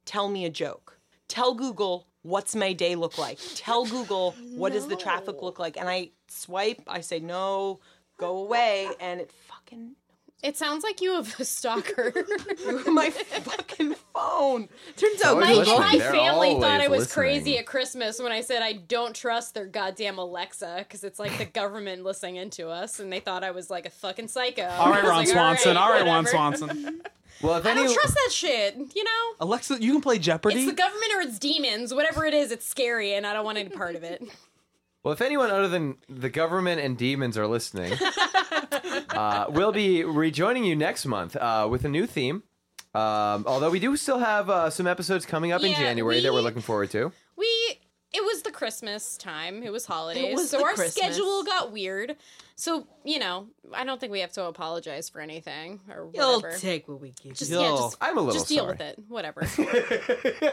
tell 0.06 0.30
me 0.30 0.46
a 0.46 0.50
joke. 0.50 0.98
Tell 1.28 1.54
Google 1.54 2.08
what's 2.24 2.56
my 2.56 2.74
day 2.74 2.96
look 2.96 3.18
like. 3.18 3.40
Tell 3.56 3.86
Google 3.86 4.32
what 4.56 4.74
does 4.74 4.88
the 4.88 4.96
traffic 4.96 5.42
look 5.42 5.60
like." 5.60 5.78
And 5.78 5.90
I 5.90 6.12
swipe. 6.30 6.82
I 6.88 7.02
say 7.02 7.20
no, 7.20 7.80
go 8.18 8.38
away, 8.38 8.90
and 9.00 9.20
it 9.20 9.32
fucking 9.50 9.96
It 10.44 10.58
sounds 10.58 10.84
like 10.84 11.02
you 11.02 11.14
have 11.14 11.40
a 11.40 11.46
stalker. 11.46 12.12
My 12.88 13.12
fucking 13.12 13.96
phone. 14.14 14.70
Turns 14.96 15.22
out 15.24 15.34
Always 15.36 15.48
my, 15.50 15.54
listening. 15.54 15.80
my 15.80 15.98
They're 15.98 16.12
family 16.12 16.60
thought 16.60 16.82
I 16.82 16.88
was 16.88 17.02
listening. 17.02 17.14
crazy 17.14 17.58
at 17.60 17.68
Christmas 17.68 18.20
when 18.20 18.32
I 18.32 18.42
said 18.42 18.64
I 18.64 18.74
don't 18.74 19.16
trust 19.16 19.54
their 19.54 19.68
goddamn 19.68 20.18
Alexa 20.18 20.78
because 20.80 21.04
it's 21.04 21.20
like 21.20 21.38
the 21.38 21.46
government 21.60 22.04
listening 22.04 22.38
into 22.38 22.70
us, 22.70 23.00
and 23.00 23.14
they 23.14 23.20
thought 23.20 23.44
I 23.44 23.52
was 23.52 23.70
like 23.70 23.86
a 23.86 23.92
fucking 23.92 24.30
psycho. 24.30 24.68
All 24.68 24.90
right, 24.90 25.04
Ron 25.04 25.18
like, 25.18 25.28
Swanson. 25.28 25.78
All 25.78 25.92
right, 25.92 26.06
Ron. 26.06 26.26
Swanson. 26.26 27.02
Well, 27.42 27.56
if 27.58 27.66
I 27.66 27.72
any 27.72 27.86
don't 27.86 27.94
trust 27.96 28.14
that 28.14 28.30
shit. 28.32 28.76
You 28.94 29.04
know, 29.04 29.34
Alexa, 29.40 29.82
you 29.82 29.94
can 29.94 30.02
play 30.02 30.20
Jeopardy. 30.20 30.58
it's 30.58 30.70
the 30.70 30.76
government 30.76 31.12
or 31.16 31.22
it's 31.22 31.40
demons. 31.40 31.92
Whatever 31.92 32.26
it 32.26 32.36
is, 32.36 32.52
it's 32.52 32.68
scary, 32.68 33.14
and 33.16 33.26
I 33.26 33.34
don't 33.34 33.46
want 33.46 33.58
any 33.58 33.70
part 33.70 33.96
of 33.96 34.04
it. 34.04 34.22
Well, 35.04 35.14
if 35.14 35.22
anyone 35.22 35.50
other 35.50 35.68
than 35.68 35.98
the 36.08 36.30
government 36.30 36.80
and 36.82 36.98
demons 36.98 37.38
are 37.38 37.48
listening, 37.48 37.94
uh, 39.10 39.46
we'll 39.50 39.72
be 39.72 40.04
rejoining 40.04 40.64
you 40.64 40.76
next 40.76 41.06
month 41.06 41.36
uh, 41.36 41.68
with 41.70 41.86
a 41.86 41.90
new 41.90 42.06
theme. 42.06 42.44
Um, 42.94 43.46
although 43.48 43.70
we 43.72 43.80
do 43.80 43.96
still 43.98 44.20
have 44.20 44.50
uh, 44.50 44.70
some 44.70 44.86
episodes 44.86 45.26
coming 45.26 45.52
up 45.54 45.64
in 45.64 45.72
Yeah, 45.72 45.80
January 45.80 46.20
that 46.22 46.32
we're 46.32 46.40
we- 46.40 46.44
looking 46.44 46.62
forward 46.62 46.92
to. 46.92 47.12
We 47.36 47.48
it 48.14 48.22
was 48.26 48.42
the 48.42 48.52
Christmas 48.52 49.16
time. 49.16 49.64
It 49.64 49.72
was 49.72 49.86
holidays, 49.86 50.36
was 50.36 50.50
so 50.50 50.58
the 50.58 50.64
our 50.66 50.74
Christmas. 50.74 50.96
schedule 50.96 51.44
got 51.44 51.72
weird. 51.72 52.18
So 52.58 52.86
you 53.06 53.18
know, 53.20 53.48
I 53.74 53.86
don't 53.86 54.00
think 54.00 54.12
we 54.12 54.20
have 54.20 54.34
to 54.34 54.44
apologize 54.46 55.08
for 55.10 55.22
anything 55.22 55.80
or 55.90 56.10
You'll 56.14 56.42
whatever. 56.42 56.58
take 56.60 56.88
what 56.90 57.00
we 57.00 57.14
give 57.24 57.34
just 57.38 57.50
you. 57.50 57.60
yeah, 57.60 57.70
Yo, 57.70 57.78
just 57.78 57.98
I'm 58.02 58.18
a 58.18 58.22
little 58.22 58.34
just 58.34 58.50
deal 58.50 58.66
sorry. 58.66 58.74
with 58.74 58.82
it. 58.82 59.00
Whatever. 59.08 59.48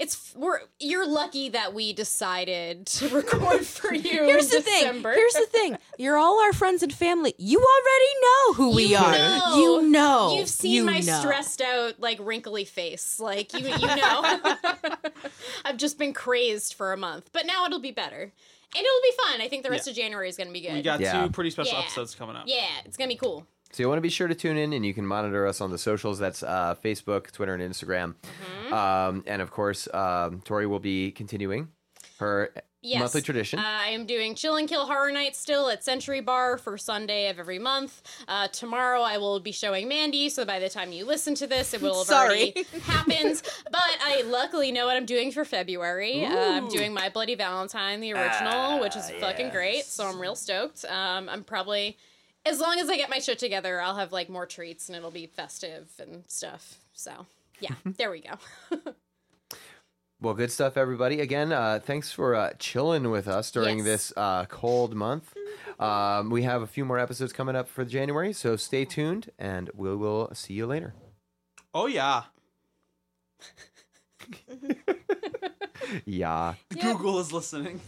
it's 0.00 0.34
we're 0.34 0.58
you're 0.80 1.06
lucky 1.06 1.50
that 1.50 1.74
we 1.74 1.92
decided 1.92 2.86
to 2.86 3.08
record 3.14 3.64
for 3.66 3.94
you. 3.94 4.02
Here's 4.10 4.50
in 4.52 4.56
the 4.58 4.62
thing. 4.62 5.02
Here's 5.02 5.34
the 5.34 5.46
thing. 5.46 5.76
You're 5.98 6.16
all 6.16 6.40
our 6.40 6.52
friends 6.54 6.82
and 6.82 6.92
family. 6.92 7.34
You 7.38 7.58
already 7.58 8.14
know 8.22 8.52
who 8.54 8.74
we 8.74 8.86
You 8.86 8.96
are. 8.96 9.12
know. 9.12 9.56
You 9.82 9.90
know. 9.90 10.34
You've 10.38 10.48
seen 10.48 10.72
You 10.72 10.84
my 10.84 11.00
know. 11.00 11.20
stressed 11.20 11.60
out, 11.60 12.00
like 12.00 12.18
wrinkly 12.20 12.64
face. 12.64 13.20
Like 13.20 13.52
you, 13.52 13.68
you 13.68 13.86
know. 13.86 14.56
I've 15.64 15.76
just 15.76 15.98
been 15.98 16.12
crazed 16.12 16.74
for 16.74 16.92
a 16.92 16.96
month, 16.96 17.30
but 17.32 17.46
now 17.46 17.66
it'll 17.66 17.78
be 17.80 17.92
better, 17.92 18.22
and 18.22 18.32
it'll 18.74 19.02
be 19.02 19.12
fun. 19.28 19.40
I 19.42 19.48
think 19.48 19.64
the 19.64 19.70
rest 19.70 19.86
Yeah. 19.86 19.90
of 19.90 19.96
January 19.96 20.28
is 20.28 20.36
going 20.36 20.46
to 20.48 20.52
be 20.52 20.62
good. 20.62 20.72
we 20.74 20.82
got 20.82 21.00
Yeah. 21.00 21.24
two 21.26 21.30
pretty 21.30 21.50
special 21.50 21.74
Yeah. 21.74 21.80
episodes 21.80 22.14
coming 22.14 22.36
up. 22.36 22.44
yeah, 22.46 22.66
it's 22.84 22.96
going 22.96 23.08
to 23.10 23.14
be 23.14 23.18
cool. 23.18 23.46
So 23.72 23.82
you 23.82 23.88
want 23.88 23.98
to 23.98 24.02
be 24.02 24.08
sure 24.10 24.26
to 24.28 24.34
tune 24.34 24.56
in, 24.56 24.72
and 24.72 24.84
you 24.84 24.92
can 24.92 25.06
monitor 25.06 25.46
us 25.46 25.60
on 25.60 25.70
the 25.70 25.78
socials. 25.78 26.18
That's 26.18 26.42
uh, 26.42 26.74
Facebook, 26.84 27.30
Twitter, 27.30 27.54
and 27.54 27.62
Instagram. 27.62 28.14
Mm-hmm. 28.14 28.74
Um, 28.74 29.24
and 29.26 29.40
of 29.40 29.50
course, 29.50 29.86
um, 29.94 30.40
Tori 30.44 30.66
will 30.66 30.80
be 30.80 31.12
continuing 31.12 31.68
her 32.18 32.52
Yes. 32.82 33.00
monthly 33.00 33.20
tradition. 33.20 33.58
Uh, 33.58 33.62
I 33.62 33.88
am 33.88 34.06
doing 34.06 34.34
Chill 34.34 34.56
and 34.56 34.66
Kill 34.66 34.86
Horror 34.86 35.12
Night 35.12 35.36
still 35.36 35.68
at 35.68 35.84
Century 35.84 36.22
Bar 36.22 36.56
for 36.56 36.78
Sunday 36.78 37.28
of 37.28 37.38
every 37.38 37.58
month. 37.58 38.00
Uh, 38.26 38.48
tomorrow 38.48 39.02
I 39.02 39.18
will 39.18 39.38
be 39.38 39.52
showing 39.52 39.86
Mandy, 39.86 40.30
so 40.30 40.46
by 40.46 40.58
the 40.58 40.70
time 40.70 40.90
you 40.90 41.04
listen 41.04 41.34
to 41.36 41.46
this, 41.46 41.74
it 41.74 41.82
will 41.82 41.98
have 41.98 42.06
Sorry. 42.06 42.54
already 42.56 42.64
happened. 42.84 43.42
But 43.70 43.98
I 44.02 44.22
luckily 44.22 44.72
know 44.72 44.86
what 44.86 44.96
I'm 44.96 45.04
doing 45.04 45.30
for 45.30 45.44
February. 45.44 46.24
Uh, 46.24 46.34
I'm 46.34 46.68
doing 46.68 46.94
My 46.94 47.10
Bloody 47.10 47.34
Valentine, 47.34 48.00
the 48.00 48.14
original, 48.14 48.80
which 48.80 48.96
is 48.96 49.10
fucking 49.20 49.50
great. 49.50 49.84
So 49.84 50.06
I'm 50.06 50.18
real 50.18 50.34
stoked. 50.34 50.86
Um, 50.86 51.28
I'm 51.28 51.44
probably, 51.44 51.98
as 52.46 52.60
long 52.60 52.78
as 52.78 52.88
I 52.88 52.96
get 52.96 53.10
my 53.10 53.18
shit 53.18 53.38
together, 53.38 53.80
I'll 53.80 53.96
have 53.96 54.12
like 54.12 54.28
more 54.28 54.46
treats 54.46 54.88
and 54.88 54.96
it'll 54.96 55.10
be 55.10 55.26
festive 55.26 55.88
and 56.00 56.24
stuff. 56.28 56.76
So 56.92 57.26
yeah, 57.60 57.74
there 57.84 58.10
we 58.10 58.20
go. 58.20 58.38
Well, 60.22 60.34
good 60.34 60.52
stuff, 60.52 60.76
everybody. 60.76 61.20
Again, 61.20 61.50
uh, 61.50 61.80
thanks 61.82 62.12
for 62.12 62.34
uh, 62.34 62.52
chilling 62.58 63.10
with 63.10 63.26
us 63.26 63.50
during 63.50 63.78
Yes. 63.78 63.86
this 63.86 64.12
uh, 64.18 64.44
cold 64.44 64.94
month. 64.94 65.32
Um, 65.78 66.28
we 66.28 66.42
have 66.42 66.60
a 66.60 66.66
few 66.66 66.84
more 66.84 66.98
episodes 66.98 67.32
coming 67.32 67.56
up 67.56 67.70
for 67.70 67.86
January, 67.86 68.34
so 68.34 68.54
stay 68.56 68.84
tuned, 68.84 69.30
and 69.38 69.70
we 69.74 69.96
will 69.96 70.28
see 70.34 70.52
you 70.52 70.66
later. 70.66 70.92
Oh 71.72 71.86
yeah. 71.86 72.24
Yeah. 76.04 76.54
Yep. 76.74 76.82
Google 76.98 77.18
is 77.18 77.32
listening. 77.32 77.80